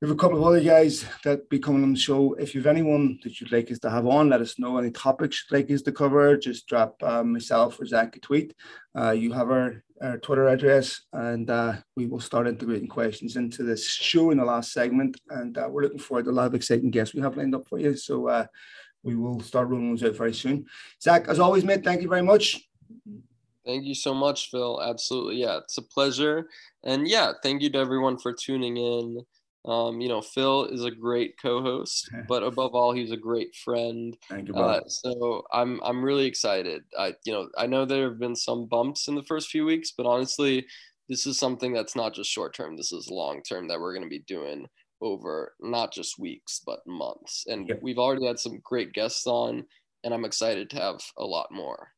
We 0.02 0.08
have 0.08 0.16
a 0.16 0.20
couple 0.20 0.38
of 0.38 0.44
other 0.44 0.60
guys 0.60 1.06
that 1.22 1.48
be 1.48 1.60
coming 1.60 1.84
on 1.84 1.92
the 1.92 1.98
show. 1.98 2.34
If 2.34 2.56
you 2.56 2.60
have 2.60 2.66
anyone 2.66 3.20
that 3.22 3.40
you'd 3.40 3.52
like 3.52 3.70
us 3.70 3.78
to 3.78 3.90
have 3.90 4.04
on, 4.04 4.30
let 4.30 4.40
us 4.40 4.58
know. 4.58 4.76
Any 4.76 4.90
topics 4.90 5.44
you'd 5.44 5.56
like 5.56 5.70
us 5.70 5.82
to 5.82 5.92
cover, 5.92 6.36
just 6.36 6.66
drop 6.66 7.00
uh, 7.04 7.22
myself 7.22 7.78
or 7.78 7.86
Zach 7.86 8.16
a 8.16 8.18
tweet. 8.18 8.52
Uh, 8.98 9.12
you 9.12 9.32
have 9.32 9.52
our, 9.52 9.84
our 10.02 10.18
Twitter 10.18 10.48
address, 10.48 11.02
and 11.12 11.48
uh, 11.48 11.74
we 11.94 12.08
will 12.08 12.18
start 12.18 12.48
integrating 12.48 12.88
questions 12.88 13.36
into 13.36 13.62
this 13.62 13.88
show 13.88 14.32
in 14.32 14.38
the 14.38 14.44
last 14.44 14.72
segment. 14.72 15.20
And 15.30 15.56
uh, 15.56 15.68
we're 15.70 15.84
looking 15.84 16.00
forward 16.00 16.24
to 16.24 16.32
a 16.32 16.32
lot 16.32 16.48
of 16.48 16.56
exciting 16.56 16.90
guests 16.90 17.14
we 17.14 17.20
have 17.20 17.36
lined 17.36 17.54
up 17.54 17.68
for 17.68 17.78
you. 17.78 17.96
So 17.96 18.26
uh, 18.26 18.46
we 19.04 19.14
will 19.14 19.38
start 19.38 19.68
rolling 19.68 19.90
those 19.90 20.02
out 20.02 20.16
very 20.16 20.34
soon. 20.34 20.66
Zach, 21.00 21.28
as 21.28 21.38
always, 21.38 21.64
mate, 21.64 21.84
thank 21.84 22.02
you 22.02 22.08
very 22.08 22.22
much. 22.22 22.60
Thank 23.64 23.84
you 23.84 23.94
so 23.94 24.14
much, 24.14 24.50
Phil. 24.50 24.82
Absolutely. 24.82 25.36
Yeah, 25.36 25.58
it's 25.58 25.78
a 25.78 25.82
pleasure. 25.82 26.48
And 26.82 27.06
yeah, 27.06 27.34
thank 27.40 27.62
you 27.62 27.70
to 27.70 27.78
everyone 27.78 28.18
for 28.18 28.32
tuning 28.32 28.76
in. 28.78 29.24
Um, 29.64 30.00
you 30.00 30.08
know, 30.08 30.20
Phil 30.20 30.64
is 30.66 30.84
a 30.84 30.90
great 30.90 31.34
co-host, 31.40 32.10
but 32.28 32.42
above 32.42 32.74
all, 32.74 32.92
he's 32.92 33.12
a 33.12 33.16
great 33.16 33.54
friend. 33.54 34.16
Thank 34.28 34.48
you, 34.48 34.54
uh, 34.54 34.80
so 34.88 35.44
I'm 35.52 35.80
I'm 35.84 36.04
really 36.04 36.26
excited. 36.26 36.82
I 36.98 37.14
you 37.24 37.32
know 37.32 37.48
I 37.56 37.66
know 37.66 37.84
there 37.84 38.08
have 38.08 38.18
been 38.18 38.36
some 38.36 38.66
bumps 38.66 39.08
in 39.08 39.14
the 39.14 39.22
first 39.24 39.50
few 39.50 39.64
weeks, 39.64 39.92
but 39.96 40.06
honestly, 40.06 40.66
this 41.08 41.26
is 41.26 41.38
something 41.38 41.72
that's 41.72 41.94
not 41.94 42.14
just 42.14 42.30
short 42.30 42.54
term. 42.54 42.76
This 42.76 42.92
is 42.92 43.08
long 43.10 43.42
term 43.42 43.68
that 43.68 43.80
we're 43.80 43.94
going 43.94 44.04
to 44.04 44.08
be 44.08 44.24
doing 44.26 44.66
over 45.00 45.54
not 45.60 45.92
just 45.92 46.18
weeks 46.18 46.60
but 46.64 46.80
months. 46.86 47.44
And 47.48 47.68
yeah. 47.68 47.74
we've 47.82 47.98
already 47.98 48.26
had 48.26 48.38
some 48.38 48.60
great 48.62 48.92
guests 48.92 49.26
on, 49.26 49.64
and 50.04 50.14
I'm 50.14 50.24
excited 50.24 50.70
to 50.70 50.76
have 50.76 51.00
a 51.18 51.24
lot 51.24 51.48
more. 51.50 51.88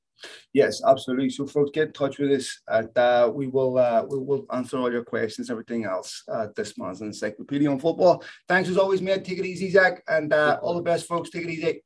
Yes, 0.52 0.82
absolutely. 0.86 1.30
So, 1.30 1.46
folks, 1.46 1.70
get 1.72 1.88
in 1.88 1.92
touch 1.92 2.18
with 2.18 2.30
us. 2.30 2.60
And, 2.68 2.96
uh, 2.96 3.30
we 3.34 3.48
will 3.48 3.78
uh, 3.78 4.04
we 4.08 4.18
will 4.18 4.46
answer 4.52 4.78
all 4.78 4.90
your 4.90 5.04
questions, 5.04 5.50
everything 5.50 5.84
else. 5.84 6.22
Uh, 6.30 6.48
this 6.56 6.78
month's 6.78 7.00
encyclopedia 7.00 7.70
on 7.70 7.78
football. 7.78 8.22
Thanks 8.48 8.68
as 8.68 8.78
always, 8.78 9.02
mate. 9.02 9.24
Take 9.24 9.38
it 9.38 9.46
easy, 9.46 9.70
Zach, 9.70 10.02
and 10.08 10.32
uh, 10.32 10.58
all 10.62 10.74
the 10.74 10.82
best, 10.82 11.06
folks. 11.06 11.30
Take 11.30 11.44
it 11.44 11.50
easy. 11.50 11.82